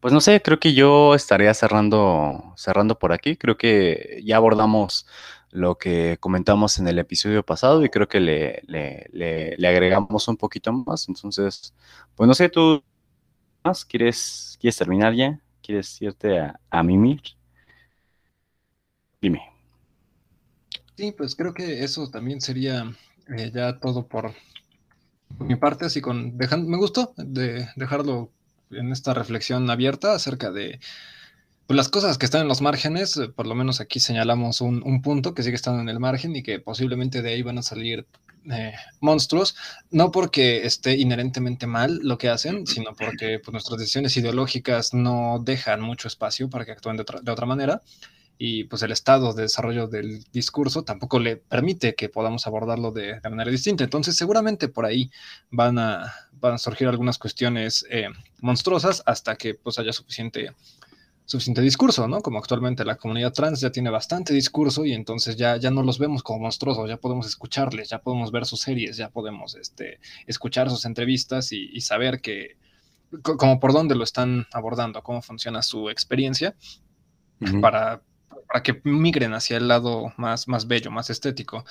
pues 0.00 0.14
no 0.14 0.20
sé, 0.20 0.40
creo 0.42 0.58
que 0.58 0.74
yo 0.74 1.14
estaría 1.14 1.52
cerrando, 1.54 2.54
cerrando 2.56 2.98
por 2.98 3.12
aquí. 3.12 3.36
Creo 3.36 3.56
que 3.56 4.20
ya 4.24 4.36
abordamos 4.36 5.06
lo 5.50 5.76
que 5.78 6.16
comentamos 6.20 6.78
en 6.78 6.88
el 6.88 6.98
episodio 6.98 7.44
pasado 7.44 7.84
y 7.84 7.90
creo 7.90 8.08
que 8.08 8.20
le, 8.20 9.66
agregamos 9.66 10.28
un 10.28 10.36
poquito 10.36 10.72
más. 10.72 11.08
Entonces, 11.08 11.74
pues 12.14 12.26
no 12.26 12.34
sé, 12.34 12.48
tú 12.48 12.82
más 13.62 13.84
quieres, 13.84 14.56
quieres 14.60 14.76
terminar 14.76 15.14
ya, 15.14 15.40
quieres 15.62 16.00
irte 16.00 16.38
a, 16.38 16.58
a 16.70 16.82
mimir. 16.82 17.20
Dime. 19.20 19.42
Sí, 20.96 21.12
pues 21.12 21.34
creo 21.34 21.52
que 21.52 21.84
eso 21.84 22.10
también 22.10 22.40
sería 22.40 22.90
eh, 23.36 23.50
ya 23.54 23.78
todo 23.78 24.06
por 24.06 24.32
mi 25.38 25.56
parte, 25.56 25.86
así 25.86 26.00
con 26.00 26.36
dejando, 26.36 26.68
me 26.68 26.76
gustó 26.76 27.14
de 27.16 27.68
dejarlo 27.76 28.30
en 28.70 28.92
esta 28.92 29.14
reflexión 29.14 29.68
abierta 29.70 30.14
acerca 30.14 30.50
de 30.50 30.80
pues, 31.66 31.76
las 31.76 31.88
cosas 31.88 32.18
que 32.18 32.26
están 32.26 32.42
en 32.42 32.48
los 32.48 32.60
márgenes, 32.60 33.16
eh, 33.16 33.28
por 33.28 33.46
lo 33.46 33.54
menos 33.54 33.80
aquí 33.80 34.00
señalamos 34.00 34.60
un, 34.60 35.02
punto 35.02 35.34
que 35.34 35.42
sigue 35.42 35.56
estando 35.56 35.80
en 35.80 35.88
el 35.88 36.00
margen 36.00 36.34
y 36.36 36.42
que 36.42 36.60
posiblemente 36.60 37.22
de 37.22 37.30
ahí 37.30 37.42
van 37.42 37.58
a 37.58 37.62
salir 37.62 38.06
eh, 38.50 38.72
monstruos, 39.00 39.54
no 39.90 40.10
porque 40.10 40.64
esté 40.66 40.96
inherentemente 40.96 41.66
mal 41.66 42.00
lo 42.02 42.18
que 42.18 42.28
hacen, 42.28 42.66
sino 42.66 42.94
porque 42.94 43.38
pues, 43.38 43.52
nuestras 43.52 43.78
decisiones 43.78 44.16
ideológicas 44.16 44.94
no 44.94 45.40
dejan 45.44 45.80
mucho 45.80 46.08
espacio 46.08 46.48
para 46.48 46.64
que 46.64 46.72
actúen 46.72 46.96
de 46.96 47.32
otra 47.32 47.46
manera 47.46 47.82
y 48.42 48.64
pues 48.64 48.82
el 48.82 48.90
estado 48.90 49.34
de 49.34 49.42
desarrollo 49.42 49.86
del 49.86 50.24
discurso 50.32 50.82
tampoco 50.82 51.18
le 51.18 51.36
permite 51.36 51.94
que 51.94 52.08
podamos 52.08 52.46
abordarlo 52.46 52.90
de, 52.90 53.20
manera 53.24 53.50
distinta. 53.50 53.84
Entonces 53.84 54.16
seguramente 54.16 54.68
por 54.68 54.86
ahí 54.86 55.10
van 55.50 55.78
a, 55.78 56.10
van 56.40 56.54
a 56.54 56.58
surgir 56.58 56.88
algunas 56.88 57.18
cuestiones 57.18 57.84
eh, 57.90 58.08
monstruosas 58.38 59.02
hasta 59.04 59.36
que 59.36 59.56
pues 59.56 59.78
haya 59.78 59.92
suficiente, 59.92 60.52
suficiente 61.26 61.60
discurso, 61.60 62.08
¿no? 62.08 62.22
Como 62.22 62.38
actualmente 62.38 62.82
la 62.82 62.96
comunidad 62.96 63.34
trans 63.34 63.60
ya 63.60 63.70
tiene 63.70 63.90
bastante 63.90 64.32
discurso 64.32 64.86
y 64.86 64.94
entonces 64.94 65.36
ya, 65.36 65.58
ya 65.58 65.70
no 65.70 65.82
los 65.82 65.98
vemos 65.98 66.22
como 66.22 66.38
monstruosos, 66.38 66.88
ya 66.88 66.96
podemos 66.96 67.26
escucharles, 67.26 67.90
ya 67.90 67.98
podemos 67.98 68.32
ver 68.32 68.46
sus 68.46 68.62
series, 68.62 68.96
ya 68.96 69.10
podemos 69.10 69.54
este, 69.54 70.00
escuchar 70.26 70.70
sus 70.70 70.86
entrevistas 70.86 71.52
y, 71.52 71.78
saber 71.82 72.22
que 72.22 72.56
como 73.22 73.60
por 73.60 73.74
dónde 73.74 73.96
lo 73.96 74.04
están 74.04 74.46
abordando, 74.50 75.02
cómo 75.02 75.20
funciona 75.20 75.60
su 75.60 75.90
experiencia, 75.90 76.54
para 77.62 78.02
para 78.50 78.62
que 78.64 78.80
migren 78.82 79.32
hacia 79.32 79.58
el 79.58 79.68
lado 79.68 80.12
más, 80.16 80.48
más 80.48 80.66
bello, 80.66 80.90
más 80.90 81.08
estético. 81.08 81.64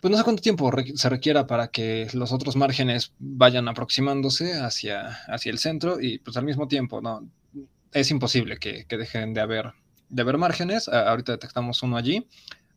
Pues 0.00 0.10
no 0.10 0.16
sé 0.16 0.24
cuánto 0.24 0.42
tiempo 0.42 0.72
se 0.94 1.08
requiera 1.08 1.46
para 1.46 1.68
que 1.68 2.08
los 2.14 2.32
otros 2.32 2.56
márgenes 2.56 3.12
vayan 3.18 3.68
aproximándose 3.68 4.54
hacia, 4.54 5.20
hacia 5.28 5.52
el 5.52 5.58
centro 5.58 6.00
y 6.00 6.18
pues 6.18 6.36
al 6.36 6.44
mismo 6.44 6.66
tiempo, 6.66 7.00
¿no? 7.00 7.28
Es 7.92 8.10
imposible 8.10 8.58
que, 8.58 8.86
dejen 8.88 9.34
de 9.34 9.40
haber, 9.40 9.72
de 10.08 10.22
haber 10.22 10.38
márgenes. 10.38 10.88
ahorita 10.88 11.32
detectamos 11.32 11.82
uno 11.82 11.96
allí. 11.96 12.26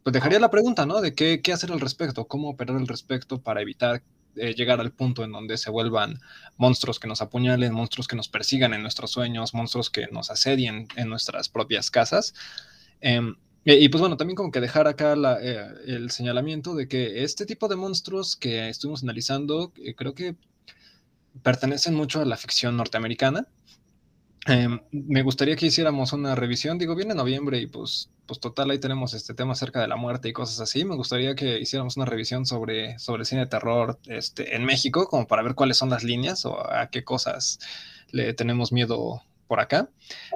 Pues 0.03 0.13
dejaría 0.13 0.39
la 0.39 0.51
pregunta, 0.51 0.85
¿no? 0.85 1.01
De 1.01 1.15
qué, 1.15 1.41
qué 1.41 1.53
hacer 1.53 1.71
al 1.71 1.79
respecto, 1.79 2.27
cómo 2.27 2.49
operar 2.49 2.77
al 2.77 2.87
respecto 2.87 3.41
para 3.41 3.61
evitar 3.61 4.03
eh, 4.35 4.53
llegar 4.53 4.79
al 4.79 4.91
punto 4.91 5.23
en 5.23 5.31
donde 5.31 5.57
se 5.57 5.71
vuelvan 5.71 6.19
monstruos 6.57 6.99
que 6.99 7.07
nos 7.07 7.21
apuñalen, 7.21 7.73
monstruos 7.73 8.07
que 8.07 8.15
nos 8.15 8.27
persigan 8.27 8.73
en 8.73 8.81
nuestros 8.81 9.11
sueños, 9.11 9.53
monstruos 9.53 9.89
que 9.89 10.07
nos 10.11 10.29
asedien 10.29 10.87
en 10.95 11.09
nuestras 11.09 11.49
propias 11.49 11.89
casas. 11.89 12.33
Em, 13.05 13.35
y, 13.65 13.89
pues 13.89 13.99
bueno, 13.99 14.15
también 14.15 14.35
como 14.35 14.51
que 14.51 14.61
dejar 14.61 14.87
acá 14.87 15.15
eh, 15.41 15.67
el 15.87 16.09
señalamiento 16.09 16.73
de 16.73 16.87
que 16.87 17.23
este 17.23 17.45
tipo 17.45 17.67
de 17.67 17.75
monstruos 17.75 18.37
que 18.37 18.69
estuvimos 18.69 19.03
analizando, 19.03 19.73
eh, 19.83 19.93
creo 19.93 20.15
que 20.15 20.35
pertenecen 21.43 21.95
mucho 21.95 22.21
a 22.21 22.25
la 22.25 22.37
ficción 22.37 22.77
norteamericana. 22.77 23.47
Em, 24.45 24.79
me 24.91 25.21
gustaría 25.21 25.57
que 25.57 25.65
hiciéramos 25.65 26.13
una 26.13 26.35
revisión, 26.35 26.77
digo, 26.77 26.95
viene 26.95 27.13
noviembre 27.13 27.59
y 27.59 27.67
pues, 27.67 28.09
pues 28.25 28.39
total, 28.39 28.71
ahí 28.71 28.79
tenemos 28.79 29.13
este 29.13 29.33
tema 29.33 29.51
acerca 29.51 29.81
de 29.81 29.87
la 29.89 29.97
muerte 29.97 30.29
y 30.29 30.33
cosas 30.33 30.61
así. 30.61 30.85
Me 30.85 30.95
gustaría 30.95 31.35
que 31.35 31.59
hiciéramos 31.59 31.97
una 31.97 32.05
revisión 32.05 32.45
sobre, 32.45 32.97
sobre 32.99 33.25
cine 33.25 33.41
de 33.41 33.47
terror 33.47 33.99
este, 34.07 34.55
en 34.55 34.63
México, 34.63 35.07
como 35.09 35.27
para 35.27 35.43
ver 35.43 35.55
cuáles 35.55 35.75
son 35.77 35.89
las 35.89 36.05
líneas 36.05 36.45
o 36.45 36.57
a 36.71 36.89
qué 36.89 37.03
cosas 37.03 37.59
le 38.11 38.33
tenemos 38.33 38.71
miedo 38.71 39.23
por 39.53 39.59
acá, 39.59 39.87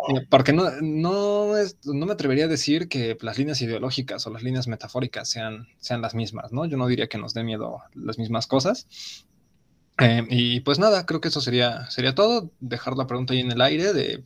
eh, 0.09 0.27
porque 0.29 0.53
no, 0.53 0.69
no, 0.79 1.53
no, 1.85 2.05
me 2.05 2.11
atrevería 2.11 2.45
a 2.45 2.47
decir 2.47 2.87
que 2.87 3.17
las 3.21 3.39
líneas 3.39 3.59
ideológicas 3.63 4.27
o 4.27 4.29
las 4.29 4.43
líneas 4.43 4.67
metafóricas 4.67 5.27
sean, 5.27 5.67
sean 5.79 6.03
las 6.03 6.13
mismas, 6.13 6.51
¿no? 6.51 6.65
Yo 6.65 6.77
no 6.77 6.85
diría 6.85 7.07
que 7.07 7.17
nos 7.17 7.33
dé 7.33 7.43
miedo 7.43 7.79
las 7.95 8.19
mismas 8.19 8.45
cosas. 8.45 8.85
Eh, 9.97 10.23
y 10.29 10.59
pues 10.59 10.77
nada, 10.77 11.07
creo 11.07 11.19
que 11.19 11.29
eso 11.29 11.41
sería, 11.41 11.89
sería 11.89 12.13
todo, 12.13 12.51
dejar 12.59 12.95
la 12.95 13.07
pregunta 13.07 13.33
ahí 13.33 13.39
en 13.39 13.51
el 13.51 13.59
aire 13.59 13.91
de 13.91 14.23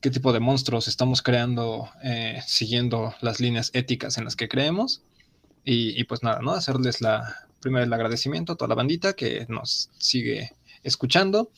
qué 0.00 0.10
tipo 0.10 0.32
de 0.32 0.40
monstruos 0.40 0.88
estamos 0.88 1.20
creando 1.20 1.90
eh, 2.02 2.40
siguiendo 2.46 3.14
las 3.20 3.38
líneas 3.38 3.70
éticas 3.74 4.16
en 4.16 4.24
las 4.24 4.34
que 4.34 4.48
creemos. 4.48 5.02
Y, 5.62 6.00
y, 6.00 6.04
pues 6.04 6.22
nada, 6.22 6.40
¿no? 6.40 6.52
Hacerles 6.52 7.02
la, 7.02 7.46
primero 7.60 7.84
el 7.84 7.92
agradecimiento 7.92 8.54
a 8.54 8.56
toda 8.56 8.70
la 8.70 8.76
bandita 8.76 9.12
que 9.12 9.44
nos 9.50 9.90
sigue 9.98 10.52
escuchando. 10.82 11.50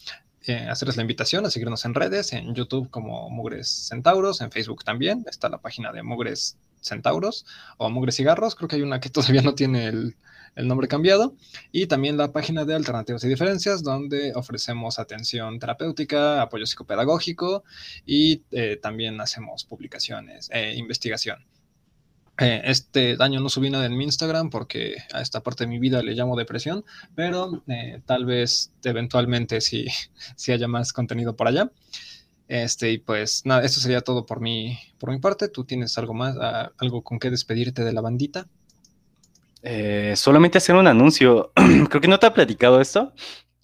Eh, 0.48 0.66
hacerles 0.66 0.96
la 0.96 1.02
invitación 1.02 1.44
a 1.44 1.50
seguirnos 1.50 1.84
en 1.84 1.92
redes, 1.92 2.32
en 2.32 2.54
YouTube 2.54 2.88
como 2.88 3.28
Mugres 3.28 3.68
Centauros, 3.68 4.40
en 4.40 4.50
Facebook 4.50 4.82
también, 4.82 5.26
está 5.28 5.50
la 5.50 5.58
página 5.58 5.92
de 5.92 6.02
Mugres 6.02 6.56
Centauros 6.80 7.44
o 7.76 7.90
Mugres 7.90 8.16
Cigarros, 8.16 8.54
creo 8.54 8.66
que 8.66 8.76
hay 8.76 8.82
una 8.82 8.98
que 8.98 9.10
todavía 9.10 9.42
no 9.42 9.54
tiene 9.54 9.88
el, 9.88 10.16
nombre 10.56 10.88
cambiado, 10.88 11.34
y 11.70 11.86
también 11.86 12.16
la 12.16 12.32
página 12.32 12.64
de 12.64 12.74
Alternativas 12.74 13.22
y 13.24 13.28
Diferencias, 13.28 13.82
donde 13.82 14.32
ofrecemos 14.34 14.98
atención 14.98 15.58
terapéutica, 15.58 16.40
apoyo 16.40 16.64
psicopedagógico 16.64 17.62
y 18.06 18.42
eh, 18.50 18.78
también 18.80 19.20
hacemos 19.20 19.64
publicaciones 19.64 20.48
e 20.50 20.74
investigación. 20.76 21.44
Eh, 22.40 22.62
este 22.64 23.16
año 23.18 23.40
no 23.40 23.48
subí 23.48 23.68
nada 23.68 23.86
en 23.86 23.96
mi 23.96 24.04
Instagram 24.04 24.48
porque 24.48 24.96
a 25.12 25.20
esta 25.20 25.42
parte 25.42 25.64
de 25.64 25.70
mi 25.70 25.80
vida 25.80 26.02
le 26.02 26.14
llamo 26.14 26.36
depresión, 26.36 26.84
pero 27.16 27.64
eh, 27.66 28.00
tal 28.06 28.26
vez 28.26 28.72
eventualmente 28.84 29.60
si, 29.60 29.86
si 30.36 30.52
haya 30.52 30.68
más 30.68 30.92
contenido 30.92 31.34
por 31.34 31.48
allá. 31.48 31.70
Este, 32.46 32.92
y 32.92 32.98
pues 32.98 33.44
nada, 33.44 33.62
esto 33.64 33.80
sería 33.80 34.00
todo 34.00 34.24
por 34.24 34.40
mi, 34.40 34.78
por 34.98 35.10
mi 35.10 35.18
parte. 35.18 35.48
¿Tú 35.48 35.64
tienes 35.64 35.98
algo 35.98 36.14
más, 36.14 36.36
algo 36.78 37.02
con 37.02 37.18
qué 37.18 37.30
despedirte 37.30 37.84
de 37.84 37.92
la 37.92 38.00
bandita? 38.00 38.46
Eh, 39.62 40.14
solamente 40.16 40.58
hacer 40.58 40.76
un 40.76 40.86
anuncio. 40.86 41.52
Creo 41.90 42.00
que 42.00 42.08
no 42.08 42.18
te 42.18 42.26
ha 42.26 42.32
platicado 42.32 42.80
esto. 42.80 43.12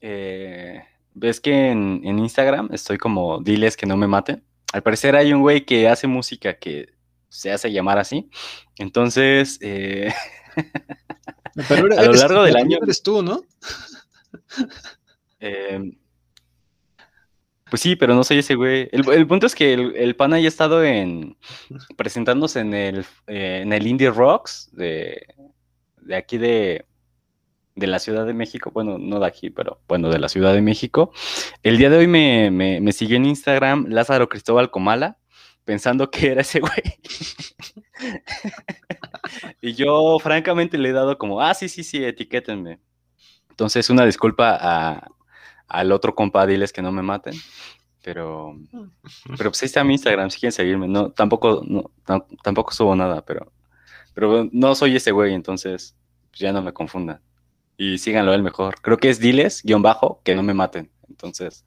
Ves 0.01 1.41
que 1.41 1.71
en, 1.71 2.03
en 2.05 2.19
Instagram 2.19 2.69
estoy 2.73 2.99
como 2.99 3.41
diles 3.41 3.77
que 3.77 3.87
no 3.87 3.97
me 3.97 4.09
maten. 4.09 4.45
Al 4.73 4.83
parecer 4.83 5.17
hay 5.17 5.33
un 5.33 5.41
güey 5.41 5.65
que 5.65 5.89
hace 5.89 6.09
música 6.09 6.59
que 6.59 6.95
se 7.35 7.51
hace 7.51 7.73
llamar 7.73 7.99
así. 7.99 8.31
Entonces, 8.79 9.59
eh, 9.61 10.13
a 11.71 12.03
lo 12.03 12.13
largo 12.13 12.43
del 12.43 12.57
año... 12.57 12.79
Eres 12.83 13.03
tú, 13.03 13.23
¿no? 13.23 13.43
Em, 15.41 15.97
pues 17.71 17.81
sí, 17.81 17.97
pero 17.97 18.15
no 18.15 18.25
soy 18.25 18.39
ese 18.39 18.55
güey. 18.55 18.89
El, 18.93 19.27
punto 19.27 19.47
es 19.47 19.55
que 19.55 19.75
el, 19.75 20.17
pan 20.17 20.33
haya 20.33 20.49
estado 20.49 20.85
en 20.85 21.37
presentándose 21.97 22.61
en 22.61 22.75
el, 22.75 23.07
eh, 23.27 23.61
en 23.63 23.73
el 23.73 23.87
Indie 23.87 24.11
Rocks 24.11 24.71
de, 24.73 25.27
de 26.01 26.17
aquí 26.17 26.39
de, 26.39 26.87
de 27.75 27.87
la 27.87 27.99
Ciudad 27.99 28.27
de 28.27 28.35
México, 28.35 28.71
bueno, 28.73 28.99
no 28.99 29.19
de 29.19 29.27
aquí, 29.27 29.51
pero 29.51 29.81
bueno, 29.89 30.09
de 30.11 30.19
la 30.19 30.29
Ciudad 30.29 30.55
de 30.55 30.63
México. 30.63 31.13
El 31.63 31.79
día 31.79 31.91
de 31.91 31.99
hoy 31.99 32.07
me, 32.07 32.51
me, 32.51 32.81
me 32.81 32.93
siguió 32.93 33.17
en 33.17 33.27
Instagram 33.27 33.87
Lázaro 33.89 34.29
Cristóbal 34.29 34.71
Comala 34.71 35.19
pensando 35.65 36.11
que 36.11 36.33
era 36.33 36.41
ese 36.43 36.61
güey. 36.61 36.73
y 39.61 39.75
yo 39.75 40.19
francamente 40.21 40.79
le 40.79 40.91
he 40.91 40.93
dado 40.93 41.19
como, 41.19 41.41
ah, 41.41 41.55
sí, 41.55 41.69
sí, 41.69 41.83
sí, 41.85 42.05
etiquétenme. 42.05 42.81
Entonces, 43.51 43.89
una 43.91 44.05
disculpa 44.05 44.59
a, 44.61 45.09
al 45.69 45.93
otro 45.93 46.15
compa, 46.15 46.47
diles 46.47 46.73
que 46.73 46.83
no 46.83 46.93
me 46.93 47.03
maten. 47.03 47.35
Pero, 48.03 48.55
pero 49.39 49.51
pues 49.51 49.63
ahí 49.63 49.67
está 49.67 49.83
mi 49.83 49.95
Instagram, 49.95 50.31
si 50.31 50.39
quieren 50.41 50.53
seguirme. 50.53 50.89
No, 50.89 51.11
tampoco, 51.13 51.63
no, 51.67 51.91
tampoco 52.43 52.73
subo 52.73 52.95
nada, 52.95 53.25
pero, 53.25 53.51
pero 54.13 54.49
no 54.53 54.75
soy 54.75 54.97
ese 54.97 55.11
güey, 55.13 55.33
entonces 55.35 55.97
pues 56.31 56.41
ya 56.41 56.53
no 56.53 56.61
me 56.63 56.73
confundan. 56.73 57.21
y 57.77 57.99
síganlo 57.99 58.35
el 58.35 58.43
mejor. 58.43 58.81
Creo 58.83 58.99
que 58.99 59.11
es 59.11 59.21
diles, 59.21 59.63
guion 59.65 59.83
bajo, 59.83 60.21
que 60.25 60.35
no 60.35 60.43
me 60.43 60.55
maten. 60.55 60.91
Entonces, 61.09 61.65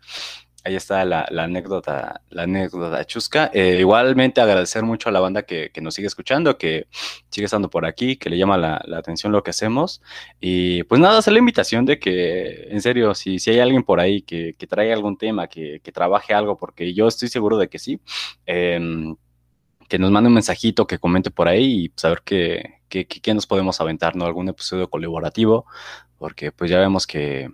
ahí 0.68 0.76
está 0.76 1.06
la, 1.06 1.26
anécdota, 1.38 2.22
la 2.30 2.44
anécdota 2.44 3.06
chusca. 3.06 3.50
Eh, 3.54 3.78
igualmente 3.80 4.42
agradecer 4.42 4.84
mucho 4.84 5.10
a 5.10 5.12
la 5.12 5.20
banda 5.20 5.44
que, 5.44 5.72
nos 5.82 5.96
sigue 5.96 6.08
escuchando, 6.08 6.58
que 6.58 6.88
sigue 7.30 7.46
estando 7.46 7.70
por 7.70 7.86
aquí, 7.86 8.18
que 8.18 8.30
le 8.30 8.38
llama 8.38 8.58
la, 8.58 8.84
atención 8.98 9.32
lo 9.32 9.44
que 9.44 9.52
hacemos. 9.52 10.02
Y 10.42 10.84
pues 10.84 11.00
nada, 11.00 11.20
hacer 11.20 11.34
la 11.34 11.40
invitación 11.40 11.86
de 11.86 12.00
que, 12.00 12.68
en 12.70 12.82
serio, 12.82 13.16
si, 13.16 13.40
si 13.40 13.52
hay 13.52 13.60
alguien 13.60 13.84
por 13.84 14.00
ahí 14.00 14.22
que, 14.22 14.56
que 14.58 14.68
traiga 14.68 14.94
algún 14.94 15.18
tema, 15.18 15.48
que, 15.48 15.82
trabaje 15.94 16.34
algo, 16.34 16.58
porque 16.58 16.94
yo 16.94 17.08
estoy 17.08 17.30
seguro 17.30 17.58
de 17.58 17.70
que 17.70 17.80
sí, 17.80 18.00
em, 18.46 19.16
que 19.88 19.98
nos 19.98 20.12
mande 20.12 20.28
un 20.28 20.34
mensajito, 20.34 20.86
que 20.86 21.00
comente 21.00 21.32
por 21.32 21.48
ahí 21.48 21.86
y 21.86 21.92
saber 21.96 22.22
pues, 22.26 23.08
qué, 23.08 23.34
nos 23.34 23.48
podemos 23.48 23.80
aventar, 23.80 24.16
¿no? 24.16 24.26
Algún 24.26 24.50
episodio 24.50 24.90
colaborativo, 24.90 25.66
porque 26.18 26.52
pues 26.52 26.70
ya 26.70 26.80
vemos 26.80 27.08
que 27.08 27.50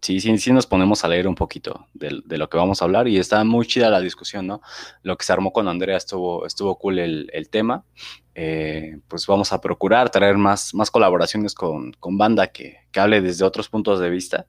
sí, 0.00 0.20
sí, 0.20 0.36
sí 0.38 0.52
nos 0.52 0.66
ponemos 0.66 1.04
a 1.04 1.08
leer 1.08 1.28
un 1.28 1.34
poquito 1.34 1.86
de, 1.94 2.22
lo 2.38 2.48
que 2.48 2.56
vamos 2.56 2.80
a 2.80 2.84
hablar 2.84 3.08
y 3.08 3.18
está 3.18 3.44
muy 3.44 3.66
chida 3.66 3.90
la 3.90 4.00
discusión, 4.00 4.46
¿no? 4.46 4.60
Lo 5.02 5.16
que 5.16 5.24
se 5.24 5.32
armó 5.32 5.52
con 5.52 5.68
Andrea 5.68 5.96
estuvo, 5.96 6.46
estuvo 6.46 6.78
cool 6.78 6.98
el, 6.98 7.48
tema. 7.50 7.84
Eh, 8.34 8.98
pues 9.08 9.26
vamos 9.26 9.52
a 9.52 9.60
procurar 9.60 10.10
traer 10.10 10.38
más, 10.38 10.74
más 10.74 10.90
colaboraciones 10.90 11.54
con, 11.54 11.94
banda 12.00 12.48
que, 12.48 12.78
hable 12.96 13.20
desde 13.20 13.44
otros 13.44 13.68
puntos 13.68 14.00
de 14.00 14.10
vista 14.10 14.46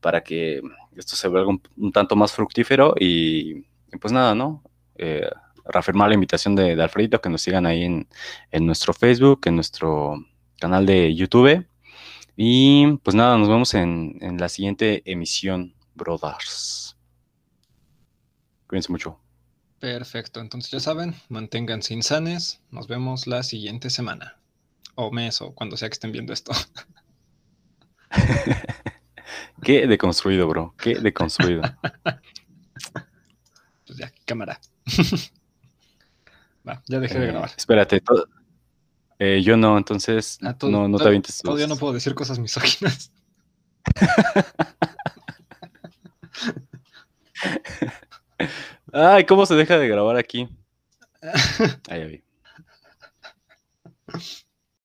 para 0.00 0.22
que 0.22 0.62
esto 0.96 1.16
se 1.16 1.28
vuelva 1.28 1.52
un, 1.76 1.92
tanto 1.92 2.16
más 2.16 2.32
fructífero 2.32 2.94
y, 2.98 3.62
pues 4.00 4.12
nada, 4.12 4.34
¿no? 4.34 4.62
Eh, 4.96 5.28
reafirmar 5.64 6.08
la 6.08 6.14
invitación 6.14 6.56
de, 6.56 6.74
de, 6.74 6.82
Alfredito, 6.82 7.20
que 7.20 7.28
nos 7.28 7.42
sigan 7.42 7.66
ahí 7.66 7.84
en, 7.84 8.08
en 8.50 8.66
nuestro 8.66 8.92
Facebook, 8.92 9.42
en 9.46 9.56
nuestro 9.56 10.24
canal 10.58 10.86
de 10.86 11.14
YouTube 11.14 11.67
y 12.40 12.96
pues 12.98 13.16
nada, 13.16 13.36
nos 13.36 13.48
vemos 13.48 13.74
en, 13.74 14.16
la 14.38 14.48
siguiente 14.48 15.02
emisión, 15.04 15.74
brothers. 15.96 16.96
Cuídense 18.68 18.92
mucho. 18.92 19.18
Perfecto, 19.80 20.38
entonces 20.38 20.70
ya 20.70 20.78
saben, 20.78 21.16
manténganse 21.28 21.94
insanes. 21.94 22.62
Nos 22.70 22.86
vemos 22.86 23.26
la 23.26 23.42
siguiente 23.42 23.90
semana. 23.90 24.38
O 24.94 25.10
mes, 25.10 25.42
o 25.42 25.52
cuando 25.52 25.76
sea 25.76 25.88
que 25.88 25.94
estén 25.94 26.12
viendo 26.12 26.32
esto. 26.32 26.52
Qué 29.64 29.88
deconstruido, 29.88 30.46
bro. 30.46 30.76
Qué 30.78 30.94
deconstruido. 30.94 31.62
pues 33.84 33.98
ya, 33.98 34.12
cámara. 34.24 34.60
Va, 36.68 36.84
ya 36.86 37.00
dejé 37.00 37.18
de 37.18 37.24
eh, 37.24 37.32
grabar. 37.32 37.50
Espérate, 37.56 38.00
todo, 38.00 38.28
eh, 39.18 39.42
yo 39.42 39.56
no, 39.56 39.76
entonces 39.76 40.38
ah, 40.42 40.54
no, 40.62 40.86
no 40.86 40.98
te 40.98 41.08
avientes. 41.08 41.42
Todavía 41.42 41.66
no 41.66 41.76
puedo 41.76 41.92
decir 41.92 42.14
cosas 42.14 42.38
misóginas. 42.38 43.10
Ay, 48.92 49.26
¿cómo 49.26 49.44
se 49.46 49.54
deja 49.54 49.76
de 49.78 49.88
grabar 49.88 50.16
aquí? 50.16 50.48
Ahí 51.88 52.00
ya 52.00 52.06
vi. 52.06 52.22